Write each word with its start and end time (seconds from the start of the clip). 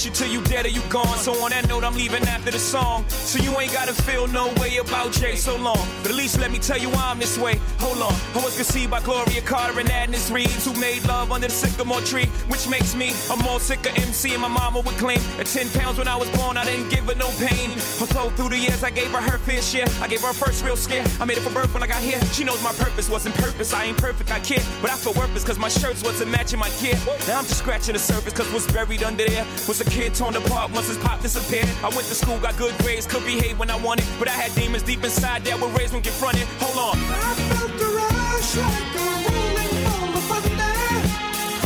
miss 0.00 0.06
you 0.06 0.26
till 0.26 0.32
you 0.32 0.42
dead 0.48 0.64
or 0.64 0.68
you 0.68 0.80
gone. 0.88 1.18
So 1.18 1.32
on 1.44 1.50
that 1.50 1.68
note, 1.68 1.84
I'm 1.84 1.94
leaving 1.94 2.22
after 2.22 2.50
the 2.50 2.58
song. 2.58 3.04
So 3.08 3.38
you 3.42 3.58
ain't 3.60 3.72
gotta 3.72 3.92
feel 3.92 4.26
no 4.28 4.52
way 4.60 4.78
about 4.78 5.12
Jay 5.12 5.36
so 5.36 5.56
long. 5.56 5.86
But 6.02 6.12
at 6.12 6.16
least 6.16 6.38
let 6.38 6.50
me 6.50 6.58
tell 6.58 6.78
you 6.78 6.88
why 6.88 7.10
I'm 7.10 7.18
this 7.18 7.36
way. 7.38 7.60
Hold 7.78 7.98
on. 7.98 8.14
I 8.34 8.44
was 8.44 8.56
conceived 8.56 8.90
by 8.90 9.00
Gloria 9.00 9.42
Carter 9.42 9.78
and 9.80 9.90
Agnes 9.90 10.30
Reeves, 10.30 10.64
who 10.64 10.72
made 10.80 11.04
love 11.06 11.32
under 11.32 11.48
the 11.48 11.52
sycamore 11.52 12.00
tree, 12.00 12.26
which 12.48 12.68
makes 12.68 12.94
me 12.94 13.12
a 13.30 13.36
more 13.42 13.60
sicker 13.60 13.90
MC. 13.96 14.32
And 14.32 14.42
my 14.42 14.48
mama 14.48 14.80
would 14.80 14.96
claim 14.96 15.20
at 15.38 15.46
10 15.46 15.68
pounds 15.70 15.98
when 15.98 16.08
I 16.08 16.16
was 16.16 16.30
born, 16.30 16.56
I 16.56 16.64
didn't 16.64 16.88
give 16.88 17.04
her 17.04 17.14
no 17.16 17.28
pain. 17.38 17.70
Although 18.00 18.30
through 18.36 18.50
the 18.50 18.58
years, 18.58 18.82
I 18.82 18.90
gave 18.90 19.10
her 19.10 19.20
her 19.20 19.38
fair 19.38 19.62
share. 19.62 19.86
I 20.00 20.08
gave 20.08 20.22
her 20.22 20.32
first 20.32 20.64
real 20.64 20.76
scare. 20.76 21.04
I 21.20 21.24
made 21.24 21.36
it 21.36 21.42
for 21.42 21.52
birth 21.52 21.72
when 21.74 21.82
I 21.82 21.86
got 21.86 22.02
here. 22.02 22.20
She 22.32 22.44
knows 22.44 22.62
my 22.62 22.72
purpose 22.72 23.10
wasn't 23.10 23.34
purpose. 23.36 23.74
I 23.74 23.84
ain't 23.84 23.98
perfect, 23.98 24.30
I 24.30 24.40
kid. 24.40 24.62
But 24.80 24.90
I 24.90 24.96
feel 24.96 25.12
worthless 25.12 25.44
cause 25.44 25.58
my 25.58 25.68
shirts 25.68 26.02
wasn't 26.02 26.30
matching 26.30 26.58
my 26.58 26.70
kid. 26.80 26.96
Now 27.28 27.38
I'm 27.38 27.44
just 27.44 27.58
scratching 27.58 27.92
the 27.92 27.98
surface 27.98 28.32
cause 28.32 28.50
what's 28.52 28.70
buried 28.72 29.02
under 29.02 29.26
there 29.26 29.44
was 29.68 29.80
a 29.80 29.89
kid 29.90 30.14
torn 30.14 30.36
apart 30.36 30.70
once 30.72 30.88
his 30.88 30.96
pop 30.98 31.20
disappeared. 31.20 31.68
I 31.82 31.88
went 31.88 32.06
to 32.06 32.14
school, 32.14 32.38
got 32.38 32.56
good 32.56 32.76
grades, 32.78 33.06
could 33.06 33.24
behave 33.24 33.58
when 33.58 33.70
I 33.70 33.76
wanted. 33.76 34.06
But 34.18 34.28
I 34.28 34.32
had 34.32 34.54
demons 34.54 34.82
deep 34.84 35.02
inside 35.04 35.44
that 35.44 35.60
were 35.60 35.68
raised 35.68 35.92
when 35.92 36.02
confronted. 36.02 36.46
Hold 36.62 36.78
on. 36.78 36.96
I 36.96 37.34
felt 37.50 37.72
the 37.78 37.88
rush 37.98 38.56
like 38.56 38.94
a 38.94 39.08
rolling 39.26 39.74
ball 39.84 40.16
of 40.16 40.24
thunder, 40.30 40.78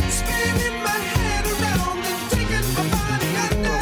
spinning 0.09 0.77
my 0.81 0.99
head 1.13 1.45
around 1.53 2.01
and 2.01 2.21
taking 2.33 2.67
my 2.73 2.85
body 2.97 3.31
under. 3.45 3.77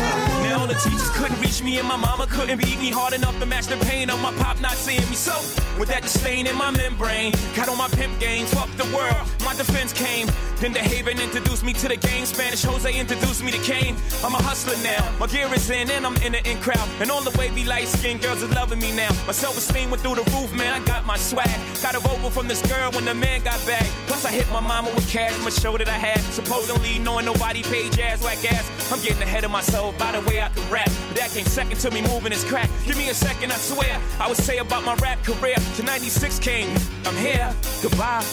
Now 0.48 0.66
the 0.68 0.76
teachers 0.76 1.10
couldn't 1.16 1.40
reach 1.40 1.64
me 1.64 1.80
and 1.80 1.88
my 1.88 1.96
mama 1.96 2.28
couldn't 2.28 2.60
beat 2.60 2.80
me 2.80 2.92
hard 2.92 3.14
enough 3.14 3.40
to 3.40 3.46
match 3.46 3.68
the 3.68 3.78
pain 3.88 4.10
of 4.10 4.22
my 4.22 4.34
pop 4.34 4.60
not 4.60 4.74
seeing 4.74 5.08
me. 5.10 5.16
So 5.16 5.34
with 5.80 5.90
that 5.90 6.04
disdain 6.04 6.48
in 6.48 6.58
my 6.58 6.72
membrane, 6.72 7.32
got 7.56 7.70
on 7.70 7.78
my 7.78 7.88
pimp 7.88 8.20
game, 8.20 8.46
fuck 8.46 8.70
the 8.76 8.86
world. 8.96 9.24
My 9.46 9.56
defense 9.56 9.94
came. 9.94 10.28
Then 10.64 10.72
the 10.72 10.80
Haven 10.80 11.20
introduced 11.20 11.62
me 11.62 11.74
to 11.74 11.90
the 11.90 11.98
game. 11.98 12.26
Spanish 12.26 12.64
Jose 12.64 12.88
introduced 12.98 13.44
me 13.44 13.52
to 13.52 13.58
Kane. 13.58 13.98
I'm 14.24 14.34
a 14.34 14.42
hustler 14.42 14.78
now. 14.82 15.04
My 15.20 15.28
gear 15.28 15.54
is 15.54 15.70
in 15.70 15.92
and 15.92 16.06
I'm 16.06 16.16
in 16.24 16.32
the 16.32 16.50
in 16.50 16.58
crowd. 16.62 16.88
And 17.02 17.12
all 17.12 17.22
the 17.22 17.38
wavy 17.38 17.66
light 17.66 17.90
skinned 17.90 18.22
girls 18.22 18.42
are 18.44 18.54
loving 18.56 18.80
me 18.80 18.96
now. 18.96 19.10
My 19.28 19.34
self 19.34 19.58
esteem 19.58 19.92
went 19.92 20.04
through 20.04 20.16
the 20.16 20.24
roof, 20.32 20.56
man. 20.56 20.72
I 20.72 20.80
got 20.86 21.06
my 21.06 21.18
swag. 21.18 21.52
Got 21.82 21.96
a 21.96 22.00
vocal 22.00 22.30
from 22.30 22.48
this 22.48 22.62
girl 22.62 22.92
when 22.92 23.04
the 23.04 23.14
man 23.14 23.44
got 23.44 23.60
back. 23.66 23.84
Plus 24.08 24.24
I 24.24 24.32
hit 24.32 24.50
my 24.54 24.62
mama 24.62 24.90
with 24.96 25.06
cash, 25.10 25.38
my 25.44 25.50
show 25.50 25.78
that 25.78 25.90
I 25.90 26.00
had. 26.00 26.22
Supposedly 26.32 26.98
knowing 27.00 27.26
nobody 27.26 27.62
paid 27.64 27.92
jazz 27.92 28.24
whack 28.24 28.50
ass. 28.50 28.64
I'm 28.90 29.02
getting 29.02 29.22
ahead 29.22 29.44
of 29.44 29.52
myself 29.52 29.98
by 29.98 30.14
the 30.14 30.22
way 30.30 30.42
I 30.42 30.48
can 30.48 30.64
rap. 30.72 30.90
That 31.16 31.32
came 31.32 31.44
second 31.44 31.78
to 31.82 31.92
me 31.92 32.04
moving 32.04 32.32
this 32.32 32.46
crack. 32.46 32.70
Give 32.86 32.98
me 32.98 33.10
a 33.10 33.14
second, 33.14 33.52
I 33.52 33.56
swear. 33.56 34.00
I 34.18 34.30
would 34.30 34.38
say 34.38 34.60
about 34.60 34.86
my 34.86 34.96
rap 35.04 35.22
career. 35.26 35.58
To 35.76 35.84
96 35.84 36.40
came. 36.40 36.74
I'm 37.04 37.18
here. 37.18 37.54
Goodbye. 37.82 38.24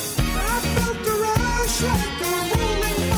Felt 1.67 2.01
the 2.19 2.25
rush 2.25 3.10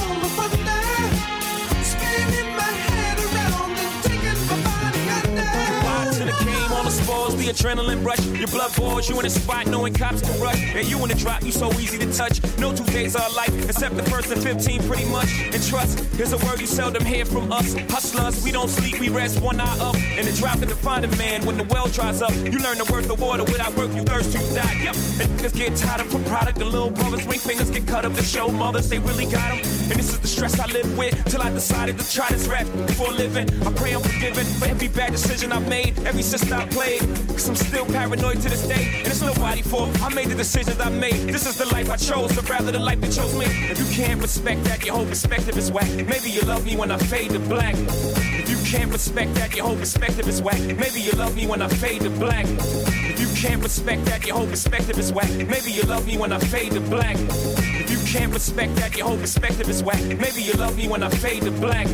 game, 7.13 7.39
the 7.39 7.53
adrenaline 7.53 8.05
rush. 8.05 8.25
Your 8.27 8.49
blood 8.49 8.75
boils, 8.77 9.09
you 9.09 9.19
in 9.21 9.27
a 9.27 9.31
spot, 9.31 9.67
knowing 9.67 9.95
cops 9.95 10.21
can 10.23 10.41
rush. 10.41 10.61
And 10.75 10.87
you 10.89 10.99
in 11.03 11.09
the 11.09 11.15
drop, 11.15 11.43
you 11.43 11.53
so 11.53 11.73
easy 11.75 11.99
to 11.99 12.13
touch. 12.13 12.41
No 12.59 12.75
two 12.75 12.85
days 12.85 13.17
are 13.17 13.29
alike, 13.31 13.53
except 13.69 13.97
the 13.97 14.03
first 14.05 14.31
and 14.31 14.43
15 14.43 14.83
pretty 14.89 15.05
much. 15.07 15.29
And 15.53 15.63
trust 15.63 15.99
is 16.19 16.33
a 16.33 16.39
word 16.39 16.61
you 16.61 16.67
seldom 16.67 17.05
hear 17.05 17.25
from 17.25 17.53
us. 17.53 17.75
Hustlers, 17.91 18.43
we 18.45 18.53
don't 18.53 18.69
sleep, 18.69 19.01
we 19.01 19.09
rest 19.09 19.41
one 19.41 19.61
eye 19.61 19.79
up. 19.79 19.97
And 19.97 20.27
the 20.27 20.33
drop 20.33 20.61
to 20.61 20.67
find 20.77 21.05
a 21.05 21.17
man 21.17 21.45
when 21.45 21.57
the 21.57 21.65
well 21.65 21.89
dries 21.89 22.23
up. 22.23 22.33
You 22.35 22.59
learn 22.59 22.79
the 22.79 22.89
worth 22.93 23.11
of 23.11 23.21
water 23.21 23.45
without 23.45 23.75
work, 23.77 23.93
you 23.95 24.03
thirst, 24.03 24.35
you 24.35 24.41
die. 24.55 24.81
Yep. 24.85 24.95
And 25.21 25.29
niggas 25.39 25.55
get 25.55 25.77
tired 25.77 26.01
of 26.01 26.15
a 26.15 26.19
product, 26.29 26.59
The 26.59 26.65
little 26.65 26.91
brothers, 26.91 27.27
ring 27.27 27.39
fingers 27.39 27.71
get 27.71 27.87
cut 27.87 28.05
up 28.05 28.15
to 28.15 28.23
show 28.23 28.49
mothers 28.49 28.89
they 28.89 28.99
really 28.99 29.27
got 29.27 29.49
them. 29.51 29.59
And 29.91 29.99
this 29.99 30.13
is 30.13 30.21
the 30.21 30.29
stress 30.29 30.59
I 30.59 30.67
live 30.67 30.97
with 30.97 31.15
till 31.27 31.43
I 31.43 31.51
decided 31.51 31.99
to 31.99 32.13
try 32.13 32.29
this 32.31 32.47
rap 32.47 32.67
for 32.97 33.09
a 33.09 33.15
living. 33.15 33.49
I 33.67 33.73
pray 33.73 33.93
I'm 33.95 34.03
forgiven 34.03 34.45
for 34.59 34.67
every 34.67 34.89
bad 34.89 35.13
decision 35.13 35.53
I've 35.53 35.69
made, 35.69 35.99
every 36.07 36.23
sister 36.23 36.55
I 36.55 36.67
played. 36.67 37.02
Cause 37.29 37.49
I'm 37.49 37.57
still 37.57 37.87
paranoid 37.87 38.41
to 38.43 38.49
this 38.49 38.67
day, 38.67 38.99
and 38.99 39.07
it's 39.07 39.23
nobody 39.23 39.63
fault. 39.63 39.91
I 40.03 40.09
made 40.15 40.29
the 40.29 40.35
decisions 40.35 40.79
I 40.81 40.91
made. 40.91 41.29
This 41.29 41.47
is 41.47 41.57
the 41.57 41.67
life 41.67 41.91
I 41.91 41.97
chose, 41.97 42.37
or 42.39 42.43
rather 42.43 42.73
the 42.73 42.79
life 42.79 43.01
that 43.01 43.13
chose 43.13 43.35
me. 43.37 43.47
If 43.47 43.79
you 43.79 43.87
can't 43.95 44.21
respect 44.21 44.65
that, 44.65 44.85
your 44.85 44.97
whole 44.97 45.07
perspective 45.07 45.57
is 45.57 45.71
whack. 45.73 45.91
Maybe 45.91 46.31
you 46.31 46.43
love 46.43 46.65
me 46.65 46.77
when 46.77 46.91
I 46.91 46.99
fade 46.99 47.31
to 47.31 47.39
black. 47.41 47.75
If 47.77 48.49
you 48.51 48.59
can't 48.71 48.93
respect 48.93 49.35
that, 49.35 49.55
your 49.55 49.67
whole 49.67 49.77
perspective 49.77 50.29
is 50.29 50.41
whack. 50.43 50.61
Maybe 50.61 51.01
you 51.01 51.13
love 51.13 51.35
me 51.35 51.47
when 51.47 51.63
I 51.63 51.69
fade 51.69 52.03
to 52.03 52.11
black. 52.11 52.47
If 52.49 53.21
you 53.21 53.29
can't 53.35 53.63
respect 53.63 54.05
that, 54.07 54.27
your 54.27 54.37
whole 54.37 54.47
perspective 54.47 54.99
is 54.99 55.13
whack. 55.13 55.31
Maybe 55.31 55.73
you 55.73 55.83
love 55.83 56.07
me 56.07 56.17
when 56.19 56.33
I 56.33 56.39
fade 56.39 56.73
to 56.73 56.81
black. 56.81 57.17
If 57.19 57.91
you 57.91 57.99
can't 58.13 58.33
respect 58.33 58.77
that, 58.77 58.97
your 58.97 59.09
whole 59.09 59.19
perspective 59.19 59.69
is 59.69 59.83
whack. 59.83 60.03
Maybe 60.03 60.43
you 60.43 60.53
love 60.55 60.77
me 60.77 60.89
when 60.89 61.03
I 61.03 61.09
fade 61.11 61.43
to 61.43 61.51
black. 61.51 61.89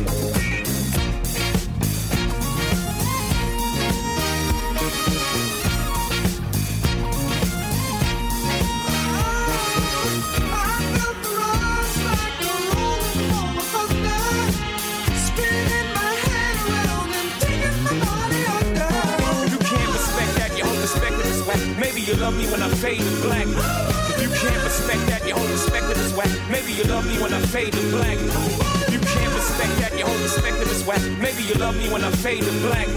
You 22.09 22.15
love 22.15 22.35
me 22.35 22.45
when 22.47 22.63
I 22.63 22.69
fade 22.69 22.97
to 22.97 23.21
black. 23.21 23.45
If 23.45 24.19
you 24.19 24.29
can't 24.29 24.63
respect 24.63 25.05
that, 25.13 25.27
your 25.27 25.37
whole 25.37 25.47
perspective 25.47 25.97
is 25.99 26.11
whack. 26.13 26.31
Maybe 26.49 26.73
you 26.73 26.83
love 26.85 27.05
me 27.05 27.21
when 27.21 27.31
I 27.31 27.39
fade 27.53 27.71
to 27.71 27.81
black. 27.91 28.17
If 28.17 28.93
you 28.93 28.99
can't 28.99 29.33
respect 29.35 29.77
that, 29.77 29.93
your 29.95 30.07
whole 30.07 30.17
perspective 30.17 30.71
is 30.71 30.83
whack. 30.87 31.01
Maybe 31.21 31.43
you 31.43 31.53
love 31.55 31.77
me 31.77 31.87
when 31.93 32.03
I 32.03 32.09
fade 32.09 32.41
to 32.41 32.51
black. 32.65 32.87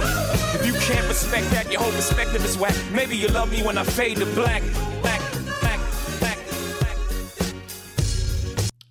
If 0.54 0.64
you 0.64 0.72
can't 0.72 1.06
respect 1.08 1.50
that, 1.50 1.70
your 1.70 1.82
whole 1.82 1.92
perspective 1.92 2.42
is 2.42 2.56
whack. 2.56 2.74
Maybe 2.90 3.14
you 3.18 3.28
love 3.28 3.52
me 3.52 3.62
when 3.62 3.76
I 3.76 3.84
fade 3.84 4.16
to 4.16 4.24
black. 4.32 4.62
Black, 5.02 5.20
black, 5.60 5.80
black, 6.18 6.38
black. 6.80 6.94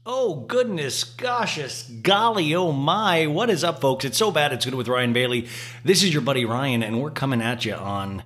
Oh, 0.06 0.46
goodness, 0.48 1.04
goshus, 1.04 2.04
golly, 2.04 2.54
oh 2.54 2.72
my. 2.72 3.26
What 3.26 3.50
is 3.50 3.64
up, 3.64 3.82
folks? 3.82 4.06
It's 4.06 4.20
so 4.20 4.30
bad 4.30 4.54
it's 4.54 4.66
good 4.66 4.76
with 4.76 4.88
Ryan 4.88 5.14
Bailey. 5.14 5.48
This 5.84 6.04
is 6.04 6.14
your 6.14 6.22
buddy 6.22 6.46
Ryan, 6.46 6.84
and 6.84 7.02
we're 7.02 7.10
coming 7.10 7.42
at 7.42 7.66
you 7.66 7.74
on, 7.74 8.22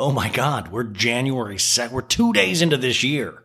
oh 0.00 0.10
my 0.10 0.30
God, 0.30 0.72
we're 0.72 0.84
January 0.84 1.56
2nd. 1.56 1.92
We're 1.92 2.00
two 2.00 2.32
days 2.32 2.62
into 2.62 2.78
this 2.78 3.04
year. 3.04 3.42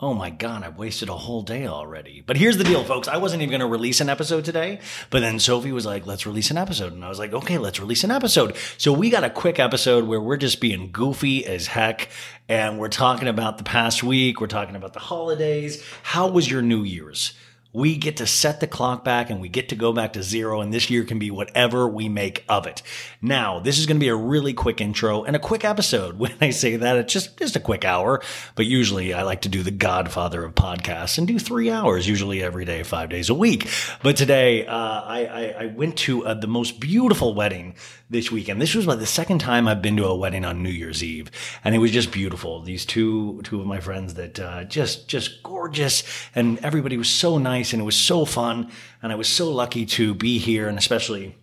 Oh 0.00 0.12
my 0.12 0.28
God, 0.28 0.64
I've 0.64 0.76
wasted 0.76 1.08
a 1.08 1.16
whole 1.16 1.42
day 1.42 1.68
already. 1.68 2.20
But 2.20 2.36
here's 2.36 2.58
the 2.58 2.64
deal, 2.64 2.82
folks. 2.82 3.06
I 3.06 3.18
wasn't 3.18 3.42
even 3.42 3.52
going 3.52 3.60
to 3.60 3.66
release 3.68 4.00
an 4.00 4.08
episode 4.08 4.44
today, 4.44 4.80
but 5.08 5.20
then 5.20 5.38
Sophie 5.38 5.70
was 5.70 5.86
like, 5.86 6.04
let's 6.04 6.26
release 6.26 6.50
an 6.50 6.58
episode. 6.58 6.92
And 6.92 7.04
I 7.04 7.08
was 7.08 7.20
like, 7.20 7.32
okay, 7.32 7.58
let's 7.58 7.78
release 7.78 8.02
an 8.02 8.10
episode. 8.10 8.56
So 8.76 8.92
we 8.92 9.08
got 9.08 9.22
a 9.22 9.30
quick 9.30 9.60
episode 9.60 10.04
where 10.04 10.20
we're 10.20 10.36
just 10.36 10.60
being 10.60 10.90
goofy 10.90 11.46
as 11.46 11.68
heck. 11.68 12.08
And 12.48 12.80
we're 12.80 12.88
talking 12.88 13.28
about 13.28 13.58
the 13.58 13.64
past 13.64 14.02
week. 14.02 14.40
We're 14.40 14.48
talking 14.48 14.74
about 14.74 14.94
the 14.94 14.98
holidays. 14.98 15.82
How 16.02 16.26
was 16.26 16.50
your 16.50 16.60
New 16.60 16.82
Year's? 16.82 17.34
We 17.74 17.96
get 17.96 18.18
to 18.18 18.26
set 18.26 18.60
the 18.60 18.68
clock 18.68 19.04
back 19.04 19.30
and 19.30 19.40
we 19.40 19.48
get 19.48 19.70
to 19.70 19.74
go 19.74 19.92
back 19.92 20.12
to 20.12 20.22
zero, 20.22 20.60
and 20.60 20.72
this 20.72 20.88
year 20.88 21.02
can 21.02 21.18
be 21.18 21.32
whatever 21.32 21.88
we 21.88 22.08
make 22.08 22.44
of 22.48 22.68
it. 22.68 22.82
Now, 23.20 23.58
this 23.58 23.80
is 23.80 23.86
going 23.86 23.96
to 23.96 24.04
be 24.04 24.08
a 24.08 24.16
really 24.16 24.54
quick 24.54 24.80
intro 24.80 25.24
and 25.24 25.34
a 25.34 25.40
quick 25.40 25.64
episode. 25.64 26.18
When 26.24 26.32
I 26.40 26.50
say 26.50 26.76
that, 26.76 26.96
it's 26.96 27.12
just, 27.12 27.36
just 27.36 27.56
a 27.56 27.60
quick 27.60 27.84
hour, 27.84 28.22
but 28.54 28.64
usually 28.64 29.12
I 29.12 29.24
like 29.24 29.42
to 29.42 29.48
do 29.50 29.62
the 29.62 29.70
godfather 29.70 30.44
of 30.44 30.54
podcasts 30.54 31.18
and 31.18 31.26
do 31.26 31.38
three 31.38 31.70
hours, 31.70 32.08
usually 32.08 32.42
every 32.42 32.64
day, 32.64 32.82
five 32.82 33.10
days 33.10 33.28
a 33.28 33.34
week. 33.34 33.68
But 34.02 34.16
today, 34.16 34.66
uh, 34.66 34.74
I, 34.74 35.26
I, 35.26 35.42
I 35.64 35.66
went 35.66 35.98
to 35.98 36.24
uh, 36.24 36.34
the 36.34 36.46
most 36.46 36.80
beautiful 36.80 37.34
wedding 37.34 37.74
this 38.10 38.30
weekend. 38.30 38.60
This 38.60 38.74
was 38.74 38.84
about 38.84 38.98
the 38.98 39.06
second 39.06 39.40
time 39.40 39.66
I've 39.66 39.82
been 39.82 39.96
to 39.96 40.04
a 40.04 40.16
wedding 40.16 40.44
on 40.44 40.62
New 40.62 40.70
Year's 40.70 41.02
Eve, 41.02 41.30
and 41.64 41.74
it 41.74 41.78
was 41.78 41.90
just 41.90 42.12
beautiful. 42.12 42.60
These 42.60 42.86
two 42.86 43.40
two 43.42 43.60
of 43.60 43.66
my 43.66 43.80
friends 43.80 44.14
that 44.14 44.38
uh, 44.38 44.64
just 44.64 45.08
just 45.08 45.42
gorgeous, 45.42 46.02
and 46.34 46.58
everybody 46.58 46.96
was 46.96 47.08
so 47.08 47.38
nice, 47.38 47.63
and 47.72 47.80
it 47.82 47.84
was 47.84 47.96
so 47.96 48.24
fun, 48.24 48.70
and 49.02 49.12
I 49.12 49.14
was 49.14 49.28
so 49.28 49.50
lucky 49.50 49.86
to 49.86 50.14
be 50.14 50.38
here, 50.38 50.68
and 50.68 50.78
especially. 50.78 51.36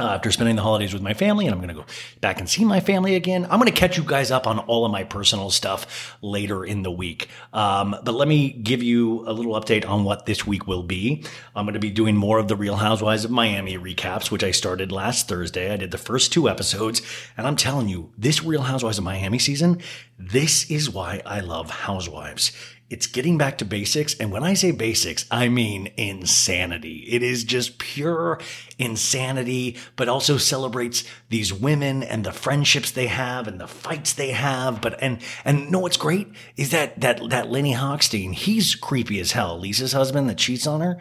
Uh, 0.00 0.06
after 0.06 0.32
spending 0.32 0.56
the 0.56 0.62
holidays 0.62 0.92
with 0.92 1.02
my 1.02 1.14
family, 1.14 1.46
and 1.46 1.54
I'm 1.54 1.60
going 1.60 1.68
to 1.68 1.80
go 1.80 1.86
back 2.20 2.40
and 2.40 2.50
see 2.50 2.64
my 2.64 2.80
family 2.80 3.14
again. 3.14 3.44
I'm 3.44 3.60
going 3.60 3.70
to 3.70 3.80
catch 3.80 3.96
you 3.96 4.02
guys 4.02 4.32
up 4.32 4.44
on 4.48 4.58
all 4.58 4.84
of 4.84 4.90
my 4.90 5.04
personal 5.04 5.50
stuff 5.50 6.16
later 6.20 6.64
in 6.64 6.82
the 6.82 6.90
week. 6.90 7.28
Um, 7.52 7.94
but 8.02 8.12
let 8.12 8.26
me 8.26 8.50
give 8.50 8.82
you 8.82 9.22
a 9.28 9.32
little 9.32 9.52
update 9.52 9.88
on 9.88 10.02
what 10.02 10.26
this 10.26 10.44
week 10.44 10.66
will 10.66 10.82
be. 10.82 11.24
I'm 11.54 11.64
going 11.64 11.74
to 11.74 11.78
be 11.78 11.92
doing 11.92 12.16
more 12.16 12.40
of 12.40 12.48
the 12.48 12.56
Real 12.56 12.74
Housewives 12.74 13.24
of 13.24 13.30
Miami 13.30 13.78
recaps, 13.78 14.32
which 14.32 14.42
I 14.42 14.50
started 14.50 14.90
last 14.90 15.28
Thursday. 15.28 15.72
I 15.72 15.76
did 15.76 15.92
the 15.92 15.98
first 15.98 16.32
two 16.32 16.48
episodes, 16.48 17.00
and 17.36 17.46
I'm 17.46 17.54
telling 17.54 17.88
you, 17.88 18.10
this 18.18 18.42
Real 18.42 18.62
Housewives 18.62 18.98
of 18.98 19.04
Miami 19.04 19.38
season, 19.38 19.80
this 20.18 20.68
is 20.72 20.90
why 20.90 21.22
I 21.24 21.38
love 21.38 21.70
Housewives. 21.70 22.50
It's 22.94 23.08
getting 23.08 23.36
back 23.36 23.58
to 23.58 23.64
basics. 23.64 24.14
And 24.20 24.30
when 24.30 24.44
I 24.44 24.54
say 24.54 24.70
basics, 24.70 25.26
I 25.28 25.48
mean 25.48 25.90
insanity. 25.96 27.04
It 27.08 27.24
is 27.24 27.42
just 27.42 27.80
pure 27.80 28.38
insanity, 28.78 29.78
but 29.96 30.08
also 30.08 30.36
celebrates 30.36 31.02
these 31.28 31.52
women 31.52 32.04
and 32.04 32.22
the 32.22 32.30
friendships 32.30 32.92
they 32.92 33.08
have 33.08 33.48
and 33.48 33.60
the 33.60 33.66
fights 33.66 34.12
they 34.12 34.30
have. 34.30 34.80
But, 34.80 35.02
and, 35.02 35.18
and 35.44 35.72
know 35.72 35.80
what's 35.80 35.96
great 35.96 36.28
is 36.56 36.70
that, 36.70 37.00
that, 37.00 37.30
that 37.30 37.50
Lenny 37.50 37.74
Hochstein, 37.74 38.32
he's 38.32 38.76
creepy 38.76 39.18
as 39.18 39.32
hell. 39.32 39.58
Lisa's 39.58 39.92
husband 39.92 40.30
that 40.30 40.38
cheats 40.38 40.64
on 40.64 40.80
her. 40.80 40.98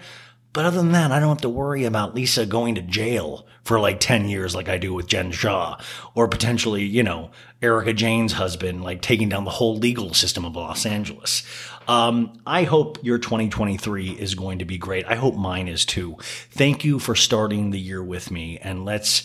But 0.52 0.66
other 0.66 0.78
than 0.78 0.94
that, 0.94 1.12
I 1.12 1.20
don't 1.20 1.30
have 1.30 1.42
to 1.42 1.50
worry 1.50 1.86
about 1.86 2.16
Lisa 2.16 2.48
going 2.48 2.74
to 2.74 2.82
jail 2.82 3.46
for 3.64 3.80
like 3.80 4.00
10 4.00 4.28
years 4.28 4.54
like 4.54 4.70
I 4.70 4.78
do 4.78 4.94
with 4.94 5.08
Jen 5.08 5.32
Shah 5.32 5.78
or 6.16 6.28
potentially, 6.28 6.84
you 6.84 7.04
know, 7.04 7.32
Erika 7.62 7.94
Jayne's 7.94 8.34
husband, 8.34 8.84
like 8.84 9.02
taking 9.02 9.30
down 9.30 9.46
the 9.46 9.52
whole 9.52 9.78
legal 9.78 10.14
system 10.14 10.46
of 10.46 10.56
Los 10.56 10.86
Angeles. 10.86 11.44
Um, 11.88 12.40
I 12.46 12.64
hope 12.64 12.98
your 13.04 13.18
2023 13.18 14.12
is 14.12 14.36
going 14.36 14.60
to 14.60 14.66
be 14.66 14.78
great. 14.78 15.06
I 15.06 15.16
hope 15.16 15.36
mine 15.36 15.68
is 15.68 15.86
too. 15.86 16.18
Thank 16.52 16.84
you 16.84 17.00
for 17.00 17.16
starting 17.16 17.72
the 17.72 17.80
year 17.80 18.04
with 18.04 18.32
me 18.32 18.58
and 18.60 18.86
let's 18.86 19.24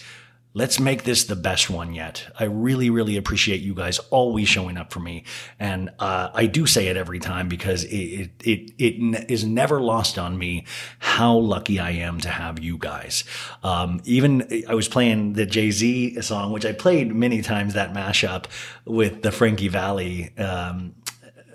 Let's 0.54 0.80
make 0.80 1.04
this 1.04 1.24
the 1.24 1.36
best 1.36 1.70
one 1.70 1.94
yet. 1.94 2.26
I 2.38 2.44
really, 2.44 2.90
really 2.90 3.16
appreciate 3.16 3.60
you 3.60 3.74
guys 3.74 3.98
always 4.10 4.48
showing 4.48 4.76
up 4.76 4.92
for 4.92 4.98
me. 4.98 5.24
And, 5.60 5.90
uh, 5.98 6.30
I 6.34 6.46
do 6.46 6.66
say 6.66 6.88
it 6.88 6.96
every 6.96 7.18
time 7.18 7.48
because 7.48 7.84
it, 7.84 7.90
it, 7.90 8.30
it, 8.44 8.72
it 8.78 9.30
is 9.30 9.44
never 9.44 9.80
lost 9.80 10.18
on 10.18 10.38
me 10.38 10.64
how 10.98 11.36
lucky 11.36 11.78
I 11.78 11.90
am 11.90 12.18
to 12.20 12.28
have 12.30 12.58
you 12.58 12.78
guys. 12.78 13.24
Um, 13.62 14.00
even 14.04 14.64
I 14.66 14.74
was 14.74 14.88
playing 14.88 15.34
the 15.34 15.46
Jay-Z 15.46 16.22
song, 16.22 16.50
which 16.50 16.64
I 16.64 16.72
played 16.72 17.14
many 17.14 17.42
times, 17.42 17.74
that 17.74 17.92
mashup 17.92 18.46
with 18.84 19.22
the 19.22 19.30
Frankie 19.30 19.68
Valli, 19.68 20.36
um, 20.38 20.94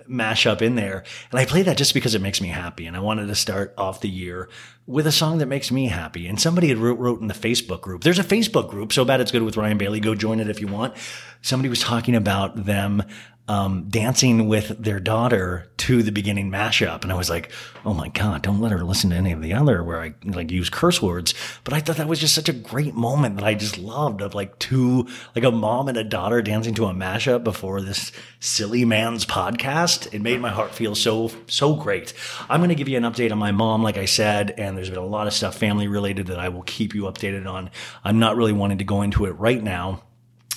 mashup 0.09 0.61
in 0.61 0.75
there. 0.75 1.03
And 1.31 1.39
I 1.39 1.45
play 1.45 1.63
that 1.63 1.77
just 1.77 1.93
because 1.93 2.13
it 2.13 2.21
makes 2.21 2.41
me 2.41 2.49
happy. 2.49 2.85
And 2.85 2.95
I 2.95 2.99
wanted 2.99 3.27
to 3.27 3.35
start 3.35 3.73
off 3.77 4.01
the 4.01 4.09
year 4.09 4.49
with 4.85 5.07
a 5.07 5.11
song 5.11 5.37
that 5.37 5.45
makes 5.45 5.71
me 5.71 5.87
happy. 5.87 6.27
And 6.27 6.39
somebody 6.39 6.67
had 6.67 6.77
wrote, 6.77 6.99
wrote 6.99 7.21
in 7.21 7.27
the 7.27 7.33
Facebook 7.33 7.81
group. 7.81 8.03
There's 8.03 8.19
a 8.19 8.23
Facebook 8.23 8.69
group, 8.69 8.91
So 8.91 9.05
Bad 9.05 9.21
It's 9.21 9.31
Good 9.31 9.43
with 9.43 9.55
Ryan 9.55 9.77
Bailey. 9.77 9.99
Go 9.99 10.13
join 10.15 10.39
it 10.39 10.49
if 10.49 10.59
you 10.59 10.67
want. 10.67 10.93
Somebody 11.41 11.69
was 11.69 11.79
talking 11.79 12.15
about 12.15 12.65
them 12.65 13.03
um, 13.47 13.89
dancing 13.89 14.47
with 14.47 14.69
their 14.81 15.01
daughter 15.01 15.69
to 15.75 16.01
the 16.01 16.13
beginning 16.13 16.49
mashup. 16.49 17.03
And 17.03 17.11
I 17.11 17.15
was 17.15 17.29
like, 17.29 17.51
oh 17.83 17.93
my 17.93 18.07
God, 18.07 18.41
don't 18.41 18.61
let 18.61 18.71
her 18.71 18.85
listen 18.85 19.09
to 19.09 19.17
any 19.17 19.33
of 19.33 19.41
the 19.41 19.53
other 19.53 19.83
where 19.83 20.01
I 20.01 20.13
like 20.23 20.49
use 20.49 20.69
curse 20.69 21.01
words. 21.01 21.33
But 21.65 21.73
I 21.73 21.81
thought 21.81 21.97
that 21.97 22.07
was 22.07 22.19
just 22.19 22.35
such 22.35 22.47
a 22.47 22.53
great 22.53 22.95
moment 22.95 23.35
that 23.35 23.43
I 23.43 23.53
just 23.53 23.77
loved 23.77 24.21
of 24.21 24.33
like 24.33 24.57
two, 24.59 25.07
like 25.35 25.43
a 25.43 25.51
mom 25.51 25.89
and 25.89 25.97
a 25.97 26.05
daughter 26.05 26.41
dancing 26.41 26.73
to 26.75 26.85
a 26.85 26.93
mashup 26.93 27.43
before 27.43 27.81
this 27.81 28.13
silly 28.39 28.85
man's 28.85 29.25
podcast. 29.25 30.13
It 30.13 30.21
made 30.21 30.39
my 30.39 30.49
heart 30.49 30.73
feel 30.73 30.95
so, 30.95 31.29
so 31.47 31.75
great. 31.75 32.13
I'm 32.49 32.61
going 32.61 32.69
to 32.69 32.75
give 32.75 32.87
you 32.87 32.95
an 32.95 33.03
update 33.03 33.33
on 33.33 33.39
my 33.39 33.51
mom, 33.51 33.83
like 33.83 33.97
I 33.97 34.05
said, 34.05 34.51
and 34.51 34.77
there's 34.77 34.89
been 34.89 34.99
a 34.99 35.05
lot 35.05 35.27
of 35.27 35.33
stuff 35.33 35.57
family 35.57 35.89
related 35.89 36.27
that 36.27 36.39
I 36.39 36.47
will 36.47 36.63
keep 36.63 36.95
you 36.95 37.03
updated 37.03 37.45
on. 37.45 37.71
I'm 38.05 38.19
not 38.19 38.37
really 38.37 38.53
wanting 38.53 38.77
to 38.77 38.85
go 38.85 39.01
into 39.01 39.25
it 39.25 39.31
right 39.31 39.61
now 39.61 40.03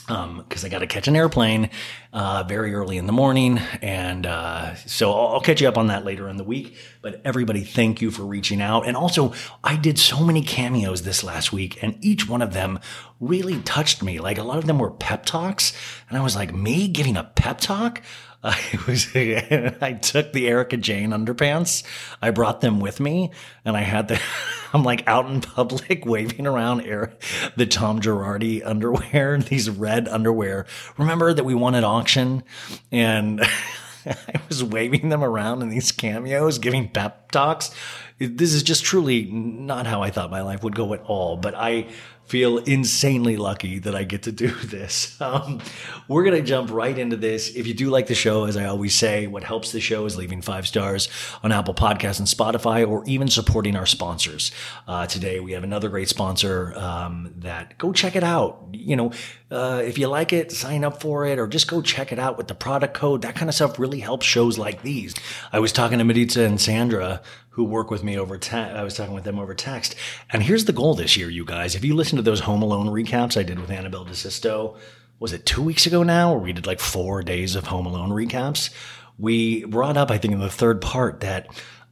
because 0.06 0.64
I 0.64 0.69
got 0.69 0.79
to 0.79 0.87
catch 0.87 1.08
an 1.08 1.17
airplane 1.17 1.70
uh, 2.12 2.44
very 2.47 2.73
early 2.75 2.97
in 2.97 3.06
the 3.06 3.12
morning. 3.12 3.58
And 3.82 4.25
uh, 4.26 4.75
so 4.76 5.12
I'll, 5.12 5.35
I'll 5.35 5.41
catch 5.41 5.61
you 5.61 5.69
up 5.69 5.76
on 5.76 5.88
that 5.88 6.05
later 6.05 6.29
in 6.29 6.37
the 6.37 6.44
week. 6.44 6.76
But 7.03 7.20
everybody, 7.25 7.62
thank 7.62 8.00
you 8.00 8.11
for 8.11 8.23
reaching 8.23 8.61
out. 8.62 8.87
And 8.87 8.97
also, 8.97 9.32
I 9.64 9.76
did 9.76 9.99
so 9.99 10.20
many 10.20 10.43
cameos 10.43 11.03
this 11.03 11.25
last 11.25 11.53
week, 11.53 11.82
and 11.82 11.97
each 12.00 12.29
one 12.29 12.43
of 12.43 12.53
them 12.53 12.79
really 13.20 13.61
touched 13.62 14.03
me. 14.03 14.20
Like 14.20 14.38
a 14.38 14.44
lot 14.44 14.58
of 14.58 14.67
them 14.67 14.79
were 14.79 14.91
pep 14.91 15.26
talks. 15.26 15.73
And 16.08 16.17
I 16.17 16.23
was 16.23 16.37
like, 16.37 16.55
me 16.55 16.88
giving 16.88 17.17
a 17.17 17.25
pep 17.25 17.58
talk? 17.58 18.03
I 18.42 18.78
was, 18.86 19.08
I 19.14 19.98
took 20.00 20.32
the 20.32 20.46
Erika 20.46 20.76
Jayne 20.76 21.10
underpants. 21.10 21.82
I 22.22 22.30
brought 22.30 22.60
them 22.60 22.80
with 22.80 23.00
me 23.00 23.30
and 23.64 23.76
I 23.76 23.80
had 23.80 24.08
the, 24.08 24.20
I'm 24.72 24.82
like 24.84 25.06
out 25.08 25.26
in 25.26 25.40
public 25.40 26.04
waving 26.06 26.46
around 26.46 26.82
air, 26.82 27.14
the 27.56 27.66
Tom 27.66 28.00
Girardi 28.00 28.64
underwear, 28.64 29.38
these 29.38 29.70
red 29.70 30.08
underwear. 30.08 30.66
Remember 30.96 31.32
that 31.32 31.44
we 31.44 31.54
won 31.54 31.74
at 31.74 31.84
auction 31.84 32.44
and 32.92 33.40
I 34.06 34.40
was 34.48 34.62
waving 34.62 35.08
them 35.08 35.24
around 35.24 35.62
in 35.62 35.68
these 35.68 35.90
cameos, 35.90 36.58
giving 36.58 36.88
pep 36.88 37.32
talks. 37.32 37.70
This 38.19 38.55
is 38.55 38.62
just 38.62 38.84
truly 38.84 39.24
not 39.24 39.86
how 39.86 40.02
I 40.02 40.10
thought 40.10 40.31
my 40.31 40.43
life 40.43 40.62
would 40.62 40.74
go 40.74 40.94
at 40.94 41.02
all, 41.02 41.36
but 41.36 41.55
I 41.55 41.88
feel 42.26 42.58
insanely 42.58 43.36
lucky 43.36 43.78
that 43.78 43.94
I 43.94 44.04
get 44.04 44.24
to 44.24 44.32
do 44.32 44.48
this. 44.64 45.18
Um, 45.20 45.60
we're 46.08 46.24
going 46.24 46.36
to 46.36 46.42
jump 46.42 46.70
right 46.70 46.96
into 46.96 47.16
this. 47.16 47.54
If 47.54 47.66
you 47.66 47.74
do 47.74 47.88
like 47.88 48.08
the 48.08 48.14
show, 48.14 48.44
as 48.44 48.56
I 48.56 48.66
always 48.66 48.94
say, 48.94 49.26
what 49.26 49.44
helps 49.44 49.72
the 49.72 49.80
show 49.80 50.04
is 50.06 50.16
leaving 50.16 50.42
five 50.42 50.66
stars 50.66 51.08
on 51.42 51.52
Apple 51.52 51.74
Podcasts 51.74 52.18
and 52.18 52.28
Spotify, 52.28 52.86
or 52.86 53.04
even 53.06 53.28
supporting 53.28 53.76
our 53.76 53.86
sponsors. 53.86 54.50
Uh, 54.86 55.06
today, 55.06 55.40
we 55.40 55.52
have 55.52 55.64
another 55.64 55.88
great 55.88 56.08
sponsor 56.08 56.74
um, 56.76 57.32
that 57.36 57.78
go 57.78 57.92
check 57.92 58.16
it 58.16 58.24
out. 58.24 58.68
You 58.72 58.96
know, 58.96 59.12
uh, 59.50 59.81
if 59.84 59.98
you 59.98 60.08
like 60.08 60.32
it, 60.32 60.50
sign 60.50 60.84
up 60.84 61.00
for 61.00 61.26
it, 61.26 61.38
or 61.38 61.46
just 61.46 61.69
go 61.69 61.81
check 61.82 62.12
it 62.12 62.19
out 62.19 62.36
with 62.36 62.48
the 62.48 62.55
product 62.55 62.94
code. 62.94 63.22
That 63.22 63.36
kind 63.36 63.48
of 63.48 63.55
stuff 63.55 63.79
really 63.79 64.00
helps 64.00 64.26
shows 64.26 64.58
like 64.58 64.82
these. 64.82 65.15
I 65.53 65.60
was 65.60 65.72
talking 65.72 65.98
to 65.98 66.05
Maritza 66.05 66.43
and 66.43 66.60
Sandra 66.60 67.22
who 67.56 67.65
work 67.65 67.91
with 67.91 68.05
me 68.05 68.19
over 68.19 68.36
text. 68.36 68.76
I 68.76 68.84
was 68.84 68.94
talking 68.94 69.15
with 69.15 69.24
them 69.24 69.38
over 69.38 69.55
text. 69.55 69.94
And 70.31 70.43
here's 70.43 70.67
the 70.67 70.74
goal 70.74 70.94
this 70.94 71.17
year, 71.17 71.31
you 71.31 71.43
guys. 71.43 71.74
If 71.74 71.86
you 71.86 71.94
listen 71.94 72.17
to 72.17 72.22
those 72.22 72.41
Home 72.41 72.60
Alone 72.60 72.88
recaps 72.88 73.38
I 73.38 73.44
did 73.44 73.58
with 73.58 73.70
Annabelle 73.70 74.05
DeSisto, 74.05 74.76
was 75.19 75.32
it 75.32 75.46
two 75.46 75.62
weeks 75.62 75.86
ago 75.86 76.03
now, 76.03 76.32
where 76.32 76.43
we 76.43 76.53
did 76.53 76.67
like 76.67 76.81
four 76.81 77.22
days 77.22 77.56
of 77.56 77.69
Home 77.69 77.86
Alone 77.86 78.10
recaps? 78.10 78.69
We 79.19 79.65
brought 79.65 79.96
up, 79.96 80.10
I 80.10 80.19
think, 80.19 80.34
in 80.34 80.41
the 80.41 80.50
third 80.50 80.82
part 80.82 81.20
that 81.20 81.48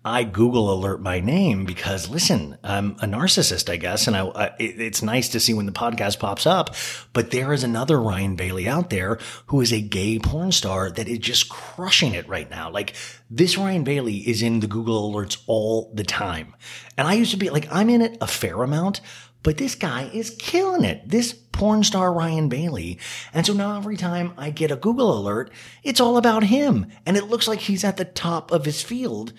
I 0.06 0.24
Google 0.24 0.70
alert 0.70 1.00
my 1.00 1.20
name 1.20 1.64
because 1.64 2.10
listen, 2.10 2.58
I'm 2.62 2.90
a 3.00 3.06
narcissist, 3.06 3.70
I 3.70 3.76
guess, 3.76 4.06
and 4.06 4.14
I, 4.14 4.26
I 4.26 4.46
it, 4.58 4.78
it's 4.78 5.02
nice 5.02 5.30
to 5.30 5.40
see 5.40 5.54
when 5.54 5.64
the 5.64 5.72
podcast 5.72 6.18
pops 6.18 6.46
up. 6.46 6.74
But 7.14 7.30
there 7.30 7.54
is 7.54 7.64
another 7.64 7.98
Ryan 7.98 8.36
Bailey 8.36 8.68
out 8.68 8.90
there 8.90 9.18
who 9.46 9.62
is 9.62 9.72
a 9.72 9.80
gay 9.80 10.18
porn 10.18 10.52
star 10.52 10.90
that 10.90 11.08
is 11.08 11.18
just 11.18 11.48
crushing 11.48 12.12
it 12.12 12.28
right 12.28 12.50
now. 12.50 12.70
Like 12.70 12.94
this 13.30 13.56
Ryan 13.56 13.82
Bailey 13.82 14.18
is 14.18 14.42
in 14.42 14.60
the 14.60 14.66
Google 14.66 15.10
alerts 15.10 15.42
all 15.46 15.90
the 15.94 16.04
time, 16.04 16.54
and 16.98 17.08
I 17.08 17.14
used 17.14 17.30
to 17.30 17.38
be 17.38 17.48
like 17.48 17.66
I'm 17.72 17.88
in 17.88 18.02
it 18.02 18.18
a 18.20 18.26
fair 18.26 18.62
amount, 18.62 19.00
but 19.42 19.56
this 19.56 19.74
guy 19.74 20.10
is 20.12 20.36
killing 20.38 20.84
it. 20.84 21.08
This 21.08 21.32
porn 21.32 21.82
star 21.82 22.12
Ryan 22.12 22.50
Bailey. 22.50 22.98
And 23.32 23.46
so 23.46 23.54
now 23.54 23.78
every 23.78 23.96
time 23.96 24.34
I 24.36 24.50
get 24.50 24.70
a 24.70 24.76
Google 24.76 25.16
alert, 25.16 25.50
it's 25.82 26.00
all 26.00 26.18
about 26.18 26.44
him. 26.44 26.88
And 27.06 27.16
it 27.16 27.28
looks 27.28 27.48
like 27.48 27.60
he's 27.60 27.84
at 27.84 27.96
the 27.96 28.04
top 28.04 28.50
of 28.50 28.64
his 28.64 28.82
field. 28.82 29.32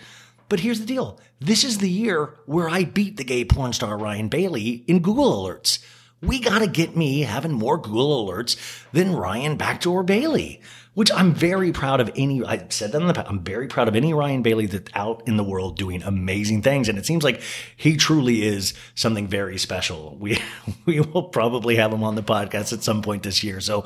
But 0.49 0.59
here's 0.59 0.79
the 0.79 0.85
deal. 0.85 1.19
This 1.39 1.63
is 1.63 1.79
the 1.79 1.89
year 1.89 2.35
where 2.45 2.69
I 2.69 2.83
beat 2.83 3.17
the 3.17 3.23
gay 3.23 3.45
porn 3.45 3.73
star 3.73 3.97
Ryan 3.97 4.29
Bailey 4.29 4.83
in 4.87 4.99
Google 4.99 5.43
alerts. 5.43 5.79
we 6.21 6.39
got 6.39 6.59
to 6.59 6.67
get 6.67 6.95
me 6.95 7.21
having 7.21 7.51
more 7.51 7.77
Google 7.77 8.25
alerts 8.25 8.57
than 8.91 9.15
Ryan 9.15 9.57
Backdoor 9.57 10.03
Bailey, 10.03 10.61
which 10.93 11.11
I'm 11.11 11.33
very 11.33 11.71
proud 11.71 11.99
of 11.99 12.09
any, 12.15 12.43
I 12.43 12.65
said 12.69 12.93
that 12.93 13.01
in 13.01 13.07
the 13.07 13.13
past, 13.13 13.29
I'm 13.29 13.43
very 13.43 13.67
proud 13.67 13.87
of 13.87 13.95
any 13.95 14.13
Ryan 14.13 14.41
Bailey 14.41 14.65
that's 14.65 14.89
out 14.95 15.27
in 15.27 15.35
the 15.35 15.43
world 15.43 15.77
doing 15.77 16.01
amazing 16.03 16.61
things. 16.61 16.87
And 16.87 16.97
it 16.97 17.05
seems 17.05 17.23
like 17.23 17.41
he 17.75 17.97
truly 17.97 18.43
is 18.43 18.73
something 18.95 19.27
very 19.27 19.57
special. 19.57 20.15
We, 20.19 20.39
we 20.85 21.01
will 21.01 21.23
probably 21.23 21.75
have 21.75 21.91
him 21.91 22.03
on 22.03 22.15
the 22.15 22.23
podcast 22.23 22.71
at 22.71 22.81
some 22.81 23.01
point 23.01 23.23
this 23.23 23.43
year. 23.43 23.59
So, 23.59 23.85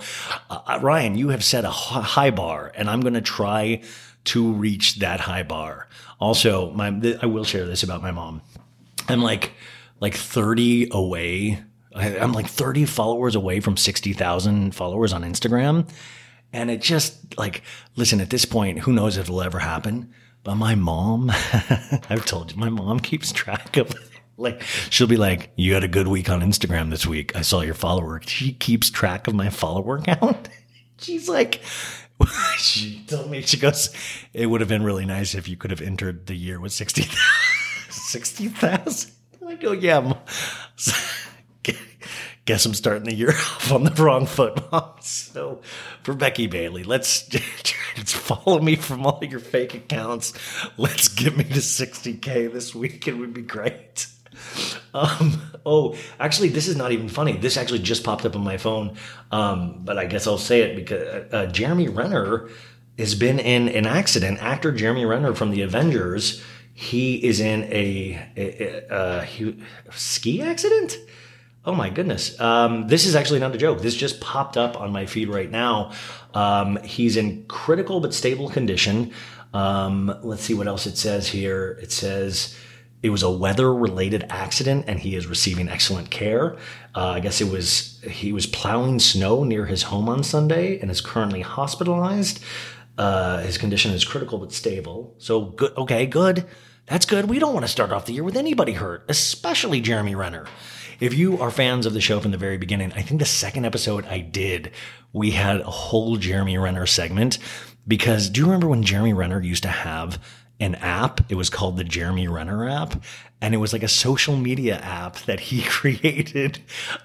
uh, 0.50 0.80
Ryan, 0.82 1.18
you 1.18 1.30
have 1.30 1.44
set 1.44 1.66
a 1.66 1.72
high 1.72 2.32
bar 2.32 2.72
and 2.76 2.90
I'm 2.90 3.02
going 3.02 3.16
to 3.16 3.22
try 3.22 3.82
to 4.26 4.52
reach 4.52 5.00
that 5.00 5.22
high 5.22 5.44
bar. 5.44 5.88
Also, 6.20 6.72
my, 6.72 6.92
th- 6.92 7.18
I 7.22 7.26
will 7.26 7.44
share 7.46 7.66
this 7.66 7.84
about 7.84 8.02
my 8.02 8.12
mom. 8.12 8.42
I'm 9.08 9.22
like, 9.22 9.54
like 10.00 10.16
30 10.16 10.90
away. 10.92 11.64
I- 11.96 12.18
I'm 12.18 12.34
like 12.34 12.48
30 12.48 12.86
followers 12.86 13.36
away 13.36 13.60
from 13.60 13.78
60,000 13.78 14.76
followers 14.76 15.14
on 15.14 15.24
Instagram. 15.24 15.90
And 16.52 16.70
it 16.72 16.82
just 16.82 17.38
like, 17.38 17.62
listen, 17.96 18.22
at 18.22 18.30
this 18.32 18.46
point, 18.46 18.80
who 18.80 18.92
knows 18.94 19.18
if 19.18 19.24
it'll 19.26 19.42
ever 19.42 19.60
happen? 19.60 20.14
But 20.44 20.56
my 20.56 20.74
mom, 20.76 21.30
I've 22.10 22.26
told 22.26 22.52
you, 22.52 22.58
my 22.58 22.70
mom 22.70 23.00
keeps 23.00 23.32
track 23.32 23.78
of 23.78 23.94
like, 24.38 24.62
she'll 24.90 25.08
be 25.08 25.18
like, 25.18 25.52
you 25.56 25.74
had 25.74 25.84
a 25.84 25.88
good 25.88 26.08
week 26.08 26.30
on 26.30 26.42
Instagram 26.42 26.90
this 26.90 27.06
week. 27.06 27.36
I 27.36 27.42
saw 27.42 27.62
your 27.62 27.74
follower. 27.76 28.22
She 28.26 28.54
keeps 28.54 28.90
track 28.90 29.28
of 29.28 29.36
my 29.36 29.50
follower 29.50 30.00
count. 30.02 30.50
She's 30.98 31.30
like, 31.30 31.62
she 32.58 33.04
told 33.08 33.30
me, 33.30 33.42
she 33.42 33.58
goes, 33.58 33.90
it 34.34 34.48
would 34.48 34.62
have 34.62 34.68
been 34.70 34.84
really 34.84 35.06
nice 35.06 35.36
if 35.36 35.48
you 35.48 35.58
could 35.58 35.72
have 35.72 35.82
entered 35.82 36.28
the 36.28 36.36
year 36.36 36.60
with 36.60 36.74
60,000. 36.74 37.18
60,000. 37.90 39.12
I 39.48 39.56
go, 39.56 39.72
yeah. 39.72 40.14
Guess 42.46 42.66
I'm 42.66 42.74
starting 42.74 43.04
the 43.04 43.14
year 43.14 43.30
off 43.30 43.72
on 43.72 43.84
the 43.84 43.92
wrong 43.92 44.26
foot, 44.26 44.60
mom. 44.72 44.94
So 45.02 45.62
for 46.04 46.14
Becky 46.14 46.48
Bailey, 46.48 46.84
let's 46.84 47.28
just 47.28 48.16
follow 48.16 48.60
me 48.60 48.76
from 48.76 49.06
all 49.06 49.24
your 49.24 49.40
fake 49.40 49.76
accounts. 49.76 50.34
Let's 50.78 51.08
get 51.08 51.38
me 51.38 51.44
to 51.44 51.60
60K 51.60 52.52
this 52.52 52.74
week. 52.74 53.08
It 53.08 53.18
would 53.18 53.34
be 53.34 53.44
great. 53.44 54.08
Um, 54.92 55.40
oh, 55.68 55.96
actually, 56.20 56.50
this 56.50 56.68
is 56.68 56.76
not 56.76 56.92
even 56.92 57.10
funny. 57.10 57.38
This 57.38 57.58
actually 57.58 57.78
just 57.78 58.04
popped 58.04 58.26
up 58.26 58.36
on 58.36 58.44
my 58.44 58.58
phone. 58.58 58.98
Um, 59.32 59.82
but 59.86 60.00
I 60.00 60.06
guess 60.06 60.26
I'll 60.26 60.40
say 60.40 60.62
it 60.62 60.76
because 60.76 61.32
uh, 61.32 61.46
Jeremy 61.46 61.88
Renner 61.90 62.50
has 62.98 63.14
been 63.14 63.38
in 63.38 63.70
an 63.70 63.86
accident. 63.86 64.42
Actor 64.42 64.72
Jeremy 64.72 65.06
Renner 65.06 65.36
from 65.36 65.52
the 65.52 65.62
Avengers. 65.62 66.44
He 66.74 67.24
is 67.24 67.40
in 67.40 67.66
a, 67.66 68.20
a, 68.36 68.86
a, 68.92 69.56
a 69.88 69.92
ski 69.92 70.42
accident. 70.42 70.98
Oh 71.66 71.76
my 71.76 71.90
goodness. 71.90 72.40
Um, 72.40 72.88
this 72.88 73.06
is 73.06 73.16
actually 73.16 73.40
not 73.40 73.54
a 73.54 73.58
joke. 73.58 73.82
This 73.82 73.96
just 73.96 74.22
popped 74.22 74.58
up 74.58 74.80
on 74.80 74.92
my 74.92 75.06
feed 75.06 75.30
right 75.30 75.52
now. 75.52 75.92
Um, 76.34 76.78
he's 76.84 77.18
in 77.18 77.46
critical 77.46 78.00
but 78.00 78.14
stable 78.14 78.50
condition. 78.50 79.14
Um, 79.54 80.18
let's 80.24 80.42
see 80.42 80.54
what 80.54 80.68
else 80.68 80.88
it 80.88 80.98
says 80.98 81.28
here. 81.28 81.78
It 81.82 81.92
says 81.92 82.58
it 83.02 83.10
was 83.10 83.24
a 83.24 83.32
weather 83.32 83.74
related 83.74 84.26
accident 84.30 84.86
and 84.88 85.00
he 85.00 85.16
is 85.16 85.28
receiving 85.28 85.70
excellent 85.70 86.10
care. 86.10 86.58
Uh, 86.96 87.12
I 87.12 87.20
guess 87.20 87.40
it 87.40 87.50
was, 87.50 88.02
he 88.02 88.34
was 88.34 88.46
plowing 88.46 89.00
snow 89.00 89.44
near 89.44 89.66
his 89.66 89.84
home 89.84 90.10
on 90.10 90.24
Sunday 90.24 90.80
and 90.80 90.92
is 90.92 91.02
currently 91.02 91.42
hospitalized. 91.42 92.44
Uh, 92.98 93.40
his 93.40 93.58
condition 93.58 93.92
is 93.92 94.04
critical 94.04 94.38
but 94.38 94.52
stable. 94.52 95.16
So 95.18 95.46
good. 95.46 95.76
Okay, 95.78 96.06
good. 96.06 96.46
That's 96.88 97.06
good. 97.06 97.30
We 97.30 97.40
don't 97.40 97.54
want 97.54 97.66
to 97.66 97.72
start 97.72 97.92
off 97.92 98.06
the 98.06 98.14
year 98.14 98.24
with 98.24 98.36
anybody 98.36 98.74
hurt, 98.74 99.06
especially 99.08 99.80
Jeremy 99.80 100.16
Renner. 100.16 100.48
If 101.00 101.14
you 101.14 101.40
are 101.40 101.52
fans 101.52 101.86
of 101.86 101.94
the 101.94 102.02
show 102.02 102.20
from 102.20 102.32
the 102.32 102.38
very 102.38 102.58
beginning, 102.58 102.92
I 102.92 103.02
think 103.02 103.22
the 103.22 103.26
second 103.26 103.64
episode 103.64 104.06
I 104.08 104.20
did, 104.20 104.72
we 105.14 105.32
had 105.32 105.62
a 105.62 105.72
whole 105.72 106.18
Jeremy 106.18 106.58
Renner 106.58 106.86
segment 106.86 107.38
because 107.88 108.30
do 108.30 108.42
you 108.42 108.46
remember 108.46 108.68
when 108.68 108.84
Jeremy 108.84 109.14
Renner 109.14 109.42
used 109.42 109.64
to 109.64 109.70
have 109.70 110.22
an 110.60 110.76
app? 110.76 111.22
It 111.30 111.36
was 111.36 111.50
called 111.50 111.78
the 111.78 111.84
Jeremy 111.84 112.28
Renner 112.28 112.68
app. 112.68 113.02
And 113.42 113.54
it 113.54 113.58
was 113.58 113.72
like 113.72 113.84
a 113.84 113.88
social 113.88 114.36
media 114.36 114.78
app 114.78 115.18
that 115.20 115.40
he 115.40 115.62
created 115.68 116.60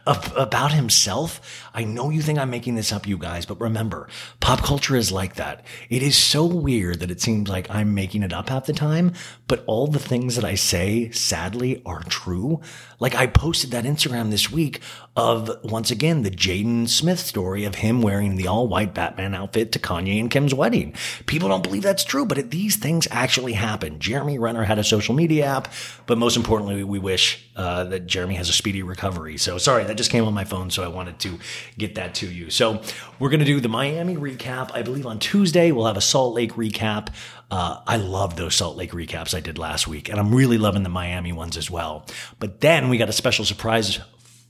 ab- 0.07 0.33
about 0.37 0.73
himself. 0.73 1.71
I 1.73 1.85
know 1.85 2.11
you 2.11 2.23
think 2.23 2.39
I'm 2.39 2.51
making 2.51 2.75
this 2.75 2.93
up, 2.93 3.07
you 3.07 3.19
guys, 3.19 3.47
but 3.47 3.61
remember, 3.61 4.09
pop 4.41 4.63
culture 4.63 4.97
is 4.97 5.13
like 5.13 5.37
that. 5.37 5.65
It 5.91 6.03
is 6.03 6.17
so 6.17 6.45
weird 6.45 7.01
that 7.01 7.11
it 7.11 7.21
seems 7.21 7.49
like 7.49 7.71
I'm 7.71 7.95
making 7.95 8.23
it 8.23 8.33
up 8.33 8.49
half 8.49 8.67
the 8.67 8.73
time, 8.73 9.13
but 9.47 9.63
all 9.67 9.87
the 9.87 9.99
things 9.99 10.37
that 10.37 10.45
I 10.45 10.55
say, 10.55 11.11
sadly, 11.11 11.83
are 11.87 12.03
true. 12.05 12.61
Like 12.99 13.15
I 13.15 13.27
posted 13.27 13.71
that 13.71 13.85
Instagram 13.85 14.31
this 14.31 14.51
week 14.51 14.81
of, 15.17 15.51
once 15.63 15.91
again, 15.91 16.23
the 16.23 16.31
Jaden 16.31 16.89
Smith 16.89 17.21
story 17.21 17.65
of 17.65 17.77
him 17.77 18.03
wearing 18.03 18.37
the 18.37 18.49
all 18.49 18.67
white 18.67 18.95
Batman 18.95 19.35
outfit 19.35 19.71
to 19.73 19.79
Kanye 19.79 20.19
and 20.19 20.31
Kim's 20.31 20.55
wedding. 20.55 20.95
People 21.27 21.49
don't 21.49 21.63
believe 21.63 21.83
that's 21.83 22.05
true, 22.05 22.27
but 22.27 22.39
it, 22.39 22.51
these 22.51 22.77
things 22.77 23.07
actually 23.11 23.53
happen. 23.53 24.01
Jeremy 24.01 24.39
Renner 24.39 24.65
had 24.65 24.79
a 24.79 24.85
social 24.85 25.15
media 25.15 25.47
app, 25.47 25.69
but 26.07 26.19
most 26.25 26.39
importantly, 26.39 26.83
we 26.85 26.99
wish 26.99 27.47
uh, 27.55 27.85
that 27.85 28.07
Jeremy 28.07 28.35
has 28.37 28.49
a 28.49 28.53
speedy 28.55 28.83
recovery. 28.83 29.37
So 29.37 29.59
sorry, 29.59 29.85
that 29.85 29.99
just 29.99 30.11
came 30.11 30.25
on 30.25 30.33
my 30.33 30.45
phone, 30.45 30.71
so 30.71 30.83
I 30.83 30.89
wanted 30.89 31.19
to 31.19 31.39
get 31.77 31.97
that 31.97 32.15
to 32.15 32.27
you. 32.27 32.49
So 32.49 32.81
we're 33.19 33.29
going 33.29 33.41
to 33.41 33.45
do 33.45 33.61
the 33.61 33.69
Miami 33.69 34.17
recap. 34.17 34.71
I 34.73 34.81
believe 34.81 35.05
on 35.05 35.19
Tuesday 35.19 35.71
we'll 35.71 35.85
have 35.85 35.99
a 35.99 36.01
Salt 36.01 36.35
Lake 36.35 36.53
recap. 36.53 37.09
Uh, 37.51 37.83
I 37.87 37.99
love 37.99 38.37
those 38.37 38.55
Salt 38.55 38.79
Lake 38.79 38.93
recaps 38.93 39.35
I 39.35 39.41
did 39.41 39.59
last 39.59 39.87
week, 39.87 40.09
and 40.09 40.19
I'm 40.19 40.35
really 40.35 40.57
loving 40.57 40.83
the 40.83 40.89
Miami 40.89 41.31
ones 41.31 41.59
as 41.59 41.71
well. 41.71 42.07
But 42.39 42.63
then 42.63 42.89
we 42.89 42.97
got 42.97 43.11
a 43.11 43.13
special 43.13 43.45
surprise 43.45 44.01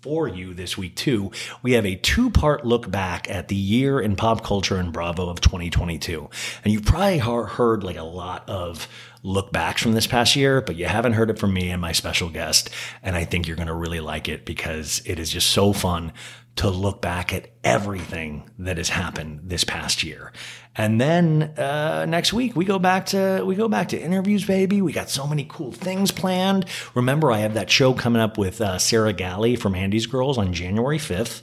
for 0.01 0.29
you 0.29 0.55
this 0.55 0.79
week 0.79 0.95
too. 0.95 1.33
We 1.63 1.73
have 1.73 1.85
a 1.85 1.97
two-part 1.97 2.65
look 2.65 2.89
back 2.89 3.29
at 3.29 3.49
the 3.49 3.57
year 3.57 3.99
in 3.99 4.15
pop 4.15 4.45
culture 4.45 4.77
and 4.77 4.93
Bravo 4.93 5.29
of 5.29 5.41
2022. 5.41 6.31
And 6.63 6.73
you've 6.73 6.85
probably 6.85 7.19
heard 7.19 7.83
like 7.83 7.97
a 7.97 8.05
lot 8.05 8.49
of 8.49 8.87
look 9.25 9.51
backs 9.51 9.83
from 9.83 9.93
this 9.93 10.07
past 10.07 10.37
year, 10.37 10.61
but 10.61 10.77
you 10.77 10.85
haven't 10.85 11.15
heard 11.15 11.31
it 11.31 11.39
from 11.39 11.53
me 11.53 11.71
and 11.71 11.81
my 11.81 11.93
special 11.93 12.29
guest. 12.29 12.69
And 13.03 13.17
I 13.17 13.25
think 13.25 13.49
you're 13.49 13.57
going 13.57 13.69
to 13.69 13.75
really 13.75 14.01
like 14.01 14.29
it 14.29 14.45
because 14.45 15.03
it 15.07 15.19
is 15.19 15.31
just 15.31 15.51
so 15.51 15.73
fun 15.73 16.13
to 16.57 16.71
look 16.71 17.03
back 17.03 17.33
at 17.33 17.51
everything 17.65 18.49
that 18.59 18.77
has 18.77 18.91
happened 18.91 19.41
this 19.43 19.65
past 19.65 20.05
year. 20.05 20.33
And 20.77 21.01
then 21.01 21.43
uh, 21.59 22.07
next 22.09 22.33
week 22.33 22.55
we 22.55 22.65
go 22.65 22.79
back 22.79 23.07
to 23.07 23.43
we 23.45 23.55
go 23.57 23.69
back 23.69 23.89
to 23.89 24.01
interviews, 24.01 24.45
baby. 24.45 24.83
We 24.83 24.93
got 24.93 25.11
so 25.11 25.27
many 25.27 25.47
cool 25.49 25.73
things 25.73 26.13
planned. 26.13 26.67
Remember, 26.95 27.33
I 27.33 27.39
have 27.39 27.55
that 27.55 27.71
show 27.71 27.93
coming 27.95 28.23
up 28.23 28.39
with 28.39 28.61
uh, 28.61 28.79
Sarah 28.79 29.13
Galley 29.13 29.57
from 29.57 29.75
Andy's 29.75 30.07
Girls 30.07 30.39
on 30.39 30.53
January 30.53 30.99
fifth. 30.99 31.43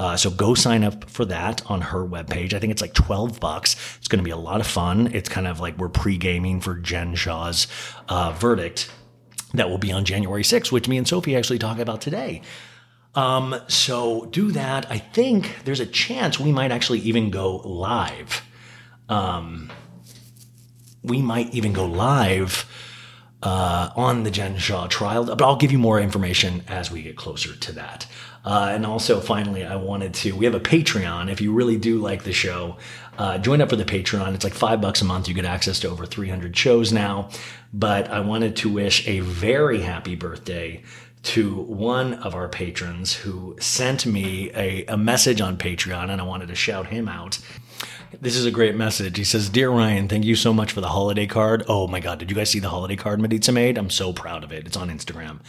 Uh, 0.00 0.16
so 0.16 0.30
go 0.30 0.54
sign 0.54 0.82
up 0.82 1.10
for 1.10 1.26
that 1.26 1.60
on 1.70 1.82
her 1.82 1.98
webpage. 1.98 2.54
I 2.54 2.58
think 2.58 2.70
it's 2.70 2.80
like 2.80 2.94
12 2.94 3.38
bucks. 3.38 3.76
It's 3.98 4.08
going 4.08 4.18
to 4.18 4.24
be 4.24 4.30
a 4.30 4.36
lot 4.36 4.62
of 4.62 4.66
fun. 4.66 5.10
It's 5.12 5.28
kind 5.28 5.46
of 5.46 5.60
like 5.60 5.76
we're 5.76 5.90
pre-gaming 5.90 6.62
for 6.62 6.74
Jen 6.76 7.14
Shah's 7.14 7.66
uh, 8.08 8.32
verdict 8.32 8.90
that 9.52 9.68
will 9.68 9.76
be 9.76 9.92
on 9.92 10.06
January 10.06 10.42
6th, 10.42 10.72
which 10.72 10.88
me 10.88 10.96
and 10.96 11.06
Sophie 11.06 11.36
actually 11.36 11.58
talk 11.58 11.78
about 11.78 12.00
today. 12.00 12.40
Um, 13.14 13.54
so 13.68 14.24
do 14.24 14.50
that. 14.52 14.90
I 14.90 14.96
think 14.96 15.64
there's 15.64 15.80
a 15.80 15.86
chance 15.86 16.40
we 16.40 16.50
might 16.50 16.72
actually 16.72 17.00
even 17.00 17.28
go 17.28 17.56
live. 17.56 18.40
Um, 19.10 19.70
we 21.02 21.20
might 21.20 21.52
even 21.52 21.74
go 21.74 21.84
live 21.84 22.64
uh, 23.42 23.90
on 23.96 24.22
the 24.22 24.30
Jen 24.30 24.56
Shah 24.56 24.86
trial, 24.86 25.26
but 25.26 25.42
I'll 25.42 25.56
give 25.56 25.72
you 25.72 25.78
more 25.78 26.00
information 26.00 26.62
as 26.68 26.90
we 26.90 27.02
get 27.02 27.18
closer 27.18 27.54
to 27.54 27.72
that. 27.72 28.06
Uh, 28.44 28.70
and 28.72 28.86
also, 28.86 29.20
finally, 29.20 29.64
I 29.64 29.76
wanted 29.76 30.14
to. 30.14 30.32
We 30.32 30.46
have 30.46 30.54
a 30.54 30.60
Patreon. 30.60 31.30
If 31.30 31.40
you 31.40 31.52
really 31.52 31.76
do 31.76 31.98
like 31.98 32.24
the 32.24 32.32
show, 32.32 32.78
uh, 33.18 33.38
join 33.38 33.60
up 33.60 33.68
for 33.68 33.76
the 33.76 33.84
Patreon. 33.84 34.34
It's 34.34 34.44
like 34.44 34.54
five 34.54 34.80
bucks 34.80 35.02
a 35.02 35.04
month. 35.04 35.28
You 35.28 35.34
get 35.34 35.44
access 35.44 35.78
to 35.80 35.90
over 35.90 36.06
300 36.06 36.56
shows 36.56 36.92
now. 36.92 37.28
But 37.72 38.10
I 38.10 38.20
wanted 38.20 38.56
to 38.56 38.72
wish 38.72 39.06
a 39.06 39.20
very 39.20 39.82
happy 39.82 40.14
birthday 40.14 40.82
to 41.22 41.54
one 41.54 42.14
of 42.14 42.34
our 42.34 42.48
patrons 42.48 43.12
who 43.12 43.56
sent 43.60 44.06
me 44.06 44.50
a, 44.54 44.86
a 44.86 44.96
message 44.96 45.40
on 45.40 45.58
Patreon, 45.58 46.08
and 46.08 46.20
I 46.20 46.24
wanted 46.24 46.48
to 46.48 46.54
shout 46.54 46.86
him 46.86 47.08
out. 47.08 47.38
This 48.20 48.36
is 48.36 48.46
a 48.46 48.50
great 48.50 48.74
message. 48.74 49.18
He 49.18 49.24
says, 49.24 49.48
Dear 49.50 49.70
Ryan, 49.70 50.08
thank 50.08 50.24
you 50.24 50.34
so 50.34 50.52
much 50.52 50.72
for 50.72 50.80
the 50.80 50.88
holiday 50.88 51.26
card. 51.26 51.62
Oh 51.68 51.86
my 51.86 52.00
God, 52.00 52.18
did 52.18 52.30
you 52.30 52.36
guys 52.36 52.50
see 52.50 52.58
the 52.58 52.70
holiday 52.70 52.96
card 52.96 53.20
Maritza 53.20 53.52
made? 53.52 53.78
I'm 53.78 53.90
so 53.90 54.12
proud 54.12 54.44
of 54.44 54.52
it. 54.52 54.66
It's 54.66 54.76
on 54.76 54.88
Instagram. 54.88 55.40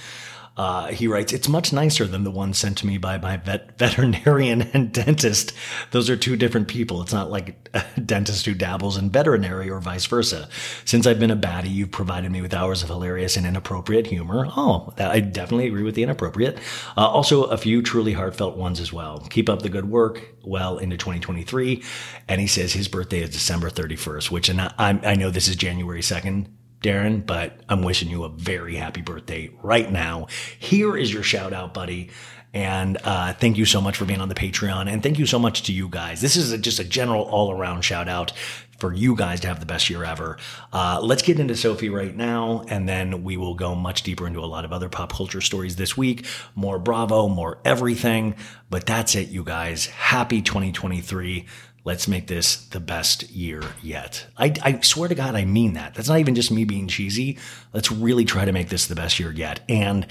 Uh, 0.61 0.89
he 0.89 1.07
writes, 1.07 1.33
It's 1.33 1.49
much 1.49 1.73
nicer 1.73 2.05
than 2.05 2.23
the 2.23 2.29
one 2.29 2.53
sent 2.53 2.77
to 2.77 2.85
me 2.85 2.99
by 2.99 3.17
my 3.17 3.35
vet- 3.35 3.79
veterinarian 3.79 4.61
and 4.73 4.93
dentist. 4.93 5.53
Those 5.89 6.07
are 6.07 6.15
two 6.15 6.35
different 6.35 6.67
people. 6.67 7.01
It's 7.01 7.11
not 7.11 7.31
like 7.31 7.67
a 7.73 7.83
dentist 7.99 8.45
who 8.45 8.53
dabbles 8.53 8.95
in 8.95 9.09
veterinary 9.09 9.71
or 9.71 9.79
vice 9.79 10.05
versa. 10.05 10.47
Since 10.85 11.07
I've 11.07 11.19
been 11.19 11.31
a 11.31 11.35
baddie, 11.35 11.73
you've 11.73 11.89
provided 11.89 12.31
me 12.31 12.43
with 12.43 12.53
hours 12.53 12.83
of 12.83 12.89
hilarious 12.89 13.35
and 13.37 13.47
inappropriate 13.47 14.05
humor. 14.05 14.45
Oh, 14.55 14.93
I 14.99 15.19
definitely 15.19 15.65
agree 15.65 15.81
with 15.81 15.95
the 15.95 16.03
inappropriate. 16.03 16.59
Uh, 16.95 17.07
also, 17.07 17.45
a 17.45 17.57
few 17.57 17.81
truly 17.81 18.13
heartfelt 18.13 18.55
ones 18.55 18.79
as 18.79 18.93
well. 18.93 19.25
Keep 19.31 19.49
up 19.49 19.63
the 19.63 19.69
good 19.69 19.89
work 19.89 20.21
well 20.43 20.77
into 20.77 20.95
2023. 20.95 21.81
And 22.27 22.39
he 22.39 22.45
says 22.45 22.73
his 22.73 22.87
birthday 22.87 23.21
is 23.21 23.31
December 23.31 23.71
31st, 23.71 24.29
which, 24.29 24.47
and 24.47 24.61
I, 24.61 24.71
I 24.77 25.15
know 25.15 25.31
this 25.31 25.47
is 25.47 25.55
January 25.55 26.01
2nd. 26.01 26.45
Darren, 26.81 27.25
but 27.25 27.59
I'm 27.69 27.83
wishing 27.83 28.09
you 28.09 28.23
a 28.23 28.29
very 28.29 28.75
happy 28.75 29.01
birthday 29.01 29.51
right 29.61 29.91
now. 29.91 30.27
Here 30.59 30.97
is 30.97 31.13
your 31.13 31.23
shout 31.23 31.53
out, 31.53 31.73
buddy. 31.73 32.09
And 32.53 32.97
uh, 33.03 33.33
thank 33.33 33.57
you 33.57 33.65
so 33.65 33.79
much 33.79 33.95
for 33.95 34.05
being 34.05 34.19
on 34.19 34.27
the 34.27 34.35
Patreon. 34.35 34.91
And 34.91 35.01
thank 35.01 35.17
you 35.17 35.25
so 35.25 35.39
much 35.39 35.63
to 35.63 35.73
you 35.73 35.87
guys. 35.87 36.19
This 36.19 36.35
is 36.35 36.51
a, 36.51 36.57
just 36.57 36.79
a 36.79 36.83
general 36.83 37.23
all 37.23 37.51
around 37.51 37.83
shout 37.83 38.09
out 38.09 38.33
for 38.77 38.91
you 38.91 39.15
guys 39.15 39.39
to 39.41 39.47
have 39.47 39.59
the 39.59 39.65
best 39.65 39.89
year 39.89 40.03
ever. 40.03 40.37
Uh, 40.73 40.99
let's 41.01 41.21
get 41.21 41.39
into 41.39 41.55
Sophie 41.55 41.89
right 41.89 42.15
now, 42.15 42.65
and 42.67 42.89
then 42.89 43.23
we 43.23 43.37
will 43.37 43.53
go 43.53 43.75
much 43.75 44.01
deeper 44.01 44.25
into 44.25 44.39
a 44.39 44.47
lot 44.47 44.65
of 44.65 44.73
other 44.73 44.89
pop 44.89 45.13
culture 45.13 45.39
stories 45.39 45.75
this 45.75 45.95
week. 45.95 46.25
More 46.55 46.79
Bravo, 46.79 47.29
more 47.29 47.59
everything. 47.63 48.35
But 48.71 48.85
that's 48.85 49.15
it, 49.15 49.29
you 49.29 49.43
guys. 49.43 49.85
Happy 49.85 50.41
2023. 50.41 51.45
Let's 51.83 52.07
make 52.07 52.27
this 52.27 52.57
the 52.65 52.79
best 52.79 53.31
year 53.31 53.63
yet. 53.81 54.27
I, 54.37 54.53
I 54.61 54.79
swear 54.81 55.09
to 55.09 55.15
God, 55.15 55.33
I 55.33 55.45
mean 55.45 55.73
that. 55.73 55.95
That's 55.95 56.09
not 56.09 56.19
even 56.19 56.35
just 56.35 56.51
me 56.51 56.63
being 56.63 56.87
cheesy. 56.87 57.39
Let's 57.73 57.91
really 57.91 58.23
try 58.23 58.45
to 58.45 58.51
make 58.51 58.69
this 58.69 58.85
the 58.85 58.95
best 58.95 59.19
year 59.19 59.31
yet. 59.31 59.61
And 59.67 60.05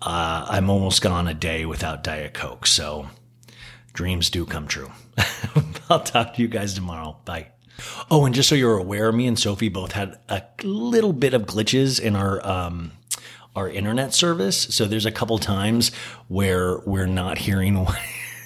uh, 0.00 0.46
I'm 0.48 0.70
almost 0.70 1.02
gone 1.02 1.26
a 1.26 1.34
day 1.34 1.66
without 1.66 2.04
Diet 2.04 2.34
Coke. 2.34 2.66
So 2.66 3.08
dreams 3.92 4.30
do 4.30 4.46
come 4.46 4.68
true. 4.68 4.92
I'll 5.90 6.00
talk 6.00 6.34
to 6.34 6.42
you 6.42 6.46
guys 6.46 6.74
tomorrow. 6.74 7.16
Bye. 7.24 7.48
Oh, 8.10 8.24
and 8.24 8.34
just 8.34 8.48
so 8.48 8.54
you're 8.54 8.78
aware, 8.78 9.10
me 9.10 9.26
and 9.26 9.38
Sophie 9.38 9.68
both 9.68 9.92
had 9.92 10.18
a 10.28 10.42
little 10.62 11.12
bit 11.12 11.34
of 11.34 11.42
glitches 11.42 12.00
in 12.00 12.16
our 12.16 12.44
um, 12.46 12.92
our 13.56 13.68
internet 13.68 14.14
service. 14.14 14.56
So 14.56 14.84
there's 14.84 15.06
a 15.06 15.12
couple 15.12 15.38
times 15.38 15.90
where 16.28 16.78
we're 16.80 17.06
not 17.06 17.38
hearing. 17.38 17.86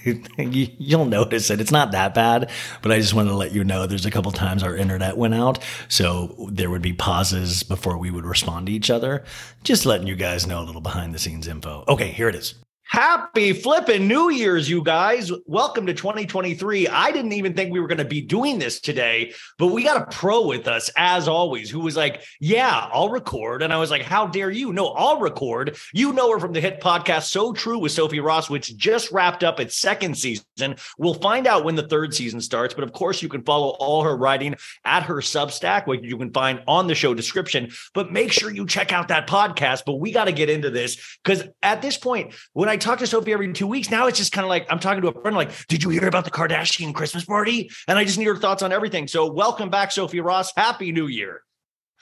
you- 0.38 0.68
You'll 0.78 1.04
notice 1.06 1.50
it. 1.50 1.61
It's 1.61 1.71
not 1.73 1.92
that 1.92 2.14
bad, 2.14 2.50
but 2.82 2.92
I 2.92 2.99
just 2.99 3.14
wanted 3.14 3.30
to 3.30 3.37
let 3.37 3.52
you 3.52 3.64
know 3.64 3.87
there's 3.87 4.06
a 4.06 4.11
couple 4.11 4.32
times 4.32 4.62
our 4.62 4.76
internet 4.76 5.16
went 5.16 5.35
out. 5.35 5.59
So 5.88 6.49
there 6.50 6.71
would 6.71 6.82
be 6.82 6.92
pauses 6.92 7.62
before 7.62 7.97
we 7.99 8.11
would 8.11 8.25
respond 8.26 8.66
to 8.66 8.73
each 8.73 8.90
other. 8.90 9.25
Just 9.64 9.87
letting 9.87 10.06
you 10.06 10.16
guys 10.16 10.47
know 10.47 10.61
a 10.61 10.64
little 10.64 10.80
behind 10.80 11.14
the 11.14 11.18
scenes 11.18 11.47
info. 11.47 11.85
Okay, 11.88 12.09
here 12.09 12.28
it 12.28 12.35
is. 12.35 12.54
Happy 12.93 13.55
flipping 13.55 14.07
New 14.07 14.29
Year's, 14.29 14.69
you 14.69 14.83
guys. 14.85 15.33
Welcome 15.47 15.87
to 15.87 15.95
2023. 15.95 16.89
I 16.89 17.11
didn't 17.11 17.33
even 17.33 17.55
think 17.55 17.73
we 17.73 17.81
were 17.81 17.87
going 17.87 17.97
to 17.97 18.05
be 18.05 18.21
doing 18.21 18.59
this 18.59 18.81
today, 18.81 19.33
but 19.57 19.69
we 19.69 19.83
got 19.83 20.03
a 20.03 20.15
pro 20.15 20.47
with 20.47 20.69
us, 20.69 20.91
as 20.95 21.27
always, 21.27 21.71
who 21.71 21.81
was 21.81 21.97
like, 21.97 22.23
Yeah, 22.39 22.91
I'll 22.93 23.09
record. 23.09 23.63
And 23.63 23.73
I 23.73 23.79
was 23.79 23.91
like, 23.91 24.03
How 24.03 24.27
dare 24.27 24.51
you? 24.51 24.75
No, 24.75 24.89
I'll 24.89 25.19
record. 25.21 25.79
You 25.95 26.13
know 26.13 26.31
her 26.33 26.39
from 26.39 26.53
the 26.53 26.61
hit 26.61 26.83
podcast 26.83 27.31
So 27.31 27.55
True 27.55 27.79
with 27.79 27.93
Sophie 27.93 28.21
Ross, 28.21 28.51
which 28.51 28.77
just 28.77 29.11
wrapped 29.11 29.43
up 29.43 29.59
its 29.59 29.79
second 29.79 30.19
season. 30.19 30.77
We'll 30.99 31.15
find 31.15 31.47
out 31.47 31.65
when 31.65 31.77
the 31.77 31.89
third 31.89 32.13
season 32.13 32.43
starts. 32.43 32.75
But 32.75 32.85
of 32.85 32.93
course, 32.93 33.23
you 33.23 33.31
can 33.31 33.43
follow 33.43 33.69
all 33.81 34.05
her 34.05 34.15
writing 34.15 34.55
at 34.85 35.05
her 35.05 35.23
Substack, 35.23 35.87
which 35.87 36.03
you 36.03 36.19
can 36.19 36.31
find 36.31 36.63
on 36.69 36.89
the 36.89 36.95
show 36.95 37.15
description. 37.15 37.71
But 37.95 38.13
make 38.13 38.33
sure 38.33 38.51
you 38.51 38.67
check 38.67 38.93
out 38.93 39.09
that 39.09 39.27
podcast. 39.27 39.85
But 39.87 39.95
we 39.95 40.13
got 40.13 40.27
to 40.27 40.33
get 40.33 40.51
into 40.51 40.69
this 40.69 41.19
because 41.25 41.45
at 41.63 41.81
this 41.81 41.97
point, 41.97 42.35
when 42.53 42.69
I 42.69 42.82
talk 42.83 42.99
to 42.99 43.07
Sophie 43.07 43.33
every 43.33 43.53
two 43.53 43.67
weeks, 43.67 43.91
now 43.91 44.07
it's 44.07 44.19
just 44.19 44.33
kind 44.33 44.45
of 44.45 44.49
like 44.49 44.67
I'm 44.71 44.79
talking 44.79 45.03
to 45.03 45.09
a 45.09 45.21
friend, 45.21 45.37
like, 45.37 45.67
Did 45.69 45.83
you 45.83 45.91
hear 45.91 46.07
about 46.07 46.25
the 46.25 46.31
Kardashian 46.31 46.95
Christmas 46.95 47.25
party? 47.25 47.71
And 47.89 47.99
I 47.99 48.05
just 48.05 48.19
need 48.19 48.25
your 48.25 48.37
thoughts 48.37 48.62
on 48.62 48.73
everything. 48.73 49.09
So 49.09 49.31
welcome 49.31 49.71
back, 49.71 49.93
Sophie 49.93 50.21
Ross. 50.21 50.53
Happy 50.57 50.93
New 50.93 51.07
Year. 51.07 51.43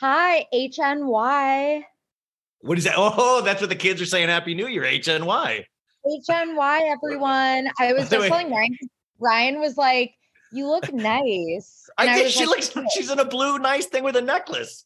Hi, 0.01 0.47
HNY. 0.53 1.83
What 2.63 2.79
is 2.79 2.85
that? 2.85 2.95
Oh, 2.97 3.43
that's 3.43 3.61
what 3.61 3.71
the 3.71 3.77
kids 3.77 4.01
are 4.01 4.07
saying. 4.07 4.29
Happy 4.29 4.55
New 4.55 4.67
Year, 4.67 4.83
HNY. 4.83 5.65
HNY, 6.07 6.81
everyone. 6.91 7.69
I 7.79 7.93
was 7.93 8.09
just 8.11 8.27
telling 8.29 8.51
Ryan, 8.51 8.77
Ryan 9.19 9.61
was 9.61 9.77
like, 9.77 10.15
You 10.53 10.69
look 10.69 10.93
nice. 10.93 11.89
I 11.99 12.15
think 12.15 12.29
she 12.31 12.47
like, 12.47 12.75
looks, 12.75 12.93
she's 12.95 13.11
in 13.11 13.19
a 13.19 13.25
blue, 13.25 13.59
nice 13.59 13.87
thing 13.87 14.05
with 14.05 14.17
a 14.17 14.23
necklace. 14.23 14.85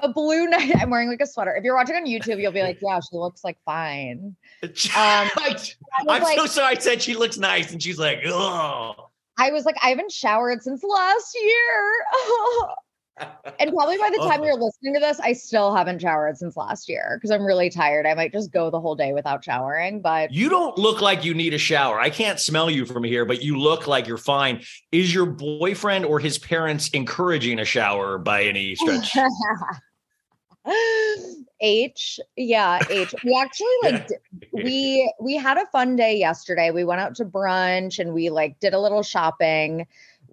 A 0.00 0.08
blue 0.08 0.46
night. 0.46 0.74
I'm 0.76 0.90
wearing 0.90 1.08
like 1.08 1.20
a 1.20 1.26
sweater. 1.26 1.54
If 1.54 1.64
you're 1.64 1.74
watching 1.74 1.96
on 1.96 2.06
YouTube, 2.06 2.40
you'll 2.40 2.52
be 2.52 2.62
like, 2.62 2.78
Yeah, 2.80 3.00
she 3.00 3.16
looks 3.16 3.44
like 3.44 3.58
fine. 3.64 4.36
Um, 4.62 4.70
I, 4.94 5.56
I 6.08 6.20
was 6.20 6.30
am 6.30 6.36
so 6.36 6.46
sorry. 6.46 6.76
I 6.76 6.78
said 6.78 7.02
she 7.02 7.14
looks 7.14 7.38
nice, 7.38 7.72
and 7.72 7.82
she's 7.82 7.98
like, 7.98 8.20
oh. 8.26 9.10
I 9.38 9.50
was 9.50 9.64
like, 9.64 9.76
I 9.82 9.88
haven't 9.88 10.12
showered 10.12 10.62
since 10.62 10.82
last 10.84 11.36
year. 11.40 11.94
and 13.58 13.70
probably 13.72 13.98
by 13.98 14.10
the 14.10 14.18
time 14.18 14.40
Oh. 14.40 14.44
you're 14.44 14.56
listening 14.56 14.94
to 14.94 15.00
this, 15.00 15.18
I 15.20 15.32
still 15.32 15.74
haven't 15.74 16.00
showered 16.00 16.36
since 16.38 16.56
last 16.56 16.88
year 16.88 17.16
because 17.18 17.30
I'm 17.30 17.44
really 17.44 17.70
tired. 17.70 18.06
I 18.06 18.14
might 18.14 18.32
just 18.32 18.52
go 18.52 18.70
the 18.70 18.80
whole 18.80 18.94
day 18.94 19.12
without 19.12 19.44
showering. 19.44 20.00
But 20.00 20.32
You 20.32 20.48
don't 20.48 20.76
look 20.78 21.00
like 21.00 21.24
you 21.24 21.34
need 21.34 21.54
a 21.54 21.58
shower. 21.58 21.98
I 22.00 22.10
can't 22.10 22.38
smell 22.40 22.70
you 22.70 22.84
from 22.86 23.04
here, 23.04 23.24
but 23.24 23.42
you 23.42 23.58
look 23.58 23.86
like 23.86 24.06
you're 24.06 24.16
fine. 24.18 24.62
Is 24.90 25.14
your 25.14 25.26
boyfriend 25.26 26.04
or 26.04 26.20
his 26.20 26.38
parents 26.38 26.88
encouraging 26.90 27.58
a 27.58 27.64
shower 27.64 28.18
by 28.18 28.44
any 28.44 28.74
stretch? 28.74 29.12
H, 31.60 32.18
yeah, 32.36 32.78
H. 32.90 33.14
We 33.24 33.36
actually 33.40 33.66
like 33.84 34.08
d- 34.08 34.14
we 34.52 35.12
we 35.20 35.36
had 35.36 35.58
a 35.58 35.66
fun 35.66 35.94
day 35.96 36.16
yesterday. 36.18 36.70
We 36.70 36.82
went 36.84 37.00
out 37.00 37.14
to 37.16 37.24
brunch 37.24 37.98
and 38.00 38.12
we 38.12 38.30
like 38.30 38.58
did 38.60 38.74
a 38.74 38.80
little 38.80 39.02
shopping, 39.02 39.86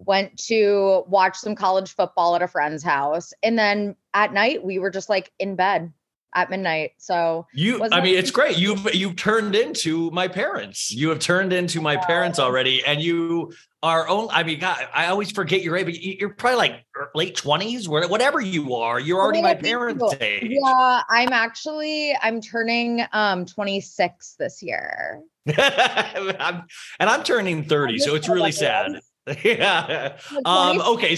went 0.06 0.36
to 0.46 1.04
watch 1.08 1.36
some 1.36 1.54
college 1.54 1.94
football 1.94 2.34
at 2.36 2.42
a 2.42 2.48
friend's 2.48 2.82
house, 2.82 3.32
and 3.42 3.58
then 3.58 3.96
at 4.14 4.32
night 4.32 4.64
we 4.64 4.78
were 4.78 4.90
just 4.90 5.08
like 5.08 5.30
in 5.38 5.56
bed 5.56 5.92
at 6.34 6.48
midnight. 6.48 6.92
So 6.98 7.46
You, 7.52 7.84
I 7.90 8.00
mean, 8.00 8.16
it's 8.16 8.30
great. 8.30 8.56
You've 8.56 8.94
you've 8.94 9.16
turned 9.16 9.54
into 9.56 10.10
my 10.12 10.28
parents. 10.28 10.90
You 10.92 11.08
have 11.10 11.18
turned 11.18 11.52
into 11.52 11.80
my 11.80 11.96
parents 11.96 12.38
already, 12.38 12.84
and 12.84 13.00
you 13.02 13.52
are 13.82 14.06
only. 14.08 14.30
I 14.32 14.42
mean, 14.44 14.60
God, 14.60 14.86
I 14.94 15.06
always 15.06 15.32
forget 15.32 15.62
your 15.62 15.76
age, 15.76 15.86
but 15.86 15.94
you- 16.00 16.16
you're 16.20 16.28
probably 16.34 16.56
like 16.58 16.84
late 17.14 17.34
twenties, 17.36 17.88
whatever 17.88 18.40
you 18.40 18.74
are. 18.76 19.00
You're 19.00 19.20
already 19.20 19.42
my 19.42 19.54
parents' 19.54 20.14
age. 20.20 20.46
yeah, 20.50 21.02
I'm 21.10 21.32
actually 21.32 22.14
I'm 22.22 22.40
turning 22.40 23.04
um 23.12 23.44
26 23.44 24.36
this 24.38 24.62
year. 24.62 25.20
I'm, 25.58 26.62
and 27.00 27.10
I'm 27.10 27.22
turning 27.24 27.64
30, 27.64 27.98
so 27.98 28.14
it's 28.14 28.28
really 28.28 28.52
sad. 28.52 29.00
yeah. 29.44 30.16
Um, 30.44 30.80
okay. 30.80 31.16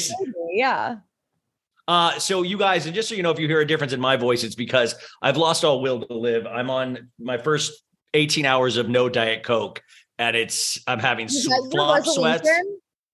Yeah. 0.51 0.97
uh, 1.89 2.19
so 2.19 2.43
you 2.43 2.59
guys, 2.59 2.87
and 2.87 2.95
just 2.95 3.09
so 3.09 3.15
you 3.15 3.23
know, 3.23 3.31
if 3.31 3.39
you 3.39 3.47
hear 3.47 3.61
a 3.61 3.67
difference 3.67 3.93
in 3.93 4.01
my 4.01 4.17
voice, 4.17 4.45
it's 4.45 4.55
because 4.55 4.95
I've 5.21 5.37
lost 5.37 5.65
all 5.65 5.81
will 5.81 6.07
to 6.07 6.15
live. 6.15 6.47
I'm 6.47 6.71
on 6.71 7.11
my 7.19 7.39
first 7.39 7.83
18 8.15 8.45
hours 8.45 8.77
of 8.77 8.89
no 8.89 9.09
Diet 9.09 9.43
Coke, 9.43 9.83
and 10.19 10.37
it's 10.37 10.81
I'm 10.87 10.99
having 10.99 11.27
Is 11.27 11.45
sw- 11.45 11.49
that 11.49 11.61
your 11.63 11.71
flop 11.71 12.05
sweats. 12.05 12.49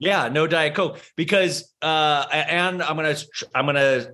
Yeah, 0.01 0.29
no 0.29 0.47
Diet 0.47 0.75
Coke 0.75 1.01
because 1.17 1.73
uh, 1.83 2.27
and 2.31 2.83
I'm 2.83 2.97
gonna 2.97 3.17
I'm 3.55 3.67
gonna 3.67 4.07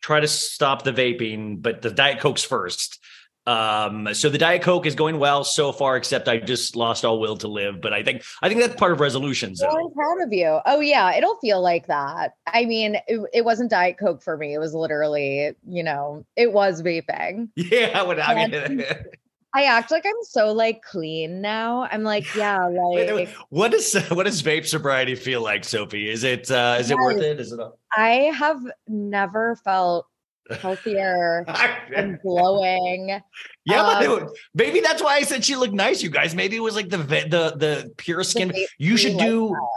try 0.00 0.20
to 0.20 0.28
stop 0.28 0.82
the 0.82 0.92
vaping, 0.92 1.62
but 1.62 1.80
the 1.80 1.90
Diet 1.90 2.20
Coke's 2.20 2.42
first. 2.42 2.98
Um, 3.46 4.14
so 4.14 4.28
the 4.28 4.38
Diet 4.38 4.62
Coke 4.62 4.86
is 4.86 4.94
going 4.94 5.18
well 5.18 5.42
so 5.42 5.72
far, 5.72 5.96
except 5.96 6.28
I 6.28 6.38
just 6.38 6.76
lost 6.76 7.04
all 7.04 7.20
will 7.20 7.36
to 7.38 7.48
live. 7.48 7.80
But 7.80 7.92
I 7.92 8.02
think 8.02 8.22
I 8.42 8.48
think 8.48 8.60
that's 8.60 8.76
part 8.76 8.92
of 8.92 9.00
resolutions. 9.00 9.60
Though. 9.60 9.68
I'm 9.68 9.92
proud 9.92 10.22
of 10.22 10.32
you. 10.32 10.60
Oh 10.64 10.80
yeah, 10.80 11.14
it'll 11.14 11.36
feel 11.38 11.60
like 11.60 11.88
that. 11.88 12.34
I 12.46 12.64
mean, 12.64 12.96
it, 13.08 13.20
it 13.32 13.44
wasn't 13.44 13.70
Diet 13.70 13.96
Coke 13.98 14.22
for 14.22 14.36
me. 14.36 14.54
It 14.54 14.58
was 14.58 14.74
literally, 14.74 15.52
you 15.66 15.82
know, 15.82 16.24
it 16.36 16.52
was 16.52 16.82
vaping. 16.82 17.48
Yeah, 17.72 17.98
I 17.98 18.02
would. 18.02 18.18
I 18.18 18.46
mean, 18.46 18.84
I 19.54 19.64
act 19.64 19.90
like 19.90 20.04
I'm 20.06 20.12
so 20.22 20.52
like 20.52 20.82
clean 20.82 21.40
now. 21.40 21.88
I'm 21.90 22.02
like, 22.02 22.34
yeah, 22.36 22.66
like 22.66 23.28
what 23.50 23.70
does 23.70 23.94
what 24.10 24.24
does 24.24 24.42
vape 24.42 24.66
sobriety 24.66 25.14
feel 25.14 25.42
like, 25.42 25.64
Sophie? 25.64 26.08
Is 26.08 26.24
it 26.24 26.50
uh, 26.50 26.76
is 26.78 26.90
it 26.90 26.96
worth 26.96 27.20
it? 27.20 27.40
Is 27.40 27.52
it? 27.52 27.60
A- 27.60 27.72
I 27.96 28.32
have 28.34 28.60
never 28.88 29.56
felt 29.56 30.06
healthier 30.60 31.44
and 31.94 32.18
glowing. 32.22 33.08
yeah, 33.08 33.22
but 33.82 34.06
Um, 34.06 34.22
it- 34.24 34.28
maybe 34.54 34.80
that's 34.80 35.02
why 35.02 35.14
I 35.16 35.22
said 35.22 35.44
she 35.44 35.56
looked 35.56 35.74
nice. 35.74 36.02
You 36.02 36.10
guys, 36.10 36.34
maybe 36.34 36.56
it 36.56 36.60
was 36.60 36.76
like 36.76 36.88
the 36.88 36.98
the 36.98 37.54
the 37.56 37.92
pure 37.96 38.22
skin. 38.24 38.50
vape 38.50 38.66
You 38.78 38.96
should 38.96 39.18
do. 39.18 39.46
lifestyle. 39.48 39.68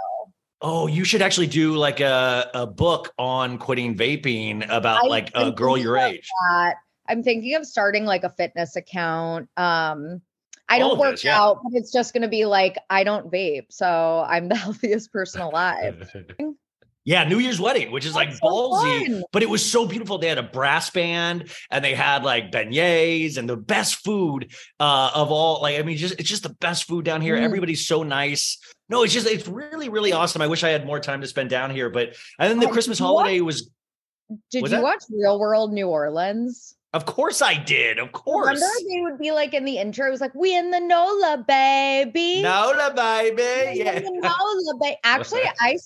Oh, 0.61 0.87
you 0.87 1.03
should 1.03 1.21
actually 1.21 1.47
do 1.47 1.75
like 1.75 1.99
a, 1.99 2.49
a 2.53 2.65
book 2.65 3.13
on 3.19 3.57
quitting 3.59 3.95
vaping 3.95 4.65
about 4.69 5.03
I've 5.03 5.09
like 5.09 5.29
a 5.35 5.51
girl 5.51 5.77
your 5.77 5.97
age. 5.97 6.27
that. 6.49 6.75
I'm 7.07 7.21
thinking 7.21 7.53
of 7.55 7.65
starting 7.67 8.05
like 8.05 8.23
a 8.23 8.29
fitness 8.31 8.75
account. 8.75 9.47
Um, 9.57 10.21
I 10.67 10.79
All 10.81 10.89
don't 10.91 10.97
work 10.99 11.11
this, 11.11 11.23
yeah. 11.23 11.39
out, 11.39 11.59
but 11.63 11.77
it's 11.77 11.91
just 11.91 12.13
going 12.13 12.23
to 12.23 12.27
be 12.29 12.45
like 12.45 12.77
I 12.89 13.03
don't 13.03 13.31
vape, 13.31 13.67
so 13.69 14.25
I'm 14.27 14.49
the 14.49 14.55
healthiest 14.65 15.11
person 15.11 15.41
alive. 15.41 16.09
Yeah, 17.05 17.23
New 17.23 17.37
Year's 17.37 17.59
wedding, 17.59 17.91
which 17.91 18.03
is 18.05 18.15
like 18.15 18.29
That's 18.29 18.39
so 18.41 18.47
ballsy, 18.47 19.05
fun. 19.07 19.23
but 19.31 19.43
it 19.43 19.49
was 19.49 19.63
so 19.63 19.85
beautiful. 19.85 20.17
They 20.17 20.27
had 20.27 20.39
a 20.39 20.43
brass 20.43 20.89
band 20.89 21.51
and 21.69 21.85
they 21.85 21.93
had 21.93 22.23
like 22.23 22.51
beignets 22.51 23.37
and 23.37 23.47
the 23.47 23.55
best 23.55 24.03
food 24.03 24.51
uh, 24.79 25.11
of 25.13 25.31
all. 25.31 25.61
Like, 25.61 25.77
I 25.79 25.83
mean, 25.83 25.97
just 25.97 26.19
it's 26.19 26.27
just 26.29 26.41
the 26.43 26.55
best 26.59 26.85
food 26.85 27.05
down 27.05 27.21
here. 27.21 27.37
Mm. 27.37 27.43
Everybody's 27.43 27.87
so 27.87 28.01
nice. 28.01 28.57
No, 28.89 29.03
it's 29.03 29.13
just 29.13 29.27
it's 29.27 29.47
really 29.47 29.87
really 29.89 30.13
awesome. 30.13 30.41
I 30.41 30.47
wish 30.47 30.63
I 30.63 30.69
had 30.69 30.85
more 30.85 30.99
time 30.99 31.21
to 31.21 31.27
spend 31.27 31.51
down 31.51 31.69
here, 31.69 31.89
but 31.91 32.15
and 32.39 32.49
then 32.49 32.59
the 32.59 32.67
Oh, 32.67 32.71
Christmas 32.71 32.97
holiday 32.99 33.39
was. 33.41 33.69
Did 34.51 34.63
Was 34.63 34.71
you 34.71 34.77
that- 34.77 34.83
watch 34.83 35.03
Real 35.11 35.39
World 35.39 35.71
New 35.73 35.87
Orleans? 35.87 36.73
Of 36.95 37.05
course, 37.05 37.41
I 37.41 37.55
did. 37.55 37.99
Of 37.99 38.13
course. 38.13 38.45
Remember 38.47 38.65
they 38.89 39.01
would 39.01 39.19
be 39.19 39.31
like 39.31 39.53
in 39.53 39.65
the 39.65 39.79
intro, 39.79 40.07
it 40.07 40.11
was 40.11 40.21
like, 40.21 40.33
we 40.33 40.55
in 40.55 40.71
the 40.71 40.79
NOLA, 40.79 41.43
baby. 41.45 42.41
Nola, 42.41 42.93
baby. 42.95 43.79
Yeah. 43.79 43.99
NOLA, 43.99 44.77
ba-" 44.79 44.95
Actually, 45.03 45.41
I, 45.59 45.77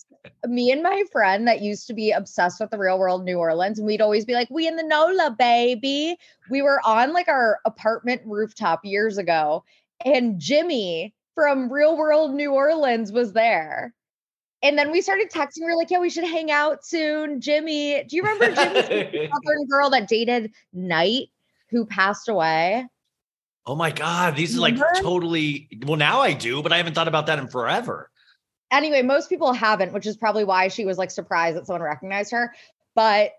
me 0.46 0.72
and 0.72 0.84
my 0.84 1.04
friend 1.12 1.48
that 1.48 1.62
used 1.62 1.88
to 1.88 1.96
be 1.96 2.12
obsessed 2.12 2.60
with 2.60 2.70
the 2.70 2.78
Real 2.78 3.00
World 3.00 3.26
New 3.26 3.40
Orleans, 3.40 3.80
and 3.80 3.88
we'd 3.88 4.02
always 4.02 4.24
be 4.24 4.36
like, 4.36 4.52
we 4.52 4.68
in 4.68 4.76
the 4.76 4.84
NOLA, 4.84 5.36
baby. 5.40 6.16
We 6.52 6.62
were 6.62 6.80
on 6.86 7.12
like 7.12 7.28
our 7.28 7.58
apartment 7.66 8.22
rooftop 8.24 8.82
years 8.84 9.18
ago, 9.18 9.64
and 10.06 10.40
Jemmye 10.40 11.12
from 11.34 11.74
Real 11.74 11.98
World 11.98 12.36
New 12.36 12.52
Orleans 12.52 13.12
was 13.12 13.34
there. 13.34 13.96
And 14.62 14.78
then 14.78 14.92
we 14.92 15.02
started 15.02 15.32
texting. 15.32 15.60
We 15.62 15.68
were 15.68 15.76
like, 15.76 15.90
yeah, 15.90 16.00
we 16.00 16.10
should 16.10 16.26
hang 16.26 16.52
out 16.52 16.86
soon. 16.86 17.40
Jemmye, 17.40 18.08
do 18.08 18.16
you 18.16 18.24
remember 18.24 18.48
Jemmye's 18.48 19.32
Southern 19.46 19.68
girl 19.68 19.90
that 19.92 20.08
dated 20.10 20.52
Knight 20.74 21.30
who 21.70 21.86
passed 21.86 22.28
away? 22.28 22.86
Oh 23.66 23.76
my 23.76 23.92
God. 23.92 24.36
These 24.36 24.58
are 24.58 24.62
like 24.62 24.74
Remember? 24.74 25.00
totally, 25.02 25.70
well, 25.86 25.96
now 25.96 26.20
I 26.20 26.34
do, 26.34 26.62
but 26.62 26.74
I 26.74 26.78
haven't 26.78 26.94
thought 26.94 27.08
about 27.08 27.28
that 27.28 27.40
in 27.40 27.48
forever. 27.48 28.10
Anyway, 28.72 29.02
most 29.02 29.30
people 29.30 29.54
haven't, 29.54 29.94
which 29.94 30.06
is 30.06 30.18
probably 30.18 30.44
why 30.44 30.68
she 30.68 30.86
was 30.86 30.98
like 30.98 31.12
surprised 31.12 31.58
that 31.58 31.66
someone 31.66 31.82
recognized 31.82 32.32
her. 32.32 32.54
But 32.96 33.34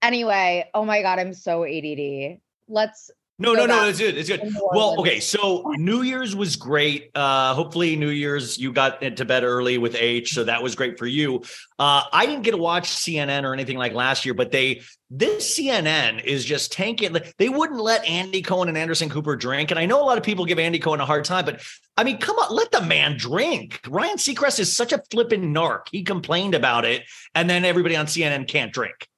anyway, 0.00 0.68
oh 0.74 0.84
my 0.84 1.02
God, 1.02 1.18
I'm 1.18 1.34
so 1.34 1.64
ADD. 1.64 2.38
Let's 2.68 3.10
No, 3.42 3.56
Go 3.56 3.66
no, 3.66 3.66
no, 3.66 3.88
it's 3.88 3.98
good. 3.98 4.16
It's 4.16 4.28
good. 4.28 4.40
Well, 4.72 5.00
okay. 5.00 5.18
So 5.18 5.72
New 5.76 6.02
Year's 6.02 6.36
was 6.36 6.54
great. 6.54 7.10
Uh, 7.12 7.54
hopefully, 7.54 7.96
New 7.96 8.10
Year's 8.10 8.56
you 8.56 8.72
got 8.72 9.02
into 9.02 9.24
bed 9.24 9.42
early 9.42 9.78
with 9.78 9.96
H, 9.96 10.32
so 10.32 10.44
that 10.44 10.62
was 10.62 10.76
great 10.76 10.96
for 10.96 11.06
you. 11.06 11.42
Uh, 11.76 12.04
I 12.12 12.24
didn't 12.24 12.42
get 12.42 12.52
to 12.52 12.56
watch 12.56 12.88
CNN 12.88 13.42
or 13.42 13.52
anything 13.52 13.78
like 13.78 13.94
last 13.94 14.24
year, 14.24 14.32
but 14.32 14.52
they 14.52 14.82
this 15.10 15.58
CNN 15.58 16.22
is 16.22 16.44
just 16.44 16.70
tanking. 16.72 17.16
They 17.36 17.48
wouldn't 17.48 17.80
let 17.80 18.04
Andy 18.04 18.42
Cohen 18.42 18.68
and 18.68 18.78
Anderson 18.78 19.10
Cooper 19.10 19.34
drink, 19.34 19.72
and 19.72 19.80
I 19.80 19.86
know 19.86 20.00
a 20.00 20.06
lot 20.06 20.18
of 20.18 20.22
people 20.22 20.44
give 20.44 20.60
Andy 20.60 20.78
Cohen 20.78 21.00
a 21.00 21.04
hard 21.04 21.24
time, 21.24 21.44
but 21.44 21.62
I 21.96 22.04
mean, 22.04 22.18
come 22.18 22.36
on, 22.36 22.54
let 22.54 22.70
the 22.70 22.82
man 22.82 23.16
drink. 23.16 23.80
Ryan 23.88 24.18
Seacrest 24.18 24.60
is 24.60 24.74
such 24.74 24.92
a 24.92 25.02
flippin' 25.10 25.52
narc. 25.52 25.88
He 25.90 26.04
complained 26.04 26.54
about 26.54 26.84
it, 26.84 27.02
and 27.34 27.50
then 27.50 27.64
everybody 27.64 27.96
on 27.96 28.06
CNN 28.06 28.46
can't 28.46 28.72
drink. 28.72 29.08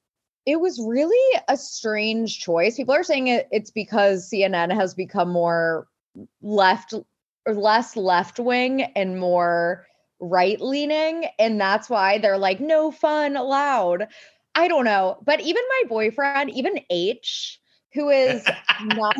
It 0.45 0.59
was 0.59 0.79
really 0.85 1.41
a 1.47 1.57
strange 1.57 2.39
choice. 2.39 2.75
People 2.75 2.93
are 2.93 3.03
saying 3.03 3.27
it, 3.27 3.47
it's 3.51 3.71
because 3.71 4.29
CNN 4.29 4.73
has 4.73 4.93
become 4.93 5.29
more 5.29 5.87
left 6.41 6.93
or 7.45 7.53
less 7.53 7.95
left 7.95 8.39
wing 8.39 8.83
and 8.95 9.19
more 9.19 9.85
right 10.19 10.61
leaning. 10.61 11.25
And 11.39 11.59
that's 11.59 11.89
why 11.89 12.19
they're 12.19 12.37
like, 12.37 12.59
no 12.59 12.91
fun 12.91 13.35
allowed. 13.35 14.07
I 14.53 14.67
don't 14.67 14.85
know. 14.85 15.17
But 15.25 15.41
even 15.41 15.63
my 15.81 15.89
boyfriend, 15.89 16.51
even 16.51 16.79
H, 16.89 17.59
who 17.93 18.09
is 18.09 18.45
not. 18.83 19.15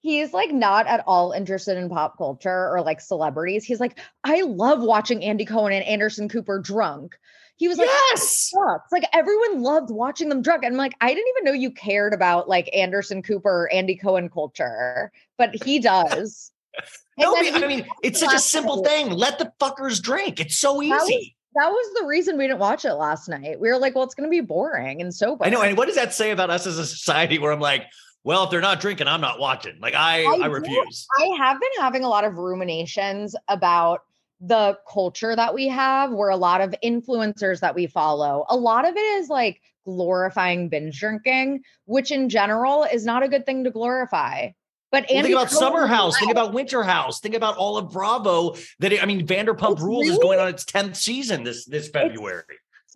He's 0.00 0.32
like 0.32 0.50
not 0.52 0.86
at 0.86 1.04
all 1.06 1.32
interested 1.32 1.76
in 1.76 1.90
pop 1.90 2.16
culture 2.16 2.70
or 2.70 2.80
like 2.82 3.00
celebrities. 3.00 3.64
He's 3.64 3.80
like, 3.80 3.98
I 4.24 4.40
love 4.42 4.80
watching 4.80 5.22
Andy 5.22 5.44
Cohen 5.44 5.72
and 5.72 5.84
Anderson 5.84 6.28
Cooper 6.30 6.58
drunk. 6.58 7.18
He 7.60 7.68
was 7.68 7.76
like, 7.78 7.86
yes. 7.88 8.50
sucks. 8.50 8.90
Like 8.90 9.04
everyone 9.12 9.60
loved 9.62 9.90
watching 9.90 10.30
them 10.30 10.40
drunk. 10.40 10.64
And 10.64 10.72
I'm 10.72 10.78
like, 10.78 10.94
I 11.02 11.08
didn't 11.14 11.28
even 11.36 11.44
know 11.44 11.52
you 11.52 11.70
cared 11.70 12.14
about 12.14 12.48
like 12.48 12.68
Anderson 12.74 13.22
Cooper 13.22 13.50
or 13.50 13.72
Andy 13.72 13.94
Cohen 13.96 14.30
culture, 14.30 15.12
but 15.38 15.54
he 15.64 15.78
does. 15.78 16.50
No, 17.18 17.36
I 17.36 17.66
mean, 17.66 17.86
it's 18.02 18.18
such 18.18 18.32
a 18.32 18.38
simple 18.38 18.76
night- 18.76 18.88
thing. 18.88 19.10
Let 19.10 19.38
the 19.38 19.52
fuckers 19.60 20.00
drink. 20.00 20.40
It's 20.40 20.56
so 20.56 20.80
That 20.80 20.88
was- 21.02 21.10
easy. 21.10 21.36
that 21.56 21.68
was 21.68 22.00
the 22.00 22.06
reason 22.06 22.38
we 22.38 22.46
didn't 22.46 22.60
watch 22.60 22.86
it 22.86 22.94
last 22.94 23.28
night. 23.28 23.60
We 23.60 23.68
were 23.68 23.76
like, 23.76 23.94
well, 23.94 24.04
it's 24.04 24.14
gonna 24.14 24.30
be 24.30 24.40
boring 24.40 25.02
and 25.02 25.14
sober. 25.14 25.44
I 25.44 25.50
know. 25.50 25.60
And 25.60 25.76
what 25.76 25.84
does 25.86 25.96
that 25.96 26.14
say 26.14 26.30
about 26.30 26.48
us 26.48 26.66
as 26.66 26.78
a 26.78 26.86
society 26.86 27.38
where 27.38 27.52
I'm 27.52 27.60
like, 27.60 27.84
well, 28.24 28.44
if 28.44 28.50
they're 28.50 28.62
not 28.62 28.80
drinking, 28.80 29.06
I'm 29.06 29.20
not 29.20 29.38
watching. 29.38 29.78
Like 29.80 29.92
I, 29.94 30.22
I 30.24 30.28
I, 30.44 30.48
do. 30.48 30.54
refuse. 30.54 31.06
I 31.18 31.36
have 31.36 31.60
been 31.60 31.70
having 31.80 32.04
a 32.04 32.08
lot 32.08 32.24
of 32.24 32.38
ruminations 32.38 33.36
about 33.48 34.00
the 34.40 34.78
culture 34.90 35.36
that 35.36 35.54
we 35.54 35.68
have, 35.68 36.12
where 36.12 36.30
a 36.30 36.36
lot 36.36 36.60
of 36.60 36.74
influencers 36.82 37.60
that 37.60 37.74
we 37.74 37.86
follow, 37.86 38.46
a 38.48 38.56
lot 38.56 38.88
of 38.88 38.96
it 38.96 39.00
is 39.00 39.28
like 39.28 39.60
glorifying 39.84 40.68
binge 40.68 40.98
drinking, 40.98 41.60
which 41.84 42.10
in 42.10 42.28
general 42.28 42.84
is 42.84 43.04
not 43.04 43.22
a 43.22 43.28
good 43.28 43.44
thing 43.44 43.64
to 43.64 43.70
glorify. 43.70 44.48
But 44.92 45.06
Well, 45.08 45.22
think 45.22 45.34
about 45.34 45.50
Summer 45.50 45.86
House. 45.86 46.18
Think 46.18 46.32
about 46.32 46.52
Winter 46.52 46.82
House. 46.82 47.20
Think 47.20 47.36
about 47.36 47.56
all 47.56 47.76
of 47.76 47.90
Bravo. 47.90 48.56
That 48.80 48.92
it- 48.92 49.02
I 49.02 49.06
mean, 49.06 49.24
Vanderpump 49.26 49.72
It's 49.74 49.82
Rules 49.82 50.08
is 50.08 50.18
going 50.18 50.40
on 50.40 50.48
its 50.48 50.64
tenth 50.64 50.96
season 50.96 51.44
this 51.44 51.64
this 51.64 51.88
February. 51.88 52.42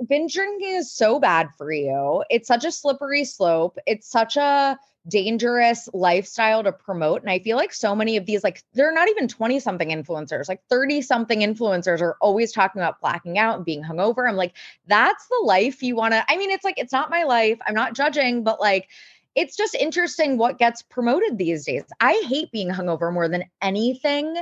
binge 0.08 0.34
drinking 0.34 0.74
is 0.74 0.92
so 0.92 1.20
bad 1.20 1.48
for 1.56 1.70
you. 1.70 2.24
It's 2.30 2.48
such 2.48 2.64
a 2.64 2.72
slippery 2.72 3.24
slope. 3.24 3.78
It's 3.86 4.10
such 4.10 4.36
a 4.36 4.76
dangerous 5.08 5.88
lifestyle 5.92 6.62
to 6.62 6.72
promote. 6.72 7.20
And 7.22 7.30
I 7.30 7.38
feel 7.38 7.56
like 7.56 7.72
so 7.72 7.94
many 7.94 8.16
of 8.16 8.26
these, 8.26 8.42
like, 8.42 8.62
they're 8.72 8.92
not 8.92 9.08
even 9.08 9.28
20 9.28 9.60
something 9.60 9.88
influencers, 9.90 10.48
like 10.48 10.62
30 10.70 11.02
something 11.02 11.40
influencers 11.40 12.00
are 12.00 12.16
always 12.20 12.52
talking 12.52 12.80
about 12.80 13.00
blacking 13.00 13.38
out 13.38 13.56
and 13.56 13.64
being 13.64 13.82
hungover. 13.82 14.28
I'm 14.28 14.36
like, 14.36 14.54
that's 14.86 15.26
the 15.28 15.42
life 15.44 15.82
you 15.82 15.94
want 15.96 16.14
to. 16.14 16.24
I 16.28 16.36
mean, 16.36 16.50
it's 16.50 16.64
like, 16.64 16.78
it's 16.78 16.92
not 16.92 17.10
my 17.10 17.24
life. 17.24 17.58
I'm 17.66 17.74
not 17.74 17.94
judging, 17.94 18.42
but 18.44 18.60
like, 18.60 18.88
it's 19.34 19.56
just 19.56 19.74
interesting 19.74 20.38
what 20.38 20.58
gets 20.58 20.80
promoted 20.82 21.38
these 21.38 21.64
days. 21.66 21.84
I 22.00 22.22
hate 22.26 22.50
being 22.52 22.70
hungover 22.70 23.12
more 23.12 23.28
than 23.28 23.44
anything. 23.60 24.36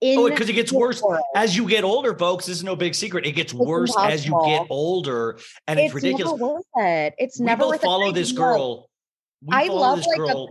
In 0.00 0.18
Oh, 0.18 0.28
because 0.30 0.48
it 0.48 0.52
gets 0.52 0.72
worse 0.72 1.02
world. 1.02 1.22
as 1.34 1.56
you 1.56 1.68
get 1.68 1.82
older, 1.82 2.14
folks. 2.14 2.46
This 2.46 2.58
is 2.58 2.64
no 2.64 2.76
big 2.76 2.94
secret. 2.94 3.26
It 3.26 3.32
gets 3.32 3.52
It's 3.52 3.60
worse 3.60 3.92
as 3.98 4.24
you 4.26 4.40
get 4.44 4.66
older, 4.70 5.38
and 5.66 5.78
it's, 5.80 5.86
It's 5.86 5.94
ridiculous. 5.94 6.32
never 6.40 6.54
worth 6.54 6.64
it. 6.76 7.14
It's 7.18 7.40
we 7.40 7.46
never 7.46 7.64
both 7.64 7.80
follow 7.80 8.12
this 8.12 8.30
girl. 8.30 8.88
We 9.42 9.54
I 9.56 9.64
love 9.66 10.04
like 10.06 10.18
girl. 10.18 10.44
a 10.44 10.48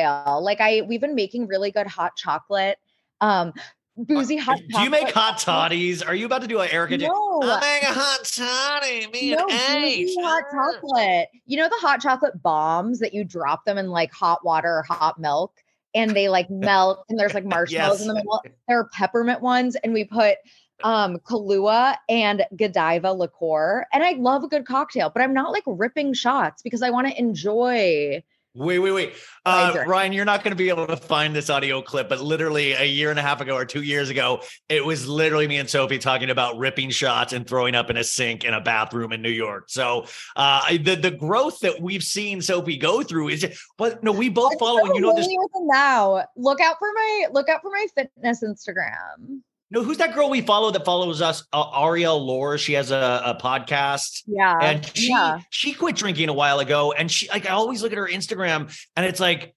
cocktail. 0.00 0.42
Like 0.42 0.60
I, 0.60 0.82
we've 0.82 1.00
been 1.00 1.14
making 1.14 1.46
really 1.46 1.70
good 1.70 1.86
hot 1.86 2.16
chocolate. 2.16 2.78
Um, 3.20 3.52
boozy 3.96 4.36
hot. 4.36 4.58
Uh, 4.72 4.78
Do 4.78 4.84
you 4.84 4.90
make 4.90 5.10
hot 5.10 5.38
toddies? 5.38 6.02
Are 6.06 6.14
you 6.14 6.24
about 6.26 6.40
to 6.42 6.48
do 6.48 6.58
an 6.60 6.70
Erica? 6.70 6.96
No. 6.98 7.40
I'll 7.42 7.60
make 7.60 7.82
a 7.82 7.92
hot 7.92 8.24
toddy. 8.24 9.06
Me 9.12 9.34
No, 9.34 9.46
and 9.48 9.84
H. 9.84 10.10
hot 10.20 10.44
chocolate. 10.52 11.28
You 11.46 11.58
know 11.58 11.68
the 11.68 11.76
hot 11.80 12.00
chocolate 12.00 12.42
bombs 12.42 12.98
that 13.00 13.12
you 13.12 13.24
drop 13.24 13.64
them 13.66 13.76
in 13.78 13.88
like 13.90 14.12
hot 14.12 14.44
water 14.44 14.78
or 14.78 14.82
hot 14.82 15.20
milk, 15.20 15.52
and 15.94 16.12
they 16.12 16.28
like 16.30 16.48
melt, 16.50 17.04
and 17.10 17.18
there's 17.18 17.34
like 17.34 17.44
marshmallows 17.44 18.00
in 18.00 18.08
the 18.08 18.14
middle. 18.14 18.42
There 18.68 18.78
are 18.78 18.88
peppermint 18.94 19.42
ones, 19.42 19.76
and 19.76 19.92
we 19.92 20.04
put 20.04 20.38
um 20.84 21.18
Kahlua 21.18 21.96
and 22.08 22.44
Godiva 22.56 23.12
liqueur. 23.12 23.86
And 23.92 24.02
I 24.02 24.12
love 24.12 24.44
a 24.44 24.48
good 24.48 24.66
cocktail, 24.66 25.10
but 25.10 25.22
I'm 25.22 25.34
not 25.34 25.52
like 25.52 25.64
ripping 25.66 26.14
shots 26.14 26.62
because 26.62 26.82
I 26.82 26.90
want 26.90 27.08
to 27.08 27.18
enjoy. 27.18 28.22
Wait, 28.52 28.80
wait, 28.80 28.90
wait. 28.90 29.12
Uh. 29.46 29.84
Ryan, 29.86 30.12
you're 30.12 30.24
not 30.24 30.42
going 30.42 30.50
to 30.50 30.56
be 30.56 30.70
able 30.70 30.88
to 30.88 30.96
find 30.96 31.36
this 31.36 31.48
audio 31.48 31.80
clip, 31.82 32.08
but 32.08 32.20
literally 32.20 32.72
a 32.72 32.84
year 32.84 33.10
and 33.10 33.18
a 33.18 33.22
half 33.22 33.40
ago 33.40 33.54
or 33.54 33.64
two 33.64 33.82
years 33.82 34.10
ago, 34.10 34.42
it 34.68 34.84
was 34.84 35.06
literally 35.06 35.46
me 35.46 35.58
and 35.58 35.70
Sophie 35.70 35.98
talking 35.98 36.30
about 36.30 36.58
ripping 36.58 36.90
shots 36.90 37.32
and 37.32 37.46
throwing 37.46 37.76
up 37.76 37.90
in 37.90 37.96
a 37.96 38.02
sink 38.02 38.42
in 38.42 38.52
a 38.52 38.60
bathroom 38.60 39.12
in 39.12 39.22
New 39.22 39.30
York. 39.30 39.64
So 39.68 40.06
uh, 40.34 40.76
the 40.78 40.96
the 40.96 41.12
growth 41.12 41.60
that 41.60 41.80
we've 41.80 42.02
seen 42.02 42.42
Sophie 42.42 42.76
go 42.76 43.04
through 43.04 43.28
is, 43.28 43.46
but 43.78 44.02
no, 44.02 44.10
we 44.10 44.28
both 44.28 44.58
follow, 44.58 44.84
and 44.84 44.96
you 44.96 45.00
know 45.00 45.14
this. 45.14 45.26
familiar 45.26 45.42
with 45.42 45.52
them 45.52 45.66
now. 45.68 46.24
Look 46.36 46.60
out 46.60 46.76
for 46.80 46.88
my 46.92 47.26
look 47.32 47.48
out 47.48 47.62
for 47.62 47.70
my 47.70 47.86
fitness 47.94 48.42
Instagram. 48.42 49.42
No, 49.72 49.84
who's 49.84 49.98
that 49.98 50.14
girl 50.14 50.28
we 50.28 50.40
follow 50.40 50.72
that 50.72 50.84
follows 50.84 51.22
us? 51.22 51.44
Uh, 51.52 51.70
Ariel 51.82 52.18
Lore. 52.24 52.58
She 52.58 52.72
has 52.72 52.90
a, 52.90 53.22
a 53.24 53.38
podcast. 53.40 54.24
Yeah. 54.26 54.58
and 54.60 54.96
she 54.96 55.10
yeah. 55.10 55.40
she 55.50 55.72
quit 55.72 55.96
drinking 55.96 56.28
a 56.28 56.32
while 56.32 56.58
ago 56.58 56.92
and 56.92 57.10
she 57.10 57.28
like 57.28 57.46
i 57.46 57.50
always 57.50 57.82
look 57.82 57.92
at 57.92 57.98
her 57.98 58.08
instagram 58.08 58.74
and 58.96 59.06
it's 59.06 59.20
like 59.20 59.54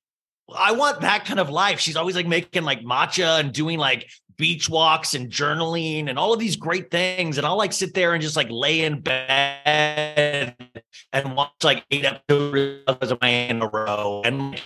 i 0.56 0.72
want 0.72 1.02
that 1.02 1.26
kind 1.26 1.40
of 1.40 1.50
life 1.50 1.80
she's 1.80 1.96
always 1.96 2.16
like 2.16 2.28
making 2.28 2.64
like 2.64 2.82
matcha 2.82 3.40
and 3.40 3.52
doing 3.54 3.78
like 3.78 4.10
beach 4.38 4.70
walks 4.70 5.14
and 5.14 5.32
journaling 5.32 6.10
and 6.10 6.18
all 6.18 6.34
of 6.34 6.40
these 6.40 6.56
great 6.56 6.90
things 6.92 7.38
and 7.38 7.46
i'll 7.46 7.58
like 7.58 7.74
sit 7.74 7.94
there 7.94 8.14
and 8.14 8.22
just 8.22 8.36
like 8.36 8.48
lay 8.50 8.82
in 8.82 9.00
bed 9.00 10.56
and 11.14 11.36
watch 11.36 11.52
like 11.64 11.84
eight 11.92 12.06
episodes 12.06 13.12
of 13.12 13.22
my 13.22 13.30
in 13.30 13.62
a 13.62 13.68
row 13.68 14.22
and 14.26 14.60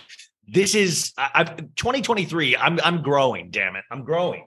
this 0.46 0.74
is 0.74 1.12
I, 1.18 1.30
I 1.34 1.44
2023 1.44 2.56
i'm 2.56 2.80
i'm 2.82 3.02
growing 3.02 3.50
damn 3.50 3.76
it 3.76 3.84
i'm 3.90 4.04
growing 4.04 4.46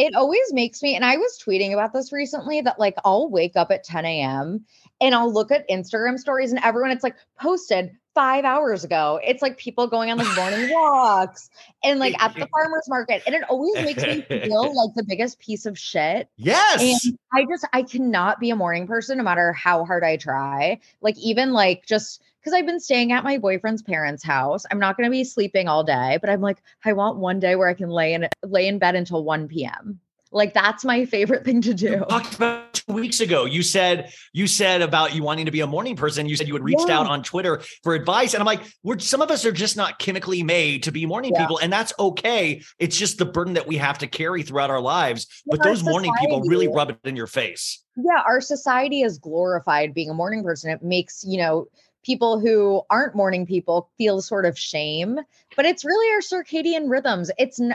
It 0.00 0.14
always 0.14 0.50
makes 0.52 0.82
me, 0.82 0.96
and 0.96 1.04
I 1.04 1.18
was 1.18 1.38
tweeting 1.38 1.74
about 1.74 1.92
this 1.92 2.10
recently 2.10 2.62
that 2.62 2.78
like 2.78 2.94
I'll 3.04 3.28
wake 3.28 3.54
up 3.54 3.70
at 3.70 3.84
10 3.84 4.06
a.m. 4.06 4.64
and 4.98 5.14
I'll 5.14 5.30
look 5.30 5.50
at 5.50 5.68
Instagram 5.68 6.18
stories 6.18 6.52
and 6.52 6.60
everyone 6.64 6.90
it's 6.90 7.04
like 7.04 7.16
posted 7.38 7.90
five 8.14 8.46
hours 8.46 8.82
ago. 8.82 9.20
It's 9.22 9.42
like 9.42 9.58
people 9.58 9.86
going 9.88 10.10
on 10.10 10.16
like 10.16 10.34
morning 10.36 10.70
walks 10.74 11.50
and 11.84 12.00
like 12.00 12.18
at 12.18 12.34
the 12.34 12.48
farmer's 12.50 12.88
market. 12.88 13.22
And 13.26 13.34
it 13.34 13.42
always 13.50 13.74
makes 13.84 14.02
me 14.02 14.22
feel 14.22 14.74
like 14.74 14.94
the 14.94 15.04
biggest 15.06 15.38
piece 15.38 15.66
of 15.66 15.78
shit. 15.78 16.30
yes 16.38 16.80
And 16.80 17.18
I 17.34 17.44
just 17.44 17.68
I 17.74 17.82
cannot 17.82 18.40
be 18.40 18.48
a 18.48 18.56
morning 18.56 18.86
person 18.86 19.18
no 19.18 19.24
matter 19.24 19.52
how 19.52 19.84
hard 19.84 20.02
I 20.02 20.16
try. 20.16 20.80
Like 21.02 21.18
even 21.18 21.52
like 21.52 21.84
just 21.84 22.22
because 22.40 22.52
I've 22.54 22.66
been 22.66 22.80
staying 22.80 23.12
at 23.12 23.24
my 23.24 23.38
boyfriend's 23.38 23.82
parents' 23.82 24.24
house. 24.24 24.64
I'm 24.70 24.78
not 24.78 24.96
gonna 24.96 25.10
be 25.10 25.24
sleeping 25.24 25.68
all 25.68 25.84
day, 25.84 26.18
but 26.20 26.30
I'm 26.30 26.40
like, 26.40 26.58
I 26.84 26.92
want 26.94 27.18
one 27.18 27.38
day 27.40 27.56
where 27.56 27.68
I 27.68 27.74
can 27.74 27.90
lay 27.90 28.14
in 28.14 28.28
lay 28.42 28.66
in 28.66 28.78
bed 28.78 28.94
until 28.94 29.24
1 29.24 29.48
p.m. 29.48 30.00
Like 30.32 30.54
that's 30.54 30.84
my 30.84 31.06
favorite 31.06 31.44
thing 31.44 31.60
to 31.62 31.74
do. 31.74 32.04
talked 32.08 32.36
about 32.36 32.72
two 32.72 32.92
weeks 32.92 33.18
ago. 33.18 33.46
You 33.46 33.62
said 33.64 34.12
you 34.32 34.46
said 34.46 34.80
about 34.80 35.12
you 35.12 35.24
wanting 35.24 35.46
to 35.46 35.50
be 35.50 35.60
a 35.60 35.66
morning 35.66 35.96
person. 35.96 36.28
You 36.28 36.36
said 36.36 36.46
you 36.46 36.54
had 36.54 36.62
reached 36.62 36.86
Yeah. 36.88 37.00
out 37.00 37.08
on 37.08 37.24
Twitter 37.24 37.62
for 37.82 37.94
advice, 37.94 38.32
and 38.34 38.40
I'm 38.40 38.46
like, 38.46 38.60
we're 38.84 39.00
some 39.00 39.22
of 39.22 39.30
us 39.32 39.44
are 39.44 39.50
just 39.52 39.76
not 39.76 39.98
chemically 39.98 40.44
made 40.44 40.84
to 40.84 40.92
be 40.92 41.04
morning 41.04 41.32
Yeah. 41.34 41.40
people, 41.40 41.58
and 41.58 41.72
that's 41.72 41.92
okay. 41.98 42.62
It's 42.78 42.96
just 42.96 43.18
the 43.18 43.26
burden 43.26 43.54
that 43.54 43.66
we 43.66 43.76
have 43.78 43.98
to 43.98 44.06
carry 44.06 44.44
throughout 44.44 44.70
our 44.70 44.80
lives. 44.80 45.26
But 45.46 45.60
Our 45.60 45.72
those 45.72 45.82
morning 45.82 46.12
people 46.20 46.42
really 46.42 46.68
rub 46.68 46.90
it 46.90 46.98
in 47.04 47.16
your 47.16 47.26
face. 47.26 47.82
yeah, 47.96 48.22
our 48.24 48.40
society 48.40 49.00
has 49.02 49.18
glorified 49.18 49.92
being 49.94 50.10
a 50.10 50.14
morning 50.14 50.44
person. 50.44 50.70
It 50.70 50.80
makes, 50.80 51.24
you 51.26 51.38
know, 51.38 51.66
people 52.04 52.40
who 52.40 52.82
aren't 52.90 53.14
morning 53.14 53.46
people 53.46 53.90
feel 53.98 54.20
sort 54.22 54.46
of 54.46 54.58
shame, 54.58 55.18
but 55.56 55.64
it's 55.66 55.84
really 55.84 56.12
our 56.14 56.20
circadian 56.20 56.88
rhythms. 56.88 57.30
It's 57.38 57.60
n- 57.60 57.74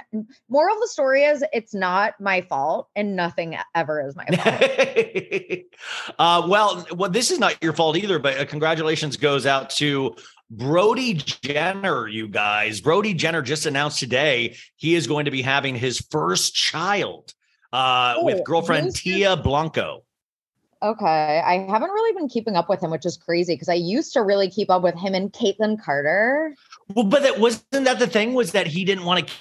moral 0.50 0.76
of 0.76 0.82
the 0.82 0.88
story 0.88 1.24
is 1.24 1.44
it's 1.54 1.74
not 1.74 2.20
my 2.20 2.42
fault 2.42 2.90
and 2.96 3.16
nothing 3.16 3.58
ever 3.76 4.08
is 4.08 4.16
my 4.16 4.26
fault. 4.26 5.60
uh, 6.20 6.48
well, 6.48 6.86
well, 6.96 7.10
this 7.10 7.32
is 7.32 7.40
not 7.40 7.62
your 7.62 7.74
fault 7.74 7.98
either, 7.98 8.20
but 8.20 8.38
uh, 8.38 8.46
congratulations 8.46 9.18
goes 9.18 9.46
out 9.46 9.70
to 9.72 10.16
Brody 10.50 11.16
Jenner, 11.16 12.08
you 12.08 12.28
guys. 12.28 12.82
Brody 12.82 13.14
Jenner 13.14 13.42
just 13.42 13.66
announced 13.66 14.00
today 14.00 14.56
he 14.76 14.96
is 14.96 15.08
going 15.08 15.26
to 15.26 15.32
be 15.32 15.42
having 15.42 15.76
his 15.76 16.00
first 16.12 16.56
child 16.56 17.34
uh, 17.74 18.16
Oh, 18.18 18.24
with 18.24 18.44
girlfriend 18.44 18.96
Tia 18.96 19.36
Blanco. 19.36 20.05
Okay. 20.86 21.42
I 21.44 21.66
haven't 21.68 21.90
really 21.90 22.14
been 22.14 22.30
keeping 22.30 22.56
up 22.56 22.70
with 22.70 22.80
him, 22.80 22.92
which 22.92 23.08
is 23.08 23.18
crazy 23.18 23.56
because 23.56 23.70
I 23.70 23.74
used 23.74 24.14
to 24.14 24.22
really 24.22 24.52
keep 24.52 24.70
up 24.70 24.84
with 24.84 24.94
him 24.94 25.16
and 25.16 25.34
Kaitlynn 25.34 25.82
Carter. 25.82 26.54
Well, 26.94 27.06
but 27.06 27.24
that 27.24 27.40
wasn't 27.40 27.86
that 27.86 27.98
the 27.98 28.06
thing 28.06 28.36
was 28.36 28.52
that 28.52 28.68
he 28.68 28.86
didn't 28.86 29.06
want 29.06 29.28
a 29.28 29.34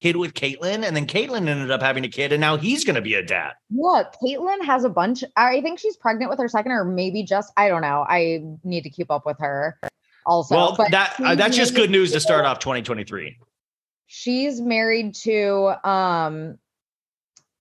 kid 0.00 0.16
with 0.16 0.32
Caitlyn, 0.32 0.86
and 0.86 0.96
then 0.96 1.06
Caitlyn 1.06 1.48
ended 1.48 1.70
up 1.70 1.82
having 1.82 2.04
a 2.04 2.08
kid, 2.08 2.32
and 2.32 2.40
now 2.40 2.56
he's 2.56 2.82
going 2.84 2.94
to 2.94 3.02
be 3.02 3.12
a 3.12 3.22
dad. 3.22 3.52
Yeah, 3.68 4.04
Caitlyn 4.22 4.64
has 4.64 4.84
a 4.84 4.88
bunch. 4.88 5.22
I 5.36 5.60
think 5.60 5.78
she's 5.78 5.98
pregnant 5.98 6.30
with 6.30 6.38
her 6.38 6.48
second, 6.48 6.72
or 6.72 6.84
maybe 6.84 7.24
just 7.24 7.52
I 7.58 7.68
don't 7.68 7.82
know. 7.82 8.06
I 8.08 8.42
need 8.64 8.82
to 8.84 8.90
keep 8.90 9.10
up 9.10 9.26
with 9.26 9.38
her. 9.38 9.78
Also, 10.24 10.56
well, 10.56 10.76
that 10.90 11.20
uh, 11.20 11.34
that's 11.34 11.56
just 11.56 11.74
good 11.74 11.90
news 11.90 12.12
to 12.12 12.20
start 12.20 12.46
off 12.46 12.58
2023. 12.58 13.36
She's 14.06 14.62
married 14.62 15.14
to 15.16 15.88
um 15.88 16.58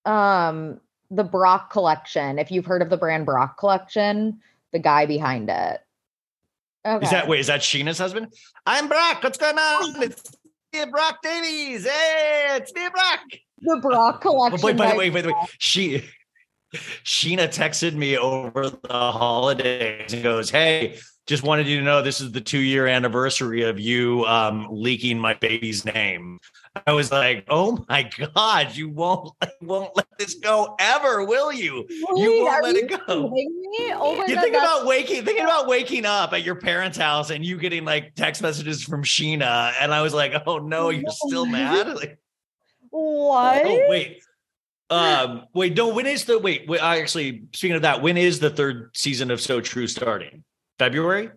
um 0.06 0.80
the 1.12 1.24
Brock 1.24 1.72
collection. 1.72 2.40
If 2.40 2.52
you've 2.52 2.66
heard 2.66 2.82
of 2.82 2.90
the 2.90 2.98
brand 2.98 3.26
Brock 3.26 3.58
collection, 3.58 4.40
the 4.72 4.80
guy 4.80 5.06
behind 5.06 5.50
it. 5.50 5.82
Okay. 6.86 7.06
Is 7.06 7.12
that 7.12 7.28
wait? 7.28 7.40
Is 7.40 7.48
that 7.48 7.62
Sheena's 7.62 7.98
husband? 7.98 8.34
I'm 8.66 8.88
Brock. 8.88 9.24
What's 9.24 9.38
going 9.38 9.58
on? 9.58 9.96
Oh. 9.98 10.02
It's 10.02 10.22
Steve 10.72 10.92
Brock 10.92 11.20
Davies. 11.24 11.86
Hey, 11.86 12.58
it's 12.58 12.70
Steve 12.70 12.92
Brock. 12.92 13.20
the 13.62 13.80
Brock 13.82 14.18
oh, 14.26 14.30
collection? 14.30 14.62
Wait, 14.62 14.78
by 14.78 14.92
the 14.92 14.98
way, 14.98 15.10
by 15.10 15.22
the 15.22 15.30
way, 15.30 15.46
she 15.58 16.04
Sheena 17.04 17.48
texted 17.48 17.94
me 17.94 18.18
over 18.18 18.70
the 18.70 18.78
holidays 18.90 20.14
and 20.14 20.22
goes, 20.22 20.50
"Hey, 20.50 20.98
just 21.28 21.44
wanted 21.44 21.68
you 21.68 21.78
to 21.80 21.84
know 21.84 22.02
this 22.02 22.22
is 22.22 22.32
the 22.32 22.42
two 22.42 22.60
year 22.60 22.88
anniversary 22.88 23.64
of 23.64 23.80
you 23.80 24.24
um, 24.26 24.68
leaking 24.70 25.20
my 25.20 25.34
baby's 25.36 25.86
name." 25.86 26.40
I 26.86 26.92
was 26.92 27.12
like, 27.12 27.46
"Oh 27.50 27.86
my 27.88 28.04
god, 28.36 28.76
you 28.76 28.90
won't 28.90 29.32
won't 29.62 29.96
let 29.96 30.08
this 30.20 30.34
go 30.36 30.76
ever, 30.80 31.24
will 31.26 31.52
you?" 31.54 31.86
You 31.90 32.44
won't 32.44 32.64
let 32.64 32.76
it 32.76 32.90
go. 32.90 32.98
Oh 33.08 34.16
my 34.16 34.26
You 34.26 34.36
god, 34.36 34.42
think 34.44 34.54
that's- 34.54 34.56
about 34.78 34.86
waking, 34.86 35.24
thinking 35.26 35.44
about 35.46 35.68
waking 35.68 36.06
up 36.06 36.34
at 36.34 36.44
your 36.44 36.56
parents' 36.56 36.98
house 36.98 37.30
and 37.30 37.46
you 37.46 37.58
getting 37.58 37.86
like 37.86 38.14
text 38.16 38.42
messages 38.42 38.84
from 38.84 39.04
Sheena, 39.04 39.74
and 39.80 39.94
I 39.94 40.02
was 40.02 40.14
like, 40.14 40.34
"Oh 40.46 40.58
no, 40.60 40.90
you're 40.90 41.10
still 41.10 41.46
mad." 41.46 41.88
Like, 41.96 42.20
what? 42.90 43.62
Oh 43.66 43.86
wait. 43.90 44.22
Um 44.90 45.46
wait, 45.54 45.76
no, 45.76 45.88
when 45.88 46.06
is 46.06 46.26
the 46.26 46.38
wait, 46.38 46.68
wait 46.68 46.80
I 46.80 47.00
actually 47.00 47.44
speaking 47.54 47.76
of 47.76 47.82
that, 47.82 48.02
when 48.04 48.18
is 48.18 48.40
the 48.40 48.50
third 48.52 48.92
season 48.94 49.32
of 49.32 49.42
So 49.42 49.60
True 49.60 49.88
starting? 49.88 50.44
February? 50.80 51.32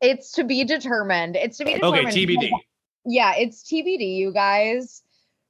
It's 0.00 0.32
to 0.32 0.44
be 0.44 0.64
determined. 0.64 1.36
It's 1.36 1.58
to 1.58 1.64
be 1.64 1.74
determined. 1.74 2.08
Okay. 2.08 2.26
TBD. 2.26 2.50
Yeah, 3.04 3.34
it's 3.36 3.62
TBD, 3.62 4.16
you 4.16 4.32
guys, 4.32 5.02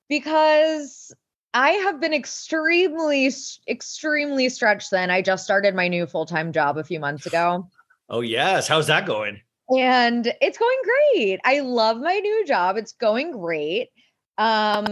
because 0.09 1.15
I 1.55 1.71
have 1.71 2.01
been 2.01 2.15
extremely, 2.15 3.31
extremely 3.69 4.49
stretched 4.49 4.91
thin. 4.91 5.11
I 5.11 5.23
just 5.23 5.45
started 5.45 5.75
my 5.75 5.89
new 5.89 6.07
full 6.07 6.27
time 6.27 6.53
job 6.53 6.79
a 6.79 6.85
few 6.85 7.01
months 7.01 7.27
ago. 7.27 7.69
Oh 8.09 8.21
yes. 8.21 8.69
How's 8.69 8.89
that 8.89 9.07
going? 9.07 9.41
and 9.71 10.35
it's 10.43 10.59
going 10.59 10.77
great. 11.15 11.41
I 11.45 11.61
love 11.61 11.99
my 11.99 12.19
new 12.19 12.45
job. 12.45 12.77
It's 12.77 12.93
going 12.93 13.33
great. 13.33 13.89
Um 14.37 14.87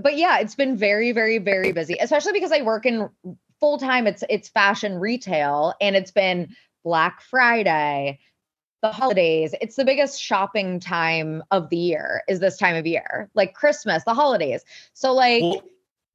but 0.00 0.16
yeah, 0.16 0.38
it's 0.38 0.54
been 0.54 0.76
very 0.76 1.10
very 1.10 1.38
very 1.38 1.72
busy, 1.72 1.96
especially 2.00 2.32
because 2.32 2.52
I 2.52 2.62
work 2.62 2.86
in 2.86 3.08
full 3.58 3.78
time 3.78 4.06
it's 4.06 4.22
it's 4.28 4.48
fashion 4.48 5.00
retail 5.00 5.74
and 5.80 5.96
it's 5.96 6.12
been 6.12 6.54
Black 6.84 7.20
Friday, 7.22 8.20
the 8.82 8.92
holidays. 8.92 9.54
It's 9.60 9.76
the 9.76 9.84
biggest 9.84 10.20
shopping 10.20 10.78
time 10.78 11.42
of 11.50 11.70
the 11.70 11.76
year 11.76 12.22
is 12.28 12.40
this 12.40 12.58
time 12.58 12.76
of 12.76 12.86
year. 12.86 13.30
Like 13.34 13.54
Christmas, 13.54 14.04
the 14.04 14.14
holidays. 14.14 14.62
So 14.92 15.12
like 15.14 15.42
Well, 15.42 15.62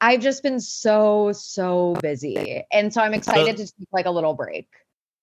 I've 0.02 0.22
just 0.22 0.44
been 0.44 0.60
so 0.60 1.32
so 1.34 1.96
busy. 2.02 2.64
And 2.72 2.94
so 2.94 3.02
I'm 3.02 3.14
excited 3.14 3.58
to 3.58 3.66
take 3.66 3.88
like 3.92 4.06
a 4.06 4.12
little 4.12 4.34
break. 4.34 4.68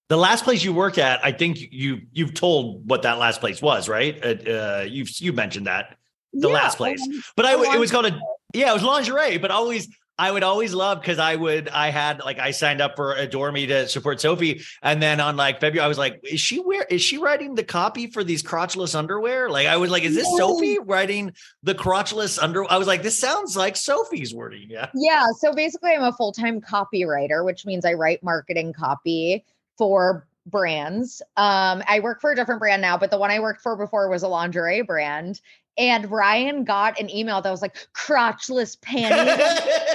the 0.08 0.16
last 0.16 0.44
place 0.44 0.62
you 0.62 0.72
work 0.72 0.98
at, 0.98 1.24
I 1.24 1.32
think 1.32 1.58
you 1.70 2.02
you've 2.12 2.34
told 2.34 2.88
what 2.88 3.02
that 3.02 3.18
last 3.18 3.40
place 3.40 3.62
was, 3.62 3.88
right? 3.88 4.22
Uh, 4.24 4.50
uh 4.50 4.86
you've 4.88 5.08
you 5.20 5.32
mentioned 5.32 5.66
that. 5.66 5.96
The 6.32 6.48
last 6.48 6.76
place. 6.76 7.00
um, 7.00 7.22
But 7.36 7.46
I 7.46 7.74
it 7.74 7.78
was 7.78 7.90
called 7.90 8.06
a 8.06 8.20
yeah, 8.52 8.70
it 8.70 8.74
was 8.74 8.82
lingerie, 8.82 9.38
but 9.38 9.50
always 9.50 9.88
I 10.18 10.30
would 10.30 10.42
always 10.42 10.72
love 10.72 11.00
because 11.00 11.18
I 11.18 11.36
would 11.36 11.68
I 11.68 11.90
had 11.90 12.20
like 12.20 12.38
I 12.38 12.50
signed 12.50 12.80
up 12.80 12.96
for 12.96 13.14
Adore 13.14 13.52
Me 13.52 13.66
to 13.66 13.88
support 13.88 14.20
Sophie, 14.20 14.62
and 14.82 15.02
then 15.02 15.20
on 15.20 15.36
like 15.36 15.60
February 15.60 15.84
I 15.84 15.88
was 15.88 15.98
like, 15.98 16.20
is 16.24 16.40
she 16.40 16.58
where 16.58 16.84
is 16.84 17.02
she 17.02 17.18
writing 17.18 17.54
the 17.54 17.64
copy 17.64 18.06
for 18.06 18.24
these 18.24 18.42
crotchless 18.42 18.94
underwear? 18.94 19.50
Like 19.50 19.66
I 19.66 19.76
was 19.76 19.90
like, 19.90 20.04
is 20.04 20.14
this 20.14 20.28
No. 20.30 20.38
Sophie 20.38 20.78
writing 20.78 21.32
the 21.62 21.74
crotchless 21.74 22.42
under? 22.42 22.70
I 22.70 22.78
was 22.78 22.86
like, 22.86 23.02
this 23.02 23.18
sounds 23.18 23.56
like 23.56 23.76
Sophie's 23.76 24.32
wording. 24.32 24.70
Yeah. 24.70 24.88
Yeah. 24.94 25.26
So 25.38 25.52
basically, 25.52 25.92
I'm 25.92 26.02
a 26.02 26.12
full 26.12 26.32
time 26.32 26.60
copywriter, 26.60 27.44
which 27.44 27.66
means 27.66 27.84
I 27.84 27.92
write 27.92 28.22
marketing 28.22 28.72
copy 28.72 29.44
for 29.76 30.26
brands. 30.46 31.20
Um, 31.36 31.82
I 31.86 32.00
work 32.00 32.20
for 32.20 32.32
a 32.32 32.36
different 32.36 32.60
brand 32.60 32.80
now, 32.80 32.96
but 32.96 33.10
the 33.10 33.18
one 33.18 33.30
I 33.30 33.40
worked 33.40 33.60
for 33.60 33.76
before 33.76 34.08
was 34.08 34.22
a 34.22 34.28
lingerie 34.28 34.82
brand. 34.82 35.40
And 35.78 36.10
Ryan 36.10 36.64
got 36.64 36.98
an 37.00 37.10
email 37.10 37.40
that 37.42 37.50
was 37.50 37.62
like 37.62 37.76
crotchless 37.94 38.80
panties. 38.80 39.44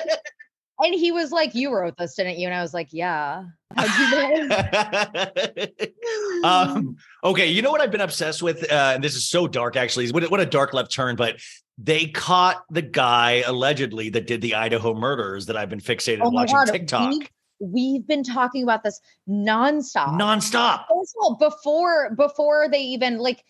and 0.80 0.94
he 0.94 1.12
was 1.12 1.32
like, 1.32 1.56
You 1.56 1.74
wrote 1.74 1.98
this, 1.98 2.16
didn't 2.16 2.38
you? 2.38 2.48
And 2.48 2.56
I 2.56 2.62
was 2.62 2.74
like, 2.74 2.90
Yeah. 2.92 3.46
How'd 3.76 4.00
you 4.00 4.48
know? 4.48 5.68
um, 6.44 6.98
okay, 7.24 7.48
you 7.48 7.62
know 7.62 7.72
what 7.72 7.82
I've 7.82 7.92
been 7.92 8.02
obsessed 8.02 8.44
with, 8.44 8.70
uh, 8.72 8.92
and 8.96 9.04
this 9.04 9.16
is 9.16 9.26
so 9.26 9.48
dark. 9.48 9.76
Actually, 9.76 10.12
what, 10.12 10.24
a- 10.24 10.30
what 10.30 10.40
a 10.40 10.46
dark 10.46 10.74
left 10.74 10.92
turn. 10.92 11.16
But 11.16 11.40
they 11.78 12.08
caught 12.08 12.64
the 12.70 12.82
guy 12.82 13.44
allegedly 13.46 14.10
that 14.10 14.28
did 14.28 14.42
the 14.42 14.56
Idaho 14.56 14.94
murders 14.94 15.46
that 15.48 15.58
I've 15.58 15.70
been 15.70 15.80
fixated 15.80 16.20
oh 16.22 16.30
watching 16.30 16.56
God. 16.56 16.68
TikTok 16.68 17.10
We've, 17.10 17.30
we've 17.60 18.08
been 18.08 18.24
talking 18.24 18.64
about 18.64 18.84
this 18.84 19.00
nonstop. 19.28 20.20
nonstop. 20.20 20.86
First 20.90 21.16
of 21.16 21.24
all, 21.24 21.38
before 21.40 22.12
before 22.16 22.68
they 22.70 22.82
even 22.82 23.18
like 23.18 23.44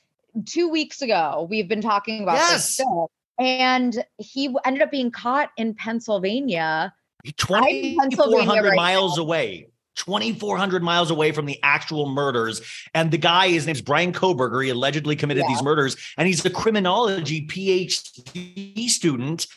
two 0.46 0.70
weeks 0.70 1.02
ago, 1.02 1.48
we've 1.50 1.68
been 1.68 1.82
talking 1.82 2.24
about 2.24 2.36
Yes. 2.36 2.52
this 2.54 2.70
still. 2.76 3.12
And 3.40 4.04
he 4.18 4.54
ended 4.66 4.84
up 4.84 4.92
being 4.92 5.12
caught 5.12 5.50
in 5.58 5.74
Pennsylvania. 5.74 6.94
Twenty 7.38 7.96
four 7.96 8.04
Pennsylvania 8.04 8.46
hundred 8.46 8.70
right 8.70 8.76
miles 8.76 9.18
away. 9.18 9.68
2,400 9.98 10.82
miles 10.82 11.12
away 11.12 11.32
from 11.32 11.46
the 11.46 11.60
actual 11.64 12.08
murders. 12.10 12.62
And 12.94 13.12
the 13.12 13.18
guy, 13.18 13.50
his 13.50 13.66
name's 13.66 13.82
Bryan 13.82 14.14
Kohberger. 14.14 14.64
He 14.64 14.70
allegedly 14.70 15.16
committed 15.16 15.44
Yeah. 15.44 15.50
these 15.54 15.62
murders. 15.62 15.98
And 16.18 16.28
he's 16.28 16.44
a 16.46 16.50
criminology 16.50 17.46
PhD 17.46 18.88
student. 18.90 19.48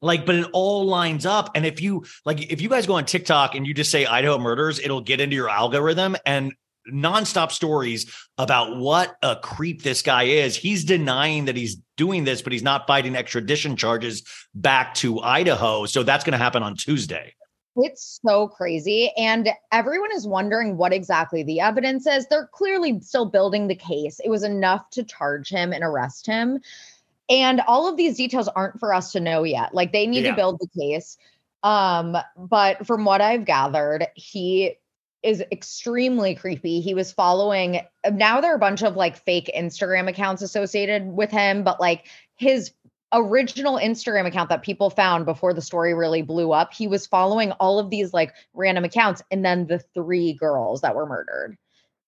Like, 0.00 0.24
but 0.24 0.36
it 0.36 0.46
all 0.52 0.86
lines 0.86 1.26
up. 1.26 1.50
And 1.54 1.66
if 1.66 1.80
you 1.82 2.04
like, 2.24 2.50
if 2.50 2.60
you 2.60 2.68
guys 2.68 2.86
go 2.86 2.94
on 2.94 3.04
TikTok 3.04 3.54
and 3.54 3.66
you 3.66 3.74
just 3.74 3.90
say 3.90 4.06
Idaho 4.06 4.38
murders, 4.38 4.78
it'll 4.80 5.00
get 5.00 5.20
into 5.20 5.36
your 5.36 5.48
algorithm 5.50 6.16
and 6.24 6.54
nonstop 6.92 7.52
stories 7.52 8.12
about 8.38 8.76
what 8.76 9.16
a 9.22 9.36
creep 9.36 9.82
this 9.82 10.02
guy 10.02 10.24
is. 10.24 10.56
He's 10.56 10.84
denying 10.84 11.46
that 11.46 11.56
he's 11.56 11.76
doing 11.96 12.24
this, 12.24 12.42
but 12.42 12.52
he's 12.52 12.62
not 12.62 12.86
fighting 12.86 13.16
extradition 13.16 13.76
charges 13.76 14.22
back 14.54 14.94
to 14.94 15.20
Idaho. 15.20 15.86
So 15.86 16.02
that's 16.02 16.24
going 16.24 16.32
to 16.32 16.38
happen 16.38 16.62
on 16.62 16.76
Tuesday. 16.76 17.34
It's 17.76 18.18
so 18.26 18.48
crazy. 18.48 19.12
And 19.16 19.50
everyone 19.70 20.10
is 20.14 20.26
wondering 20.26 20.76
what 20.76 20.92
exactly 20.92 21.44
the 21.44 21.60
evidence 21.60 22.06
is. 22.06 22.26
They're 22.26 22.48
clearly 22.52 23.00
still 23.00 23.26
building 23.26 23.68
the 23.68 23.76
case. 23.76 24.20
It 24.24 24.30
was 24.30 24.42
enough 24.42 24.90
to 24.90 25.04
charge 25.04 25.48
him 25.48 25.72
and 25.72 25.84
arrest 25.84 26.26
him. 26.26 26.58
And 27.30 27.60
all 27.68 27.88
of 27.88 27.96
these 27.96 28.16
details 28.16 28.48
aren't 28.48 28.80
for 28.80 28.92
us 28.92 29.12
to 29.12 29.20
know 29.20 29.44
yet. 29.44 29.74
Like 29.74 29.92
they 29.92 30.06
need 30.06 30.24
Yeah. 30.24 30.30
to 30.30 30.36
build 30.36 30.58
the 30.58 30.68
case. 30.80 31.16
Um, 31.62 32.16
but 32.36 32.86
from 32.86 33.04
what 33.04 33.20
I've 33.20 33.44
gathered, 33.44 34.06
he 34.14 34.74
is 35.22 35.42
extremely 35.52 36.34
creepy. 36.34 36.80
He 36.80 36.94
was 36.94 37.12
following 37.12 37.80
now 38.12 38.40
there 38.40 38.52
are 38.52 38.56
a 38.56 38.60
bunch 38.60 38.82
of 38.82 38.96
like 38.96 39.24
fake 39.24 39.50
Instagram 39.56 40.08
accounts 40.08 40.42
associated 40.42 41.06
with 41.06 41.30
him, 41.30 41.64
but 41.64 41.80
like 41.80 42.06
his 42.36 42.72
original 43.12 43.76
Instagram 43.76 44.26
account 44.26 44.50
that 44.50 44.62
people 44.62 44.90
found 44.90 45.24
before 45.24 45.54
the 45.54 45.62
story 45.62 45.94
really 45.94 46.22
blew 46.22 46.52
up, 46.52 46.72
he 46.72 46.86
was 46.86 47.06
following 47.06 47.52
all 47.52 47.78
of 47.78 47.90
these 47.90 48.12
like 48.12 48.32
random 48.54 48.84
accounts 48.84 49.22
and 49.30 49.44
then 49.44 49.66
the 49.66 49.78
three 49.94 50.34
girls 50.34 50.82
that 50.82 50.94
were 50.94 51.06
murdered. 51.06 51.56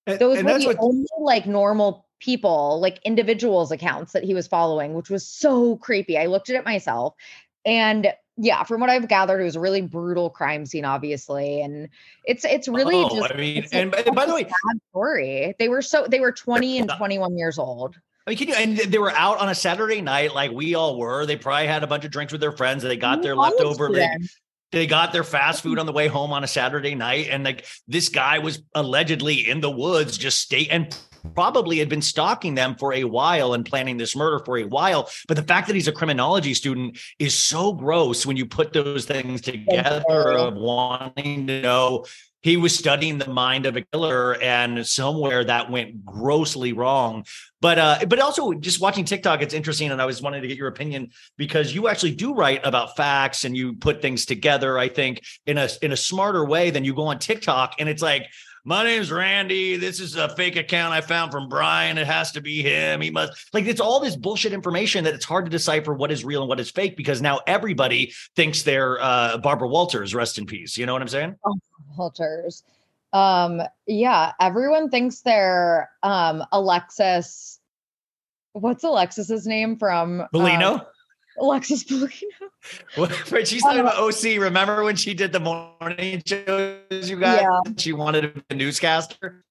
Those 0.07 0.39
and 0.39 0.47
were 0.47 0.59
the 0.59 0.67
what 0.67 0.77
only 0.79 1.07
like 1.19 1.47
normal 1.47 2.07
people, 2.21 2.81
like 2.81 3.01
individuals 3.05 3.71
accounts 3.71 4.13
that 4.13 4.25
he 4.25 4.35
was 4.35 4.47
following, 4.47 4.95
which 4.95 5.11
was 5.11 5.27
so 5.27 5.77
creepy. 5.77 6.19
I 6.19 6.27
looked 6.27 6.51
at 6.51 6.57
it 6.57 6.65
myself. 6.65 7.15
And 7.65 8.13
yeah, 8.43 8.63
from 8.63 8.81
what 8.81 8.89
I've 8.89 9.07
gathered, 9.07 9.41
it 9.41 9.45
was 9.45 9.57
a 9.57 9.61
really 9.61 9.83
brutal 9.83 10.31
crime 10.31 10.65
scene, 10.65 10.87
obviously, 10.87 11.61
and 11.61 11.89
it's 12.25 12.45
it's 12.45 12.69
really 12.69 12.97
Oh, 12.97 13.15
just 13.15 13.33
I 13.33 13.37
mean, 13.37 13.67
and, 13.71 13.93
like 13.93 14.07
and 14.07 14.17
by 14.17 14.25
the 14.25 14.35
way, 14.35 14.45
sad 14.45 14.81
story. 14.91 15.55
They 15.59 15.69
were 15.69 15.83
so 15.83 16.07
they 16.09 16.21
were 16.21 16.33
20 16.33 16.79
and 16.79 16.91
21 16.97 17.37
years 17.37 17.59
old. 17.59 17.97
I 18.27 18.31
mean, 18.31 18.39
can 18.39 18.49
you? 18.49 18.55
And 18.55 18.79
they 18.79 18.99
were 18.99 19.13
out 19.13 19.39
on 19.39 19.51
a 19.51 19.55
Saturday 19.55 20.01
night, 20.01 20.35
like 20.35 20.53
we 20.53 20.75
all 20.75 20.99
were. 20.99 21.27
They 21.27 21.37
probably 21.37 21.67
had 21.67 21.85
a 21.85 21.87
bunch 21.87 22.07
of 22.07 22.11
drinks 22.11 22.33
with 22.33 22.41
their 22.41 22.53
friends. 22.53 22.83
They 22.83 22.97
got 22.97 23.23
their 23.23 23.37
leftover. 23.37 23.91
They, 23.93 24.09
they 24.73 24.87
got 24.87 25.13
their 25.13 25.25
fast 25.25 25.63
food 25.63 25.79
on 25.81 25.85
the 25.85 25.93
way 25.93 26.09
home 26.09 26.33
on 26.33 26.43
a 26.43 26.49
Saturday 26.49 26.95
night, 26.95 27.29
and 27.31 27.45
like 27.45 27.67
this 27.87 28.09
guy 28.09 28.39
was 28.39 28.63
allegedly 28.75 29.47
in 29.49 29.61
the 29.61 29.71
woods, 29.71 30.17
just 30.17 30.41
stay 30.41 30.67
and 30.71 30.97
probably 31.35 31.79
had 31.79 31.89
been 31.89 32.03
stalking 32.03 32.55
them 32.55 32.75
for 32.77 32.93
a 32.93 33.05
while 33.05 33.55
and 33.55 33.65
planning 33.65 33.97
this 33.97 34.17
murder 34.17 34.43
for 34.45 34.59
a 34.59 34.65
while. 34.65 35.11
But 35.29 35.37
the 35.37 35.43
fact 35.43 35.67
that 35.69 35.75
he's 35.75 35.89
a 35.89 35.93
criminology 35.93 36.55
student 36.55 36.99
is 37.19 37.35
so 37.35 37.73
gross 37.73 38.27
when 38.27 38.37
you 38.37 38.47
put 38.47 38.73
those 38.73 39.05
things 39.05 39.41
together 39.41 40.33
of 40.33 40.55
wanting 40.55 41.47
to 41.47 41.63
know. 41.63 42.07
He 42.43 42.57
was 42.57 42.75
studying 42.75 43.19
the 43.19 43.29
mind 43.29 43.67
of 43.67 43.77
a 43.77 43.83
killer 43.83 44.41
and 44.41 44.87
somewhere 44.87 45.45
that 45.45 45.71
went 45.71 46.07
grossly 46.07 46.73
wrong. 46.73 47.27
But 47.61 47.79
uh 47.79 47.99
but 48.09 48.19
also 48.19 48.55
just 48.55 48.81
watching 48.81 49.05
tiktok 49.05 49.43
it's 49.43 49.53
interesting 49.53 49.91
and 49.91 50.01
i 50.01 50.07
was 50.07 50.23
wanting 50.23 50.41
to 50.41 50.49
get 50.49 50.57
your 50.57 50.69
opinion 50.69 51.11
because 51.37 51.75
you 51.75 51.89
actually 51.89 52.15
do 52.15 52.33
write 52.33 52.65
about 52.65 52.97
facts 52.97 53.45
and 53.45 53.55
you 53.55 53.75
put 53.75 54.01
things 54.01 54.25
together 54.25 54.79
i 54.79 54.89
think 54.89 55.23
in 55.45 55.59
a 55.59 55.69
in 55.83 55.93
a 55.93 55.97
smarter 55.97 56.47
way 56.47 56.71
than 56.71 56.85
you 56.85 56.95
go 56.95 57.03
on 57.09 57.19
tiktok. 57.19 57.75
And 57.79 57.87
it's 57.87 58.01
like 58.01 58.27
my 58.65 58.85
name's 58.85 59.11
Randy. 59.11 59.77
This 59.77 60.01
is 60.01 60.17
a 60.17 60.29
fake 60.37 60.57
account 60.57 60.93
I 60.93 61.01
found 61.01 61.33
from 61.33 61.49
Brian. 61.49 61.99
It 61.99 62.07
has 62.07 62.33
to 62.33 62.41
be 62.41 62.63
him. 62.63 63.01
He 63.01 63.11
must 63.11 63.33
like 63.55 63.67
it's 63.67 63.81
all 63.81 64.01
this 64.01 64.17
bullshit 64.17 64.53
information 64.53 65.05
that 65.05 65.15
it's 65.15 65.25
hard 65.25 65.47
to 65.47 65.51
decipher 65.51 65.95
what 65.95 66.11
is 66.11 66.25
real 66.25 66.43
and 66.43 66.49
what 66.49 66.61
is 66.61 66.71
fake 66.71 66.97
because 66.97 67.23
now 67.23 67.41
everybody 67.47 68.13
thinks 68.37 68.63
they're 68.63 69.01
uh, 69.01 69.39
Barbara 69.39 69.69
Walters. 69.69 70.15
Rest 70.15 70.39
in 70.39 70.47
peace. 70.47 70.77
You 70.77 70.87
know 70.87 70.93
what 70.93 71.03
I'm 71.03 71.09
saying? 71.09 71.37
Walters. 71.97 72.63
Um, 73.13 73.63
yeah, 73.87 74.33
everyone 74.41 74.91
thinks 74.91 75.21
they're 75.21 75.91
um 76.03 76.45
Alexis. 76.53 77.59
What's 78.53 78.85
Alexis's 78.85 79.47
name 79.47 79.77
from 79.77 80.23
um, 80.23 80.29
Bellino. 80.35 80.87
Alexis 81.39 81.85
Bellino. 81.85 82.11
What- 82.97 83.47
She's 83.49 83.63
talking 83.63 83.81
about 83.81 83.97
OC. 83.99 84.39
Remember 84.41 84.85
when 84.85 84.97
she 84.97 85.15
did 85.15 85.33
the 85.33 85.41
morning 85.41 86.23
shows? 86.27 87.09
You 87.11 87.17
guys, 87.19 87.41
Yeah. 87.43 87.73
she 87.79 87.93
wanted 87.93 88.21
to 88.23 88.29
be 88.29 88.43
a 88.51 88.55
newscaster. 88.55 89.45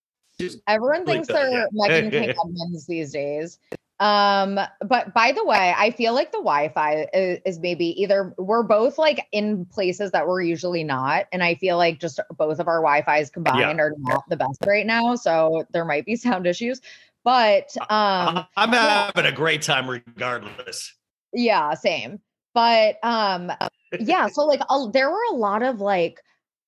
Everyone 0.67 1.05
thinks 1.05 1.27
they're 1.27 1.49
yeah. 1.49 1.65
Meghan 1.73 2.11
King 2.11 2.29
Edmonds 2.29 2.85
these 2.87 3.11
days. 3.11 3.59
Um, 3.99 4.57
but 4.87 5.13
by 5.13 5.33
the 5.33 5.43
way, 5.43 5.73
I 5.77 5.91
feel 5.91 6.13
like 6.13 6.31
the 6.31 6.37
Wi-Fi 6.37 7.07
is, 7.13 7.39
is 7.45 7.59
maybe 7.59 8.01
either 8.01 8.33
we're 8.37 8.63
both 8.63 8.97
like 8.97 9.25
in 9.33 9.65
places 9.65 10.11
that 10.11 10.25
we're 10.25 10.41
usually 10.41 10.85
not, 10.85 11.25
and 11.33 11.43
I 11.43 11.55
feel 11.55 11.75
like 11.75 11.99
just 11.99 12.21
both 12.37 12.59
of 12.59 12.69
our 12.69 12.77
Wi-Fi's 12.79 13.29
combined 13.29 13.81
are 13.81 13.93
not 13.97 14.23
the 14.29 14.37
best 14.37 14.59
right 14.65 14.85
now, 14.85 15.15
so 15.15 15.65
there 15.73 15.83
might 15.83 16.05
be 16.05 16.15
sound 16.15 16.47
issues. 16.47 16.79
But 17.25 17.75
um, 17.89 18.45
I'm 18.55 18.69
having 18.69 19.25
a 19.25 19.33
great 19.33 19.61
time 19.63 19.89
regardless. 19.89 20.93
Yeah, 21.33 21.73
same. 21.73 22.19
But 22.53 22.97
um, 23.03 23.51
yeah, 23.99 24.27
so 24.27 24.45
like 24.45 24.61
a, 24.69 24.89
there 24.91 25.09
were 25.09 25.23
a 25.31 25.35
lot 25.35 25.63
of 25.63 25.79
like 25.79 26.19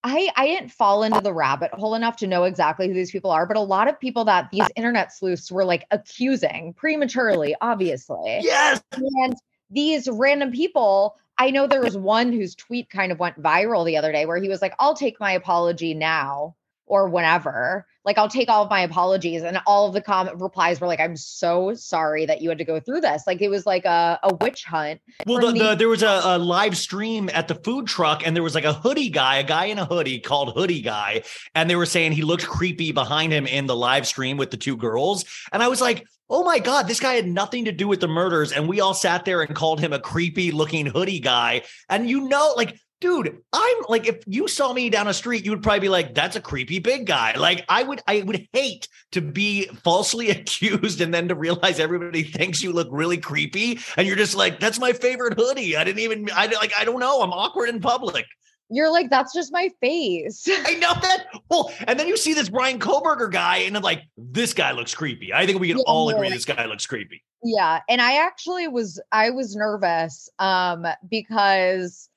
I 0.04 0.30
I 0.36 0.48
didn't 0.48 0.72
fall 0.72 1.04
into 1.04 1.22
the 1.22 1.34
rabbit 1.34 1.72
hole 1.74 1.96
enough 1.96 2.18
to 2.18 2.28
know 2.28 2.44
exactly 2.44 2.88
who 2.88 2.94
these 2.94 3.12
people 3.12 3.32
are, 3.32 3.46
but 3.46 3.58
a 3.58 3.62
lot 3.62 3.88
of 3.88 4.00
people 4.00 4.26
that 4.26 4.50
these 4.52 4.68
internet 4.76 5.14
sleuths 5.14 5.52
were 5.52 5.66
like 5.66 5.86
accusing 5.92 6.74
prematurely, 6.74 7.56
obviously. 7.62 8.40
Yes. 8.42 8.82
And 8.92 9.36
these 9.70 10.08
random 10.12 10.52
people, 10.52 11.18
I 11.38 11.52
know 11.52 11.68
there 11.68 11.82
was 11.82 11.98
one 11.98 12.32
whose 12.32 12.56
tweet 12.56 12.90
kind 12.90 13.12
of 13.12 13.20
went 13.20 13.42
viral 13.42 13.86
the 13.86 13.98
other 13.98 14.12
day 14.12 14.26
where 14.26 14.42
he 14.42 14.50
was 14.50 14.62
like, 14.62 14.74
I'll 14.80 14.96
take 14.96 15.20
my 15.20 15.32
apology 15.32 15.94
now 15.94 16.56
or 16.92 17.08
whenever. 17.08 17.88
Like, 18.04 18.18
I'll 18.18 18.28
take 18.28 18.50
all 18.50 18.66
of 18.66 18.70
my 18.70 18.82
apologies. 18.82 19.44
And 19.44 19.62
all 19.66 19.88
of 19.88 19.94
the 19.94 20.02
comment 20.02 20.42
replies 20.42 20.82
were 20.82 20.88
like, 20.88 21.00
I'm 21.00 21.16
so 21.16 21.74
sorry 21.74 22.26
that 22.26 22.42
you 22.42 22.50
had 22.50 22.58
to 22.58 22.66
go 22.66 22.82
through 22.82 23.00
this. 23.00 23.24
Like, 23.26 23.42
it 23.42 23.48
was 23.48 23.66
like 23.66 23.86
a, 23.86 24.20
a 24.24 24.36
witch 24.36 24.66
hunt. 24.66 25.00
Well, 25.26 25.40
from 25.40 25.54
the, 25.54 25.64
the, 25.64 25.76
there 25.76 25.88
was 25.88 26.04
a, 26.04 26.22
a 26.22 26.38
live 26.38 26.76
stream 26.76 27.30
at 27.34 27.48
the 27.48 27.56
food 27.56 27.88
truck, 27.88 28.28
and 28.28 28.36
there 28.36 28.44
was 28.44 28.56
like 28.56 28.66
a 28.66 28.74
hoodie 28.74 29.10
guy, 29.10 29.38
a 29.38 29.44
guy 29.44 29.66
in 29.66 29.80
a 29.80 29.86
hoodie 29.86 30.20
called 30.20 30.54
Hoodie 30.54 30.82
Guy, 30.82 31.24
and 31.56 31.70
they 31.70 31.78
were 31.78 31.86
saying 31.86 32.12
he 32.12 32.24
looked 32.24 32.46
creepy 32.46 32.92
behind 32.92 33.32
him 33.32 33.48
in 33.48 33.68
the 33.68 33.76
live 33.76 34.06
stream 34.06 34.36
with 34.36 34.52
the 34.52 34.58
two 34.58 34.76
girls. 34.76 35.24
And 35.54 35.64
I 35.64 35.70
was 35.70 35.80
like, 35.80 36.06
oh 36.30 36.44
my 36.44 36.60
God, 36.60 36.90
this 36.90 37.00
guy 37.00 37.14
had 37.14 37.28
nothing 37.28 37.66
to 37.66 37.72
do 37.72 37.88
with 37.88 38.02
the 38.02 38.08
murders. 38.10 38.52
And 38.52 38.68
we 38.68 38.82
all 38.82 38.94
sat 38.94 39.24
there 39.24 39.42
and 39.42 39.56
called 39.56 39.80
him 39.80 39.94
a 39.94 40.00
creepy 40.00 40.52
looking 40.52 40.88
hoodie 40.88 41.20
guy. 41.22 41.62
And 41.88 42.10
you 42.10 42.28
know, 42.28 42.54
like, 42.58 42.78
dude, 43.02 43.42
I'm 43.52 43.76
like, 43.90 44.08
if 44.08 44.24
you 44.28 44.48
saw 44.48 44.72
me 44.72 44.90
down 44.90 45.08
a 45.08 45.14
street, 45.14 45.44
you 45.44 45.52
would 45.52 45.62
probably 45.64 45.82
be 45.82 45.90
like, 45.90 46.14
that's 46.16 46.36
a 46.38 46.42
creepy 46.42 46.80
big 46.80 47.06
guy. 47.08 47.34
Like, 47.36 47.66
I 47.68 47.84
would, 47.84 48.02
I 48.08 48.22
would 48.22 48.48
hate 48.54 48.88
to 49.12 49.22
be 49.22 49.66
falsely 49.84 50.30
accused 50.30 51.02
and 51.02 51.14
then 51.14 51.28
to 51.28 51.36
realize 51.36 51.80
everybody 51.80 52.24
thinks 52.38 52.62
you 52.64 52.72
look 52.72 52.88
really 52.92 53.18
creepy. 53.18 53.80
And 53.98 54.08
you're 54.08 54.16
just 54.16 54.36
like, 54.36 54.60
that's 54.60 54.80
my 54.80 54.94
favorite 54.94 55.34
hoodie. 55.38 55.76
I 55.76 55.84
didn't 55.84 56.00
even, 56.00 56.30
I 56.34 56.46
like, 56.46 56.72
I 56.78 56.86
don't 56.86 57.00
know. 57.00 57.22
I'm 57.22 57.34
awkward 57.34 57.70
in 57.70 57.82
public. 57.82 58.26
You're 58.74 58.90
like, 58.92 59.10
that's 59.10 59.34
just 59.34 59.52
my 59.52 59.70
face. 59.82 60.48
I 60.50 60.76
know 60.76 60.94
that. 61.02 61.26
Well, 61.50 61.74
and 61.88 62.00
then 62.00 62.08
you 62.08 62.16
see 62.16 62.34
this 62.34 62.48
Bryan 62.48 62.80
Kohberger 62.80 63.30
guy, 63.30 63.58
and 63.58 63.76
I'm 63.76 63.84
like, 63.84 64.04
this 64.16 64.54
guy 64.54 64.72
looks 64.72 64.96
creepy. 64.96 65.34
I 65.34 65.46
think 65.46 65.60
we 65.60 65.68
can 65.68 65.80
Yeah, 65.80 65.84
all 65.88 66.08
agree 66.10 66.30
like- 66.30 66.34
this 66.36 66.46
guy 66.46 66.66
looks 66.66 66.86
creepy. 66.86 67.22
Yeah, 67.44 67.80
and 67.90 68.00
I 68.02 68.24
actually 68.24 68.68
was 68.68 69.02
I 69.12 69.32
was 69.32 69.56
nervous 69.56 70.30
um 70.38 70.86
because 71.10 72.08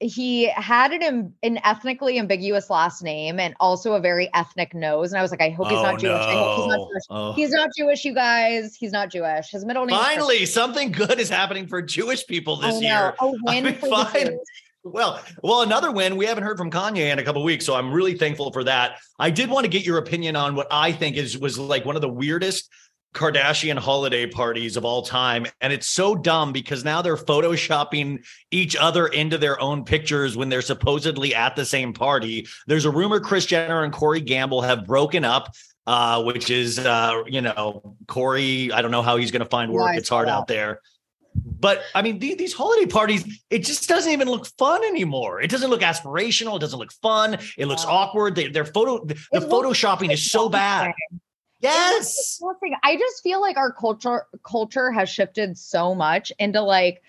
he 0.00 0.48
had 0.50 0.92
an 0.92 1.34
an 1.42 1.58
ethnically 1.64 2.18
ambiguous 2.18 2.70
last 2.70 3.02
name 3.02 3.40
and 3.40 3.54
also 3.58 3.94
a 3.94 4.00
very 4.00 4.30
ethnic 4.32 4.72
nose 4.72 5.10
and 5.10 5.18
I 5.18 5.22
was 5.22 5.30
like 5.30 5.42
I 5.42 5.50
hope 5.50 5.68
he's 5.68 5.78
Oh, 5.78 5.82
not 5.82 5.98
Jewish. 5.98 6.12
I 6.12 6.32
hope 6.32 6.56
he's 6.58 6.66
not. 6.68 6.78
Jewish. 6.88 7.02
Oh. 7.10 7.32
He's 7.32 7.50
not 7.50 7.70
Jewish, 7.76 8.04
you 8.04 8.14
guys. 8.14 8.76
He's 8.76 8.92
not 8.92 9.10
Jewish. 9.10 9.50
His 9.50 9.64
middle 9.64 9.86
name 9.86 9.98
Finally, 9.98 10.46
something 10.46 10.92
good 10.92 11.18
is 11.18 11.28
happening 11.28 11.66
for 11.66 11.82
Jewish 11.82 12.26
people 12.26 12.60
I 12.62 12.70
this 12.70 12.82
year. 12.82 13.14
A 13.20 13.32
win 13.42 13.64
mean, 13.64 13.74
for 13.74 13.88
fine. 13.88 14.38
Well, 14.84 15.20
well, 15.42 15.62
another 15.62 15.90
win. 15.90 16.16
We 16.16 16.24
haven't 16.26 16.44
heard 16.44 16.56
from 16.56 16.70
Kanye 16.70 17.12
in 17.12 17.18
a 17.18 17.24
couple 17.24 17.42
weeks, 17.42 17.66
so 17.66 17.74
I'm 17.74 17.92
really 17.92 18.16
thankful 18.16 18.52
for 18.52 18.64
that. 18.64 18.98
I 19.18 19.30
did 19.30 19.50
want 19.50 19.64
to 19.64 19.68
get 19.68 19.84
your 19.84 19.98
opinion 19.98 20.36
on 20.36 20.54
what 20.54 20.68
I 20.70 20.92
think 20.92 21.16
is 21.16 21.36
was 21.36 21.58
like 21.58 21.84
one 21.84 21.96
of 21.96 22.02
the 22.02 22.08
weirdest 22.08 22.70
Kardashian 23.14 23.78
holiday 23.78 24.26
parties 24.26 24.76
of 24.76 24.84
all 24.84 25.02
time, 25.02 25.46
and 25.60 25.72
it's 25.72 25.88
so 25.88 26.14
dumb 26.14 26.52
because 26.52 26.84
now 26.84 27.02
they're 27.02 27.16
photoshopping 27.16 28.24
each 28.50 28.76
other 28.76 29.06
into 29.08 29.38
their 29.38 29.60
own 29.60 29.84
pictures 29.84 30.36
when 30.36 30.48
they're 30.48 30.62
supposedly 30.62 31.34
at 31.34 31.56
the 31.56 31.64
same 31.64 31.92
party. 31.92 32.46
There's 32.66 32.84
a 32.84 32.90
rumor 32.90 33.18
Kris 33.20 33.46
Jenner 33.46 33.82
and 33.82 33.92
Corey 33.92 34.20
Gamble 34.20 34.62
have 34.62 34.86
broken 34.86 35.24
up. 35.24 35.54
Uh, 35.86 36.22
which 36.22 36.50
is, 36.50 36.78
uh, 36.78 37.22
you 37.26 37.40
know, 37.40 37.96
Corey. 38.08 38.70
I 38.70 38.82
don't 38.82 38.90
know 38.90 39.00
how 39.00 39.16
he's 39.16 39.30
going 39.30 39.40
to 39.42 39.48
find 39.48 39.72
work. 39.72 39.88
I 39.88 39.96
it's 39.96 40.10
hard 40.10 40.28
out 40.28 40.46
there. 40.46 40.82
But 41.34 41.80
I 41.94 42.02
mean, 42.02 42.18
the- 42.18 42.34
these 42.34 42.52
holiday 42.52 42.84
parties, 42.84 43.24
it 43.48 43.60
just 43.60 43.88
doesn't 43.88 44.12
even 44.12 44.28
look 44.28 44.46
fun 44.58 44.84
anymore. 44.84 45.40
It 45.40 45.50
doesn't 45.50 45.70
look 45.70 45.80
aspirational. 45.80 46.56
It 46.56 46.58
doesn't 46.58 46.78
look 46.78 46.92
fun. 47.00 47.38
It 47.56 47.68
looks 47.68 47.84
Yeah. 47.84 47.90
awkward. 47.90 48.34
They, 48.34 48.48
their 48.48 48.66
photo, 48.66 49.02
the, 49.02 49.14
the 49.32 49.40
photoshopping 49.40 50.12
is 50.12 50.30
so 50.30 50.50
bad. 50.50 50.92
Yes. 51.60 52.40
I 52.82 52.96
just 52.96 53.22
feel 53.22 53.40
like 53.40 53.56
our 53.56 53.72
culture 53.72 54.26
culture 54.44 54.90
has 54.92 55.08
shifted 55.08 55.58
so 55.58 55.94
much 55.94 56.32
into 56.38 56.62
like 56.62 57.02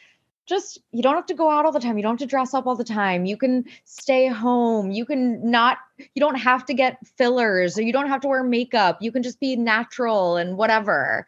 just 0.47 0.79
you 0.91 1.03
don't 1.03 1.15
have 1.15 1.27
to 1.27 1.35
go 1.35 1.49
out 1.49 1.65
all 1.65 1.71
the 1.71 1.79
time. 1.79 1.97
You 1.97 2.03
don't 2.03 2.13
have 2.13 2.19
to 2.19 2.25
dress 2.25 2.55
up 2.55 2.65
all 2.65 2.75
the 2.75 2.83
time. 2.83 3.25
You 3.25 3.37
can 3.37 3.65
stay 3.85 4.27
home. 4.27 4.91
You 4.91 5.05
can 5.05 5.49
not 5.49 5.77
you 6.15 6.19
don't 6.19 6.39
have 6.39 6.65
to 6.65 6.73
get 6.73 6.97
fillers 7.17 7.77
or 7.77 7.83
you 7.83 7.93
don't 7.93 8.07
have 8.07 8.21
to 8.21 8.27
wear 8.27 8.43
makeup. 8.43 8.97
You 9.01 9.11
can 9.11 9.21
just 9.21 9.39
be 9.39 9.55
natural 9.55 10.37
and 10.37 10.57
whatever. 10.57 11.27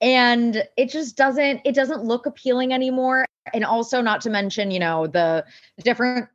And 0.00 0.62
it 0.76 0.90
just 0.90 1.16
doesn't 1.16 1.62
it 1.64 1.74
doesn't 1.74 2.04
look 2.04 2.26
appealing 2.26 2.72
anymore. 2.72 3.26
And 3.52 3.64
also 3.64 4.00
not 4.00 4.20
to 4.22 4.30
mention, 4.30 4.70
you 4.70 4.78
know, 4.78 5.08
the 5.08 5.44
different 5.82 6.28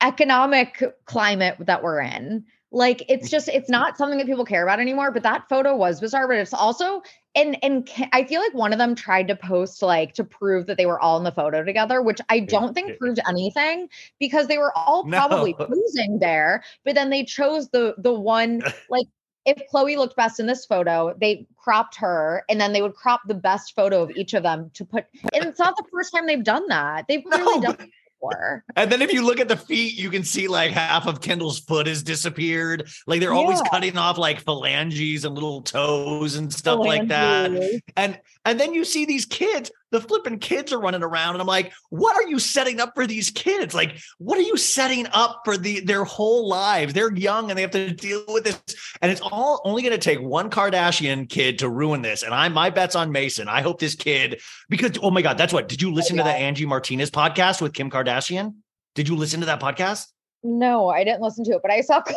economic 0.00 0.82
climate 1.04 1.56
that 1.60 1.82
we're 1.82 2.00
in 2.00 2.44
like 2.76 3.02
it's 3.08 3.30
just 3.30 3.48
it's 3.48 3.70
not 3.70 3.96
something 3.96 4.18
that 4.18 4.26
people 4.26 4.44
care 4.44 4.62
about 4.62 4.78
anymore 4.78 5.10
but 5.10 5.22
that 5.22 5.48
photo 5.48 5.74
was 5.74 5.98
bizarre 5.98 6.28
but 6.28 6.36
it's 6.36 6.52
also 6.52 7.02
and 7.34 7.56
and 7.64 7.90
i 8.12 8.22
feel 8.22 8.40
like 8.40 8.52
one 8.52 8.70
of 8.70 8.78
them 8.78 8.94
tried 8.94 9.26
to 9.26 9.34
post 9.34 9.80
like 9.82 10.12
to 10.12 10.22
prove 10.22 10.66
that 10.66 10.76
they 10.76 10.84
were 10.84 11.00
all 11.00 11.16
in 11.16 11.24
the 11.24 11.32
photo 11.32 11.64
together 11.64 12.02
which 12.02 12.20
i 12.28 12.38
don't 12.38 12.74
think 12.74 12.98
proved 12.98 13.18
anything 13.26 13.88
because 14.20 14.46
they 14.46 14.58
were 14.58 14.76
all 14.76 15.04
probably 15.08 15.56
No. 15.58 15.66
posing 15.66 16.18
there 16.20 16.62
but 16.84 16.94
then 16.94 17.08
they 17.08 17.24
chose 17.24 17.70
the 17.70 17.94
the 17.96 18.12
one 18.12 18.60
like 18.90 19.06
if 19.46 19.56
khloe 19.72 19.96
looked 19.96 20.16
best 20.16 20.38
in 20.38 20.46
this 20.46 20.66
photo 20.66 21.14
they 21.18 21.46
cropped 21.56 21.96
her 21.96 22.44
and 22.50 22.60
then 22.60 22.74
they 22.74 22.82
would 22.82 22.94
crop 22.94 23.22
the 23.26 23.34
best 23.34 23.74
photo 23.74 24.02
of 24.02 24.10
each 24.10 24.34
of 24.34 24.42
them 24.42 24.70
to 24.74 24.84
put 24.84 25.06
and 25.32 25.44
it's 25.46 25.58
not 25.58 25.74
the 25.78 25.84
first 25.90 26.12
time 26.14 26.26
they've 26.26 26.44
done 26.44 26.68
that 26.68 27.06
they've 27.08 27.24
really 27.24 27.60
No, 27.60 27.72
done 27.72 27.90
before 28.28 28.64
And 28.76 28.90
then 28.90 29.02
if 29.02 29.12
you 29.12 29.24
look 29.24 29.40
at 29.40 29.48
the 29.48 29.56
feet, 29.56 29.94
you 29.94 30.10
can 30.10 30.24
see 30.24 30.48
like 30.48 30.72
half 30.72 31.06
of 31.06 31.20
Kendall's 31.20 31.58
foot 31.58 31.86
has 31.86 32.02
disappeared. 32.02 32.88
Like 33.06 33.20
they're 33.20 33.32
always 33.32 33.60
cutting 33.70 33.96
off 33.96 34.18
like 34.18 34.40
phalanges 34.40 35.24
and 35.24 35.34
little 35.34 35.62
toes 35.62 36.36
and 36.36 36.52
stuff 36.52 36.80
like 36.80 37.08
that. 37.08 37.50
And 37.96 38.20
and 38.44 38.60
then 38.60 38.74
you 38.74 38.84
see 38.84 39.04
these 39.04 39.26
kids 39.26 39.70
the 39.92 40.00
flipping 40.00 40.38
kids 40.38 40.72
are 40.72 40.80
running 40.80 41.02
around 41.02 41.34
and 41.34 41.40
i'm 41.40 41.46
like 41.46 41.72
what 41.90 42.16
are 42.16 42.28
you 42.28 42.38
setting 42.38 42.80
up 42.80 42.92
for 42.94 43.06
these 43.06 43.30
kids? 43.30 43.74
Like 43.74 43.98
what 44.18 44.38
are 44.38 44.42
you 44.42 44.56
setting 44.56 45.06
up 45.12 45.42
for 45.44 45.56
the 45.56 45.80
their 45.80 46.04
whole 46.04 46.48
lives? 46.48 46.92
They're 46.92 47.12
young 47.14 47.50
and 47.50 47.56
they 47.56 47.62
have 47.62 47.70
to 47.72 47.92
deal 47.92 48.24
with 48.28 48.44
this. 48.44 48.60
And 49.02 49.10
it's 49.10 49.20
all 49.20 49.60
only 49.64 49.82
going 49.82 49.92
to 49.92 49.98
take 49.98 50.20
one 50.20 50.50
kardashian 50.50 51.28
kid 51.28 51.58
to 51.60 51.68
ruin 51.68 52.02
this 52.02 52.22
and 52.22 52.34
i 52.34 52.48
my 52.48 52.70
bet's 52.70 52.96
on 52.96 53.12
mason. 53.12 53.48
I 53.48 53.60
hope 53.62 53.80
this 53.80 53.94
kid 53.94 54.40
because 54.68 54.92
oh 55.02 55.10
my 55.10 55.22
god 55.22 55.38
that's 55.38 55.52
what 55.52 55.68
did 55.68 55.82
you 55.82 55.90
oh, 55.90 55.94
listen 55.94 56.16
to 56.16 56.22
the 56.22 56.30
angie 56.30 56.66
martinez 56.66 57.10
podcast 57.10 57.60
with 57.60 57.72
kim 57.72 57.90
kardashian? 57.90 58.54
Did 58.94 59.08
you 59.08 59.16
listen 59.16 59.40
to 59.40 59.46
that 59.46 59.60
podcast? 59.60 60.06
No, 60.42 60.88
I 60.88 61.04
didn't 61.04 61.20
listen 61.20 61.44
to 61.44 61.52
it, 61.52 61.62
but 61.62 61.70
I 61.70 61.80
saw. 61.80 62.02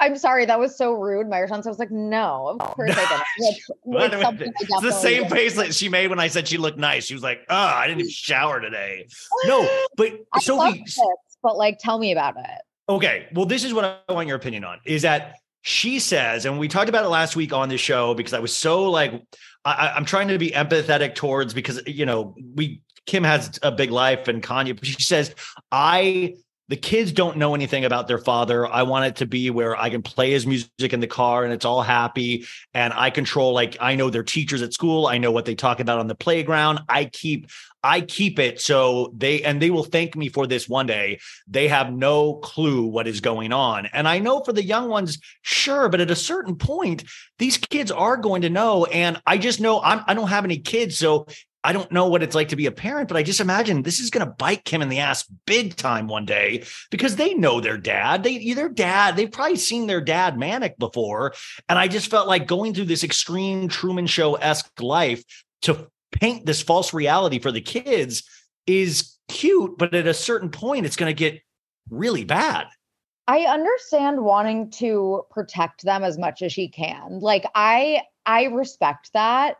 I'm 0.00 0.16
sorry, 0.16 0.46
that 0.46 0.58
was 0.58 0.76
so 0.76 0.92
rude. 0.94 1.28
My 1.28 1.38
response 1.38 1.66
I 1.66 1.70
was 1.70 1.78
like, 1.78 1.90
no, 1.90 2.48
of 2.48 2.58
course 2.58 2.90
I 2.92 2.94
didn't. 2.94 3.22
Which- 3.38 3.62
What- 3.82 4.10
which 4.12 4.20
something 4.20 4.52
it's 4.58 4.80
the 4.82 4.90
same 4.92 5.24
did. 5.24 5.32
face 5.32 5.56
that 5.56 5.74
she 5.74 5.88
made 5.88 6.08
when 6.08 6.18
I 6.18 6.28
said 6.28 6.48
she 6.48 6.56
looked 6.56 6.78
nice. 6.78 7.04
She 7.06 7.14
was 7.14 7.22
like, 7.22 7.40
"Oh, 7.48 7.54
I 7.54 7.86
didn't 7.86 8.00
even 8.00 8.10
shower 8.10 8.60
today." 8.60 9.06
No, 9.46 9.68
but 9.96 10.12
Sophie, 10.40 10.82
this, 10.84 10.98
but 11.42 11.56
like, 11.56 11.78
tell 11.78 11.98
me 11.98 12.12
about 12.12 12.36
it. 12.38 12.44
Okay. 12.88 13.28
Well, 13.34 13.46
this 13.46 13.62
is 13.64 13.72
what 13.72 14.02
I 14.08 14.12
want 14.12 14.26
your 14.28 14.36
opinion 14.36 14.64
on 14.64 14.80
is 14.84 15.02
that 15.02 15.36
she 15.62 15.98
says, 15.98 16.46
and 16.46 16.58
we 16.58 16.66
talked 16.68 16.88
about 16.88 17.04
it 17.04 17.08
last 17.08 17.36
week 17.36 17.52
on 17.52 17.68
the 17.68 17.76
show 17.78 18.14
because 18.14 18.32
I 18.32 18.38
was 18.40 18.56
so 18.56 18.90
like, 18.90 19.12
I- 19.64 19.92
I'm 19.94 20.04
trying 20.06 20.28
to 20.28 20.38
be 20.38 20.50
empathetic 20.50 21.14
towards 21.14 21.52
because, 21.54 21.80
you 21.86 22.06
know, 22.06 22.34
we, 22.56 22.80
Kim 23.06 23.22
has 23.24 23.58
a 23.62 23.70
big 23.70 23.90
life 23.90 24.26
and 24.26 24.42
Kanye, 24.42 24.74
but 24.74 24.86
she 24.86 25.02
says, 25.02 25.34
I, 25.70 26.34
the 26.70 26.76
kids 26.76 27.10
don't 27.10 27.36
know 27.36 27.56
anything 27.56 27.84
about 27.84 28.06
their 28.06 28.18
father. 28.18 28.64
I 28.64 28.84
want 28.84 29.04
it 29.04 29.16
to 29.16 29.26
be 29.26 29.50
where 29.50 29.76
I 29.76 29.90
can 29.90 30.02
play 30.02 30.30
his 30.30 30.46
music 30.46 30.92
in 30.92 31.00
the 31.00 31.08
car 31.08 31.42
and 31.42 31.52
it's 31.52 31.64
all 31.64 31.82
happy. 31.82 32.46
And 32.72 32.92
I 32.92 33.10
control, 33.10 33.52
like, 33.52 33.76
I 33.80 33.96
know 33.96 34.08
their 34.08 34.22
teachers 34.22 34.62
at 34.62 34.72
school. 34.72 35.08
I 35.08 35.18
know 35.18 35.32
what 35.32 35.46
they 35.46 35.56
talk 35.56 35.80
about 35.80 35.98
on 35.98 36.06
the 36.06 36.14
playground. 36.14 36.78
I 36.88 37.06
keep, 37.06 37.50
I 37.82 38.02
keep 38.02 38.38
it 38.38 38.60
so 38.60 39.12
they, 39.16 39.42
and 39.42 39.60
they 39.60 39.70
will 39.70 39.82
thank 39.82 40.14
me 40.14 40.28
for 40.28 40.46
this 40.46 40.68
one 40.68 40.86
day 40.86 41.18
they 41.48 41.66
have 41.66 41.92
no 41.92 42.34
clue 42.34 42.84
what 42.84 43.08
is 43.08 43.20
going 43.20 43.52
on. 43.52 43.86
And 43.86 44.06
I 44.06 44.20
know 44.20 44.44
for 44.44 44.52
the 44.52 44.62
young 44.62 44.88
ones, 44.88 45.18
sure, 45.42 45.88
but 45.88 46.00
at 46.00 46.12
a 46.12 46.16
certain 46.16 46.54
point, 46.54 47.02
these 47.40 47.56
kids 47.56 47.90
are 47.90 48.16
going 48.16 48.42
to 48.42 48.50
know. 48.50 48.84
And 48.84 49.20
I 49.26 49.38
just 49.38 49.60
know 49.60 49.82
I'm, 49.82 50.04
I 50.06 50.14
don't 50.14 50.28
have 50.28 50.44
any 50.44 50.58
kids, 50.58 50.96
so 50.96 51.26
I 51.62 51.72
don't 51.72 51.92
know 51.92 52.08
what 52.08 52.22
it's 52.22 52.34
like 52.34 52.48
to 52.48 52.56
be 52.56 52.66
a 52.66 52.72
parent. 52.72 53.08
But 53.08 53.16
I 53.16 53.22
just 53.22 53.40
imagine 53.40 53.82
this 53.82 54.00
is 54.00 54.10
going 54.10 54.26
to 54.26 54.32
bite 54.32 54.64
Kim 54.64 54.82
in 54.82 54.88
the 54.88 55.00
ass 55.00 55.24
big 55.46 55.76
time 55.76 56.08
one 56.08 56.24
day 56.24 56.64
because 56.90 57.16
they 57.16 57.34
know 57.34 57.60
their 57.60 57.76
dad. 57.76 58.22
They 58.22 58.52
their 58.54 58.68
dad. 58.68 59.16
They've 59.16 59.30
probably 59.30 59.56
seen 59.56 59.86
their 59.86 60.00
dad 60.00 60.38
manic 60.38 60.78
before. 60.78 61.34
And 61.68 61.78
I 61.78 61.88
just 61.88 62.10
felt 62.10 62.28
like 62.28 62.46
going 62.46 62.74
through 62.74 62.86
this 62.86 63.04
extreme 63.04 63.68
Truman 63.68 64.06
Show 64.06 64.36
esque 64.36 64.80
life 64.80 65.22
to 65.62 65.88
paint 66.12 66.46
this 66.46 66.62
false 66.62 66.94
reality 66.94 67.38
for 67.38 67.52
the 67.52 67.60
kids 67.60 68.24
is 68.66 69.16
cute, 69.28 69.78
but 69.78 69.94
at 69.94 70.06
a 70.06 70.14
certain 70.14 70.50
point, 70.50 70.86
it's 70.86 70.96
going 70.96 71.10
to 71.10 71.14
get 71.14 71.40
really 71.88 72.24
bad. 72.24 72.66
I 73.26 73.40
understand 73.42 74.24
wanting 74.24 74.70
to 74.72 75.22
protect 75.30 75.84
them 75.84 76.02
as 76.02 76.18
much 76.18 76.42
as 76.42 76.52
she 76.52 76.68
can. 76.68 77.20
Like 77.20 77.46
I 77.54 78.02
I 78.26 78.44
respect 78.44 79.12
that. 79.12 79.56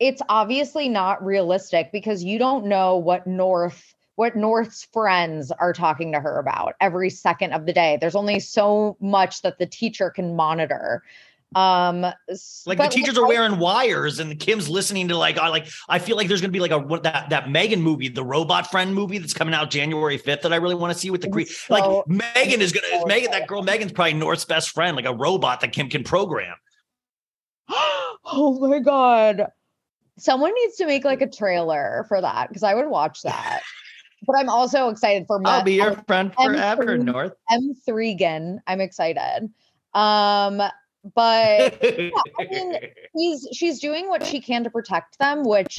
It's 0.00 0.22
obviously 0.28 0.88
not 0.88 1.24
realistic 1.24 1.90
because 1.92 2.22
you 2.22 2.38
don't 2.38 2.66
know 2.66 2.96
what 2.96 3.26
North 3.26 3.94
what 4.18 4.34
North's 4.34 4.84
friends 4.92 5.52
are 5.52 5.72
talking 5.72 6.10
to 6.10 6.18
her 6.18 6.40
about 6.40 6.74
every 6.80 7.08
second 7.08 7.52
of 7.52 7.66
the 7.66 7.72
day. 7.72 7.98
There's 8.00 8.16
only 8.16 8.40
so 8.40 8.96
much 9.00 9.42
that 9.42 9.60
the 9.60 9.66
teacher 9.66 10.10
can 10.10 10.34
monitor. 10.34 11.04
Um 11.54 12.02
Like 12.66 12.78
the 12.78 12.88
teachers 12.90 13.16
are 13.16 13.26
wearing 13.26 13.58
wires, 13.58 14.18
and 14.18 14.38
Kim's 14.38 14.68
listening 14.68 15.08
to 15.08 15.16
like, 15.16 15.38
I 15.38 15.48
like. 15.48 15.68
I 15.88 15.98
feel 15.98 16.16
like 16.16 16.28
there's 16.28 16.40
going 16.42 16.50
to 16.50 16.52
be 16.52 16.60
like 16.60 16.72
a 16.72 16.78
what 16.78 17.04
that 17.04 17.30
that 17.30 17.48
Megan 17.48 17.80
movie, 17.80 18.08
the 18.08 18.24
Robot 18.24 18.70
Friend 18.70 18.94
movie 18.94 19.18
that's 19.18 19.32
coming 19.32 19.54
out 19.54 19.70
January 19.70 20.18
fifth 20.18 20.42
that 20.42 20.52
I 20.52 20.56
really 20.56 20.74
want 20.74 20.92
to 20.92 20.98
see 20.98 21.10
with 21.10 21.22
the 21.22 21.30
I'm 21.32 21.46
so- 21.46 21.72
like 21.72 22.06
Megan 22.08 22.60
is 22.60 22.72
going 22.72 22.84
to 22.90 23.00
so 23.00 23.06
Megan 23.06 23.30
that 23.30 23.46
girl 23.46 23.62
Megan's 23.62 23.92
probably 23.92 24.14
North's 24.14 24.44
best 24.44 24.70
friend, 24.70 24.94
like 24.94 25.06
a 25.06 25.14
robot 25.14 25.60
that 25.60 25.72
Kim 25.72 25.88
can 25.88 26.04
program. 26.04 26.54
oh 27.68 28.58
my 28.60 28.80
god. 28.80 29.46
Someone 30.18 30.52
needs 30.54 30.76
to 30.76 30.86
make 30.86 31.04
like 31.04 31.22
a 31.22 31.28
trailer 31.28 32.04
for 32.08 32.20
that 32.20 32.48
because 32.48 32.62
I 32.62 32.74
would 32.74 32.88
watch 32.88 33.22
that. 33.24 33.60
But 34.26 34.36
I'm 34.36 34.48
also 34.48 34.88
excited 34.88 35.26
for 35.26 35.40
I'll 35.44 35.62
be 35.62 35.74
your 35.74 35.94
friend 36.08 36.34
forever. 36.34 36.98
North. 36.98 37.34
M3gan. 37.50 38.58
I'm 38.66 38.80
excited. 38.80 39.48
Um, 39.94 40.60
but 41.14 41.82
mean, 41.82 42.72
he's 43.14 43.48
she's 43.52 43.78
doing 43.78 44.08
what 44.08 44.26
she 44.26 44.40
can 44.40 44.64
to 44.64 44.70
protect 44.70 45.18
them, 45.18 45.44
which 45.44 45.78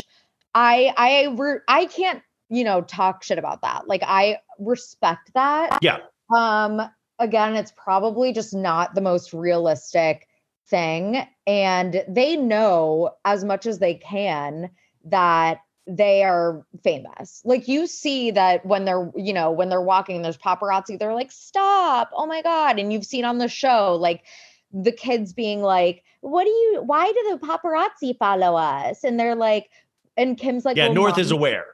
I 0.55 0.93
I 0.97 1.35
re- 1.37 1.59
I 1.67 1.85
can't 1.85 2.21
you 2.49 2.63
know 2.63 2.81
talk 2.81 3.23
shit 3.23 3.37
about 3.37 3.61
that. 3.61 3.87
Like 3.87 4.03
I 4.05 4.37
respect 4.57 5.31
that. 5.33 5.79
Yeah. 5.81 5.99
Um. 6.35 6.81
Again, 7.19 7.57
it's 7.57 7.73
probably 7.75 8.31
just 8.31 8.53
not 8.53 8.95
the 8.95 9.01
most 9.01 9.33
realistic 9.33 10.28
thing, 10.69 11.27
and 11.47 12.03
they 12.07 12.35
know 12.35 13.11
as 13.25 13.43
much 13.43 13.65
as 13.65 13.79
they 13.79 13.95
can 13.95 14.69
that 15.05 15.61
they 15.87 16.23
are 16.23 16.63
famous. 16.83 17.41
Like 17.43 17.67
you 17.67 17.87
see 17.87 18.29
that 18.31 18.63
when 18.65 18.85
they're, 18.85 19.11
you 19.15 19.33
know, 19.33 19.49
when 19.49 19.69
they're 19.69 19.81
walking 19.81 20.17
and 20.17 20.23
there's 20.23 20.37
paparazzi, 20.37 20.99
they're 20.99 21.15
like, 21.15 21.31
stop. 21.31 22.11
Oh 22.13 22.27
my 22.27 22.43
God. 22.43 22.77
And 22.77 22.93
you've 22.93 23.05
seen 23.05 23.25
on 23.25 23.39
the 23.39 23.47
show, 23.47 23.95
like 23.99 24.23
the 24.71 24.91
kids 24.91 25.33
being 25.33 25.63
like, 25.63 26.03
what 26.21 26.43
do 26.43 26.49
you, 26.51 26.83
why 26.85 27.07
do 27.07 27.27
the 27.31 27.47
paparazzi 27.47 28.15
follow 28.19 28.55
us? 28.55 29.03
And 29.03 29.19
they're 29.19 29.33
like, 29.33 29.71
and 30.15 30.37
Kim's 30.37 30.63
like, 30.63 30.77
yeah, 30.77 30.85
well, 30.85 30.93
North 30.93 31.17
is 31.17 31.31
aware. 31.31 31.65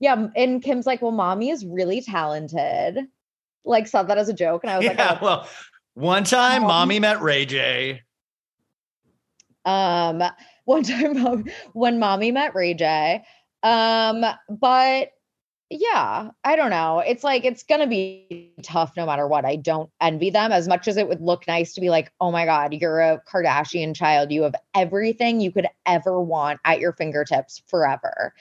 Yeah. 0.00 0.28
And 0.34 0.60
Kim's 0.60 0.86
like, 0.86 1.00
well, 1.00 1.12
mommy 1.12 1.50
is 1.50 1.64
really 1.64 2.00
talented. 2.00 3.06
Like 3.64 3.86
said 3.86 4.08
that 4.08 4.18
as 4.18 4.28
a 4.28 4.34
joke. 4.34 4.64
And 4.64 4.70
I 4.72 4.78
was 4.78 4.86
Yeah, 4.86 5.12
like, 5.12 5.22
well, 5.22 5.48
one 5.94 6.24
time, 6.24 6.62
Um, 6.62 6.68
mommy 6.68 6.98
met 6.98 7.20
Ray 7.20 7.46
J. 7.46 8.02
um, 9.64 10.22
one 10.64 10.82
time 10.84 11.44
when 11.72 11.98
mommy 11.98 12.32
met 12.32 12.54
Ray 12.54 12.74
J. 12.74 13.24
Um, 13.62 14.24
but 14.48 15.10
yeah, 15.70 16.30
I 16.42 16.56
don't 16.56 16.70
know. 16.70 16.98
It's 16.98 17.22
like 17.22 17.44
it's 17.44 17.62
gonna 17.62 17.86
be 17.86 18.52
tough 18.62 18.96
no 18.96 19.06
matter 19.06 19.26
what. 19.28 19.44
I 19.44 19.56
don't 19.56 19.88
envy 20.00 20.30
them 20.30 20.50
as 20.50 20.66
much 20.66 20.88
as 20.88 20.96
it 20.96 21.08
would 21.08 21.20
look 21.20 21.46
nice 21.46 21.74
to 21.74 21.80
be 21.80 21.90
like, 21.90 22.12
oh 22.20 22.32
my 22.32 22.44
God, 22.44 22.74
you're 22.74 23.00
a 23.00 23.22
Kardashian 23.30 23.94
child. 23.94 24.32
You 24.32 24.42
have 24.42 24.56
everything 24.74 25.40
you 25.40 25.52
could 25.52 25.68
ever 25.86 26.20
want 26.20 26.58
at 26.64 26.80
your 26.80 26.92
fingertips 26.92 27.62
forever. 27.68 28.34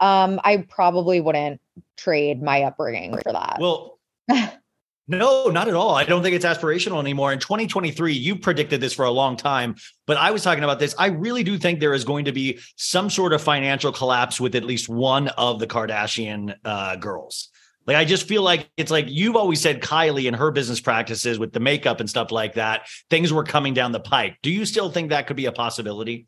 Um, 0.00 0.40
I 0.44 0.58
probably 0.68 1.20
wouldn't 1.20 1.60
trade 1.96 2.42
my 2.42 2.62
upbringing 2.62 3.18
for 3.22 3.32
that. 3.32 3.56
Well, 3.58 3.98
no, 5.08 5.46
not 5.46 5.68
at 5.68 5.74
all. 5.74 5.94
I 5.94 6.04
don't 6.04 6.22
think 6.22 6.34
it's 6.34 6.44
aspirational 6.44 6.98
anymore. 6.98 7.32
In 7.32 7.38
2023, 7.38 8.12
you 8.12 8.36
predicted 8.36 8.80
this 8.80 8.92
for 8.92 9.04
a 9.04 9.10
long 9.10 9.36
time, 9.36 9.76
but 10.06 10.16
I 10.16 10.32
was 10.32 10.42
talking 10.42 10.64
about 10.64 10.80
this. 10.80 10.94
I 10.98 11.06
really 11.06 11.44
do 11.44 11.58
think 11.58 11.78
there 11.78 11.94
is 11.94 12.04
going 12.04 12.24
to 12.24 12.32
be 12.32 12.58
some 12.76 13.08
sort 13.08 13.32
of 13.32 13.40
financial 13.40 13.92
collapse 13.92 14.40
with 14.40 14.56
at 14.56 14.64
least 14.64 14.88
one 14.88 15.28
of 15.28 15.60
the 15.60 15.66
Kardashian 15.66 16.56
uh, 16.64 16.96
girls. 16.96 17.50
Like, 17.86 17.96
I 17.96 18.04
just 18.04 18.26
feel 18.26 18.42
like 18.42 18.68
it's 18.76 18.90
like 18.90 19.06
you've 19.08 19.36
always 19.36 19.60
said 19.60 19.80
Kylie 19.80 20.26
and 20.26 20.34
her 20.34 20.50
business 20.50 20.80
practices 20.80 21.38
with 21.38 21.52
the 21.52 21.60
makeup 21.60 22.00
and 22.00 22.10
stuff 22.10 22.32
like 22.32 22.54
that, 22.54 22.88
things 23.10 23.32
were 23.32 23.44
coming 23.44 23.74
down 23.74 23.92
the 23.92 24.00
pike. 24.00 24.38
Do 24.42 24.50
you 24.50 24.66
still 24.66 24.90
think 24.90 25.10
that 25.10 25.28
could 25.28 25.36
be 25.36 25.46
a 25.46 25.52
possibility? 25.52 26.26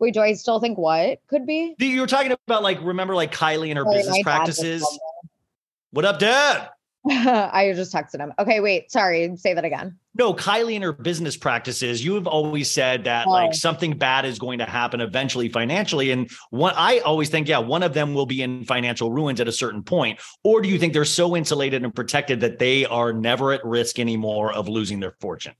Wait, 0.00 0.14
do 0.14 0.20
I 0.20 0.32
still 0.32 0.58
think 0.58 0.76
what 0.76 1.20
could 1.28 1.46
be? 1.46 1.76
You 1.78 2.00
were 2.00 2.08
talking 2.08 2.32
about 2.32 2.64
like, 2.64 2.82
remember 2.82 3.14
like 3.14 3.32
Kylie 3.32 3.68
and 3.68 3.78
her 3.78 3.84
business 3.84 4.06
my 4.08 4.12
dad 4.12 4.46
just 4.46 4.58
practices? 4.58 5.00
What 5.90 6.04
up, 6.04 6.18
Dad? 6.18 6.68
I 7.52 7.72
just 7.74 7.92
texted 7.94 8.20
him. 8.20 8.32
Okay, 8.38 8.60
wait, 8.60 8.90
sorry, 8.90 9.34
say 9.36 9.54
that 9.54 9.64
again. 9.64 9.98
No, 10.14 10.34
Kylie 10.34 10.74
and 10.74 10.84
her 10.84 10.92
business 10.92 11.36
practices. 11.36 12.04
You 12.04 12.14
have 12.14 12.26
always 12.26 12.70
said 12.70 13.04
that 13.04 13.26
Oh. 13.26 13.30
like 13.30 13.54
something 13.54 13.96
bad 13.96 14.24
is 14.24 14.38
going 14.38 14.58
to 14.58 14.64
happen 14.64 15.00
eventually 15.00 15.48
financially, 15.48 16.10
and 16.10 16.30
one 16.50 16.74
I 16.76 16.98
always 17.00 17.28
think, 17.30 17.48
yeah, 17.48 17.58
one 17.58 17.82
of 17.82 17.94
them 17.94 18.14
will 18.14 18.26
be 18.26 18.42
in 18.42 18.64
financial 18.64 19.10
ruins 19.12 19.40
at 19.40 19.48
a 19.48 19.52
certain 19.52 19.82
point. 19.82 20.20
Or 20.44 20.60
do 20.60 20.68
you 20.68 20.78
think 20.78 20.92
they're 20.92 21.04
so 21.04 21.36
insulated 21.36 21.82
and 21.84 21.94
protected 21.94 22.40
that 22.40 22.58
they 22.58 22.84
are 22.84 23.12
never 23.12 23.52
at 23.52 23.64
risk 23.64 23.98
anymore 23.98 24.52
of 24.52 24.68
losing 24.68 25.00
their 25.00 25.14
fortune? 25.20 25.54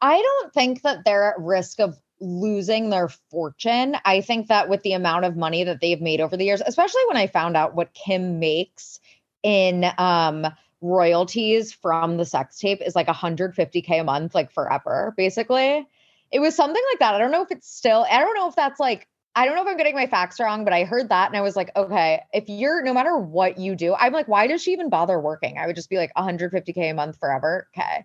I 0.00 0.20
don't 0.20 0.52
think 0.52 0.82
that 0.82 1.04
they're 1.04 1.30
at 1.32 1.38
risk 1.38 1.80
of 1.80 1.96
losing 2.20 2.90
their 2.90 3.08
fortune. 3.30 3.96
I 4.04 4.20
think 4.20 4.48
that 4.48 4.68
with 4.68 4.82
the 4.82 4.92
amount 4.92 5.24
of 5.24 5.36
money 5.36 5.64
that 5.64 5.80
they've 5.80 6.00
made 6.00 6.20
over 6.20 6.36
the 6.36 6.44
years, 6.44 6.62
especially 6.66 7.02
when 7.08 7.16
I 7.16 7.26
found 7.26 7.56
out 7.56 7.74
what 7.74 7.94
Kim 7.94 8.38
makes 8.38 9.00
in 9.42 9.84
um 9.98 10.46
royalties 10.84 11.72
from 11.72 12.18
the 12.18 12.26
sex 12.26 12.58
tape 12.58 12.82
is 12.82 12.94
like 12.94 13.06
150k 13.06 14.00
a 14.00 14.04
month 14.04 14.34
like 14.34 14.52
forever 14.52 15.14
basically. 15.16 15.86
It 16.30 16.40
was 16.40 16.54
something 16.54 16.82
like 16.92 16.98
that. 16.98 17.14
I 17.14 17.18
don't 17.18 17.30
know 17.30 17.42
if 17.42 17.50
it's 17.50 17.74
still 17.74 18.06
I 18.10 18.18
don't 18.18 18.34
know 18.34 18.48
if 18.48 18.54
that's 18.54 18.78
like 18.78 19.08
I 19.34 19.46
don't 19.46 19.56
know 19.56 19.62
if 19.62 19.68
I'm 19.68 19.78
getting 19.78 19.94
my 19.94 20.06
facts 20.06 20.38
wrong, 20.38 20.62
but 20.62 20.72
I 20.72 20.84
heard 20.84 21.08
that 21.08 21.28
and 21.28 21.36
I 21.36 21.40
was 21.40 21.56
like, 21.56 21.74
okay, 21.74 22.20
if 22.32 22.44
you're 22.48 22.82
no 22.82 22.92
matter 22.92 23.16
what 23.18 23.58
you 23.58 23.74
do, 23.74 23.94
I'm 23.94 24.12
like, 24.12 24.28
why 24.28 24.46
does 24.46 24.62
she 24.62 24.72
even 24.72 24.90
bother 24.90 25.18
working? 25.18 25.56
I 25.58 25.66
would 25.66 25.74
just 25.74 25.88
be 25.88 25.96
like 25.96 26.12
150k 26.16 26.90
a 26.90 26.92
month 26.92 27.18
forever. 27.18 27.66
Okay. 27.76 28.04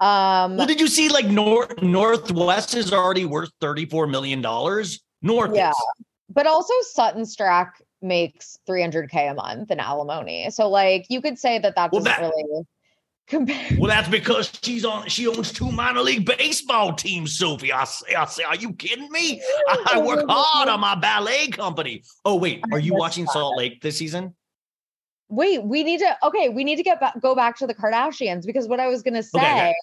Um 0.00 0.56
Well, 0.56 0.66
did 0.66 0.80
you 0.80 0.88
see 0.88 1.10
like 1.10 1.26
North 1.26 1.82
Northwest 1.82 2.74
is 2.74 2.90
already 2.90 3.26
worth 3.26 3.50
thirty 3.60 3.84
four 3.84 4.06
million 4.06 4.40
dollars? 4.40 5.00
North, 5.20 5.54
Yeah. 5.54 5.72
but 6.30 6.46
also 6.46 6.72
Sutton 6.92 7.22
Stracke 7.24 7.80
makes 8.04 8.58
300k 8.68 9.30
a 9.30 9.34
month 9.34 9.70
in 9.70 9.80
alimony. 9.80 10.50
So 10.50 10.68
like 10.68 11.06
you 11.08 11.20
could 11.20 11.38
say 11.38 11.58
that 11.58 11.74
that 11.74 11.90
Well, 11.90 12.02
doesn't 12.02 12.22
that- 12.22 12.30
really 12.30 12.64
compare. 13.26 13.78
Well, 13.78 13.88
that's 13.88 14.08
because 14.08 14.52
she's 14.62 14.84
on. 14.84 15.08
She 15.08 15.26
owns 15.26 15.50
two 15.52 15.72
minor 15.72 16.00
league 16.02 16.26
baseball 16.26 16.92
teams, 16.92 17.38
Sophie. 17.38 17.72
I 17.72 17.84
say, 17.84 18.14
I 18.14 18.26
say, 18.26 18.44
are 18.44 18.56
you 18.56 18.74
kidding 18.74 19.10
me? 19.10 19.42
I, 19.68 20.00
work 20.04 20.24
hard 20.28 20.68
on 20.68 20.80
my 20.80 20.94
ballet 20.94 21.48
company. 21.48 22.02
Oh 22.24 22.36
wait, 22.36 22.62
are 22.70 22.78
you 22.78 22.94
watching. 22.94 23.26
Salt 23.26 23.56
Lake 23.56 23.80
this 23.80 23.96
season? 23.96 24.34
Wait, 25.30 25.64
we 25.64 25.82
need 25.82 26.00
to 26.00 26.16
okay, 26.22 26.50
we 26.50 26.64
need 26.64 26.76
to 26.76 26.82
get 26.82 27.00
back 27.00 27.18
go 27.20 27.34
back 27.34 27.56
to 27.58 27.66
the 27.66 27.74
Kardashians 27.74 28.44
because 28.44 28.68
what 28.68 28.78
I 28.78 28.88
was 28.88 29.02
gonna 29.02 29.22
say 29.22 29.40
okay. 29.40 29.74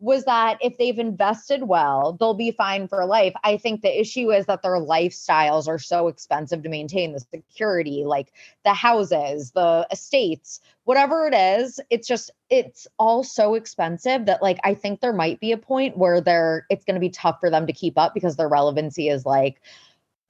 Was 0.00 0.24
that 0.24 0.58
if 0.60 0.78
they've 0.78 0.98
invested 0.98 1.64
well, 1.64 2.16
they'll 2.18 2.34
be 2.34 2.52
fine 2.52 2.86
for 2.86 3.04
life. 3.04 3.34
I 3.42 3.56
think 3.56 3.82
the 3.82 4.00
issue 4.00 4.30
is 4.30 4.46
that 4.46 4.62
their 4.62 4.80
lifestyles 4.80 5.66
are 5.66 5.78
so 5.78 6.06
expensive 6.06 6.62
to 6.62 6.68
maintain 6.68 7.12
the 7.12 7.20
security, 7.20 8.04
like 8.06 8.32
the 8.64 8.74
houses, 8.74 9.50
the 9.52 9.86
estates, 9.90 10.60
whatever 10.84 11.26
it 11.26 11.34
is, 11.34 11.80
it's 11.90 12.06
just 12.06 12.30
it's 12.48 12.86
all 12.98 13.24
so 13.24 13.54
expensive 13.54 14.26
that 14.26 14.40
like 14.40 14.58
I 14.62 14.74
think 14.74 15.00
there 15.00 15.12
might 15.12 15.40
be 15.40 15.52
a 15.52 15.58
point 15.58 15.98
where 15.98 16.20
they're 16.20 16.64
it's 16.70 16.84
gonna 16.84 17.00
be 17.00 17.10
tough 17.10 17.40
for 17.40 17.50
them 17.50 17.66
to 17.66 17.72
keep 17.72 17.98
up 17.98 18.14
because 18.14 18.36
their 18.36 18.48
relevancy 18.48 19.08
is 19.08 19.26
like 19.26 19.60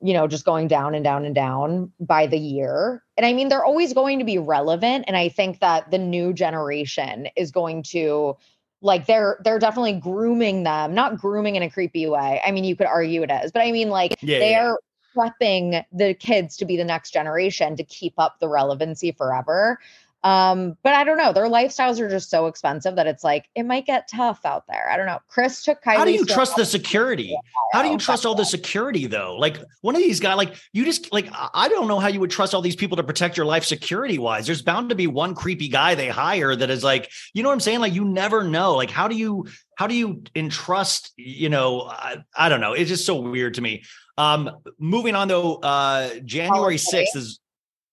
you 0.01 0.15
know, 0.15 0.29
just 0.29 0.45
going 0.45 0.69
down 0.69 0.95
and 0.95 1.03
down 1.03 1.25
and 1.25 1.35
down 1.35 1.93
by 1.99 2.27
the 2.29 2.39
year. 2.39 3.03
And 3.17 3.27
I 3.27 3.33
mean, 3.33 3.49
they're 3.49 3.65
always 3.65 3.93
going 3.93 4.21
to 4.21 4.25
be 4.25 4.39
relevant. 4.39 5.07
And 5.09 5.17
I 5.17 5.29
think 5.29 5.59
that 5.59 5.91
the 5.91 5.99
new 5.99 6.33
generation 6.33 7.27
is 7.37 7.51
going 7.51 7.83
to 7.89 8.37
like 8.81 9.07
they're 9.07 9.39
they're 9.45 9.59
definitely 9.59 9.95
grooming 9.95 10.63
them, 10.65 10.95
not 10.95 11.19
grooming 11.19 11.57
in 11.57 11.63
a 11.63 11.71
creepy 11.71 12.07
way. 12.09 12.41
I 12.45 12.53
mean, 12.53 12.65
you 12.65 12.77
could 12.77 12.87
argue 12.87 13.23
it 13.23 13.31
is, 13.31 13.53
but 13.53 13.63
I 13.63 13.73
mean, 13.73 13.89
like 13.91 14.19
Yeah, 14.21 14.39
they 14.39 14.55
yeah, 14.55 14.69
prepping 15.17 15.85
the 15.93 16.15
kids 16.15 16.57
to 16.59 16.65
be 16.65 16.77
the 16.77 16.85
next 16.85 17.11
generation 17.13 17.77
to 17.77 17.85
keep 17.85 18.15
up 18.19 18.39
the 18.41 18.49
relevancy 18.49 19.13
forever. 19.13 19.79
Um, 20.25 20.77
but 20.83 20.95
I 20.95 21.05
don't 21.05 21.17
know. 21.17 21.33
Their 21.33 21.47
lifestyles 21.47 22.01
are 22.01 22.09
just 22.09 22.29
so 22.29 22.47
expensive 22.47 22.97
that 22.97 23.07
it's 23.07 23.23
like 23.23 23.49
it 23.55 23.63
might 23.63 23.87
get 23.87 24.09
tough 24.13 24.45
out 24.45 24.65
there. 24.69 24.91
I 24.91 24.97
don't 24.97 25.07
know. 25.07 25.21
Chris 25.29 25.63
took 25.63 25.81
Kylie. 25.81 25.97
How 25.97 26.05
do 26.05 26.13
you 26.13 26.27
trust 26.27 26.57
the 26.57 26.67
security? 26.67 27.37
How 27.73 27.83
do 27.83 27.89
you 27.89 27.99
trust 27.99 28.27
all 28.27 28.35
the 28.35 28.45
security 28.45 29.07
though? 29.07 29.37
Like 29.37 29.59
one 29.81 29.95
of 29.95 30.03
these 30.03 30.19
guys, 30.19 30.37
like 30.37 30.57
you 30.73 30.85
just 30.85 31.13
like 31.13 31.29
I- 31.33 31.69
don't 31.69 31.87
know 31.87 32.01
how 32.01 32.09
you 32.09 32.19
would 32.19 32.31
trust 32.31 32.55
all 32.55 32.63
these 32.63 32.75
people 32.75 32.97
to 32.97 33.05
protect 33.05 33.37
your 33.37 33.47
life 33.47 33.65
security 33.65 34.19
wise. 34.19 34.47
There's 34.47 34.63
bound 34.63 34.89
to 34.89 34.97
be 34.97 35.07
one 35.07 35.35
creepy 35.35 35.69
guy 35.69 35.95
they 35.95 36.09
hire 36.09 36.57
that 36.57 36.71
is 36.71 36.83
like, 36.83 37.11
you 37.33 37.43
know 37.43 37.51
what 37.51 37.55
I'm 37.55 37.61
saying? 37.61 37.81
Like 37.81 37.93
you 37.95 38.05
never 38.05 38.43
know. 38.43 38.75
Like 38.75 38.91
how 38.91 39.07
do 39.07 39.15
you 39.15 39.47
how 39.77 39.87
do 39.87 39.95
you 39.95 40.25
entrust? 40.35 41.13
You 41.17 41.49
know, 41.49 41.83
I, 41.83 42.17
I 42.37 42.49
don't 42.49 42.61
know. 42.61 42.73
It's 42.73 42.89
just 42.89 43.07
so 43.07 43.21
weird 43.21 43.55
to 43.55 43.61
me. 43.61 43.85
Um, 44.17 44.51
moving 44.81 45.15
on 45.15 45.29
though, 45.29 45.57
uh, 45.57 46.15
January 46.25 46.77
6th 46.77 47.15
is 47.15 47.39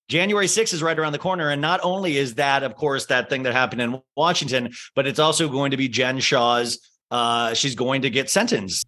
January 0.08 0.46
6th 0.46 0.74
is 0.74 0.84
right 0.84 0.98
around 0.98 1.14
the 1.14 1.20
corner. 1.20 1.50
And 1.50 1.62
not 1.62 1.80
only 1.84 2.18
is 2.18 2.36
that, 2.36 2.64
of 2.64 2.76
course, 2.76 3.08
that 3.08 3.30
thing 3.30 3.44
that 3.44 3.54
happened 3.54 3.82
in 3.82 4.02
Washington, 4.16 4.74
but 4.96 5.08
it's 5.08 5.20
also 5.20 5.50
going 5.50 5.72
to 5.72 5.78
be 5.78 5.88
Jen 5.88 6.20
Shah's. 6.20 6.80
Uh, 7.12 7.54
she's 7.54 7.76
going 7.76 8.04
to 8.04 8.10
get 8.10 8.30
sentenced. 8.30 8.88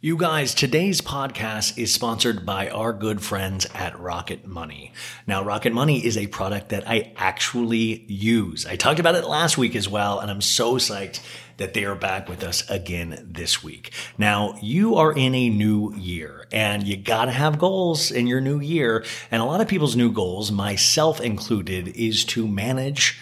You 0.00 0.16
guys, 0.16 0.54
today's 0.54 1.00
podcast 1.00 1.76
is 1.76 1.92
sponsored 1.92 2.46
by 2.46 2.68
our 2.68 2.92
good 2.92 3.20
friends 3.20 3.66
at 3.74 3.98
Rocket 3.98 4.46
Money. 4.46 4.92
Now, 5.26 5.42
Rocket 5.42 5.72
Money 5.72 6.06
is 6.06 6.16
a 6.16 6.28
product 6.28 6.68
that 6.68 6.88
I 6.88 7.12
actually 7.16 8.04
use. 8.06 8.64
I 8.64 8.76
talked 8.76 9.00
about 9.00 9.16
it 9.16 9.24
last 9.24 9.58
week 9.58 9.74
as 9.74 9.88
well, 9.88 10.20
and 10.20 10.30
I'm 10.30 10.40
so 10.40 10.74
psyched 10.74 11.20
that 11.56 11.74
they 11.74 11.84
are 11.84 11.96
back 11.96 12.28
with 12.28 12.44
us 12.44 12.62
again 12.70 13.26
this 13.28 13.64
week. 13.64 13.92
Now, 14.16 14.54
you 14.62 14.94
are 14.94 15.12
in 15.12 15.34
a 15.34 15.48
new 15.48 15.92
year 15.96 16.46
and 16.52 16.84
you 16.84 16.96
gotta 16.96 17.32
have 17.32 17.58
goals 17.58 18.12
in 18.12 18.28
your 18.28 18.40
new 18.40 18.60
year. 18.60 19.04
And 19.32 19.42
a 19.42 19.46
lot 19.46 19.60
of 19.60 19.66
people's 19.66 19.96
new 19.96 20.12
goals, 20.12 20.52
myself 20.52 21.20
included, 21.20 21.88
is 21.88 22.24
to 22.26 22.46
manage 22.46 23.20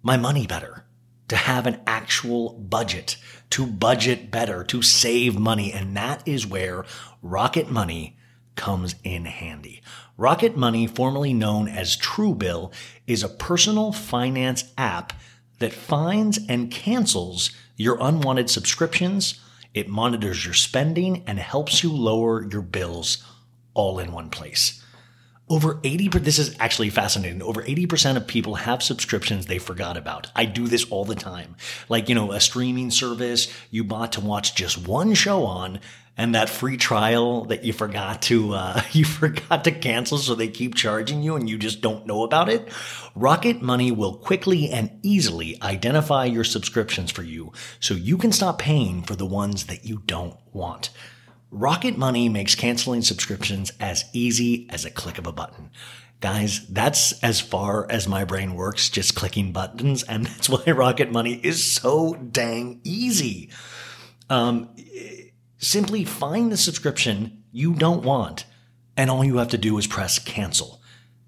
my 0.00 0.16
money 0.16 0.46
better, 0.46 0.84
to 1.26 1.34
have 1.34 1.66
an 1.66 1.80
actual 1.88 2.50
budget, 2.52 3.16
to 3.52 3.66
budget 3.66 4.30
better, 4.30 4.64
to 4.64 4.80
save 4.80 5.38
money. 5.38 5.72
And 5.72 5.94
that 5.96 6.26
is 6.26 6.46
where 6.46 6.86
Rocket 7.20 7.70
Money 7.70 8.16
comes 8.54 8.94
in 9.04 9.26
handy. 9.26 9.82
Rocket 10.16 10.56
Money, 10.56 10.86
formerly 10.86 11.34
known 11.34 11.68
as 11.68 11.96
Truebill, 11.96 12.72
is 13.06 13.22
a 13.22 13.28
personal 13.28 13.92
finance 13.92 14.64
app 14.78 15.12
that 15.58 15.74
finds 15.74 16.38
and 16.48 16.70
cancels 16.70 17.50
your 17.76 17.98
unwanted 18.00 18.48
subscriptions. 18.48 19.38
It 19.74 19.88
monitors 19.88 20.44
your 20.46 20.54
spending 20.54 21.22
and 21.26 21.38
helps 21.38 21.82
you 21.82 21.92
lower 21.92 22.46
your 22.50 22.62
bills 22.62 23.22
all 23.74 23.98
in 23.98 24.12
one 24.12 24.30
place. 24.30 24.81
Over 25.52 25.78
80 25.84 26.08
per- 26.08 26.18
this 26.18 26.38
is 26.38 26.56
actually 26.58 26.88
fascinating. 26.88 27.42
Over 27.42 27.62
80% 27.62 28.16
of 28.16 28.26
people 28.26 28.54
have 28.54 28.82
subscriptions 28.82 29.44
they 29.44 29.58
forgot 29.58 29.98
about. 29.98 30.28
I 30.34 30.46
do 30.46 30.66
this 30.66 30.90
all 30.90 31.04
the 31.04 31.14
time. 31.14 31.56
Like, 31.90 32.08
you 32.08 32.14
know, 32.14 32.32
a 32.32 32.40
streaming 32.40 32.90
service 32.90 33.52
you 33.70 33.84
bought 33.84 34.12
to 34.12 34.22
watch 34.22 34.54
just 34.54 34.88
one 34.88 35.12
show 35.12 35.44
on 35.44 35.80
and 36.16 36.34
that 36.34 36.48
free 36.48 36.78
trial 36.78 37.44
that 37.44 37.64
you 37.64 37.74
forgot 37.74 38.22
to 38.22 38.54
uh, 38.54 38.80
you 38.92 39.04
forgot 39.04 39.64
to 39.64 39.72
cancel 39.72 40.16
so 40.16 40.34
they 40.34 40.48
keep 40.48 40.74
charging 40.74 41.22
you 41.22 41.36
and 41.36 41.50
you 41.50 41.58
just 41.58 41.82
don't 41.82 42.06
know 42.06 42.22
about 42.22 42.48
it. 42.48 42.66
Rocket 43.14 43.60
Money 43.60 43.92
will 43.92 44.16
quickly 44.16 44.70
and 44.70 44.98
easily 45.02 45.60
identify 45.60 46.24
your 46.24 46.44
subscriptions 46.44 47.10
for 47.10 47.24
you 47.24 47.52
so 47.78 47.92
you 47.92 48.16
can 48.16 48.32
stop 48.32 48.58
paying 48.58 49.02
for 49.02 49.16
the 49.16 49.26
ones 49.26 49.66
that 49.66 49.84
you 49.84 50.02
don't 50.06 50.38
want. 50.54 50.88
Rocket 51.52 51.98
Money 51.98 52.30
makes 52.30 52.54
canceling 52.54 53.02
subscriptions 53.02 53.72
as 53.78 54.06
easy 54.14 54.66
as 54.70 54.86
a 54.86 54.90
click 54.90 55.18
of 55.18 55.26
a 55.26 55.32
button. 55.32 55.70
Guys, 56.20 56.66
that's 56.68 57.12
as 57.22 57.42
far 57.42 57.86
as 57.90 58.08
my 58.08 58.24
brain 58.24 58.54
works, 58.54 58.88
just 58.88 59.14
clicking 59.14 59.52
buttons. 59.52 60.02
And 60.02 60.26
that's 60.26 60.48
why 60.48 60.64
Rocket 60.72 61.12
Money 61.12 61.34
is 61.42 61.62
so 61.62 62.14
dang 62.14 62.80
easy. 62.84 63.50
Um, 64.30 64.74
simply 65.58 66.06
find 66.06 66.50
the 66.50 66.56
subscription 66.56 67.44
you 67.52 67.74
don't 67.74 68.02
want, 68.02 68.46
and 68.96 69.10
all 69.10 69.22
you 69.22 69.36
have 69.36 69.48
to 69.48 69.58
do 69.58 69.76
is 69.76 69.86
press 69.86 70.18
cancel. 70.18 70.81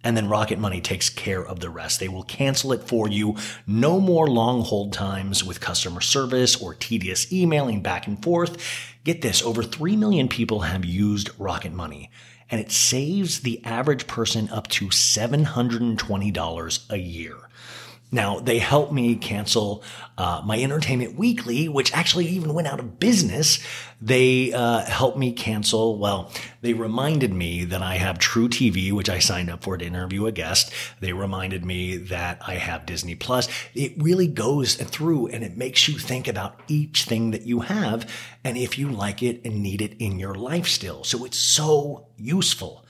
And 0.05 0.16
then 0.16 0.28
Rocket 0.28 0.59
Money 0.59 0.82
takes 0.82 1.09
care 1.09 1.44
of 1.44 1.61
the 1.61 1.70
rest. 1.70 1.98
They 1.98 2.09
will 2.09 2.22
cancel 2.22 2.72
it 2.72 2.84
for 2.84 3.09
you. 3.09 3.36
No 3.66 3.98
more 3.98 4.28
long 4.28 4.62
hold 4.62 4.92
times 4.92 5.42
with 5.42 5.62
customer 5.62 6.02
service 6.02 6.62
or 6.62 6.74
tedious 6.74 7.32
emailing 7.32 7.82
back 7.82 8.07
and 8.07 8.22
forth. 8.22 8.62
Get 9.02 9.22
this 9.22 9.42
over 9.42 9.62
3 9.62 9.96
million 9.96 10.28
people 10.28 10.61
have 10.61 10.84
used 10.84 11.30
Rocket 11.38 11.72
Money, 11.72 12.11
and 12.50 12.61
it 12.61 12.70
saves 12.70 13.40
the 13.40 13.64
average 13.64 14.07
person 14.07 14.50
up 14.50 14.68
to 14.68 14.88
$720 14.88 16.90
a 16.90 16.98
year. 16.98 17.43
Now, 18.14 18.38
they 18.38 18.60
helped 18.60 18.92
me 18.92 19.16
cancel 19.16 19.82
uh, 20.16 20.40
my 20.44 20.62
Entertainment 20.62 21.16
Weekly, 21.16 21.68
which 21.68 21.92
actually 21.92 22.26
even 22.26 22.54
went 22.54 22.68
out 22.68 22.78
of 22.78 23.00
business. 23.00 23.58
They 24.00 24.52
uh, 24.52 24.84
helped 24.84 25.18
me 25.18 25.32
cancel, 25.32 25.98
well, 25.98 26.30
they 26.60 26.74
reminded 26.74 27.32
me 27.32 27.64
that 27.64 27.82
I 27.82 27.96
have 27.96 28.20
truTV, 28.20 28.92
which 28.92 29.10
I 29.10 29.18
signed 29.18 29.50
up 29.50 29.64
for 29.64 29.76
to 29.76 29.84
interview 29.84 30.26
a 30.26 30.32
guest. 30.32 30.72
They 31.00 31.12
reminded 31.12 31.64
me 31.64 31.96
that 31.96 32.38
I 32.46 32.54
have 32.54 32.86
Disney 32.86 33.16
Plus. 33.16 33.48
It 33.74 34.00
really 34.00 34.28
goes 34.28 34.76
through 34.76 35.26
and 35.26 35.42
it 35.42 35.56
makes 35.56 35.88
you 35.88 35.98
think 35.98 36.28
about 36.28 36.60
each 36.68 37.06
thing 37.06 37.32
that 37.32 37.42
you 37.42 37.60
have 37.60 38.08
and 38.44 38.56
if 38.56 38.78
you 38.78 38.90
like 38.90 39.24
it 39.24 39.40
and 39.44 39.60
need 39.60 39.82
it 39.82 39.96
in 39.98 40.20
your 40.20 40.36
life 40.36 40.68
still. 40.68 41.02
So 41.02 41.24
it's 41.24 41.38
so 41.38 42.06
useful. 42.16 42.84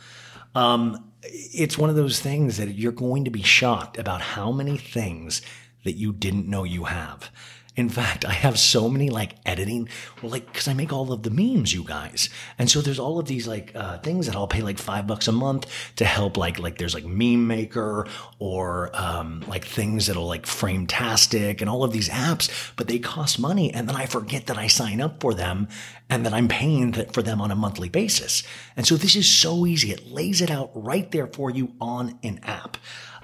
Um, 0.54 1.12
it's 1.26 1.78
one 1.78 1.90
of 1.90 1.96
those 1.96 2.20
things 2.20 2.56
that 2.56 2.74
you're 2.74 2.92
going 2.92 3.24
to 3.24 3.30
be 3.30 3.42
shocked 3.42 3.98
about 3.98 4.20
how 4.20 4.52
many 4.52 4.76
things 4.76 5.42
that 5.84 5.92
you 5.92 6.12
didn't 6.12 6.48
know 6.48 6.64
you 6.64 6.84
have. 6.84 7.30
In 7.76 7.88
fact, 7.88 8.24
I 8.24 8.32
have 8.32 8.56
so 8.56 8.88
many 8.88 9.10
like 9.10 9.34
editing, 9.44 9.88
well, 10.22 10.30
like, 10.30 10.52
cause 10.54 10.68
I 10.68 10.74
make 10.74 10.92
all 10.92 11.12
of 11.12 11.24
the 11.24 11.30
memes, 11.30 11.74
you 11.74 11.82
guys. 11.82 12.28
And 12.56 12.70
so 12.70 12.80
there's 12.80 13.00
all 13.00 13.18
of 13.18 13.26
these 13.26 13.48
like, 13.48 13.72
uh, 13.74 13.98
things 13.98 14.26
that 14.26 14.36
I'll 14.36 14.46
pay 14.46 14.62
like 14.62 14.78
five 14.78 15.08
bucks 15.08 15.26
a 15.26 15.32
month 15.32 15.66
to 15.96 16.04
help, 16.04 16.36
like, 16.36 16.60
like 16.60 16.78
there's 16.78 16.94
like 16.94 17.04
meme 17.04 17.48
maker 17.48 18.06
or, 18.38 18.90
um, 18.94 19.44
like 19.48 19.64
things 19.64 20.06
that'll 20.06 20.26
like 20.26 20.46
frame-tastic 20.46 21.60
and 21.60 21.68
all 21.68 21.82
of 21.82 21.92
these 21.92 22.08
apps, 22.08 22.72
but 22.76 22.86
they 22.86 23.00
cost 23.00 23.40
money. 23.40 23.74
And 23.74 23.88
then 23.88 23.96
I 23.96 24.06
forget 24.06 24.46
that 24.46 24.58
I 24.58 24.68
sign 24.68 25.00
up 25.00 25.20
for 25.20 25.34
them 25.34 25.66
and 26.08 26.24
that 26.24 26.32
I'm 26.32 26.46
paying 26.46 26.92
th- 26.92 27.10
for 27.10 27.22
them 27.22 27.40
on 27.40 27.50
a 27.50 27.56
monthly 27.56 27.88
basis. 27.88 28.44
And 28.76 28.86
so 28.86 28.96
this 28.96 29.16
is 29.16 29.28
so 29.28 29.66
easy. 29.66 29.90
It 29.90 30.06
lays 30.06 30.40
it 30.40 30.50
out 30.50 30.70
right 30.74 31.10
there 31.10 31.26
for 31.26 31.50
you 31.50 31.72
on 31.80 32.20
an 32.22 32.38
app. 32.44 32.76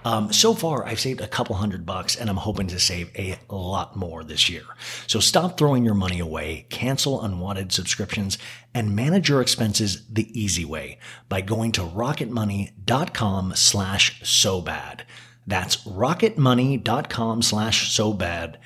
Um, 0.05 0.33
so 0.33 0.55
far, 0.55 0.87
I've 0.87 1.01
saved 1.01 1.21
a 1.21 1.29
couple 1.29 1.57
hundred 1.57 1.85
bucks 1.85 2.17
and 2.17 2.31
I'm 2.31 2.37
hoping 2.37 2.67
to 2.69 2.79
save 2.79 3.11
a 3.19 3.39
lot 3.51 3.97
more 3.97 4.25
this 4.25 4.49
year. 4.49 4.63
So 5.07 5.21
stop 5.21 5.59
throwing 5.59 5.85
your 5.85 5.95
money 5.95 6.21
away, 6.21 6.67
cancel 6.71 7.23
unwanted 7.23 7.73
subscriptions, 7.73 8.39
and 8.75 8.97
manage 8.97 9.29
your 9.29 9.41
expenses 9.41 10.07
the 10.09 10.29
easy 10.39 10.65
way 10.65 10.99
by 11.29 11.41
going 11.41 11.73
to 11.73 11.83
rocketmoney.com 11.83 13.53
slash 13.57 14.21
so 14.23 14.61
bad. 14.61 15.05
That's 15.47 15.77
rocketmoney.com 15.79 17.43
slash 17.43 17.93
so 17.93 18.13
bad. 18.13 18.59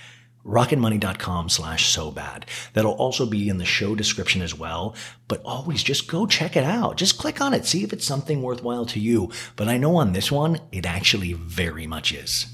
rocketmoney.com 0.45 1.49
slash 1.49 1.88
so 1.88 2.11
bad. 2.11 2.47
That'll 2.72 2.92
also 2.92 3.26
be 3.26 3.49
in 3.49 3.59
the 3.59 3.64
show 3.64 3.95
description 3.95 4.42
as 4.42 4.55
well. 4.55 4.95
But 5.28 5.42
always 5.45 5.82
just 5.82 6.09
go 6.09 6.26
check 6.26 6.57
it 6.57 6.64
out. 6.64 6.97
Just 6.97 7.18
click 7.18 7.40
on 7.40 7.55
it, 7.55 7.64
see 7.66 7.82
if 7.82 7.92
it's 7.92 8.07
something 8.07 8.42
worthwhile 8.42 8.86
to 8.86 9.01
you. 9.01 9.30
But 9.57 9.68
I 9.68 9.78
know 9.78 9.97
on 9.97 10.12
this 10.12 10.30
one, 10.30 10.61
it 10.70 10.86
actually 10.86 11.32
very 11.32 11.86
much 11.86 12.12
is. 12.12 12.54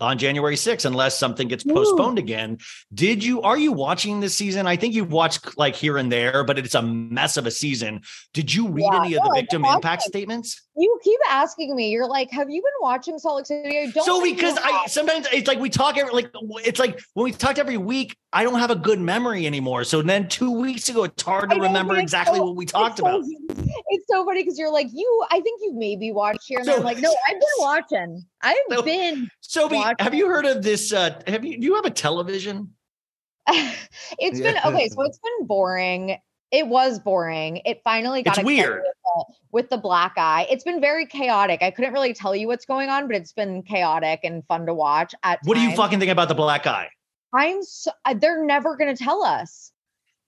On 0.00 0.16
January 0.16 0.54
6th, 0.56 0.84
unless 0.84 1.18
something 1.18 1.48
gets 1.48 1.62
postponed 1.64 2.18
again. 2.18 2.58
Did 2.94 3.22
you 3.22 3.42
are 3.42 3.58
you 3.58 3.72
watching 3.72 4.20
this 4.20 4.34
season? 4.34 4.66
I 4.66 4.76
think 4.76 4.94
you've 4.94 5.12
watched 5.12 5.58
like 5.58 5.76
here 5.76 5.98
and 5.98 6.10
there, 6.10 6.44
but 6.44 6.58
it's 6.58 6.74
a 6.74 6.82
mess 6.82 7.36
of 7.36 7.46
a 7.46 7.50
season. 7.50 8.00
Did 8.32 8.52
you 8.54 8.68
read 8.68 8.84
Yeah, 8.90 9.00
any 9.04 9.14
of 9.16 9.22
the 9.24 9.32
victim 9.34 9.64
impact 9.64 10.02
statements? 10.02 10.62
You 10.78 10.98
keep 11.02 11.18
asking 11.30 11.74
me. 11.74 11.90
You're 11.90 12.06
like, 12.08 12.30
have 12.30 12.48
you 12.50 12.60
been 12.62 12.70
watching 12.82 13.18
Salt 13.18 13.36
Lake 13.36 13.46
City? 13.46 13.78
I 13.78 13.90
don't 13.90 14.04
so 14.04 14.22
because 14.22 14.58
I 14.62 14.86
sometimes 14.86 15.26
it's 15.32 15.48
like 15.48 15.58
we 15.58 15.68
talk 15.70 15.98
every 15.98 16.12
like 16.12 16.30
it's 16.64 16.78
like 16.80 17.00
when 17.14 17.24
we 17.24 17.32
talked 17.32 17.58
every 17.58 17.76
week, 17.78 18.16
I 18.32 18.44
don't 18.44 18.58
have 18.58 18.70
a 18.70 18.76
good 18.76 19.00
memory 19.00 19.46
anymore. 19.46 19.84
So 19.84 20.00
then 20.02 20.28
two 20.28 20.50
weeks 20.50 20.88
ago, 20.88 21.04
it's 21.04 21.22
hard 21.22 21.50
to 21.50 21.56
know, 21.56 21.62
remember 21.62 21.96
exactly 21.96 22.38
so- 22.38 22.44
what 22.44 22.56
we 22.56 22.64
talked 22.66 22.98
it's 22.98 23.08
so- 23.08 23.16
about. 23.18 23.24
It's 23.88 24.06
so 24.08 24.24
funny 24.24 24.42
because 24.42 24.58
you're 24.58 24.70
like, 24.70 24.88
you, 24.92 25.24
I 25.30 25.40
think 25.40 25.60
you 25.62 25.72
maybe 25.74 26.10
watched 26.10 26.40
here. 26.46 26.58
And 26.58 26.66
So- 26.66 26.76
I'm 26.76 26.82
like, 26.82 26.98
no, 26.98 27.14
I've 27.28 27.34
been 27.34 27.42
watching. 27.58 28.24
I've 28.46 28.56
No. 28.70 28.82
been. 28.82 29.28
Sophie, 29.40 29.76
watch- 29.76 29.96
have 30.00 30.14
you 30.14 30.26
heard 30.28 30.46
of 30.46 30.62
this? 30.62 30.92
Uh, 30.92 31.20
have 31.26 31.44
you 31.44 31.58
do 31.58 31.66
you 31.66 31.74
have 31.74 31.84
a 31.84 31.90
television? 31.90 32.72
it's 33.48 34.40
been 34.40 34.56
okay. 34.64 34.88
So 34.88 35.02
it's 35.02 35.18
been 35.18 35.46
boring. 35.46 36.18
It 36.52 36.68
was 36.68 36.98
boring. 37.00 37.60
It 37.64 37.80
finally 37.82 38.22
got 38.22 38.42
weird. 38.44 38.82
with 38.82 38.92
the, 39.04 39.24
with 39.52 39.70
the 39.70 39.76
black 39.78 40.12
eye. 40.16 40.46
It's 40.48 40.62
been 40.64 40.80
very 40.80 41.04
chaotic. 41.06 41.60
I 41.62 41.70
couldn't 41.72 41.92
really 41.92 42.14
tell 42.14 42.34
you 42.36 42.46
what's 42.46 42.64
going 42.64 42.88
on, 42.88 43.08
but 43.08 43.16
it's 43.16 43.32
been 43.32 43.62
chaotic 43.62 44.20
and 44.22 44.44
fun 44.46 44.64
to 44.66 44.74
watch. 44.74 45.12
At 45.24 45.40
What 45.44 45.54
do 45.54 45.60
you 45.60 45.68
times. 45.68 45.76
fucking 45.78 45.98
think 45.98 46.10
about 46.12 46.28
the 46.28 46.34
black 46.36 46.66
eye? 46.66 46.88
I'm 47.32 47.62
so 47.62 47.90
they're 48.16 48.44
never 48.44 48.76
going 48.76 48.94
to 48.94 49.02
tell 49.04 49.22
us. 49.24 49.72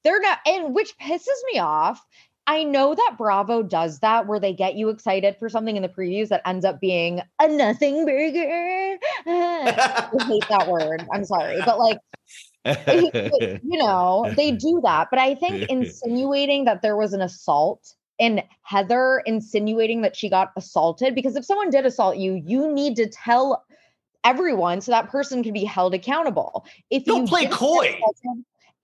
They're 0.04 0.20
not, 0.20 0.38
and 0.46 0.74
which 0.74 0.92
pisses 0.98 1.26
me 1.52 1.58
off. 1.60 2.04
I 2.48 2.64
know 2.64 2.94
that 2.94 3.16
Bravo 3.18 3.62
does 3.62 3.98
that 3.98 4.26
where 4.26 4.40
they 4.40 4.54
get 4.54 4.74
you 4.74 4.88
excited 4.88 5.36
for 5.38 5.50
something 5.50 5.76
in 5.76 5.82
the 5.82 5.88
previews 5.88 6.28
that 6.28 6.40
ends 6.46 6.64
up 6.64 6.80
being 6.80 7.20
a 7.38 7.46
nothing 7.46 8.06
burger. 8.06 8.98
I 9.26 10.08
hate 10.26 10.48
that 10.48 10.66
word. 10.66 11.06
I'm 11.12 11.26
sorry, 11.26 11.60
but 11.66 11.78
like 11.78 11.98
you 13.62 13.78
know, 13.78 14.32
they 14.34 14.52
do 14.52 14.80
that. 14.82 15.08
But 15.10 15.18
I 15.18 15.34
think 15.34 15.62
insinuating 15.68 16.64
that 16.64 16.80
there 16.80 16.96
was 16.96 17.12
an 17.12 17.20
assault 17.20 17.94
and 18.18 18.42
Heather 18.62 19.22
insinuating 19.26 20.00
that 20.00 20.16
she 20.16 20.30
got 20.30 20.52
assaulted, 20.56 21.14
because 21.14 21.36
if 21.36 21.44
someone 21.44 21.68
did 21.68 21.84
assault 21.84 22.16
you, 22.16 22.42
you 22.46 22.72
need 22.72 22.96
to 22.96 23.10
tell 23.10 23.66
everyone 24.24 24.80
so 24.80 24.90
that 24.90 25.10
person 25.10 25.42
can 25.42 25.52
be 25.52 25.64
held 25.64 25.92
accountable. 25.92 26.66
If 26.88 27.04
Don't 27.04 27.22
you 27.22 27.28
play 27.28 27.46
coy. 27.46 28.00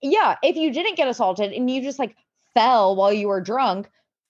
yeah, 0.03 0.35
if 0.43 0.55
you 0.55 0.71
didn't 0.71 0.97
get 0.97 1.07
assaulted 1.07 1.51
and 1.51 1.69
you 1.69 1.81
just 1.81 1.97
like 1.97 2.15
fell 2.55 2.95
while 2.95 3.13
you 3.13 3.27
were 3.27 3.41
drunk, 3.41 3.89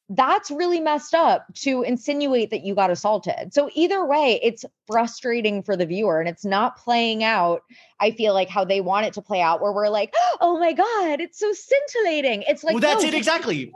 that's 0.09 0.51
really 0.51 0.80
messed 0.80 1.15
up 1.15 1.47
to 1.55 1.82
insinuate 1.82 2.51
that 2.51 2.63
you 2.63 2.76
got 2.76 2.91
assaulted. 2.91 3.53
So 3.53 3.69
either 3.73 4.05
way, 4.05 4.39
it's 4.43 4.63
frustrating 4.86 5.63
for 5.63 5.76
the 5.76 5.86
viewer 5.86 6.19
and 6.19 6.30
it's 6.30 6.45
not 6.45 6.78
playing 6.78 7.23
out. 7.23 7.63
I 7.99 8.11
feel 8.11 8.34
like 8.34 8.49
how 8.49 8.65
they 8.65 8.82
want 8.82 9.07
it 9.07 9.13
to 9.13 9.21
play 9.21 9.41
out, 9.41 9.61
where 9.61 9.71
we're 9.71 9.89
like, 9.89 10.13
oh 10.41 10.59
my 10.59 10.73
God, 10.73 11.21
it's 11.21 11.39
so 11.39 11.51
scintillating. 11.53 12.43
It's 12.43 12.63
like, 12.63 12.73
well, 12.73 12.82
that's 12.82 13.01
no, 13.01 13.07
it 13.07 13.15
exactly. 13.15 13.71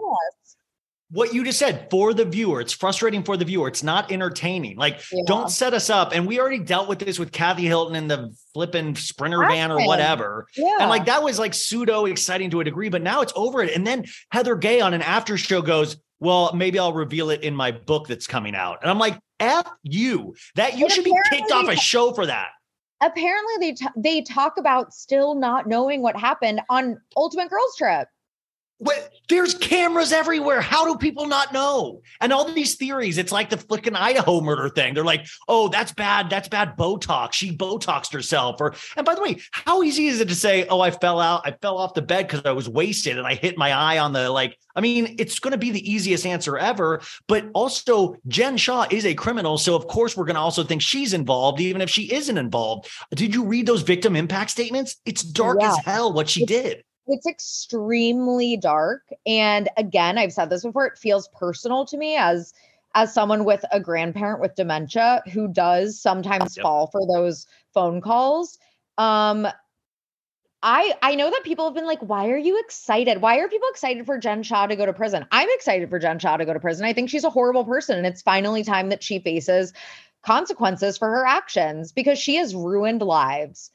What 1.12 1.34
you 1.34 1.43
just 1.43 1.57
said 1.57 1.88
for 1.89 2.14
the 2.14 2.24
viewer, 2.26 2.62
it's 2.62 2.74
frustrating 2.74 3.24
for 3.24 3.36
the 3.36 3.45
viewer. 3.45 3.68
It's 3.68 3.82
not 3.82 4.12
entertaining. 4.12 4.78
Like, 4.78 4.99
Yeah. 5.12 5.24
don't 5.26 5.49
set 5.49 5.74
us 5.74 5.89
up. 5.89 6.14
And 6.14 6.28
we 6.28 6.39
already 6.39 6.60
dealt 6.60 6.88
with 6.88 6.99
this 6.99 7.18
with 7.18 7.32
Kathy 7.32 7.66
Hilton 7.66 7.95
in 7.95 8.07
the 8.07 8.36
flipping 8.53 8.95
sprinter 8.95 9.39
van 9.39 9.72
or 9.72 9.86
whatever. 9.88 10.47
Yeah. 10.55 10.70
And 10.82 10.89
like 10.89 11.05
that 11.05 11.24
was 11.24 11.39
like 11.39 11.53
pseudo 11.55 12.05
exciting 12.05 12.51
to 12.51 12.60
a 12.60 12.64
degree, 12.64 12.89
but 12.89 13.01
now 13.01 13.22
it's 13.22 13.34
over 13.36 13.64
it. 13.64 13.76
And 13.76 13.88
then 13.88 14.05
Heather 14.32 14.55
Gay 14.55 14.82
on 14.82 14.93
an 14.93 15.01
after 15.01 15.36
show 15.38 15.62
goes, 15.64 15.97
Well, 16.20 16.51
maybe 16.53 16.78
I'll 16.78 16.93
reveal 16.93 17.30
it 17.32 17.41
in 17.43 17.55
my 17.55 17.72
book 17.72 18.07
that's 18.07 18.28
coming 18.28 18.53
out. 18.53 18.80
And 18.82 18.91
I'm 18.91 18.99
like, 18.99 19.18
F 19.39 19.66
you. 19.84 20.36
That 20.55 20.78
you 20.78 20.86
And 20.86 20.93
should 20.93 21.05
be 21.05 21.14
kicked 21.32 21.51
off 21.51 21.68
a 21.70 21.76
show 21.76 22.14
for 22.14 22.26
that. 22.28 22.49
apparently 23.01 23.53
they 23.62 23.72
t- 23.74 23.88
they 23.95 24.22
talk 24.22 24.57
about 24.57 24.93
still 24.93 25.34
not 25.34 25.66
knowing 25.66 26.01
what 26.01 26.18
happened 26.18 26.62
on 26.70 26.97
Ultimate 27.16 27.49
Girls 27.49 27.76
Trip. 27.78 28.07
What, 28.80 29.12
there's 29.28 29.56
cameras 29.56 30.14
everywhere. 30.14 30.62
How 30.62 30.86
do 30.86 30.98
people 30.98 31.28
not 31.28 31.52
know? 31.52 32.02
And 32.22 32.32
all 32.32 32.52
these 32.52 32.76
theories, 32.76 33.18
it's 33.18 33.32
like 33.32 33.50
the 33.50 33.58
flicking 33.58 33.94
Idaho 33.94 34.40
murder 34.40 34.70
thing. 34.70 34.94
They're 34.94 35.04
like, 35.04 35.28
oh, 35.50 35.68
that's 35.68 35.92
bad. 35.92 36.30
That's 36.30 36.48
bad 36.48 36.78
Botox. 36.78 37.34
She 37.34 37.56
Botoxed 37.56 38.14
herself. 38.14 38.62
Or, 38.62 38.74
and 38.96 39.06
by 39.06 39.16
the 39.16 39.22
way, 39.22 39.42
how 39.52 39.84
easy 39.84 40.08
is 40.08 40.22
it 40.22 40.30
to 40.30 40.36
say, 40.36 40.66
oh, 40.68 40.80
I 40.80 40.92
fell 40.92 41.20
out, 41.20 41.42
I 41.46 41.52
fell 41.52 41.78
off 41.78 41.94
the 41.94 42.02
bed 42.02 42.28
because 42.28 42.46
I 42.46 42.52
was 42.52 42.70
wasted 42.70 43.18
and 43.18 43.28
I 43.28 43.36
hit 43.36 43.58
my 43.58 43.74
eye 43.74 43.98
on 44.00 44.14
the 44.14 44.30
like, 44.30 44.58
I 44.76 44.82
mean, 44.82 45.16
it's 45.20 45.40
going 45.40 45.52
to 45.52 45.58
be 45.58 45.72
the 45.72 45.92
easiest 45.92 46.26
answer 46.26 46.58
ever. 46.58 47.02
But 47.28 47.50
also, 47.54 48.16
Jen 48.30 48.56
Shah 48.56 48.88
is 48.90 49.06
a 49.06 49.14
criminal. 49.14 49.58
So, 49.58 49.76
of 49.76 49.88
course, 49.88 50.16
we're 50.16 50.24
going 50.26 50.36
to 50.36 50.42
also 50.42 50.64
think 50.64 50.82
she's 50.82 51.14
involved, 51.14 51.60
even 51.60 51.82
if 51.82 51.90
she 51.90 52.14
isn't 52.14 52.38
involved. 52.38 52.90
Did 53.14 53.36
you 53.36 53.44
read 53.44 53.66
those 53.66 53.82
victim 53.82 54.16
impact 54.16 54.52
statements? 54.52 54.96
It's 55.06 55.22
dark 55.22 55.58
Yeah. 55.60 55.72
as 55.72 55.78
hell 55.84 56.14
what 56.14 56.30
she 56.30 56.46
did. 56.46 56.86
It's 57.10 57.28
extremely 57.28 58.55
dark. 58.57 59.03
And 59.26 59.68
again, 59.78 60.18
I've 60.18 60.34
said 60.34 60.49
this 60.49 60.64
before, 60.64 60.86
it 60.88 60.97
feels 60.97 61.28
personal 61.30 61.86
to 61.88 61.97
me 61.97 62.16
as 62.16 62.53
as 62.95 63.14
someone 63.14 63.45
with 63.45 63.64
a 63.72 63.80
grandparent 63.80 64.41
with 64.41 64.55
dementia 64.55 65.22
who 65.32 65.47
does 65.47 66.01
sometimes 66.01 66.57
Yep. 66.57 66.57
fall 66.57 66.88
for 66.88 67.01
those 67.07 67.45
phone 67.74 68.01
calls. 68.01 68.57
Um 68.97 69.47
I 70.62 70.93
I 71.01 71.16
know 71.16 71.30
that 71.30 71.43
people 71.43 71.66
have 71.66 71.74
been 71.74 71.86
like, 71.86 72.01
why 72.01 72.30
are 72.30 72.38
you 72.38 72.60
excited? 72.60 73.22
Why 73.22 73.38
are 73.39 73.47
people 73.47 73.70
excited 73.70 74.05
for 74.05 74.18
Jen 74.18 74.43
Shah 74.43 74.68
to 74.68 74.76
go 74.76 74.86
to 74.86 74.93
prison? 74.93 75.26
I'm 75.32 75.47
excited 75.51 75.89
for 75.89 75.99
Jen 75.99 76.20
Shah 76.20 76.38
to 76.38 76.45
go 76.45 76.53
to 76.53 76.60
prison. 76.60 76.86
I 76.86 76.93
think 76.93 77.10
she's 77.10 77.24
a 77.24 77.30
horrible 77.30 77.64
person, 77.64 77.97
and 77.97 78.05
it's 78.05 78.22
finally 78.22 78.64
time 78.64 78.89
that 78.89 79.03
she 79.03 79.20
faces 79.20 79.72
consequences 80.22 80.97
for 80.97 81.10
her 81.10 81.26
actions 81.26 81.93
because 81.93 82.20
she 82.20 82.36
has 82.36 82.53
ruined 82.53 83.01
lives. 83.01 83.72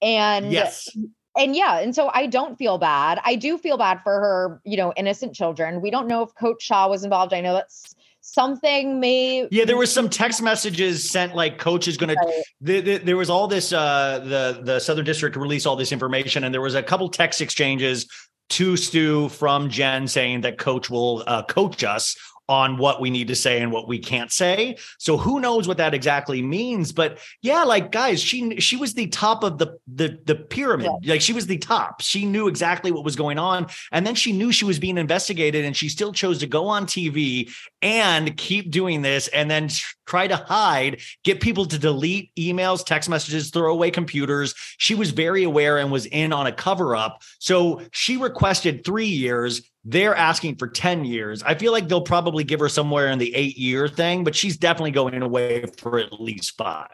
And 0.00 0.52
Yes. 0.52 0.96
And 1.38 1.54
yeah, 1.54 1.78
and 1.78 1.94
so 1.94 2.10
I 2.12 2.26
don't 2.26 2.56
feel 2.56 2.78
bad. 2.78 3.20
I 3.24 3.36
do 3.36 3.56
feel 3.58 3.78
bad 3.78 4.00
for 4.02 4.12
her, 4.12 4.60
you 4.64 4.76
know, 4.76 4.92
innocent 4.96 5.34
children. 5.34 5.80
We 5.80 5.90
don't 5.90 6.08
know 6.08 6.22
if 6.22 6.34
Coach 6.34 6.62
Shah 6.62 6.88
was 6.88 7.04
involved. 7.04 7.32
I 7.32 7.40
know 7.40 7.52
that's 7.54 7.94
something 8.20 9.00
may 9.00 9.46
Yeah, 9.50 9.64
there 9.64 9.76
was 9.76 9.92
some 9.92 10.08
text 10.10 10.42
messages 10.42 11.08
sent 11.08 11.34
like 11.34 11.58
coach 11.58 11.88
is 11.88 11.96
going 11.96 12.16
Right. 12.16 12.26
to. 12.60 12.82
The, 12.82 12.98
there 12.98 13.16
was 13.16 13.30
all 13.30 13.46
this. 13.46 13.72
Uh, 13.72 14.20
the 14.24 14.60
the 14.62 14.80
Southern 14.80 15.04
District 15.04 15.36
released 15.36 15.66
all 15.66 15.76
this 15.76 15.92
information, 15.92 16.44
and 16.44 16.52
there 16.52 16.60
was 16.60 16.74
a 16.74 16.82
couple 16.82 17.08
text 17.08 17.40
exchanges 17.40 18.06
to 18.50 18.76
Stu 18.76 19.28
from 19.28 19.68
Jen 19.70 20.08
saying 20.08 20.40
that 20.40 20.58
coach 20.58 20.90
will 20.90 21.22
uh, 21.26 21.42
coach 21.44 21.84
us 21.84 22.16
on 22.48 22.78
what 22.78 23.00
we 23.00 23.10
need 23.10 23.28
to 23.28 23.34
say 23.34 23.60
and 23.60 23.70
what 23.70 23.88
we 23.88 23.98
can't 23.98 24.32
say. 24.32 24.76
So 24.98 25.16
who 25.16 25.40
knows 25.40 25.68
what 25.68 25.76
that 25.76 25.94
exactly 25.94 26.42
means? 26.42 26.92
But 26.92 27.18
yeah, 27.42 27.64
like 27.64 27.92
guys, 27.92 28.22
she 28.22 28.58
she 28.60 28.76
was 28.76 28.94
the 28.94 29.08
top 29.08 29.44
of 29.44 29.58
the 29.58 29.78
the 29.86 30.18
the 30.24 30.34
pyramid. 30.34 30.90
Like 31.04 31.20
she 31.20 31.32
was 31.32 31.46
the 31.46 31.58
top. 31.58 32.00
She 32.00 32.24
knew 32.24 32.48
exactly 32.48 32.92
what 32.92 33.04
was 33.04 33.16
going 33.16 33.38
on, 33.38 33.66
and 33.92 34.06
then 34.06 34.14
she 34.14 34.32
knew 34.32 34.52
she 34.52 34.64
was 34.64 34.78
being 34.78 34.98
investigated, 34.98 35.64
and 35.64 35.76
she 35.76 35.88
still 35.88 36.12
chose 36.12 36.38
to 36.38 36.46
go 36.46 36.68
on 36.68 36.86
TV 36.86 37.50
and 37.82 38.36
keep 38.36 38.70
doing 38.70 39.02
this 39.02 39.28
and 39.28 39.50
then 39.50 39.68
try 40.08 40.26
to 40.26 40.36
hide, 40.36 41.00
get 41.22 41.40
people 41.40 41.66
to 41.66 41.78
delete 41.78 42.34
emails, 42.36 42.84
text 42.84 43.08
messages, 43.08 43.50
throw 43.50 43.70
away 43.70 43.90
computers. 43.90 44.54
She 44.78 44.94
was 44.94 45.10
very 45.10 45.44
aware 45.44 45.78
and 45.78 45.92
was 45.92 46.06
in 46.06 46.32
on 46.32 46.46
a 46.46 46.52
cover 46.52 46.96
up. 46.96 47.22
So 47.38 47.82
she 47.92 48.16
requested 48.16 48.84
three 48.84 49.06
years. 49.06 49.62
They're 49.84 50.16
asking 50.16 50.56
for 50.56 50.66
10 50.66 51.04
years. 51.04 51.42
I 51.42 51.54
feel 51.54 51.72
like 51.72 51.88
they'll 51.88 52.00
probably 52.00 52.42
give 52.42 52.60
her 52.60 52.68
somewhere 52.68 53.08
in 53.08 53.18
the 53.18 53.34
eight 53.34 53.58
year 53.58 53.86
thing, 53.86 54.24
but 54.24 54.34
she's 54.34 54.56
definitely 54.56 54.92
going 54.92 55.20
away 55.22 55.64
for 55.76 55.98
at 55.98 56.20
least 56.20 56.56
five. 56.56 56.88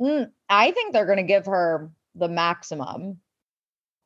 Mm, 0.00 0.30
I 0.48 0.72
think 0.72 0.92
they're 0.92 1.06
going 1.06 1.16
to 1.16 1.22
give 1.22 1.46
her 1.46 1.90
the 2.14 2.28
maximum. 2.28 3.18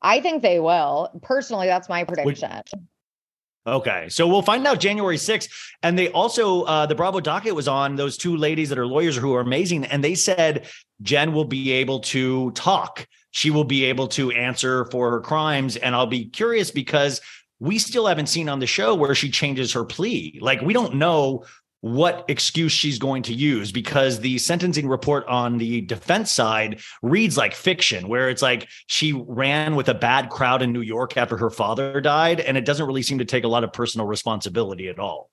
I 0.01 0.21
think 0.21 0.41
they 0.41 0.59
will. 0.59 1.19
Personally, 1.21 1.67
that's 1.67 1.89
my 1.89 2.05
prediction. 2.05 2.49
Okay. 3.65 4.07
So 4.09 4.27
we'll 4.27 4.41
find 4.41 4.65
out 4.65 4.79
January 4.79 5.17
6th. 5.17 5.49
And 5.83 5.97
they 5.97 6.09
also, 6.09 6.63
uh, 6.63 6.85
the 6.87 6.95
Bravo 6.95 7.19
docket 7.19 7.53
was 7.53 7.67
on 7.67 7.95
those 7.95 8.17
two 8.17 8.35
ladies 8.35 8.69
that 8.69 8.79
are 8.79 8.87
lawyers 8.87 9.15
who 9.15 9.35
are 9.35 9.41
amazing. 9.41 9.85
And 9.85 10.03
they 10.03 10.15
said 10.15 10.67
Jen 11.01 11.33
will 11.33 11.45
be 11.45 11.71
able 11.71 11.99
to 11.99 12.51
talk. 12.51 13.07
She 13.31 13.51
will 13.51 13.63
be 13.63 13.85
able 13.85 14.07
to 14.09 14.31
answer 14.31 14.85
for 14.85 15.11
her 15.11 15.21
crimes. 15.21 15.77
And 15.77 15.95
I'll 15.95 16.07
be 16.07 16.25
curious 16.25 16.71
because 16.71 17.21
we 17.59 17.77
still 17.77 18.07
haven't 18.07 18.27
seen 18.27 18.49
on 18.49 18.59
the 18.59 18.65
show 18.65 18.95
where 18.95 19.13
she 19.13 19.29
changes 19.29 19.73
her 19.73 19.85
plea. 19.85 20.39
Like 20.41 20.61
we 20.61 20.73
don't 20.73 20.95
know 20.95 21.45
what 21.81 22.25
excuse 22.27 22.71
she's 22.71 22.99
going 22.99 23.23
to 23.23 23.33
use 23.33 23.71
because 23.71 24.19
the 24.19 24.37
sentencing 24.37 24.87
report 24.87 25.25
on 25.27 25.57
the 25.57 25.81
defense 25.81 26.31
side 26.31 26.79
reads 27.01 27.37
like 27.37 27.53
fiction, 27.53 28.07
where 28.07 28.29
it's 28.29 28.41
like 28.41 28.69
she 28.87 29.13
ran 29.13 29.75
with 29.75 29.89
a 29.89 29.93
bad 29.93 30.29
crowd 30.29 30.61
in 30.61 30.71
New 30.71 30.81
York 30.81 31.17
after 31.17 31.37
her 31.37 31.49
father 31.49 31.99
died, 31.99 32.39
and 32.39 32.57
it 32.57 32.65
doesn't 32.65 32.85
really 32.85 33.01
seem 33.01 33.17
to 33.17 33.25
take 33.25 33.43
a 33.43 33.47
lot 33.47 33.63
of 33.63 33.73
personal 33.73 34.07
responsibility 34.07 34.87
at 34.87 34.99
all. 34.99 35.29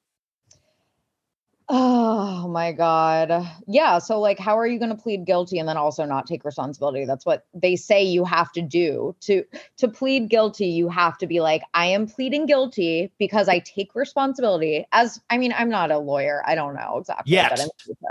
Oh 1.70 2.48
my 2.48 2.72
God. 2.72 3.46
Yeah. 3.66 3.98
So, 3.98 4.18
like, 4.20 4.38
how 4.38 4.58
are 4.58 4.66
you 4.66 4.78
going 4.78 4.90
to 4.90 4.96
plead 4.96 5.26
guilty 5.26 5.58
and 5.58 5.68
then 5.68 5.76
also 5.76 6.06
not 6.06 6.26
take 6.26 6.44
responsibility? 6.44 7.04
That's 7.04 7.26
what 7.26 7.46
they 7.52 7.76
say 7.76 8.02
you 8.02 8.24
have 8.24 8.50
to 8.52 8.62
do. 8.62 9.14
To 9.22 9.44
to 9.76 9.88
plead 9.88 10.30
guilty, 10.30 10.66
you 10.66 10.88
have 10.88 11.18
to 11.18 11.26
be 11.26 11.40
like, 11.40 11.62
I 11.74 11.86
am 11.86 12.06
pleading 12.06 12.46
guilty 12.46 13.12
because 13.18 13.48
I 13.48 13.58
take 13.58 13.94
responsibility. 13.94 14.86
As 14.92 15.20
I 15.28 15.36
mean, 15.36 15.52
I'm 15.56 15.68
not 15.68 15.90
a 15.90 15.98
lawyer. 15.98 16.42
I 16.46 16.54
don't 16.54 16.74
know 16.74 16.98
exactly. 16.98 17.36
but 17.36 17.58
Yes. 17.58 17.68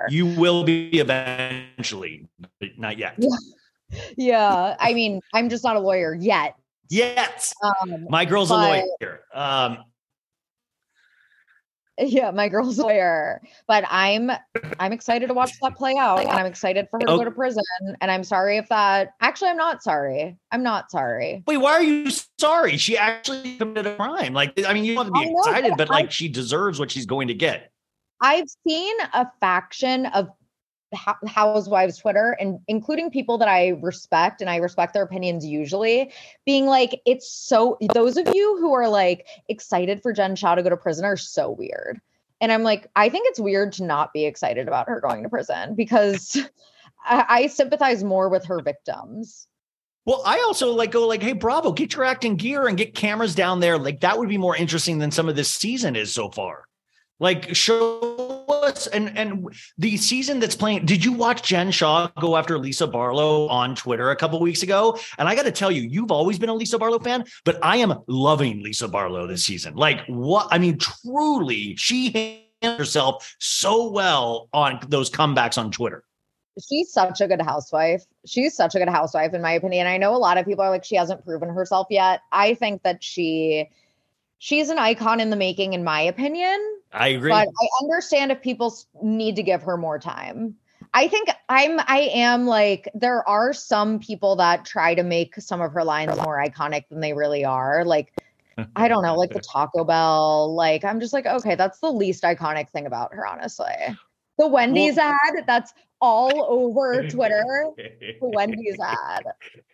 You 0.09 0.27
will 0.27 0.63
be 0.63 0.89
eventually, 0.99 2.27
but 2.59 2.77
not 2.77 2.97
yet. 2.97 3.15
Yeah. 3.17 3.29
Yeah. 4.17 4.75
I 4.81 4.93
mean, 4.93 5.21
I'm 5.33 5.47
just 5.47 5.63
not 5.63 5.77
a 5.77 5.79
lawyer 5.79 6.13
yet. 6.13 6.57
Yet. 6.89 7.53
Um, 7.63 8.05
My 8.09 8.25
girl's 8.25 8.51
a 8.51 8.55
lawyer. 8.55 9.21
Um, 9.33 9.77
yeah, 11.97 12.31
my 12.31 12.47
girl's 12.49 12.77
lawyer. 12.79 13.41
But 13.67 13.85
I'm 13.89 14.31
I'm 14.79 14.91
excited 14.93 15.27
to 15.27 15.33
watch 15.33 15.51
that 15.61 15.75
play 15.75 15.95
out. 15.97 16.19
And 16.19 16.29
I'm 16.29 16.45
excited 16.45 16.87
for 16.89 16.97
her 16.99 17.05
to 17.05 17.11
Oh. 17.11 17.17
go 17.17 17.23
to 17.23 17.29
oh. 17.31 17.33
prison. 17.33 17.63
And 18.01 18.11
I'm 18.11 18.23
sorry 18.23 18.57
if 18.57 18.69
that 18.69 19.13
actually 19.21 19.49
I'm 19.49 19.57
not 19.57 19.83
sorry. 19.83 20.37
I'm 20.51 20.63
not 20.63 20.91
sorry. 20.91 21.43
wait, 21.47 21.57
why 21.57 21.71
are 21.71 21.83
you 21.83 22.09
sorry? 22.39 22.77
She 22.77 22.97
actually 22.97 23.57
committed 23.57 23.87
a 23.87 23.95
crime. 23.95 24.33
Like, 24.33 24.63
I 24.65 24.73
mean, 24.73 24.83
you 24.85 24.97
have 24.97 25.07
to 25.07 25.11
be 25.11 25.25
know, 25.25 25.39
excited, 25.39 25.71
but 25.71 25.87
but 25.87 25.91
I- 25.91 25.93
like, 26.01 26.11
she 26.11 26.27
deserves 26.29 26.79
what 26.79 26.91
she's 26.91 27.05
going 27.05 27.27
to 27.29 27.33
get. 27.33 27.71
I've 28.19 28.47
seen 28.67 28.95
a 29.13 29.27
faction 29.39 30.07
of 30.07 30.27
housewives 30.93 31.97
Twitter 31.97 32.37
and 32.39 32.59
including 32.67 33.09
people 33.09 33.37
that 33.37 33.47
I 33.47 33.69
respect 33.81 34.41
and 34.41 34.49
I 34.49 34.57
respect 34.57 34.93
their 34.93 35.03
opinions 35.03 35.45
usually 35.45 36.11
being 36.45 36.65
like 36.65 37.01
it's 37.05 37.29
so 37.29 37.77
those 37.93 38.17
of 38.17 38.27
you 38.33 38.57
who 38.59 38.73
are 38.73 38.87
like 38.87 39.27
excited 39.49 40.01
for 40.01 40.13
Jen 40.13 40.35
Shah 40.35 40.55
to 40.55 40.63
go 40.63 40.69
to 40.69 40.77
prison 40.77 41.05
are 41.05 41.17
so 41.17 41.51
weird. 41.51 41.99
And 42.39 42.51
I'm 42.51 42.63
like 42.63 42.87
I 42.95 43.09
think 43.09 43.27
it's 43.27 43.39
weird 43.39 43.73
to 43.73 43.83
not 43.83 44.13
be 44.13 44.25
excited 44.25 44.67
about 44.67 44.87
her 44.87 45.01
going 45.01 45.23
to 45.23 45.29
prison 45.29 45.75
because 45.75 46.37
I, 47.05 47.25
I 47.29 47.47
sympathize 47.47 48.03
more 48.03 48.29
with 48.29 48.45
her 48.45 48.61
victims. 48.61 49.47
Well, 50.05 50.21
I 50.25 50.37
also 50.45 50.71
like 50.71 50.91
go 50.91 51.05
like, 51.05 51.21
hey, 51.21 51.33
Bravo, 51.33 51.73
get 51.73 51.93
your 51.93 52.05
acting 52.05 52.37
gear 52.37 52.67
and 52.67 52.77
get 52.77 52.95
cameras 52.95 53.35
down 53.35 53.59
there. 53.59 53.77
Like 53.77 53.99
that 53.99 54.17
would 54.17 54.29
be 54.29 54.37
more 54.37 54.55
interesting 54.55 54.99
than 54.99 55.11
some 55.11 55.27
of 55.27 55.35
this 55.35 55.51
season 55.51 55.97
is 55.97 56.13
so 56.13 56.29
far. 56.29 56.66
Like 57.19 57.55
show 57.55 58.45
us 58.47 58.87
and 58.87 59.17
and 59.17 59.47
the 59.77 59.97
season 59.97 60.39
that's 60.39 60.55
playing. 60.55 60.85
Did 60.85 61.03
you 61.03 61.13
watch 61.13 61.43
Jen 61.43 61.71
Shah 61.71 62.09
go 62.19 62.37
after 62.37 62.57
Lisa 62.59 62.85
Barlow 62.85 63.47
on 63.47 63.75
Twitter 63.75 64.11
a 64.11 64.15
couple 64.15 64.39
weeks 64.39 64.63
ago? 64.63 64.97
And 65.17 65.27
I 65.27 65.35
got 65.35 65.43
to 65.43 65.51
tell 65.51 65.71
you, 65.71 65.81
you've 65.81 66.11
always 66.11 66.37
been 66.37 66.49
a 66.49 66.53
Lisa 66.53 66.77
Barlow 66.77 66.99
fan, 66.99 67.25
but 67.43 67.57
I 67.63 67.77
am 67.77 67.95
loving 68.07 68.61
Lisa 68.61 68.87
Barlow 68.87 69.25
this 69.25 69.45
season. 69.45 69.75
Like 69.75 70.05
what? 70.07 70.47
I 70.51 70.57
mean, 70.59 70.77
truly, 70.77 71.75
she 71.75 72.43
herself 72.61 73.35
so 73.39 73.89
well 73.89 74.49
on 74.53 74.79
those 74.89 75.09
comebacks 75.09 75.57
on 75.57 75.71
Twitter. 75.71 76.03
She's 76.67 76.91
such 76.91 77.21
a 77.21 77.27
good 77.27 77.41
housewife. 77.41 78.03
She's 78.25 78.55
such 78.55 78.73
a 78.73 78.79
good 78.79 78.89
housewife, 78.89 79.33
in 79.33 79.41
my 79.43 79.51
opinion. 79.51 79.85
I 79.85 79.97
know 79.97 80.15
a 80.15 80.17
lot 80.17 80.39
of 80.39 80.45
people 80.45 80.63
are 80.63 80.71
like, 80.71 80.83
she 80.83 80.95
hasn't 80.95 81.23
proven 81.23 81.49
herself 81.49 81.87
yet. 81.91 82.21
I 82.31 82.55
think 82.55 82.81
that 82.81 83.03
she 83.03 83.69
she's 84.39 84.69
an 84.69 84.79
icon 84.79 85.19
in 85.19 85.29
the 85.29 85.35
making, 85.35 85.73
in 85.73 85.83
my 85.83 86.01
opinion. 86.01 86.59
I 86.93 87.09
agree. 87.09 87.31
But 87.31 87.47
I 87.47 87.67
understand 87.83 88.31
if 88.31 88.41
people 88.41 88.75
need 89.01 89.35
to 89.35 89.43
give 89.43 89.63
her 89.63 89.77
more 89.77 89.99
time. 89.99 90.55
I 90.93 91.07
think 91.07 91.29
I'm 91.49 91.79
I 91.79 92.09
am 92.13 92.47
like 92.47 92.89
there 92.95 93.27
are 93.27 93.53
some 93.53 93.99
people 93.99 94.37
that 94.37 94.65
try 94.65 94.95
to 94.95 95.03
make 95.03 95.35
some 95.35 95.61
of 95.61 95.73
her 95.73 95.83
lines 95.83 96.15
more 96.17 96.41
iconic 96.43 96.87
than 96.89 97.01
they 97.01 97.13
really 97.13 97.45
are. 97.45 97.83
Like 97.83 98.13
I 98.75 98.87
don't 98.87 99.03
know, 99.03 99.15
like 99.15 99.33
the 99.33 99.39
Taco 99.51 99.83
Bell. 99.83 100.53
Like 100.55 100.83
I'm 100.83 100.99
just 100.99 101.13
like, 101.13 101.25
okay, 101.25 101.55
that's 101.55 101.79
the 101.79 101.91
least 101.91 102.23
iconic 102.23 102.69
thing 102.69 102.85
about 102.85 103.13
her, 103.13 103.27
honestly. 103.27 103.73
The 104.39 104.47
Wendy's 104.47 104.97
ad, 104.97 105.43
that's 105.45 105.73
all 105.99 106.45
over 106.47 107.07
Twitter. 107.07 107.43
The 107.77 108.17
Wendy's 108.21 108.77
ad. 108.79 109.23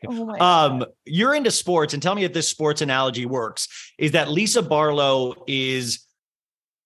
Oh 0.08 0.26
my 0.26 0.38
um 0.40 0.86
you're 1.06 1.34
into 1.36 1.52
sports 1.52 1.94
and 1.94 2.02
tell 2.04 2.16
me 2.16 2.24
if 2.24 2.34
this 2.34 2.48
sports 2.48 2.82
analogy 2.82 3.26
works 3.26 3.68
is 3.98 4.12
that 4.12 4.30
lisa 4.30 4.62
barlow 4.62 5.34
is 5.48 6.06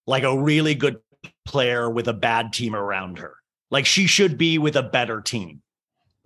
like 0.06 0.22
a 0.22 0.38
really 0.38 0.74
good 0.74 0.98
player 1.44 1.90
with 1.90 2.06
a 2.06 2.12
bad 2.12 2.52
team 2.52 2.76
around 2.76 3.18
her 3.18 3.34
like 3.70 3.86
she 3.86 4.06
should 4.06 4.38
be 4.38 4.58
with 4.58 4.76
a 4.76 4.82
better 4.82 5.20
team 5.20 5.62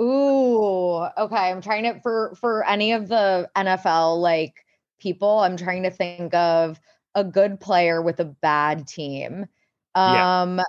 Ooh, 0.01 1.07
okay. 1.19 1.51
I'm 1.51 1.61
trying 1.61 1.85
to 1.85 2.01
for 2.01 2.35
for 2.41 2.67
any 2.67 2.93
of 2.93 3.09
the 3.09 3.49
NFL 3.57 4.21
like 4.21 4.55
people, 4.99 5.41
I'm 5.41 5.57
trying 5.57 5.85
to 5.85 5.91
think 5.91 6.35
of 6.35 6.81
a 7.15 7.23
good 7.23 7.61
player 7.61 8.03
with 8.03 8.19
a 8.21 8.25
bad 8.25 8.89
team. 8.89 9.47
Yeah. 9.95 10.63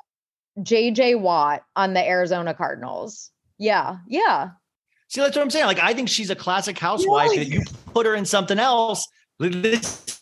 JJ 0.59 1.19
Watt 1.19 1.63
on 1.75 1.93
the 1.93 2.07
Arizona 2.07 2.53
Cardinals. 2.53 3.31
Yeah, 3.57 3.97
yeah. 4.07 4.49
see 5.07 5.21
that's 5.21 5.35
what 5.35 5.43
i'm 5.43 5.49
saying. 5.49 5.65
Like 5.67 5.79
i 5.81 5.93
think 5.93 6.09
she's 6.09 6.29
a 6.29 6.35
classic 6.35 6.77
housewife 6.77 7.29
Really? 7.31 7.45
you 7.45 7.61
put 7.93 8.05
her 8.05 8.15
in 8.15 8.25
something 8.25 8.59
else 8.59 9.07
this 9.39 10.21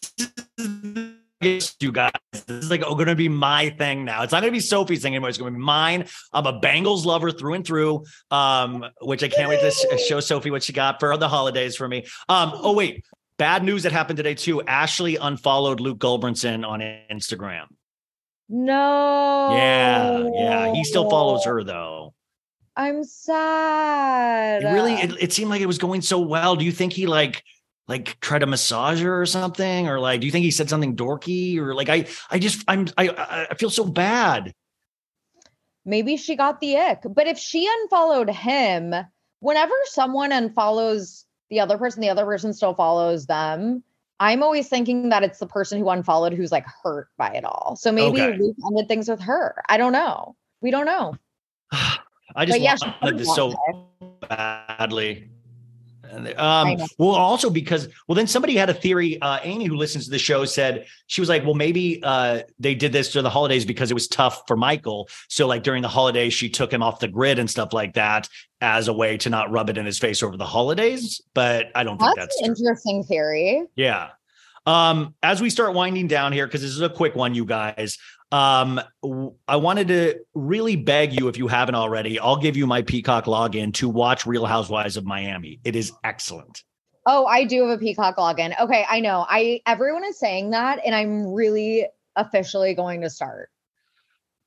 is- 0.60 1.76
you 1.80 1.92
guys 1.92 2.12
this 2.34 2.44
is 2.50 2.70
like 2.70 2.84
oh, 2.86 2.94
gonna 2.94 3.16
be 3.16 3.28
my 3.30 3.72
thing 3.72 4.06
now. 4.06 4.22
It's 4.22 4.32
not 4.32 4.42
gonna 4.42 4.52
be 4.52 4.60
sophie's 4.60 5.02
thing 5.02 5.14
anymore. 5.16 5.30
It's 5.30 5.40
gonna 5.40 5.50
be 5.50 5.58
mine. 5.58 6.06
I'm 6.34 6.46
a 6.46 6.60
bengals 6.60 7.04
lover 7.04 7.32
through 7.32 7.56
and 7.56 7.66
through 7.66 8.04
um 8.30 8.86
which 9.02 9.24
i 9.24 9.28
can't 9.28 9.50
wait 9.50 9.60
to 9.62 9.98
show 9.98 10.20
sophie 10.20 10.52
what 10.52 10.62
she 10.62 10.72
got 10.72 11.00
for 11.00 11.18
the 11.18 11.28
holidays 11.28 11.76
for 11.76 11.88
me. 11.88 12.06
Um 12.30 12.52
oh 12.54 12.74
wait. 12.74 13.04
Bad 13.38 13.64
news 13.64 13.82
that 13.84 13.92
happened 13.92 14.18
today 14.18 14.36
too. 14.36 14.62
Ashley 14.62 15.16
unfollowed 15.16 15.80
luke 15.80 15.98
Gulbranson 15.98 16.64
on 16.68 16.80
instagram 17.12 17.66
No. 18.54 19.50
yeah 19.56 20.30
yeah 20.34 20.74
he 20.74 20.84
still 20.84 21.10
follows 21.10 21.46
her 21.46 21.64
though 21.64 22.14
I'm 22.76 23.04
sad. 23.04 24.64
it 24.64 24.68
really 24.68 24.94
it, 24.94 25.12
it 25.20 25.34
seemed 25.34 25.50
like 25.50 25.62
it 25.62 25.68
was 25.68 25.78
going 25.78 26.02
so 26.02 26.20
well 26.20 26.56
do 26.56 26.66
you 26.66 26.72
think 26.72 26.94
he 26.94 27.08
like 27.08 27.44
like 27.88 28.20
tried 28.20 28.40
to 28.40 28.48
massage 28.48 29.02
her 29.02 29.22
or 29.22 29.26
something 29.26 29.88
or 29.88 30.00
like 30.00 30.22
do 30.22 30.26
you 30.26 30.32
think 30.32 30.44
he 30.44 30.52
said 30.52 30.70
something 30.70 30.96
dorky 30.96 31.58
or 31.58 31.74
like 31.74 31.90
i 31.90 32.06
i 32.30 32.40
just 32.40 32.64
i'm 32.68 32.88
i, 32.98 33.48
I 33.50 33.56
feel 33.56 33.70
so 33.70 33.86
bad 33.86 34.54
maybe 35.86 36.18
she 36.18 36.36
got 36.36 36.60
the 36.60 36.78
ick. 36.78 37.02
But 37.10 37.28
if 37.28 37.38
she 37.38 37.68
unfollowed 37.68 38.30
him, 38.30 38.94
whenever 39.40 39.74
someone 39.86 40.32
unfollows 40.32 41.26
the 41.50 41.60
other 41.60 41.78
person, 41.78 42.02
the 42.02 42.10
other 42.10 42.26
person 42.26 42.54
still 42.54 42.74
follows 42.74 43.26
them. 43.26 43.84
I'm 44.22 44.44
always 44.44 44.70
thinking 44.70 45.10
that 45.10 45.24
it's 45.24 45.40
the 45.40 45.48
person 45.48 45.80
who 45.80 45.90
unfollowed 45.90 46.34
who's 46.34 46.52
like 46.52 46.66
hurt 46.84 47.08
by 47.18 47.30
it 47.30 47.44
all. 47.44 47.76
So 47.76 47.92
maybe 47.92 48.22
Okay. 48.22 48.38
Luke 48.38 48.56
ended 48.68 48.88
things 48.88 49.10
with 49.10 49.20
her. 49.20 49.56
I 49.68 49.78
don't 49.78 49.92
know. 49.92 50.36
We 50.62 50.70
don't 50.70 50.86
know. 50.86 51.18
I 51.72 52.46
just 52.46 52.60
But 52.60 52.62
yeah, 52.62 52.76
wanted 53.02 53.18
this 53.18 53.34
so 53.34 53.56
badly. 54.30 55.28
Um, 56.12 56.78
well, 56.98 57.12
also 57.12 57.50
because 57.50 57.88
well, 58.08 58.16
then 58.16 58.28
somebody 58.28 58.56
had 58.56 58.70
a 58.70 58.74
theory. 58.74 59.22
Uh, 59.22 59.40
Amy, 59.44 59.66
who 59.66 59.76
listens 59.76 60.06
to 60.06 60.12
the 60.12 60.20
show, 60.20 60.46
said 60.46 60.86
she 61.08 61.22
was 61.22 61.30
like, 61.30 61.44
"Well, 61.44 61.54
maybe 61.54 62.02
uh, 62.04 62.42
they 62.60 62.76
did 62.76 62.92
this 62.92 63.12
during 63.12 63.24
the 63.24 63.30
holidays 63.30 63.66
because 63.66 63.92
it 63.92 63.94
was 63.94 64.08
tough 64.08 64.44
for 64.48 64.58
Michael. 64.58 65.10
So, 65.30 65.48
like 65.48 65.64
during 65.64 65.82
the 65.82 65.88
holidays, 65.88 66.34
she 66.34 66.50
took 66.50 66.72
him 66.72 66.84
off 66.84 67.00
the 67.00 67.08
grid 67.08 67.40
and 67.40 67.50
stuff 67.50 67.74
like 67.74 67.94
that 67.94 68.28
as 68.60 68.88
a 68.88 68.94
way 68.94 69.18
to 69.18 69.30
not 69.30 69.52
rub 69.52 69.70
it 69.70 69.78
in 69.78 69.86
his 69.86 70.00
face 70.00 70.22
over 70.22 70.38
the 70.38 70.46
holidays. 70.46 71.22
But 71.34 71.68
I 71.76 71.84
don't 71.84 71.98
think 71.98 72.16
That's 72.16 72.36
that's 72.36 72.42
an 72.42 72.56
true. 72.56 72.66
interesting 72.68 73.04
theory. 73.04 73.64
Yeah. 73.76 74.10
Um, 74.66 75.16
as 75.24 75.42
we 75.42 75.50
start 75.50 75.74
winding 75.74 76.08
down 76.08 76.34
here, 76.34 76.46
because 76.46 76.62
this 76.62 76.72
is 76.72 76.82
a 76.82 76.90
quick 76.90 77.16
one, 77.16 77.34
you 77.34 77.46
guys. 77.46 77.98
Um, 78.32 78.80
I 79.48 79.58
wanted 79.58 79.90
to 79.90 80.20
really 80.34 80.78
beg 80.78 81.20
you, 81.20 81.28
if 81.28 81.38
you 81.38 81.48
haven't 81.48 81.76
already, 81.76 82.20
I'll 82.20 82.38
give 82.38 82.56
you 82.56 82.66
my 82.66 82.82
Peacock 82.82 83.26
login 83.26 83.74
to 83.76 83.90
watch 83.90 84.26
Real 84.26 84.46
Housewives 84.46 84.96
of 84.96 85.06
Miami. 85.06 85.60
It 85.64 85.76
is 85.76 85.92
excellent. 86.04 86.64
Oh, 87.06 87.26
I 87.26 87.44
do 87.44 87.68
have 87.68 87.78
a 87.78 87.80
Peacock 87.80 88.18
login. 88.18 88.58
Okay, 88.60 88.86
I 88.90 89.00
know. 89.00 89.26
I 89.28 89.62
everyone 89.66 90.06
is 90.06 90.20
saying 90.20 90.52
that, 90.52 90.80
and 90.86 90.96
I'm 90.96 91.34
really 91.34 91.88
officially 92.16 92.74
going 92.74 93.02
to 93.02 93.10
start. 93.10 93.50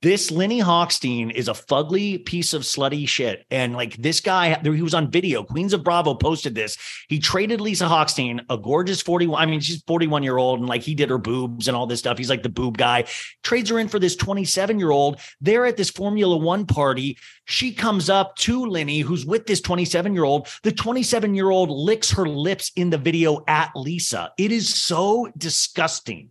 This 0.05 0.29
Lenny 0.29 0.61
Hochstein 0.61 1.31
is 1.31 1.47
a 1.47 1.53
fugly 1.53 2.23
piece 2.23 2.53
of 2.53 2.61
slutty 2.61 3.09
shit. 3.09 3.43
And 3.49 3.73
like 3.73 3.95
this 3.95 4.19
guy, 4.19 4.55
he 4.61 4.83
was 4.83 4.93
on 4.93 5.09
video. 5.09 5.41
Queens 5.41 5.73
of 5.73 5.83
Bravo 5.83 6.13
posted 6.13 6.53
this. 6.53 6.77
He 7.09 7.17
traded 7.17 7.59
Lisa 7.59 7.85
Hochstein, 7.85 8.45
a 8.51 8.55
gorgeous 8.55 9.01
41. 9.01 9.41
I 9.41 9.47
mean, 9.47 9.61
she's 9.61 9.81
41 9.87 10.21
year 10.21 10.37
old, 10.37 10.59
and 10.59 10.69
like 10.69 10.83
he 10.83 10.93
did 10.93 11.09
her 11.09 11.17
boobs 11.17 11.67
and 11.67 11.75
all 11.75 11.87
this 11.87 12.01
stuff. 12.01 12.19
He's 12.19 12.29
like 12.29 12.43
the 12.43 12.49
boob 12.49 12.77
guy. 12.77 13.05
Trades 13.41 13.71
her 13.71 13.79
in 13.79 13.87
for 13.87 13.97
this 13.97 14.15
27 14.15 14.77
year 14.77 14.91
old. 14.91 15.19
They're 15.41 15.65
at 15.65 15.75
this 15.75 15.89
Formula 15.89 16.37
One 16.37 16.67
party. 16.67 17.17
She 17.45 17.73
comes 17.73 18.07
up 18.07 18.35
to 18.35 18.63
Lenny, 18.63 18.99
who's 18.99 19.25
with 19.25 19.47
this 19.47 19.61
27 19.61 20.13
year 20.13 20.23
old. 20.23 20.47
The 20.61 20.71
27 20.71 21.33
year 21.33 21.49
old 21.49 21.71
licks 21.71 22.11
her 22.11 22.29
lips 22.29 22.71
in 22.75 22.91
the 22.91 22.99
video 22.99 23.43
at 23.47 23.71
Lisa. 23.75 24.33
It 24.37 24.51
is 24.51 24.71
so 24.71 25.31
disgusting. 25.35 26.29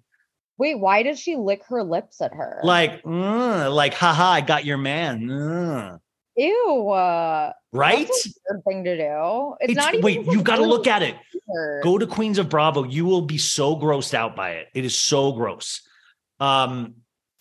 Wait, 0.58 0.78
why 0.78 1.02
did 1.02 1.18
she 1.18 1.36
lick 1.36 1.64
her 1.64 1.82
lips 1.82 2.20
at 2.20 2.32
her? 2.32 2.60
Like, 2.62 3.02
mm, 3.02 3.74
like, 3.74 3.94
haha, 3.94 4.24
I 4.32 4.40
got 4.40 4.64
your 4.64 4.78
man. 4.78 5.22
Mm. 5.26 5.98
ew. 6.36 6.88
Uh, 6.90 7.52
right? 7.72 8.08
Weird 8.50 8.64
thing 8.64 8.84
to 8.84 8.96
do. 8.96 9.54
It's, 9.60 9.72
It's- 9.72 9.76
not 9.76 9.94
even. 9.94 10.04
wait, 10.04 10.26
you've 10.26 10.44
got 10.44 10.56
to 10.56 10.64
look 10.64 10.86
at 10.86 11.02
it. 11.02 11.16
Go. 11.32 11.80
Go 11.82 11.98
to 11.98 12.06
Queens 12.06 12.38
of 12.38 12.48
Bravo. 12.48 12.84
You 12.84 13.04
will 13.04 13.22
be 13.22 13.38
so 13.38 13.76
grossed 13.76 14.14
out 14.14 14.34
by 14.36 14.52
it. 14.52 14.68
It 14.74 14.84
is 14.84 14.96
so 14.96 15.32
gross. 15.32 15.82
Um, 16.40 16.94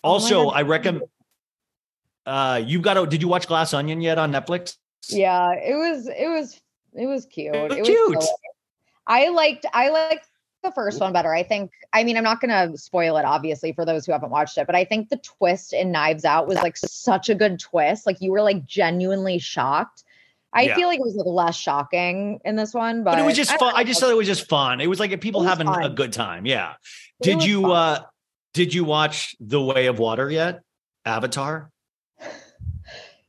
Oh 0.05 0.09
also, 0.13 0.45
God. 0.45 0.49
I 0.55 0.61
recommend 0.63 1.03
uh 2.25 2.61
you've 2.65 2.81
got 2.81 2.95
to 2.95 3.05
did 3.05 3.21
you 3.21 3.27
watch 3.27 3.47
Glass 3.47 3.73
Onion 3.73 4.01
yet 4.01 4.17
on 4.17 4.31
Netflix? 4.33 4.75
Yeah, 5.09 5.51
it 5.53 5.75
was. 5.75 6.07
It 6.07 6.27
was. 6.27 6.59
It 6.93 7.05
was 7.07 7.25
cute. 7.25 7.53
was 7.53 7.71
It 7.71 7.79
was 7.79 7.87
cute. 7.87 8.21
silly. 8.21 8.27
I 9.07 9.29
liked. 9.29 9.65
I 9.73 9.89
liked 9.89 10.27
the 10.63 10.71
first 10.71 10.99
one 10.99 11.13
better. 11.13 11.33
I 11.33 11.43
think. 11.43 11.71
I 11.93 12.03
mean, 12.03 12.17
I'm 12.17 12.23
not 12.23 12.41
gonna 12.41 12.75
spoil 12.77 13.17
it, 13.17 13.25
obviously, 13.25 13.71
for 13.73 13.85
those 13.85 14.05
who 14.05 14.11
haven't 14.11 14.31
watched 14.31 14.57
it. 14.57 14.65
But 14.65 14.75
I 14.75 14.85
think 14.85 15.09
the 15.09 15.17
twist 15.17 15.73
in 15.73 15.91
Knives 15.91 16.25
Out 16.25 16.47
was 16.47 16.57
like 16.57 16.77
such 16.77 17.29
a 17.29 17.35
good 17.35 17.59
twist. 17.59 18.05
Like 18.05 18.21
you 18.21 18.31
were 18.31 18.41
like 18.41 18.65
genuinely 18.65 19.39
shocked. 19.39 20.03
I 20.55 20.63
Yeah. 20.63 20.75
feel 20.75 20.87
like 20.87 20.99
it 20.99 21.03
was 21.05 21.15
like 21.15 21.25
less 21.25 21.55
shocking 21.55 22.39
in 22.45 22.55
this 22.55 22.73
one, 22.75 23.03
but, 23.03 23.11
But, 23.11 23.19
it 23.19 23.25
was 23.25 23.35
just 23.35 23.51
I 23.51 23.57
fun. 23.57 23.73
I 23.75 23.83
just 23.83 23.99
thought 23.99 24.11
it 24.11 24.17
was 24.17 24.27
just 24.27 24.47
fun. 24.47 24.81
It 24.81 24.87
was 24.87 24.99
like 24.99 25.19
people 25.19 25.41
was 25.41 25.49
having 25.49 25.67
a 25.67 25.89
good 25.89 26.13
time. 26.13 26.45
Yeah. 26.45 26.73
It 27.19 27.23
Did 27.23 27.43
you 27.43 27.63
fun. 27.63 27.71
uh 27.71 27.99
did 28.53 28.71
you 28.73 28.83
watch 28.83 29.35
The 29.39 29.59
Way 29.59 29.87
of 29.87 29.97
Water 29.97 30.29
yet? 30.29 30.61
Avatar? 31.05 31.71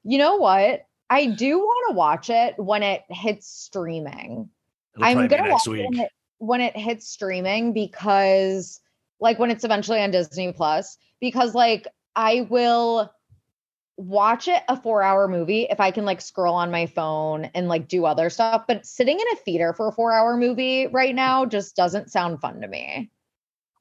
You 0.03 0.19
know 0.19 0.37
what? 0.37 0.85
I 1.09 1.27
do 1.27 1.59
want 1.59 1.91
to 1.91 1.97
watch 1.97 2.29
it 2.31 2.59
when 2.59 2.83
it 2.83 3.03
hits 3.09 3.47
streaming. 3.49 4.51
It'll 4.97 5.07
I'm 5.07 5.27
gonna 5.29 5.45
next 5.49 5.67
watch 5.67 5.69
week. 5.69 5.99
it 5.99 6.11
when 6.39 6.61
it, 6.61 6.77
hits 6.77 7.09
streaming 7.09 7.73
because, 7.73 8.81
like, 9.21 9.39
when 9.39 9.51
it's 9.51 9.65
eventually 9.65 10.01
on 10.01 10.11
Disney 10.11 10.53
Plus, 10.53 10.97
because 11.21 11.55
like 11.55 11.89
I 12.15 12.47
will 12.51 13.11
watch 13.97 14.49
it 14.49 14.63
a 14.69 14.77
four 14.81 15.03
hour 15.03 15.29
movie 15.29 15.67
if 15.71 15.81
I 15.81 15.91
can 15.91 16.05
like 16.05 16.21
scroll 16.21 16.55
on 16.55 16.71
my 16.71 16.87
phone 16.87 17.47
and 17.55 17.69
like 17.69 17.89
do 17.89 18.05
other 18.05 18.31
stuff. 18.31 18.65
But 18.67 18.87
sitting 18.87 19.19
in 19.19 19.27
a 19.33 19.37
theater 19.37 19.73
for 19.73 19.89
a 19.89 19.93
four 19.93 20.13
hour 20.13 20.37
movie 20.37 20.87
right 20.89 21.15
now 21.15 21.47
just 21.47 21.77
doesn't 21.77 22.11
sound 22.11 22.41
fun 22.41 22.61
to 22.61 22.69
me. 22.69 23.11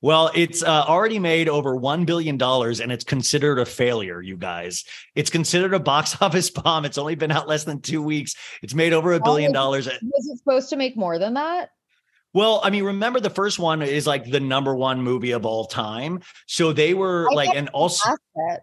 Well, 0.02 0.32
it's 0.36 0.62
uh, 0.62 0.84
already 0.86 1.18
made 1.18 1.48
over 1.48 1.78
$1 1.78 2.06
billion 2.06 2.42
and 2.42 2.92
it's 2.92 3.06
considered 3.06 3.58
a 3.58 3.66
failure, 3.66 4.22
you 4.22 4.36
guys. 4.36 4.84
It's 5.16 5.30
considered 5.30 5.74
a 5.74 5.80
box 5.80 6.18
office 6.22 6.50
bomb. 6.50 6.84
It's 6.84 6.98
only 6.98 7.16
been 7.16 7.32
out 7.32 7.48
less 7.48 7.64
than 7.64 7.80
two 7.80 8.02
weeks. 8.02 8.36
It's 8.62 8.74
made 8.74 8.92
over 8.92 9.14
a 9.14 9.22
billion 9.22 9.54
dollars. 9.54 9.86
Was 9.86 10.28
it 10.28 10.38
supposed 10.40 10.70
to 10.72 10.76
make 10.76 10.98
more 10.98 11.18
than 11.20 11.36
that? 11.36 11.70
Well, 12.34 12.62
I 12.64 12.70
mean, 12.72 12.84
remember 12.84 13.20
the 13.20 13.30
first 13.30 13.60
one 13.60 13.82
is 13.82 14.08
like 14.08 14.30
the 14.30 14.40
number 14.40 14.76
one 14.76 15.02
movie 15.02 15.32
of 15.32 15.46
all 15.46 15.66
time. 15.66 16.22
So 16.48 16.74
they 16.74 16.94
were 16.94 17.28
I 17.32 17.36
like, 17.36 17.56
and 17.56 17.70
also, 17.70 18.16
it. 18.36 18.62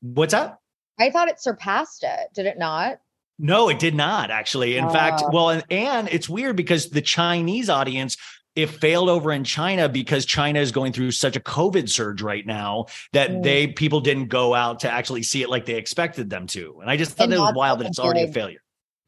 what's 0.00 0.32
that? 0.32 0.58
I 1.00 1.10
thought 1.10 1.28
it 1.28 1.40
surpassed 1.40 2.04
it. 2.04 2.28
Did 2.34 2.46
it 2.46 2.58
not? 2.58 3.00
No, 3.38 3.68
it 3.68 3.78
did 3.80 3.94
not 3.94 4.30
actually. 4.30 4.76
In 4.76 4.88
fact, 4.90 5.22
Oh. 5.24 5.30
well, 5.32 5.50
and, 5.50 5.64
and 5.70 6.08
it's 6.10 6.28
weird 6.28 6.54
because 6.54 6.90
the 6.90 7.00
Chinese 7.00 7.68
audience, 7.68 8.16
it 8.54 8.66
failed 8.68 9.08
over 9.08 9.32
in 9.32 9.42
China 9.42 9.88
because 9.88 10.24
China 10.24 10.60
is 10.60 10.70
going 10.70 10.92
through 10.92 11.10
such 11.10 11.34
a 11.34 11.40
COVID 11.40 11.88
surge 11.88 12.22
right 12.22 12.46
now 12.46 12.86
that 13.14 13.30
Mm. 13.30 13.42
they 13.42 13.66
people 13.66 14.00
didn't 14.00 14.26
go 14.28 14.54
out 14.54 14.80
to 14.80 14.90
actually 14.90 15.22
see 15.24 15.42
it 15.42 15.48
like 15.50 15.64
they 15.66 15.74
expected 15.74 16.30
them 16.30 16.46
to. 16.48 16.78
And 16.82 16.88
I 16.90 16.96
just 16.96 17.12
thought 17.12 17.24
And 17.24 17.32
it 17.34 17.38
was 17.38 17.54
wild 17.54 17.80
that 17.80 17.86
it's 17.88 17.98
already 17.98 18.22
a 18.24 18.32
failure. 18.32 18.62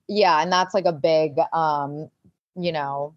Yeah, 0.08 0.42
and 0.42 0.50
that's 0.50 0.74
like 0.74 0.86
a 0.86 0.92
big 0.92 1.34
um, 1.52 2.08
you 2.56 2.72
know, 2.72 3.14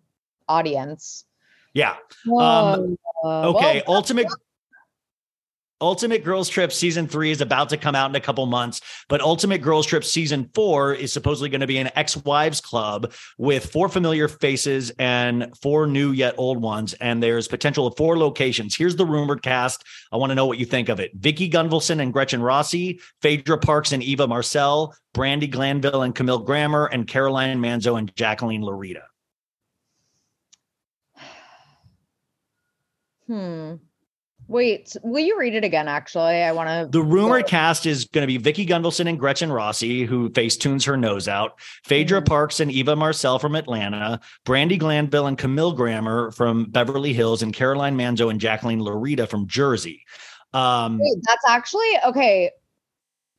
audience. 0.48 1.26
Yeah. 1.74 1.96
Um, 2.40 2.98
Okay. 3.24 3.82
Ultimate 3.88 4.28
Ultimate 5.80 6.24
Girls 6.24 6.50
Trip 6.50 6.72
season 6.72 7.08
three 7.08 7.30
is 7.30 7.40
about 7.40 7.70
to 7.70 7.78
come 7.78 7.94
out 7.94 8.10
in 8.10 8.16
a 8.16 8.20
couple 8.20 8.44
months, 8.48 8.82
but 9.10 9.22
Ultimate 9.22 9.62
Girls 9.62 9.86
Trip 9.86 10.04
season 10.04 10.50
four 10.56 10.94
is 10.94 11.14
supposedly 11.14 11.50
going 11.50 11.62
to 11.62 11.68
be 11.68 11.78
an 11.78 11.92
ex 11.96 12.18
wives 12.18 12.60
club 12.60 13.14
with 13.38 13.72
four 13.72 13.88
familiar 13.88 14.28
faces 14.28 14.90
and 14.98 15.56
four 15.62 15.86
new 15.86 16.14
yet 16.14 16.34
old 16.40 16.60
ones. 16.60 16.96
And 16.96 17.22
there's 17.22 17.48
potential 17.48 17.86
of 17.86 17.96
four 17.96 18.18
locations. 18.18 18.76
Here's 18.76 18.96
the 18.96 19.06
rumored 19.06 19.44
cast. 19.44 19.84
I 20.12 20.18
want 20.18 20.32
to 20.32 20.36
know 20.36 20.48
what 20.48 20.58
you 20.58 20.66
think 20.66 20.90
of 20.90 21.00
it. 21.00 21.12
Vicky 21.14 21.48
Gunvalson 21.48 22.02
and 22.02 22.12
Gretchen 22.12 22.42
Rossi, 22.42 23.00
Phaedra 23.22 23.60
Parks 23.60 23.92
and 23.92 24.02
Eva 24.02 24.28
Marcille, 24.28 24.96
Brandi 25.14 25.50
Glanville 25.50 26.02
and 26.02 26.16
Camille 26.16 26.40
Grammer, 26.40 26.88
and 26.88 27.08
Caroline 27.08 27.60
Manzo 27.60 28.00
and 28.00 28.16
Jacqueline 28.16 28.64
Laurita. 28.64 29.04
Hmm. 33.28 33.76
Wait, 34.50 34.96
will 35.04 35.24
you 35.24 35.38
read 35.38 35.56
it 35.56 35.66
again? 35.66 35.90
Actually, 35.90 36.42
I 36.42 36.54
want 36.54 36.70
to. 36.70 36.88
The 36.90 37.04
rumored 37.04 37.48
cast 37.48 37.86
is 37.86 38.06
going 38.06 38.22
to 38.22 38.28
be 38.28 38.38
Vicky 38.38 38.66
Gunvalson 38.66 39.10
and 39.10 39.20
Gretchen 39.20 39.52
Rossi, 39.52 40.06
who 40.06 40.30
face 40.30 40.56
tunes 40.56 40.86
her 40.86 40.96
nose 40.96 41.28
out, 41.28 41.60
Phaedra 41.84 42.22
Mhm. 42.22 42.28
Parks 42.28 42.62
and 42.62 42.72
Eva 42.72 42.96
Marcille 42.96 43.40
from 43.40 43.56
Atlanta, 43.56 44.22
Brandi 44.46 44.80
Glanville 44.80 45.28
and 45.28 45.38
Camille 45.38 45.74
Grammer 45.74 46.32
from 46.32 46.66
Beverly 46.66 47.12
Hills, 47.12 47.42
and 47.44 47.54
Caroline 47.54 47.98
Manzo 47.98 48.30
and 48.30 48.40
Jacqueline 48.40 48.80
Laurita 48.80 49.28
from 49.28 49.48
Jersey. 49.48 50.06
Um, 50.54 50.98
Wait, 51.00 51.18
that's 51.28 51.44
actually 51.50 51.92
okay. 52.06 52.52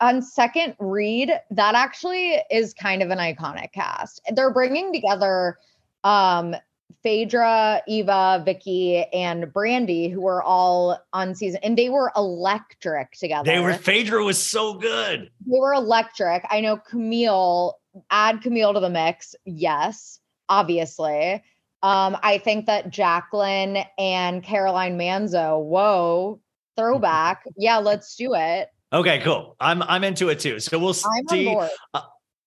On 0.01 0.21
second 0.21 0.77
read, 0.79 1.41
that 1.51 1.75
actually 1.75 2.43
is 2.51 2.75
kind 2.75 3.03
of 3.03 3.11
an 3.11 3.19
iconic 3.19 3.73
cast. 3.73 4.21
They're 4.35 4.53
bringing 4.53 4.93
together 4.93 5.57
um 6.05 6.55
Phaedra, 7.03 7.83
Eva, 7.87 8.43
Vicky, 8.45 9.05
and 9.13 9.45
Brandi, 9.45 10.11
who 10.13 10.21
were 10.21 10.43
all 10.43 10.99
on 11.13 11.35
season, 11.35 11.61
and 11.63 11.77
they 11.79 11.89
were 11.89 12.13
electric 12.17 13.13
together. 13.13 13.45
they 13.51 13.61
were 13.61 13.75
Phaedra 13.75 14.25
was 14.25 14.39
so 14.39 14.75
good. 14.75 15.31
they 15.47 15.59
were 15.59 15.75
electric. 15.75 16.45
I 16.51 16.61
know 16.61 16.77
Camille, 16.77 17.79
add 18.11 18.43
Camille 18.43 18.75
to 18.75 18.81
the 18.81 18.91
mix. 18.91 19.35
Yes, 19.45 20.19
obviously. 20.49 21.43
Um, 21.83 22.17
I 22.23 22.39
think 22.39 22.67
that 22.67 22.91
Jacqueline 22.91 23.85
and 23.99 24.43
Caroline 24.43 24.99
Manzo, 24.99 25.63
whoa, 25.63 26.41
throwback. 26.77 27.45
yeah, 27.57 27.79
let's 27.79 28.17
do 28.17 28.35
it. 28.35 28.71
Okay, 28.93 29.21
cool. 29.21 29.55
I'm 29.61 29.83
I'm 29.83 30.03
into 30.03 30.31
it 30.31 30.41
too. 30.41 30.59
So 30.59 30.79
we'll 30.79 30.95
I'm 31.05 31.21
on 31.21 31.29
see. 31.29 31.45
board. 31.45 31.71
Uh, 31.95 32.01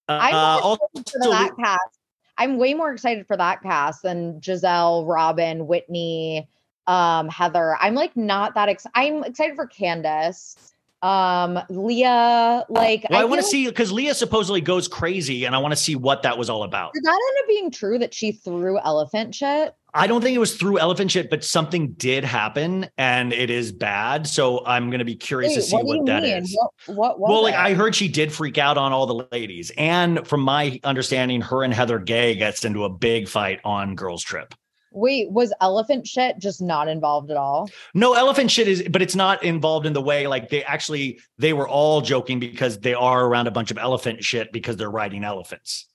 I'm 0.09 0.33
uh, 0.33 0.57
for 0.57 0.63
also- 0.63 0.89
that 1.29 1.51
cast. 1.57 2.00
I'm 2.37 2.57
way 2.57 2.73
more 2.73 2.91
excited 2.91 3.27
for 3.27 3.37
that 3.37 3.61
cast 3.61 4.03
than 4.03 4.39
Gizelle, 4.41 5.07
Robin, 5.07 5.67
Whitney, 5.67 6.47
um, 6.87 7.29
Heather. 7.29 7.77
I'm 7.79 7.95
like 7.95 8.15
not 8.15 8.55
that 8.55 8.69
excited. 8.69 8.93
I'm 8.95 9.23
excited 9.23 9.55
for 9.55 9.67
Candace. 9.67 10.55
Um, 11.01 11.59
Leah, 11.69 12.63
like 12.69 13.07
Well, 13.09 13.19
I, 13.19 13.23
want 13.23 13.39
feel 13.39 13.43
to 13.43 13.49
see 13.49 13.67
because 13.67 13.91
Leah 13.91 14.13
supposedly 14.13 14.61
goes 14.61 14.87
crazy, 14.87 15.45
and 15.45 15.55
I 15.55 15.57
want 15.57 15.71
to 15.71 15.75
see 15.75 15.95
what 15.95 16.21
that 16.23 16.37
was 16.37 16.49
all 16.49 16.63
about. 16.63 16.93
Did 16.93 17.03
that 17.03 17.09
end 17.09 17.43
up 17.43 17.47
being 17.47 17.71
true 17.71 17.97
that 17.97 18.13
she 18.13 18.31
threw 18.31 18.77
elephant 18.79 19.33
shit? 19.33 19.75
I 19.93 20.07
don't 20.07 20.21
think 20.21 20.35
it 20.35 20.39
was 20.39 20.55
through 20.55 20.79
elephant 20.79 21.11
shit, 21.11 21.29
but 21.29 21.43
something 21.43 21.93
did 21.93 22.23
happen, 22.23 22.87
and 22.97 23.33
it 23.33 23.49
is 23.49 23.71
bad. 23.71 24.25
So 24.25 24.65
I'm 24.65 24.89
going 24.89 24.99
to 24.99 25.05
be 25.05 25.15
curious 25.15 25.53
to 25.55 25.61
see 25.61 25.75
what 25.75 25.85
what, 25.85 26.05
that 26.05 26.23
mean? 26.23 26.37
is. 26.37 26.57
What, 26.85 27.19
what 27.19 27.29
Well, 27.29 27.43
like? 27.43 27.55
I 27.55 27.73
heard 27.73 27.95
she 27.95 28.07
did 28.07 28.31
freak 28.31 28.57
out 28.57 28.77
on 28.77 28.93
all 28.93 29.05
the 29.05 29.27
ladies, 29.31 29.71
and 29.77 30.25
from 30.25 30.41
my 30.41 30.79
understanding, 30.83 31.41
her 31.41 31.63
and 31.63 31.73
Heather 31.73 31.99
Gay 31.99 32.35
gets 32.35 32.63
into 32.63 32.85
a 32.85 32.89
big 32.89 33.27
fight 33.27 33.59
on 33.65 33.95
Girls 33.95 34.23
Trip. 34.23 34.53
Wait, 34.93 35.31
was 35.31 35.53
elephant 35.61 36.05
shit 36.05 36.37
just 36.37 36.61
not 36.61 36.89
involved 36.89 37.31
at 37.31 37.37
all? 37.37 37.69
No, 37.93 38.13
elephant 38.13 38.51
shit 38.51 38.67
is, 38.67 38.83
but 38.89 39.01
it's 39.01 39.15
not 39.15 39.41
involved 39.41 39.85
in 39.85 39.93
the 39.93 40.01
way 40.01 40.27
like 40.27 40.49
they 40.49 40.63
actually 40.63 41.19
they 41.37 41.53
were 41.53 41.67
all 41.67 42.01
joking 42.01 42.41
because 42.41 42.77
they 42.79 42.93
are 42.93 43.25
around 43.25 43.47
a 43.47 43.51
bunch 43.51 43.71
of 43.71 43.77
elephant 43.77 44.23
shit 44.23 44.51
because 44.51 44.75
they're 44.75 44.91
riding 44.91 45.23
elephants. 45.23 45.87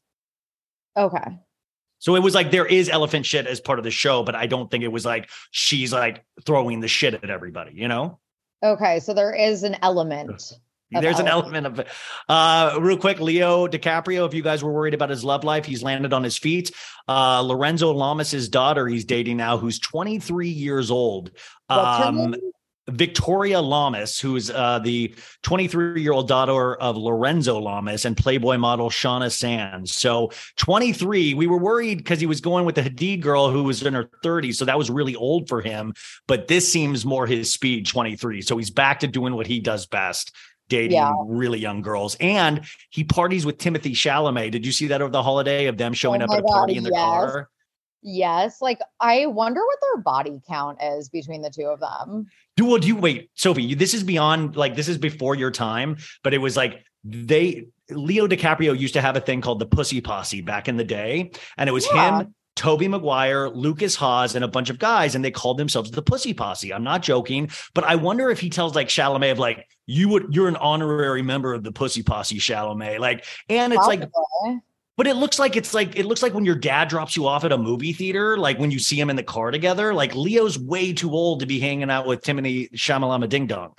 Okay. 0.97 1.39
So 1.99 2.15
it 2.15 2.23
was 2.23 2.35
like 2.35 2.51
there 2.51 2.67
is 2.67 2.89
elephant 2.89 3.27
shit 3.27 3.47
as 3.47 3.61
part 3.61 3.79
of 3.79 3.85
the 3.85 3.91
show, 3.91 4.23
but 4.23 4.35
I 4.35 4.47
don't 4.47 4.71
think 4.71 4.85
it 4.85 4.93
was 4.93 5.05
like 5.05 5.31
she's 5.51 5.93
like 5.93 6.25
throwing 6.45 6.81
the 6.81 6.89
shit 6.89 7.15
at 7.15 7.31
everybody, 7.31 7.73
you 7.75 7.89
know? 7.89 8.19
Okay. 8.63 9.01
So 9.01 9.15
there 9.15 9.35
is 9.35 9.63
an 9.63 9.77
element. 9.83 10.43
There's 10.93 11.19
an 11.19 11.27
element 11.27 11.67
of 11.67 11.85
uh 12.29 12.79
real 12.81 12.97
quick, 12.97 13.19
Leo 13.19 13.67
DiCaprio, 13.67 14.25
if 14.25 14.35
you 14.35 14.43
guys 14.43 14.63
were 14.63 14.73
worried 14.73 14.95
about 14.95 15.11
his 15.11 15.25
love 15.25 15.43
life, 15.43 15.65
he's 15.65 15.83
landed 15.83 16.13
on 16.13 16.23
his 16.23 16.39
feet. 16.39 16.71
Uh 17.09 17.41
Lorenzo 17.41 17.93
Lamas's 17.93 18.49
daughter 18.49 18.87
he's 18.87 19.05
dating 19.05 19.37
now, 19.37 19.59
who's 19.59 19.81
23 19.81 20.49
years 20.49 20.91
old. 20.91 21.33
Um? 21.69 22.37
Victoria 22.89 23.61
Lamas, 23.61 24.21
who's 24.21 24.51
uh, 24.51 24.79
the 24.79 25.15
23 25.43 26.01
year 26.01 26.13
old 26.13 26.29
daughter 26.29 26.77
of 26.77 26.97
Lorenzo 26.97 27.59
Lamas 27.59 28.05
and 28.05 28.17
Playboy 28.17 28.59
model 28.59 28.91
Shauna 28.91 29.31
Sands. 29.31 29.95
So 29.95 30.31
23, 30.59 31.35
we 31.35 31.47
were 31.47 31.59
worried 31.59 31.99
because 31.99 32.21
he 32.21 32.27
was 32.27 32.41
going 32.41 32.65
with 32.65 32.77
the 32.77 32.83
Hadid 32.83 33.21
girl 33.21 33.51
who 33.51 33.65
was 33.65 33.83
in 33.83 33.95
her 33.95 34.09
30s. 34.25 34.55
So 34.55 34.65
that 34.65 34.79
was 34.79 34.89
really 34.91 35.17
old 35.17 35.49
for 35.49 35.61
him. 35.61 35.95
But 36.29 36.49
this 36.49 36.71
seems 36.71 37.05
more 37.05 37.27
his 37.27 37.53
speed, 37.53 37.87
23. 37.87 38.43
So 38.43 38.57
he's 38.57 38.71
back 38.71 39.01
to 39.01 39.07
doing 39.09 39.35
what 39.35 39.47
he 39.47 39.61
does 39.61 39.87
best. 39.87 40.35
Dating 40.69 40.97
Yeah. 40.97 41.13
really 41.27 41.61
young 41.61 41.81
girls, 41.81 42.17
and 42.19 42.63
he 42.91 43.05
parties 43.05 43.47
with 43.47 43.57
Timothy 43.57 43.93
Chalamet. 43.93 44.51
Did 44.51 44.67
you 44.67 44.73
see 44.73 44.89
that 44.89 45.01
over 45.01 45.13
the 45.13 45.23
holiday 45.23 45.67
of 45.67 45.79
them 45.79 45.93
showing 45.93 46.23
Oh 46.23 46.25
up 46.25 46.31
at 46.33 46.41
a 46.41 46.43
party 46.43 46.75
in 46.75 46.83
their 46.83 46.93
yes. 46.93 47.01
car? 47.01 47.49
Yes. 48.09 48.63
Like 48.63 48.79
I 49.01 49.27
wonder 49.27 49.61
what 49.61 49.79
their 49.83 50.01
body 50.03 50.41
count 50.49 50.79
is 50.81 51.09
between 51.09 51.43
the 51.43 51.51
two 51.51 51.65
of 51.67 51.81
them. 51.81 52.27
Do 52.57 52.65
well, 52.67 52.79
do 52.79 52.87
you 52.87 52.95
wait, 52.97 53.31
Sophie? 53.35 53.65
you- 53.65 53.77
This 53.77 53.95
is 53.95 54.05
beyond 54.05 54.55
like 54.57 54.77
this 54.77 54.87
is 54.89 54.97
before 54.97 55.35
your 55.35 55.51
time, 55.51 55.97
but 56.23 56.33
it 56.33 56.39
was 56.39 56.57
like 56.57 56.85
they 57.05 57.67
Leo 57.91 58.27
DiCaprio 58.29 58.79
used 58.79 58.95
to 58.95 59.01
have 59.01 59.17
a 59.17 59.21
thing 59.21 59.41
called 59.41 59.59
the 59.59 59.67
Pussy 59.67 60.01
Posse 60.01 60.41
back 60.41 60.69
in 60.69 60.77
the 60.77 60.85
day, 60.85 61.33
and 61.59 61.69
it 61.69 61.73
was 61.73 61.87
Yeah. 61.93 62.21
him, 62.21 62.35
Tobey 62.55 62.89
Maguire, 62.89 63.51
Lukas 63.51 63.95
Haas, 63.97 64.35
and 64.35 64.45
a 64.45 64.49
bunch 64.49 64.71
of 64.71 64.79
guys, 64.79 65.15
and 65.15 65.25
they 65.25 65.31
called 65.31 65.59
themselves 65.59 65.91
the 65.91 66.01
Pussy 66.03 66.33
Posse. 66.33 66.73
I'm 66.73 66.83
not 66.85 67.03
joking, 67.03 67.51
but 67.75 67.85
I 67.85 67.97
wonder 67.97 68.31
if 68.31 68.41
he 68.41 68.51
tells 68.51 68.75
like 68.77 68.89
Chalamet 68.89 69.33
of 69.33 69.39
like 69.39 69.67
you 69.87 70.09
would 70.09 70.35
you're 70.35 70.49
an 70.49 70.57
honorary 70.57 71.23
member 71.23 71.53
of 71.55 71.65
the 71.65 71.73
Pussy 71.73 72.03
Posse, 72.03 72.39
Chalamet, 72.39 72.99
like, 73.01 73.25
and 73.49 73.73
it's 73.73 73.87
like 73.87 74.01
Possibly. 74.01 74.61
But 74.97 75.07
it 75.07 75.17
looks 75.17 75.39
like 75.39 75.57
it's 75.57 75.75
like 75.75 75.97
it 75.97 76.07
looks 76.07 76.23
like 76.23 76.35
when 76.35 76.45
your 76.45 76.55
dad 76.55 76.89
drops 76.89 77.17
you 77.17 77.27
off 77.27 77.45
at 77.45 77.53
a 77.53 77.59
movie 77.59 77.93
theater, 77.93 78.39
like 78.39 78.59
when 78.59 78.71
you 78.71 78.79
see 78.79 78.99
him 78.99 79.11
in 79.11 79.17
the 79.17 79.23
car 79.23 79.51
together. 79.51 79.93
Like 79.93 80.15
Leo's 80.15 80.59
way 80.59 80.93
too 80.93 81.13
old 81.13 81.41
to 81.41 81.47
be 81.47 81.61
hanging 81.61 81.91
out 81.91 82.07
with 82.07 82.23
Timothy 82.23 82.69
Shamalama 82.69 83.29
Ding 83.29 83.47
Dong. 83.47 83.75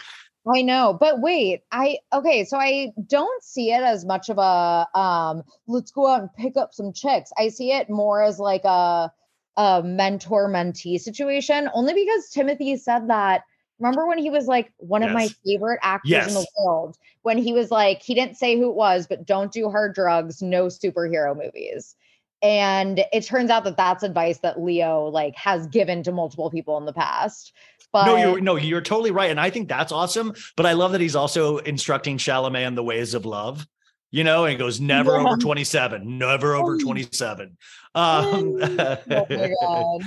I 0.48 0.62
know, 0.62 0.96
but 0.98 1.20
wait, 1.20 1.64
I 1.72 1.98
okay, 2.14 2.46
so 2.46 2.58
I 2.58 2.94
don't 3.08 3.44
see 3.44 3.72
it 3.72 3.82
as 3.82 4.06
much 4.06 4.30
of 4.30 4.38
a 4.38 4.88
um 4.98 5.44
let's 5.68 5.92
go 5.92 6.08
out 6.08 6.22
and 6.22 6.34
pick 6.36 6.56
up 6.56 6.74
some 6.74 6.94
chicks. 6.94 7.32
I 7.38 7.50
see 7.50 7.72
it 7.72 7.90
more 7.90 8.24
as 8.24 8.40
like 8.40 8.64
a 8.64 9.12
a 9.58 9.82
mentor 9.84 10.48
mentee 10.48 11.00
situation 11.00 11.68
only 11.74 11.94
because 11.96 12.30
Timothy 12.30 12.78
said 12.78 13.10
that 13.10 13.42
remember 13.80 14.08
when 14.08 14.18
he 14.18 14.30
was 14.30 14.48
like 14.48 14.72
one 14.78 15.04
of 15.04 15.12
my 15.12 15.30
favorite 15.46 15.80
actors 15.82 16.28
in 16.28 16.34
the 16.34 16.48
world 16.60 16.98
when 17.22 17.38
he 17.38 17.54
was 17.54 17.72
like 17.72 18.02
he 18.02 18.14
didn't 18.14 18.36
say 18.36 18.58
who 18.58 18.70
it 18.70 18.76
was 18.76 19.08
but 19.08 19.26
don't 19.26 19.52
do 19.52 19.70
hard 19.70 19.94
drugs, 19.94 20.42
no 20.42 20.66
superhero 20.68 21.36
movies. 21.36 21.96
And 22.42 23.04
it 23.12 23.22
turns 23.26 23.50
out 23.50 23.64
that 23.64 23.78
that's 23.78 24.04
advice 24.04 24.40
that 24.40 24.62
Leo 24.62 25.06
like 25.06 25.36
has 25.36 25.66
given 25.68 26.04
to 26.04 26.12
multiple 26.12 26.52
people 26.52 26.78
in 26.78 26.86
the 26.86 26.94
past. 26.94 27.52
But 27.92 28.06
no, 28.06 28.16
you're 28.16 28.42
no, 28.42 28.56
you're 28.58 28.82
totally 28.82 29.12
right, 29.12 29.32
and 29.32 29.40
I 29.40 29.50
think 29.50 29.70
that's 29.70 29.92
awesome. 29.92 30.34
But 30.56 30.66
I 30.66 30.74
love 30.74 30.92
that 30.92 31.02
he's 31.02 31.16
also 31.16 31.58
instructing 31.60 32.18
Chalamet 32.18 32.68
on 32.68 32.76
the 32.76 32.84
ways 32.84 33.14
of 33.14 33.26
love. 33.26 33.66
You 34.12 34.24
know, 34.24 34.46
and 34.46 34.52
he 34.52 34.58
goes 34.58 34.80
never 34.80 35.16
Yeah. 35.16 35.26
over 35.26 35.36
27, 35.38 36.18
never 36.18 36.56
over 36.56 36.78
27. 36.78 37.58
Um, 37.96 38.58
oh 38.62 38.98
my 39.10 39.56
god. 39.62 40.02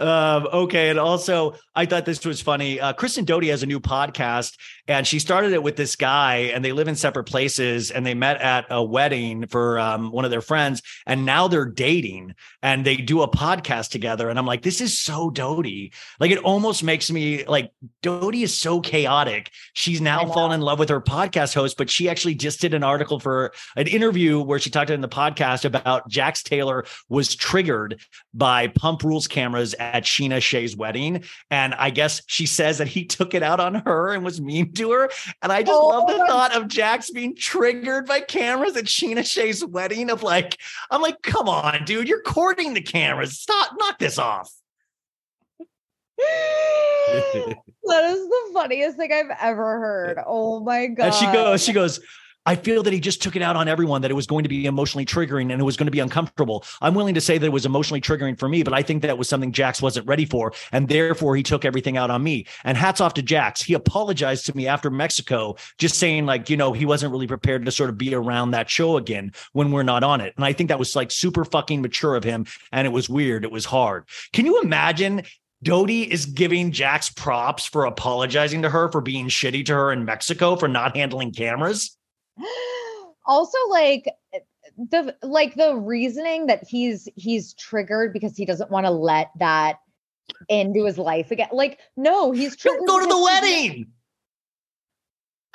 Um, 0.00 0.48
okay, 0.52 0.90
and 0.90 0.98
also 0.98 1.54
I 1.74 1.86
thought 1.86 2.04
this 2.04 2.24
was 2.24 2.40
funny. 2.40 2.80
Uh, 2.80 2.92
Kristen 2.92 3.24
Doute 3.24 3.44
has 3.44 3.62
a 3.62 3.66
new 3.66 3.80
podcast, 3.80 4.56
and 4.86 5.06
she 5.06 5.18
started 5.18 5.52
it 5.52 5.62
with 5.62 5.76
this 5.76 5.96
guy, 5.96 6.50
and 6.54 6.64
they 6.64 6.72
live 6.72 6.88
in 6.88 6.96
separate 6.96 7.24
places, 7.24 7.90
and 7.90 8.04
they 8.04 8.14
met 8.14 8.40
at 8.40 8.66
a 8.70 8.82
wedding 8.82 9.46
for 9.46 9.78
um, 9.78 10.12
one 10.12 10.24
of 10.24 10.30
their 10.30 10.42
friends, 10.42 10.82
and 11.06 11.24
now 11.24 11.48
they're 11.48 11.64
dating, 11.64 12.34
and 12.62 12.84
they 12.84 12.96
do 12.96 13.22
a 13.22 13.28
podcast 13.28 13.90
together. 13.90 14.28
And 14.28 14.38
I'm 14.38 14.46
like, 14.46 14.62
this 14.62 14.80
is 14.80 14.98
so 14.98 15.30
Doute. 15.30 15.92
Like, 16.20 16.30
it 16.30 16.38
almost 16.38 16.82
makes 16.82 17.10
me 17.10 17.44
like 17.44 17.72
Doute 18.02 18.34
is 18.34 18.56
so 18.56 18.80
chaotic. 18.80 19.50
She's 19.72 20.00
now 20.00 20.26
fallen 20.26 20.52
in 20.52 20.60
love 20.60 20.78
with 20.78 20.90
her 20.90 21.00
podcast 21.00 21.54
host, 21.54 21.78
but 21.78 21.88
she 21.88 22.08
actually 22.08 22.34
just 22.34 22.60
did 22.60 22.74
an 22.74 22.84
article 22.84 23.18
for 23.18 23.52
an 23.76 23.86
interview 23.86 24.40
where 24.40 24.58
she 24.58 24.70
talked 24.70 24.90
in 24.90 25.00
the 25.00 25.08
podcast 25.08 25.64
about 25.64 26.08
Jax 26.08 26.42
Taylor 26.42 26.84
was 27.08 27.34
triggered 27.34 28.00
by 28.34 28.68
Pump 28.68 29.02
Rules 29.02 29.26
cameras 29.26 29.74
at 29.74 30.04
Scheana 30.04 30.42
Shay's 30.42 30.76
wedding. 30.76 31.24
And 31.50 31.74
I 31.74 31.90
guess 31.90 32.22
she 32.26 32.46
says 32.46 32.78
that 32.78 32.88
he 32.88 33.04
took 33.14 33.34
it 33.34 33.42
out 33.42 33.60
on 33.60 33.76
her 33.76 34.12
and 34.12 34.24
was 34.24 34.40
mean 34.40 34.73
to 34.74 34.92
her. 34.92 35.10
And 35.42 35.52
I 35.52 35.62
just 35.62 35.80
Oh 35.80 35.88
love 35.88 36.06
the 36.06 36.14
oh. 36.14 36.26
thought 36.26 36.54
of 36.54 36.68
Jax 36.68 37.10
being 37.10 37.34
triggered 37.34 38.06
by 38.06 38.20
cameras 38.20 38.76
at 38.76 38.84
Scheana 38.84 39.24
Shay's 39.24 39.64
wedding. 39.64 40.10
Of 40.10 40.22
like, 40.22 40.58
I'm 40.90 41.02
like, 41.02 41.22
come 41.22 41.48
on, 41.48 41.84
dude, 41.84 42.08
you're 42.08 42.22
courting 42.22 42.74
the 42.74 42.80
cameras. 42.80 43.38
Stop, 43.38 43.72
knock 43.78 43.98
this 43.98 44.18
off. 44.18 44.52
that 46.18 48.04
is 48.04 48.28
the 48.28 48.50
funniest 48.52 48.96
thing 48.96 49.12
I've 49.12 49.36
ever 49.40 49.80
heard. 49.80 50.18
Oh 50.24 50.60
my 50.60 50.86
god. 50.86 51.06
And 51.06 51.14
she 51.14 51.26
goes, 51.26 51.62
she 51.62 51.72
goes, 51.72 52.00
I 52.46 52.56
feel 52.56 52.82
that 52.82 52.92
he 52.92 53.00
just 53.00 53.22
took 53.22 53.36
it 53.36 53.42
out 53.42 53.56
on 53.56 53.68
everyone, 53.68 54.02
that 54.02 54.10
it 54.10 54.14
was 54.14 54.26
going 54.26 54.42
to 54.42 54.48
be 54.48 54.66
emotionally 54.66 55.06
triggering 55.06 55.52
and 55.52 55.60
it 55.60 55.64
was 55.64 55.76
going 55.76 55.86
to 55.86 55.92
be 55.92 56.00
uncomfortable. 56.00 56.64
I'm 56.80 56.94
willing 56.94 57.14
to 57.14 57.20
say 57.20 57.38
that 57.38 57.46
it 57.46 57.52
was 57.52 57.66
emotionally 57.66 58.00
triggering 58.00 58.38
for 58.38 58.48
me, 58.48 58.62
but 58.62 58.72
I 58.72 58.82
think 58.82 59.02
that 59.02 59.16
was 59.16 59.28
something 59.28 59.52
Jax 59.52 59.80
wasn't 59.80 60.06
ready 60.06 60.24
for. 60.24 60.52
And 60.72 60.88
therefore 60.88 61.36
he 61.36 61.42
took 61.42 61.64
everything 61.64 61.96
out 61.96 62.10
on 62.10 62.22
me. 62.22 62.46
And 62.64 62.76
hats 62.76 63.00
off 63.00 63.14
to 63.14 63.22
Jax. 63.22 63.62
He 63.62 63.74
apologized 63.74 64.46
to 64.46 64.56
me 64.56 64.66
after 64.66 64.90
Mexico, 64.90 65.56
just 65.78 65.98
saying, 65.98 66.26
like, 66.26 66.50
you 66.50 66.56
know, 66.56 66.72
he 66.72 66.84
wasn't 66.84 67.12
really 67.12 67.26
prepared 67.26 67.64
to 67.64 67.72
sort 67.72 67.90
of 67.90 67.98
be 67.98 68.14
around 68.14 68.50
that 68.50 68.68
show 68.68 68.96
again 68.96 69.32
when 69.52 69.70
we're 69.70 69.82
not 69.82 70.04
on 70.04 70.20
it. 70.20 70.34
And 70.36 70.44
I 70.44 70.52
think 70.52 70.68
that 70.68 70.78
was 70.78 70.94
like 70.94 71.10
super 71.10 71.44
fucking 71.44 71.80
mature 71.82 72.16
of 72.16 72.24
him. 72.24 72.46
And 72.72 72.86
it 72.86 72.90
was 72.90 73.08
weird. 73.08 73.44
It 73.44 73.52
was 73.52 73.64
hard. 73.64 74.04
Can 74.32 74.46
you 74.46 74.60
imagine 74.60 75.22
Doute 75.62 75.90
is 75.90 76.26
giving 76.26 76.72
Jax 76.72 77.08
props 77.08 77.64
for 77.64 77.86
apologizing 77.86 78.62
to 78.62 78.68
her 78.68 78.92
for 78.92 79.00
being 79.00 79.28
shitty 79.28 79.64
to 79.66 79.72
her 79.72 79.92
in 79.92 80.04
Mexico 80.04 80.56
for 80.56 80.68
not 80.68 80.94
handling 80.94 81.32
cameras. 81.32 81.96
Also 83.26 83.58
like 83.70 84.08
the 84.76 85.14
like 85.22 85.54
the 85.54 85.76
reasoning 85.76 86.46
that 86.46 86.64
he's 86.66 87.08
he's 87.16 87.54
triggered 87.54 88.12
because 88.12 88.36
he 88.36 88.44
doesn't 88.44 88.70
want 88.70 88.86
to 88.86 88.90
let 88.90 89.30
that 89.38 89.76
into 90.48 90.84
his 90.84 90.98
life 90.98 91.30
again. 91.30 91.48
Like, 91.52 91.78
no, 91.96 92.32
he's 92.32 92.56
triggered. 92.56 92.80
Go 92.86 93.00
to 93.00 93.06
the 93.06 93.22
wedding. 93.22 93.92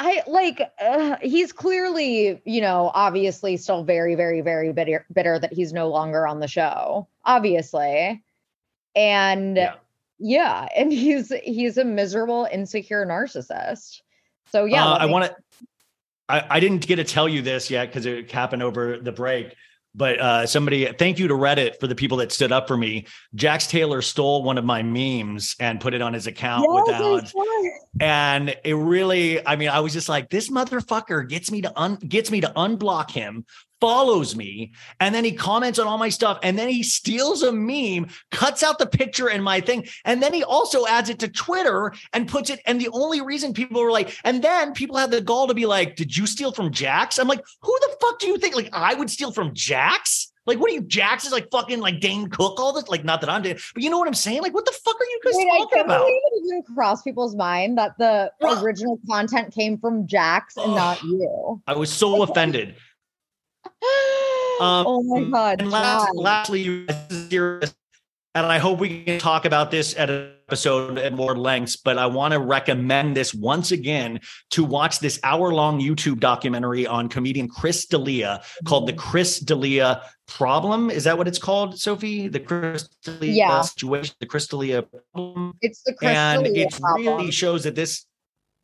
I 0.01 0.23
like 0.27 0.61
uh, 0.81 1.17
he's 1.21 1.51
clearly, 1.51 2.41
you 2.45 2.61
know, 2.61 2.89
obviously 2.93 3.57
still 3.57 3.83
very, 3.83 4.15
very, 4.15 4.39
very 4.39 4.71
bitter, 4.71 5.05
bitter 5.11 5.37
that 5.39 5.51
he's 5.51 5.73
no 5.73 5.89
longer 5.89 6.25
on 6.25 6.39
the 6.39 6.47
show, 6.47 7.07
obviously. 7.25 8.23
And 8.95 9.57
Yeah. 9.57 9.75
yeah, 10.19 10.67
and 10.75 10.93
he's 10.93 11.33
he's 11.43 11.77
a 11.77 11.83
miserable, 11.83 12.47
insecure 12.49 13.05
narcissist. 13.05 14.01
So 14.51 14.63
yeah, 14.63 14.85
Uh, 14.85 14.97
I 14.99 15.05
want 15.07 15.25
to. 15.25 15.35
I, 16.29 16.45
I 16.49 16.59
didn't 16.59 16.85
get 16.85 16.97
to 16.97 17.03
tell 17.03 17.27
you 17.27 17.41
this 17.41 17.69
yet 17.69 17.87
because 17.87 18.05
it 18.05 18.31
happened 18.31 18.63
over 18.63 18.97
the 18.99 19.11
break. 19.11 19.55
But 19.95 20.21
uh, 20.21 20.45
somebody, 20.45 20.85
thank 20.85 21.17
you 21.17 21.27
to 21.27 21.33
Reddit 21.33 21.79
for 21.79 21.87
the 21.87 21.95
people 21.95 22.17
that 22.17 22.31
stood 22.31 22.51
up 22.51 22.67
for 22.67 22.77
me. 22.77 23.07
Jax 23.33 23.65
Taylor 23.65 24.03
stole 24.03 24.43
one 24.43 24.59
of 24.59 24.63
my 24.63 24.83
memes 24.83 25.55
and 25.59 25.81
put 25.81 25.95
it 25.95 26.01
on 26.01 26.13
his 26.13 26.27
account 26.27 26.67
Yes, 26.69 26.85
without 26.85 27.33
and 27.99 28.55
it 28.63 28.73
really 28.73 29.45
i 29.45 29.55
mean 29.55 29.69
i 29.69 29.79
was 29.79 29.93
just 29.93 30.09
like 30.09 30.29
this 30.29 30.49
motherfucker 30.49 31.27
gets 31.27 31.51
me 31.51 31.61
to 31.61 31.79
un 31.79 31.95
gets 31.95 32.31
me 32.31 32.41
to 32.41 32.47
unblock 32.55 33.11
him 33.11 33.45
follows 33.79 34.35
me 34.35 34.71
and 34.99 35.13
then 35.13 35.23
he 35.23 35.31
comments 35.31 35.79
on 35.79 35.87
all 35.87 35.97
my 35.97 36.09
stuff 36.09 36.39
and 36.43 36.57
then 36.57 36.69
he 36.69 36.83
steals 36.83 37.43
a 37.43 37.51
meme, 37.51 38.07
cuts 38.31 38.63
out 38.63 38.79
the 38.79 38.85
picture 38.85 39.29
and 39.29 39.43
my 39.43 39.61
thing, 39.61 39.87
and 40.05 40.21
then 40.21 40.33
he 40.33 40.43
also 40.43 40.85
adds 40.85 41.09
it 41.09 41.19
to 41.19 41.27
Twitter 41.27 41.93
and 42.13 42.27
puts 42.27 42.49
it. 42.49 42.59
And 42.65 42.79
the 42.79 42.89
only 42.89 43.21
reason 43.21 43.53
people 43.53 43.81
were 43.81 43.91
like, 43.91 44.15
and 44.23 44.43
then 44.43 44.73
people 44.73 44.97
had 44.97 45.11
the 45.11 45.21
gall 45.21 45.47
to 45.47 45.53
be 45.53 45.65
like, 45.65 45.95
"Did 45.95 46.15
you 46.15 46.27
steal 46.27 46.51
from 46.51 46.71
Jax?" 46.71 47.19
I'm 47.19 47.27
like, 47.27 47.43
"Who 47.61 47.77
the 47.81 47.95
fuck 48.01 48.19
do 48.19 48.27
you 48.27 48.37
think? 48.37 48.55
Like 48.55 48.69
I 48.73 48.93
would 48.93 49.09
steal 49.09 49.31
from 49.31 49.53
Jax?" 49.53 50.31
Like, 50.49 50.59
what 50.59 50.71
are 50.71 50.73
you, 50.73 50.81
Jax 50.81 51.25
is 51.25 51.31
like 51.31 51.47
fucking 51.51 51.79
like 51.79 51.99
Dane 51.99 52.27
Cook, 52.27 52.59
all 52.59 52.73
this? 52.73 52.87
Like, 52.87 53.03
not 53.03 53.21
that 53.21 53.29
I'm 53.29 53.43
doing, 53.43 53.59
but 53.73 53.83
you 53.83 53.89
know 53.91 53.99
what 53.99 54.07
I'm 54.07 54.15
saying? 54.15 54.41
Like, 54.41 54.53
what 54.53 54.65
the 54.65 54.71
fuck 54.71 54.95
are 54.95 55.05
you 55.05 55.19
guys 55.23 55.33
Wait, 55.35 55.47
talking 55.47 55.81
about? 55.81 56.07
it 56.07 56.43
didn't 56.43 56.65
cross 56.73 57.03
people's 57.03 57.35
mind 57.35 57.77
that 57.77 57.95
the 57.99 58.31
original 58.41 58.99
content 59.07 59.53
came 59.53 59.77
from 59.77 60.07
Jax 60.07 60.57
and 60.57 60.73
not 60.73 61.03
you. 61.03 61.61
I 61.67 61.75
was 61.75 61.93
so 61.93 62.23
offended. 62.23 62.75
Um, 64.61 64.85
oh 64.85 65.01
my 65.03 65.23
god! 65.23 65.61
And 65.61 65.71
last, 65.71 66.13
lastly, 66.15 66.61
you 66.61 66.85
guys, 66.85 67.07
this 67.07 67.17
is 67.17 67.29
serious, 67.29 67.73
and 68.35 68.45
I 68.45 68.57
hope 68.57 68.79
we 68.79 69.05
can 69.05 69.17
talk 69.17 69.45
about 69.45 69.71
this 69.71 69.95
at 69.97 70.09
an 70.09 70.33
episode 70.49 70.97
at 70.97 71.13
more 71.13 71.33
lengths, 71.37 71.77
but 71.77 71.97
I 71.97 72.07
want 72.07 72.33
to 72.33 72.39
recommend 72.39 73.15
this 73.15 73.33
once 73.33 73.71
again 73.71 74.19
to 74.49 74.65
watch 74.65 74.99
this 74.99 75.17
hour 75.23 75.53
long 75.53 75.79
YouTube 75.79 76.19
documentary 76.19 76.85
on 76.85 77.07
comedian 77.07 77.47
Chris 77.47 77.85
D'Elia 77.85 78.41
called 78.65 78.85
The 78.85 78.91
Chris 78.93 79.39
D'Elia 79.39 80.01
Problem. 80.27 80.89
Is 80.91 81.05
that 81.05 81.17
what 81.17 81.29
it's 81.29 81.39
called, 81.39 81.79
Sophie? 81.79 82.27
The 82.27 82.41
Chris 82.41 82.89
D'Elia 83.05 83.31
Yeah. 83.33 83.61
situation, 83.61 84.13
the 84.19 84.25
Chris 84.25 84.47
D'Elia 84.47 84.81
problem 84.83 85.53
It's 85.61 85.83
the 85.83 85.93
Chris 85.93 86.17
and 86.17 86.45
it 86.47 86.77
really 86.97 87.31
shows 87.31 87.63
that 87.63 87.75
this 87.75 88.05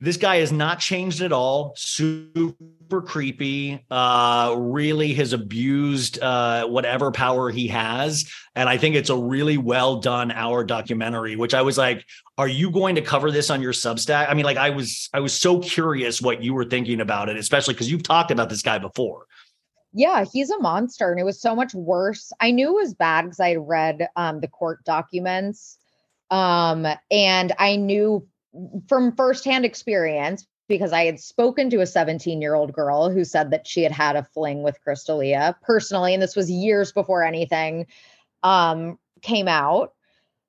this 0.02 0.18
guy 0.18 0.38
has 0.38 0.52
not 0.52 0.80
changed 0.80 1.22
at 1.22 1.32
all. 1.32 1.74
Super 1.78 3.02
creepy 3.02 3.86
uh 3.90 4.56
really 4.58 5.14
has 5.14 5.34
abused 5.34 6.22
uh 6.22 6.68
whatever 6.68 7.12
power 7.12 7.50
he 7.50 7.68
has. 7.68 8.30
And 8.56 8.70
i 8.70 8.78
think 8.78 8.96
it's 8.96 9.10
a 9.10 9.18
really 9.18 9.58
well 9.58 9.98
done 9.98 10.32
hour 10.32 10.64
documentary 10.64 11.36
which 11.36 11.54
i 11.54 11.62
was 11.62 11.78
like 11.78 12.06
are 12.38 12.48
you 12.48 12.70
going 12.70 12.96
to 12.96 13.02
cover 13.02 13.32
this 13.32 13.50
on 13.50 13.62
your 13.62 13.72
substack? 13.72 14.30
I 14.30 14.34
mean 14.34 14.46
like 14.46 14.58
i 14.58 14.70
was 14.70 15.10
i 15.14 15.20
was 15.20 15.34
so 15.34 15.60
curious 15.60 16.22
what 16.22 16.44
you 16.44 16.54
were 16.54 16.66
thinking 16.66 17.02
about 17.02 17.30
it 17.30 17.38
especially 17.38 17.74
because 17.74 17.90
you've 17.90 18.04
talked 18.04 18.32
about 18.32 18.50
this 18.50 18.62
guy 18.62 18.78
before. 18.78 19.26
Yeah, 19.98 20.26
he's 20.30 20.50
a 20.50 20.60
monster, 20.60 21.10
and 21.10 21.22
it 21.22 21.24
was 21.24 21.40
so 21.40 21.56
much 21.56 21.74
worse. 21.74 22.34
I 22.42 22.52
knew 22.52 22.78
it 22.78 22.82
was 22.82 22.94
bad 22.94 23.22
because 23.22 23.40
I 23.40 23.56
read 23.56 24.10
um, 24.18 24.42
the 24.42 24.48
court 24.50 24.84
documents, 24.84 25.78
um, 26.32 26.86
and 27.10 27.54
I 27.58 27.78
knew 27.78 28.28
from 28.88 29.16
firsthand 29.16 29.66
experience 29.66 30.48
because 30.68 30.94
I 30.94 31.06
had 31.06 31.20
spoken 31.20 31.70
to 31.70 31.82
a 31.82 31.86
17 31.86 32.42
year 32.42 32.56
old 32.56 32.74
girl 32.74 33.10
who 33.10 33.24
said 33.24 33.52
that 33.52 33.68
she 33.68 33.84
had 33.84 33.92
had 33.92 34.16
a 34.16 34.24
fling 34.24 34.64
with 34.64 34.82
Chris 34.82 35.04
D'Elia 35.04 35.56
personally, 35.62 36.14
and 36.14 36.24
this 36.24 36.36
was 36.36 36.50
years 36.50 36.92
before 36.92 37.24
anything 37.24 37.88
um, 38.44 38.98
came 39.22 39.48
out. 39.48 39.94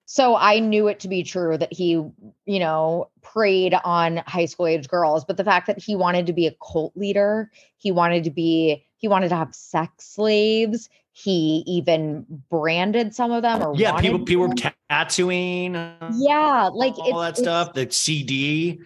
So 0.06 0.36
I 0.36 0.60
knew 0.60 0.86
it 0.86 1.00
to 1.00 1.08
be 1.08 1.24
true 1.24 1.58
that 1.58 1.72
he, 1.72 1.90
you 1.90 2.58
know, 2.60 3.10
preyed 3.22 3.74
on 3.74 4.18
high 4.18 4.44
school 4.44 4.68
age 4.68 4.86
girls. 4.86 5.24
But 5.24 5.36
the 5.36 5.44
fact 5.44 5.66
that 5.66 5.82
he 5.82 5.96
wanted 5.96 6.26
to 6.26 6.32
be 6.32 6.46
a 6.46 6.54
cult 6.64 6.96
leader, 6.96 7.50
he 7.76 7.90
wanted 7.90 8.22
to 8.24 8.30
be, 8.30 8.86
he 8.98 9.08
wanted 9.08 9.30
to 9.30 9.36
have 9.36 9.52
sex 9.52 10.06
slaves. 10.06 10.88
He 11.18 11.64
even 11.66 12.26
branded 12.50 13.14
some 13.14 13.32
of 13.32 13.40
them 13.40 13.62
or 13.62 13.74
yeah 13.74 13.98
people 13.98 14.18
people 14.18 14.48
were 14.48 14.54
tattooing 14.90 15.74
uh, 15.74 16.12
yeah, 16.14 16.68
like 16.70 16.98
all 16.98 17.20
that 17.20 17.38
stuff 17.38 17.72
the 17.72 17.90
cd 17.90 18.78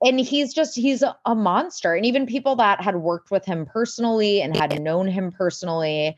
and 0.00 0.18
he's 0.18 0.54
just 0.54 0.76
he's 0.76 1.02
a, 1.02 1.14
a 1.26 1.34
monster. 1.34 1.94
And 1.94 2.06
even 2.06 2.24
people 2.24 2.56
that 2.56 2.80
had 2.80 2.96
worked 2.96 3.30
with 3.30 3.44
him 3.44 3.66
personally 3.66 4.40
and 4.40 4.56
had 4.56 4.80
known 4.82 5.08
him 5.08 5.30
personally 5.30 6.16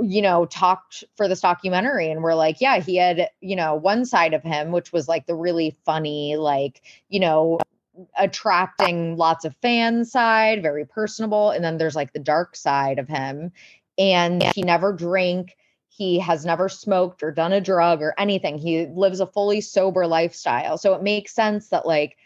you 0.00 0.22
know 0.22 0.46
talked 0.46 1.04
for 1.18 1.28
this 1.28 1.42
documentary 1.42 2.10
and 2.10 2.22
were 2.22 2.34
like 2.34 2.58
yeah 2.58 2.80
he 2.80 2.96
had 2.96 3.28
you 3.42 3.54
know 3.54 3.74
one 3.74 4.06
side 4.06 4.32
of 4.32 4.42
him 4.42 4.72
which 4.72 4.94
was 4.94 5.08
like 5.08 5.26
the 5.26 5.34
really 5.34 5.76
funny 5.84 6.36
like 6.36 6.80
you 7.10 7.20
know 7.20 7.58
attracting 8.16 9.16
lots 9.16 9.44
of 9.44 9.54
fans 9.60 10.10
side 10.12 10.62
very 10.62 10.84
personable. 10.84 11.50
And 11.50 11.64
then 11.64 11.78
there's 11.78 11.96
like 11.96 12.12
the 12.12 12.18
dark 12.18 12.56
side 12.56 12.98
of 12.98 13.08
him 13.08 13.52
and 13.98 14.42
he 14.54 14.62
never 14.62 14.92
drank 14.92 15.56
he 15.98 16.20
has 16.20 16.44
never 16.44 16.68
smoked 16.68 17.24
or 17.24 17.32
done 17.32 17.52
a 17.52 17.60
drug 17.60 18.02
or 18.02 18.14
anything. 18.18 18.56
He 18.56 18.86
lives 18.86 19.18
a 19.18 19.26
fully 19.26 19.60
sober 19.60 20.06
lifestyle. 20.06 20.78
So 20.78 20.94
it 20.94 21.02
makes 21.02 21.34
sense 21.34 21.70
that 21.70 21.86
like 21.86 22.16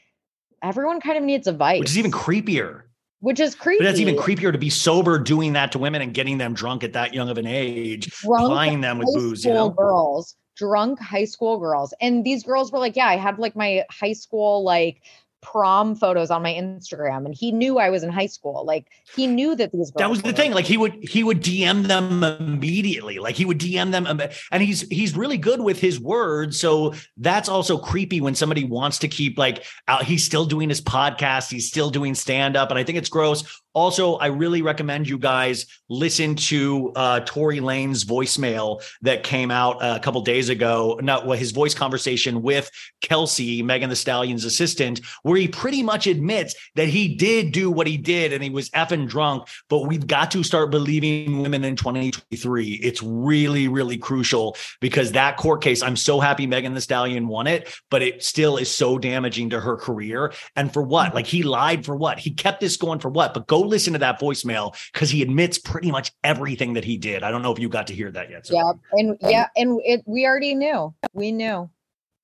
everyone 0.62 1.00
kind 1.00 1.16
of 1.16 1.24
needs 1.24 1.46
a 1.46 1.52
vice, 1.52 1.80
which 1.80 1.88
is 1.88 1.98
even 1.98 2.12
creepier. 2.12 2.82
Which 3.20 3.40
is 3.40 3.54
creepy. 3.54 3.78
But 3.78 3.84
that's 3.84 4.00
even 4.00 4.16
creepier 4.16 4.52
to 4.52 4.58
be 4.58 4.68
sober 4.68 5.18
doing 5.18 5.54
that 5.54 5.72
to 5.72 5.78
women 5.78 6.02
and 6.02 6.12
getting 6.12 6.36
them 6.36 6.52
drunk 6.52 6.84
at 6.84 6.92
that 6.92 7.14
young 7.14 7.30
of 7.30 7.38
an 7.38 7.46
age, 7.46 8.10
Drunk 8.20 8.46
plying 8.46 8.80
them 8.82 8.98
with 8.98 9.06
booze, 9.14 9.44
you 9.44 9.52
school 9.52 9.68
know? 9.68 9.70
girls, 9.70 10.36
drunk 10.56 10.98
high 10.98 11.24
school 11.24 11.58
girls, 11.58 11.94
and 12.00 12.24
these 12.24 12.42
girls 12.42 12.72
were 12.72 12.80
like, 12.80 12.96
"Yeah, 12.96 13.06
I 13.06 13.16
had 13.16 13.38
like 13.38 13.56
my 13.56 13.84
high 13.90 14.12
school 14.12 14.64
like 14.64 15.02
prom 15.42 15.94
photos 15.94 16.30
on 16.30 16.42
my 16.42 16.52
Instagram, 16.52 17.26
and 17.26 17.34
he 17.34 17.52
knew 17.52 17.78
I 17.78 17.90
was 17.90 18.02
in 18.02 18.10
high 18.10 18.26
school. 18.26 18.64
Like 18.64 18.86
he 19.14 19.26
knew 19.26 19.54
that 19.56 19.72
these. 19.72 19.90
That 19.96 20.08
was 20.08 20.22
the 20.22 20.32
thing. 20.32 20.52
Like 20.52 20.64
he 20.64 20.78
would 20.78 20.94
he 21.02 21.22
would 21.22 21.42
DM 21.42 21.88
them 21.88 22.24
immediately. 22.24 23.18
Like 23.18 23.34
he 23.34 23.44
would 23.44 23.58
DM 23.58 23.90
them, 23.90 24.06
and 24.50 24.62
he's 24.62 24.82
he's 24.88 25.16
really 25.16 25.36
good 25.36 25.60
with 25.60 25.80
his 25.80 26.00
words. 26.00 26.58
So 26.58 26.94
that's 27.18 27.48
also 27.48 27.76
creepy 27.76 28.20
when 28.20 28.34
somebody 28.34 28.64
wants 28.64 28.98
to 29.00 29.08
keep 29.08 29.36
like 29.36 29.64
out. 29.88 30.04
He's 30.04 30.24
still 30.24 30.46
doing 30.46 30.68
his 30.68 30.80
podcast. 30.80 31.50
He's 31.50 31.68
still 31.68 31.90
doing 31.90 32.14
stand 32.14 32.56
up, 32.56 32.70
and 32.70 32.78
I 32.78 32.84
think 32.84 32.96
it's 32.96 33.10
gross. 33.10 33.60
Also, 33.74 34.16
I 34.16 34.26
really 34.26 34.60
recommend 34.60 35.08
you 35.08 35.18
guys 35.18 35.66
listen 35.88 36.36
to 36.36 36.92
uh, 36.94 37.20
Tory 37.20 37.60
Lanez's 37.60 38.04
voicemail 38.04 38.82
that 39.00 39.22
came 39.22 39.50
out 39.50 39.78
a 39.80 39.98
couple 39.98 40.20
days 40.20 40.50
ago. 40.50 41.00
Not 41.02 41.26
well, 41.26 41.38
his 41.38 41.52
voice 41.52 41.74
conversation 41.74 42.42
with 42.42 42.70
Kelsey, 43.00 43.62
Megan 43.62 43.88
the 43.88 43.96
Stallion's 43.96 44.44
assistant, 44.44 45.00
where 45.32 45.40
he 45.40 45.48
pretty 45.48 45.82
much 45.82 46.06
admits 46.06 46.54
that 46.74 46.88
he 46.88 47.14
did 47.14 47.52
do 47.52 47.70
what 47.70 47.86
he 47.86 47.96
did 47.96 48.34
and 48.34 48.42
he 48.42 48.50
was 48.50 48.68
effing 48.70 49.08
drunk. 49.08 49.48
But 49.70 49.86
we've 49.86 50.06
got 50.06 50.30
to 50.32 50.42
start 50.42 50.70
believing 50.70 51.40
women 51.40 51.64
in 51.64 51.74
2023. 51.74 52.72
It's 52.74 53.02
really, 53.02 53.66
really 53.66 53.96
crucial 53.96 54.58
because 54.82 55.12
that 55.12 55.38
court 55.38 55.62
case, 55.62 55.82
I'm 55.82 55.96
so 55.96 56.20
happy 56.20 56.46
Megan 56.46 56.74
the 56.74 56.82
Stallion 56.82 57.28
won 57.28 57.46
it, 57.46 57.74
but 57.90 58.02
it 58.02 58.22
still 58.22 58.58
is 58.58 58.70
so 58.70 58.98
damaging 58.98 59.48
to 59.48 59.60
her 59.60 59.78
career. 59.78 60.34
And 60.54 60.70
for 60.70 60.82
what? 60.82 61.06
Mm-hmm. 61.06 61.14
Like 61.14 61.26
he 61.26 61.42
lied 61.42 61.86
for 61.86 61.96
what? 61.96 62.18
He 62.18 62.32
kept 62.32 62.60
this 62.60 62.76
going 62.76 62.98
for 62.98 63.08
what? 63.08 63.32
But 63.32 63.46
go 63.46 63.58
listen 63.58 63.94
to 63.94 63.98
that 64.00 64.20
voicemail 64.20 64.76
because 64.92 65.08
he 65.08 65.22
admits 65.22 65.56
pretty 65.56 65.90
much 65.90 66.12
everything 66.22 66.74
that 66.74 66.84
he 66.84 66.98
did. 66.98 67.22
I 67.22 67.30
don't 67.30 67.40
know 67.40 67.52
if 67.52 67.58
you 67.58 67.70
got 67.70 67.86
to 67.86 67.94
hear 67.94 68.10
that 68.10 68.28
yet. 68.28 68.46
So. 68.46 68.54
Yeah, 68.54 68.72
and 68.92 69.16
yeah, 69.22 69.46
and 69.56 69.80
it 69.82 70.02
we 70.04 70.26
already 70.26 70.54
knew. 70.54 70.94
We 71.14 71.32
knew. 71.32 71.70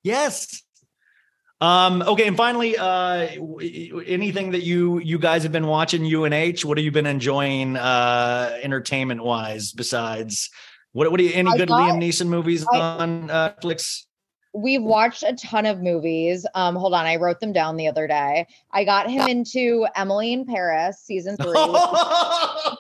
Yes. 0.03 0.63
Um, 1.61 2.03
okay, 2.03 2.29
and 2.29 2.37
finally, 2.37 2.77
uh, 2.77 3.27
anything 4.07 4.53
that 4.53 4.63
you 4.63 4.99
you 5.01 5.19
guys 5.19 5.43
have 5.43 5.51
been 5.51 5.67
watching 5.67 6.03
UNH? 6.05 6.65
What 6.65 6.79
have 6.79 6.85
you 6.85 6.93
been 6.93 7.07
enjoying 7.07 7.77
uh 7.77 8.57
entertainment 8.63 9.25
wise 9.25 9.73
besides 9.73 10.51
what 10.93 11.11
what 11.11 11.19
do 11.19 11.25
you 11.25 11.33
any 11.35 11.51
I 11.51 11.57
good 11.57 11.69
thought- 11.69 11.91
Liam 11.91 11.99
Neeson 11.99 12.29
movies 12.29 12.65
I- 12.73 12.79
on 12.79 13.29
uh, 13.31 13.55
Netflix? 13.61 14.05
We've 14.55 14.83
watched 14.83 15.23
a 15.25 15.35
ton 15.35 15.67
of 15.67 15.83
movies. 15.83 16.47
Um, 16.55 16.75
hold 16.75 16.95
on, 16.95 17.05
I 17.07 17.17
wrote 17.17 17.39
them 17.39 17.53
down 17.53 17.77
the 17.77 17.87
other 17.87 18.07
day. 18.07 18.47
I 18.73 18.85
got 18.85 19.11
him 19.11 19.29
into 19.29 19.87
Emily 19.95 20.33
in 20.33 20.47
Paris 20.47 21.01
season 21.05 21.37
three. 21.43 21.53
oh 21.55 22.77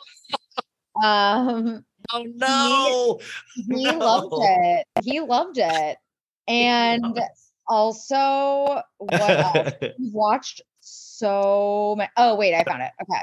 um, 1.04 1.84
no. 2.36 3.20
he 3.54 3.84
No. 3.84 3.98
loved 3.98 4.34
it. 4.38 4.86
He 5.04 5.20
loved 5.20 5.58
it, 5.58 5.98
and 6.48 7.20
also 7.68 8.82
what 8.98 9.20
else? 9.20 9.72
We've 9.98 10.12
watched 10.12 10.62
so 10.80 11.94
many. 11.96 12.10
Oh 12.16 12.34
wait, 12.36 12.54
I 12.54 12.64
found 12.64 12.82
it. 12.82 12.92
Okay. 13.02 13.22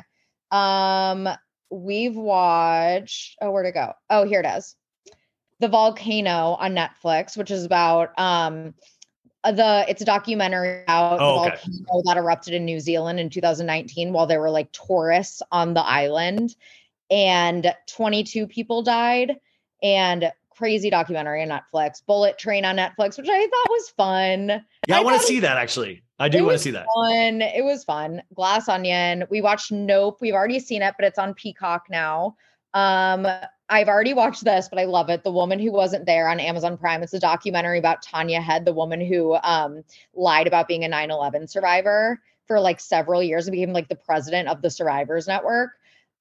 Um, 0.51 1.30
we've 1.69 2.15
watched. 2.15 3.38
Oh, 3.41 3.51
where'd 3.51 3.65
it 3.65 3.73
go? 3.73 3.93
Oh, 4.09 4.26
here 4.26 4.39
it 4.41 4.45
is. 4.45 4.76
The 5.59 5.67
volcano 5.67 6.55
on 6.59 6.76
Netflix, 6.76 7.38
which 7.38 7.51
is 7.51 7.65
about 7.65 8.17
um 8.19 8.73
uh, 9.43 9.51
the 9.51 9.85
it's 9.88 10.01
a 10.01 10.05
documentary 10.05 10.84
about 10.84 11.19
Oh, 11.22 11.34
the 11.34 11.49
okay. 11.49 11.57
volcano 11.57 12.03
that 12.05 12.17
erupted 12.17 12.53
in 12.53 12.65
New 12.65 12.80
Zealand 12.80 13.19
in 13.19 13.30
2019 13.30 14.11
while 14.13 14.27
there 14.27 14.39
were 14.39 14.49
like 14.49 14.72
tourists 14.72 15.41
on 15.51 15.73
the 15.73 15.81
island 15.81 16.55
and 17.09 17.73
22 17.88 18.47
people 18.47 18.81
died 18.81 19.39
and 19.84 20.31
crazy 20.56 20.90
documentary 20.90 21.44
on 21.44 21.49
Netflix, 21.49 22.06
Bullet 22.06 22.38
Train 22.38 22.65
on 22.65 22.77
Netflix, 22.77 23.18
which 23.18 23.30
I 23.30 23.40
thought 23.40 23.69
was 23.69 23.90
fun 23.90 24.65
yeah, 24.88 24.98
I, 24.98 24.99
I 24.99 25.03
want 25.03 25.19
to 25.19 25.26
see 25.26 25.40
that 25.40 25.57
actually. 25.57 26.03
I 26.19 26.30
do 26.30 26.45
want 26.45 26.56
to 26.56 26.60
see 26.60 26.72
that. 26.72 26.86
fun. 26.95 27.41
It 27.41 27.64
was 27.64 27.84
fun. 27.84 28.22
Glass 28.34 28.69
Onion. 28.69 29.26
We 29.30 29.41
watched 29.41 29.72
Nope. 29.72 30.19
We've 30.22 30.34
already 30.34 30.60
seen 30.60 30.82
it, 30.82 30.94
but 30.98 31.06
it's 31.06 31.19
on 31.19 31.34
Peacock 31.34 31.86
now. 31.90 32.38
Um, 32.73 33.27
I've 33.68 33.88
already 33.88 34.14
watched 34.14 34.44
this, 34.44 34.69
but 34.69 34.80
I 34.80 34.86
love 34.86 35.10
it. 35.10 35.23
The 35.23 35.32
Woman 35.32 35.60
Who 35.60 35.72
Wasn't 35.72 36.06
There 36.06 36.30
on 36.30 36.40
Amazon 36.40 36.77
Prime. 36.77 37.03
It's 37.03 37.14
a 37.14 37.19
documentary 37.19 37.80
about 37.80 38.02
Tania 38.02 38.41
Head, 38.41 38.64
the 38.64 38.73
woman 38.73 39.02
who 39.02 39.36
um 39.44 39.84
lied 40.14 40.48
about 40.48 40.68
being 40.68 40.86
a 40.86 40.90
9-11 40.90 41.49
survivor 41.49 42.22
for 42.48 42.60
like 42.60 42.80
several 42.80 43.23
years 43.23 43.48
and 43.48 43.53
became 43.53 43.73
like 43.73 43.90
the 43.90 43.95
president 43.95 44.48
of 44.48 44.61
the 44.61 44.69
Survivors 44.69 45.27
Network. 45.27 45.72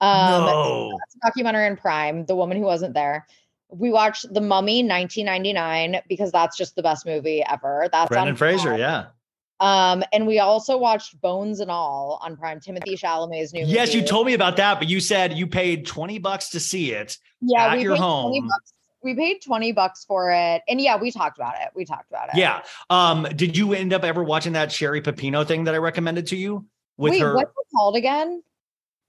Um, 0.00 0.46
no. 0.46 0.98
documentary 1.22 1.66
in 1.66 1.76
Prime, 1.76 2.26
The 2.26 2.34
Woman 2.34 2.58
Who 2.58 2.64
Wasn't 2.64 2.94
There. 2.94 3.26
We 3.70 3.90
watched 3.90 4.32
The 4.32 4.40
Mummy 4.40 4.82
1999 4.82 6.02
because 6.08 6.30
that's 6.30 6.56
just 6.56 6.76
the 6.76 6.82
best 6.82 7.06
movie 7.06 7.42
ever. 7.42 7.88
That's 7.90 8.08
Brendan 8.08 8.36
Fraser, 8.36 8.76
yeah. 8.76 9.06
Um, 9.60 10.04
and 10.12 10.26
we 10.26 10.40
also 10.40 10.76
watched 10.76 11.20
Bones 11.20 11.60
and 11.60 11.70
All 11.70 12.20
on 12.22 12.36
Prime. 12.36 12.60
Timothy 12.60 12.96
Chalamet's 12.96 13.52
new 13.52 13.64
Yes, 13.64 13.94
you 13.94 14.02
told 14.02 14.26
me 14.26 14.34
about 14.34 14.56
that, 14.56 14.78
but 14.78 14.88
you 14.88 15.00
said 15.00 15.32
you 15.32 15.46
paid 15.46 15.86
20 15.86 16.18
bucks 16.18 16.50
to 16.50 16.60
see 16.60 16.92
it. 16.92 17.16
yeah, 17.40 17.66
at 17.68 17.76
we 17.76 17.82
your 17.82 17.94
paid 17.94 18.00
20 18.00 18.02
home. 18.02 18.48
bucks. 18.48 18.72
We 19.02 19.14
paid 19.14 19.42
20 19.42 19.72
bucks 19.72 20.04
for 20.04 20.30
it. 20.32 20.62
And 20.66 20.80
yeah, 20.80 20.96
we 20.96 21.10
talked 21.10 21.38
about 21.38 21.54
it. 21.60 21.68
We 21.74 21.84
talked 21.84 22.10
about 22.10 22.30
it. 22.30 22.36
Yeah. 22.36 22.62
Um, 22.90 23.26
did 23.36 23.56
you 23.56 23.74
end 23.74 23.92
up 23.92 24.02
ever 24.02 24.24
watching 24.24 24.54
that 24.54 24.72
Sherri 24.72 25.00
Papini 25.02 25.44
thing 25.44 25.64
that 25.64 25.74
I 25.74 25.78
recommended 25.78 26.26
to 26.28 26.36
you 26.36 26.66
with 26.96 27.12
Wait, 27.12 27.20
her? 27.20 27.34
what's 27.34 27.50
it 27.50 27.66
called 27.74 27.96
again? 27.96 28.42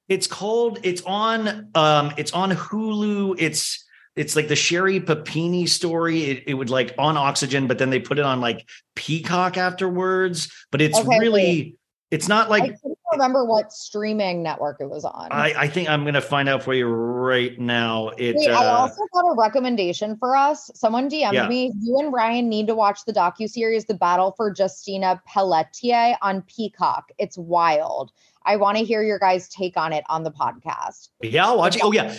It's 0.09 0.27
called 0.27 0.79
it's 0.83 1.01
on 1.03 1.69
um 1.75 2.13
it's 2.17 2.33
on 2.33 2.51
Hulu. 2.51 3.35
It's 3.39 3.84
it's 4.15 4.35
like 4.35 4.47
the 4.47 4.55
Sherri 4.55 4.99
Papini 4.99 5.65
story. 5.65 6.23
It, 6.23 6.43
it 6.47 6.53
would 6.53 6.69
like 6.69 6.93
on 6.97 7.17
oxygen, 7.17 7.67
but 7.67 7.77
then 7.77 7.89
they 7.89 7.99
put 7.99 8.17
it 8.17 8.25
on 8.25 8.41
like 8.41 8.67
Peacock 8.95 9.57
afterwards. 9.57 10.51
But 10.71 10.81
it's 10.81 10.97
Okay, 10.97 11.19
really 11.19 11.77
it's 12.11 12.27
not 12.29 12.47
I 12.47 12.49
like 12.49 12.81
couldn't 12.81 12.97
remember 13.11 13.45
what 13.45 13.73
streaming 13.73 14.41
network 14.41 14.79
it 14.79 14.89
was 14.89 15.03
on. 15.03 15.31
I, 15.31 15.53
I 15.57 15.67
think 15.67 15.89
I'm 15.89 16.05
gonna 16.05 16.21
find 16.21 16.47
out 16.47 16.63
for 16.63 16.73
you 16.73 16.87
right 16.87 17.59
now. 17.59 18.09
It 18.09 18.35
Wait, 18.37 18.49
I 18.49 18.65
uh, 18.65 18.77
also 18.77 19.01
got 19.13 19.21
a 19.21 19.35
recommendation 19.35 20.15
for 20.17 20.35
us. 20.35 20.71
Someone 20.75 21.09
DM'd 21.09 21.33
Yeah. 21.33 21.47
me. 21.47 21.73
You 21.81 21.99
and 21.99 22.13
Ryan 22.13 22.47
need 22.47 22.67
to 22.67 22.75
watch 22.75 23.03
the 23.05 23.11
docu 23.11 23.49
series 23.49 23.85
"The 23.85 23.95
Battle 23.95 24.33
for 24.37 24.53
Justina 24.57 25.21
Pelletier" 25.27 26.15
on 26.21 26.43
Peacock. 26.43 27.11
It's 27.17 27.37
wild. 27.37 28.11
I 28.45 28.57
want 28.57 28.77
to 28.77 28.83
hear 28.83 29.01
your 29.03 29.19
guys' 29.19 29.49
take 29.49 29.75
on 29.75 29.91
it 29.91 30.03
on 30.07 30.23
the 30.23 30.31
podcast. 30.31 31.09
Yeah, 31.21 31.47
I'll 31.47 31.57
watch 31.57 31.75
it. 31.75 31.81
Oh, 31.83 31.91
yeah. 31.91 32.15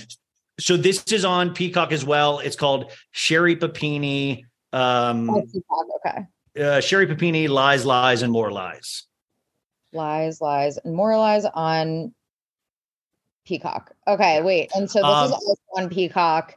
So 0.59 0.77
this 0.77 1.05
is 1.13 1.25
on 1.25 1.53
Peacock 1.55 1.93
as 1.93 2.05
well. 2.05 2.39
It's 2.39 2.57
called 2.57 2.91
Sherri 3.13 3.57
Papini. 3.57 4.47
Um, 4.73 5.29
Oh, 5.31 5.43
Peacock. 5.53 5.87
Okay. 6.07 6.65
uh, 6.65 6.81
Sherri 6.81 7.07
Papini, 7.07 7.49
lies, 7.49 7.85
lies, 7.85 8.23
and 8.23 8.33
more 8.33 8.51
lies. 8.51 9.05
Lies, 9.93 10.41
lies, 10.41 10.79
and 10.79 10.95
more 10.95 11.17
lies 11.17 11.45
on 11.45 12.15
Peacock. 13.47 13.93
Okay, 14.07 14.43
wait. 14.43 14.71
And 14.75 14.91
so 14.91 15.01
this 15.01 15.07
Um, 15.07 15.25
is 15.27 15.33
also 15.33 15.57
on 15.77 15.89
Peacock. 15.89 16.57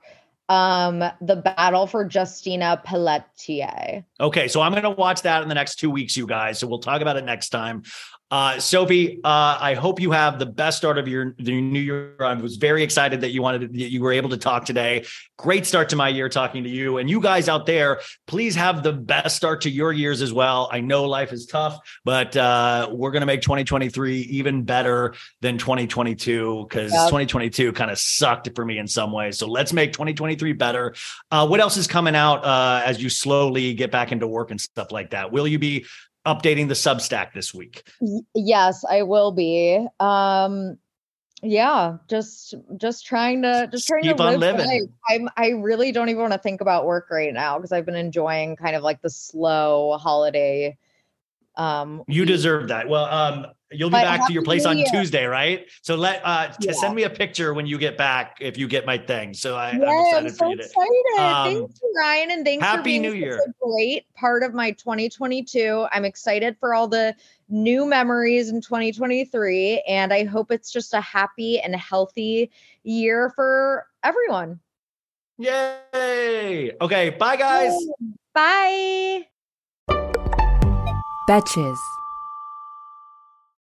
Um, 0.50 1.04
the 1.22 1.36
battle 1.36 1.86
for 1.86 2.10
Justina 2.12 2.82
Pelletier. 2.84 4.04
Okay, 4.20 4.48
so 4.48 4.62
I'm 4.62 4.72
going 4.72 4.82
to 4.84 4.90
watch 4.90 5.22
that 5.22 5.44
in 5.44 5.48
the 5.50 5.54
next 5.56 5.76
two 5.76 5.92
weeks, 5.92 6.18
you 6.18 6.26
guys. 6.26 6.58
So 6.58 6.66
we'll 6.66 6.80
talk 6.80 7.02
about 7.02 7.18
it 7.18 7.24
next 7.26 7.50
time. 7.50 7.84
Uh, 8.32 8.60
Sophie, 8.60 9.20
uh, 9.24 9.58
I 9.60 9.74
hope 9.74 10.00
you 10.00 10.12
have 10.12 10.38
the 10.38 10.46
best 10.46 10.78
start 10.78 11.00
of 11.00 11.08
your 11.08 11.34
the 11.40 11.60
new 11.60 11.80
year. 11.80 12.16
I 12.20 12.34
was 12.36 12.58
very 12.58 12.84
excited 12.84 13.22
that 13.22 13.32
you 13.32 13.42
wanted 13.42 13.62
to, 13.62 13.68
that 13.68 13.92
you 13.92 14.04
were 14.04 14.12
able 14.12 14.30
to 14.30 14.38
talk 14.38 14.66
today. 14.66 15.06
Great 15.38 15.66
start 15.66 15.90
to 15.90 15.96
my 15.96 16.10
year 16.10 16.30
talking 16.30 16.64
to 16.64 16.70
you, 16.70 17.00
and 17.00 17.10
you 17.10 17.22
guys 17.22 17.50
out 17.50 17.66
there. 17.66 18.02
Please 18.28 18.56
have 18.56 18.84
the 18.84 18.94
best 18.94 19.36
start 19.36 19.62
to 19.62 19.70
your 19.70 19.92
years 19.92 20.22
as 20.22 20.32
well. 20.32 20.70
I 20.72 20.80
know 20.82 21.06
life 21.06 21.34
is 21.34 21.48
tough, 21.48 21.80
but 22.06 22.38
uh, 22.38 22.90
we're 22.92 23.12
going 23.12 23.22
to 23.22 23.26
make 23.26 23.42
2023 23.42 24.20
even 24.20 24.64
better 24.64 25.16
than 25.42 25.58
2022 25.58 26.68
because 26.70 26.92
Yep. 26.92 27.08
2022 27.08 27.72
kind 27.74 27.90
of 27.90 27.98
sucked 27.98 28.50
for 28.56 28.64
me 28.64 28.78
in 28.78 28.88
some 28.88 29.12
ways. 29.12 29.40
So 29.40 29.48
let's 29.48 29.74
make 29.74 29.92
2023 29.94 30.54
better. 30.54 30.94
Uh, 31.32 31.48
what 31.48 31.60
else 31.60 31.78
is 31.78 31.88
coming 31.88 32.16
out 32.16 32.46
uh, 32.46 32.84
as 32.86 33.02
you 33.02 33.10
slowly 33.10 33.74
get 33.74 33.92
back 33.92 34.12
into 34.12 34.28
work 34.28 34.52
and 34.52 34.62
stuff 34.62 34.92
like 34.92 35.12
that? 35.12 35.32
Will 35.32 35.48
you 35.48 35.58
be 35.58 35.86
updating 36.26 36.68
the 36.68 36.74
Substack 36.74 37.34
this 37.34 37.54
week? 37.54 37.84
Yes, 38.34 38.84
I 38.90 39.04
will 39.04 39.32
be. 39.32 39.86
Um 40.00 40.78
yeah, 41.42 41.98
just 42.10 42.54
just 42.78 43.06
trying 43.06 43.44
to 43.44 43.70
just 43.72 43.88
trying 43.88 44.04
Keep 44.04 44.18
to 44.18 44.24
on 44.24 44.40
live 44.40 44.58
living. 44.58 44.94
I'm 45.10 45.30
I 45.38 45.50
really 45.50 45.92
don't 45.92 46.10
even 46.10 46.22
want 46.22 46.34
to 46.34 46.40
think 46.40 46.62
about 46.62 46.86
work 46.86 47.08
right 47.10 47.34
now 47.34 47.58
because 47.58 47.72
I've 47.72 47.86
been 47.86 47.96
enjoying 47.96 48.56
kind 48.56 48.76
of 48.76 48.84
like 48.84 49.02
the 49.02 49.10
slow 49.10 49.98
holiday 49.98 50.78
um 51.56 52.04
You 52.08 52.26
deserve 52.26 52.68
that. 52.68 52.90
Well, 52.90 53.06
um, 53.06 53.48
you'll 53.72 53.90
be 53.90 53.94
But 53.94 54.04
back 54.04 54.28
to 54.28 54.34
your 54.34 54.44
place 54.44 54.66
on 54.66 54.78
Year. 54.78 54.88
Tuesday, 54.90 55.26
right? 55.26 55.68
So 55.82 55.96
let 55.96 56.22
uh 56.24 56.48
t- 56.48 56.68
Yeah. 56.68 56.74
send 56.74 56.96
me 56.96 57.04
a 57.04 57.10
picture 57.10 57.54
when 57.54 57.66
you 57.68 57.78
get 57.78 57.98
back 57.98 58.38
if 58.42 58.58
you 58.58 58.68
get 58.68 58.86
my 58.86 58.98
thing. 58.98 59.34
So 59.34 59.56
I, 59.56 59.70
I'm 59.72 59.82
Yeah, 59.82 59.88
I'm 60.18 60.26
excited 60.26 60.36
for 60.36 60.46
so 60.46 60.50
you 60.50 60.58
to. 60.58 60.64
excited. 60.64 61.20
um, 61.20 61.44
thanks, 61.68 61.80
Ryan, 61.98 62.32
and 62.32 62.46
thanks 62.46 62.66
for 62.66 62.78
Happy 62.78 62.84
being 62.84 63.02
New 63.04 63.14
Year. 63.14 63.38
a 63.38 63.54
great 63.66 64.06
part 64.16 64.44
of 64.44 64.54
my 64.54 64.72
2022. 64.72 65.88
I'm 65.92 66.06
excited 66.06 66.58
for 66.60 66.74
all 66.74 66.88
the 66.88 67.16
new 67.50 67.86
memories 67.86 68.50
in 68.50 68.62
2023, 68.62 69.84
and 69.88 70.12
I 70.14 70.24
hope 70.26 70.52
it's 70.52 70.72
just 70.72 70.94
a 70.94 71.02
happy 71.02 71.60
and 71.60 71.76
healthy 71.76 72.52
year 72.84 73.32
for 73.36 73.88
everyone. 74.04 74.60
Yay! 75.38 76.72
Okay, 76.82 77.12
bye 77.12 77.36
guys. 77.36 77.74
Bye. 78.34 79.28
Betches. 81.28 81.78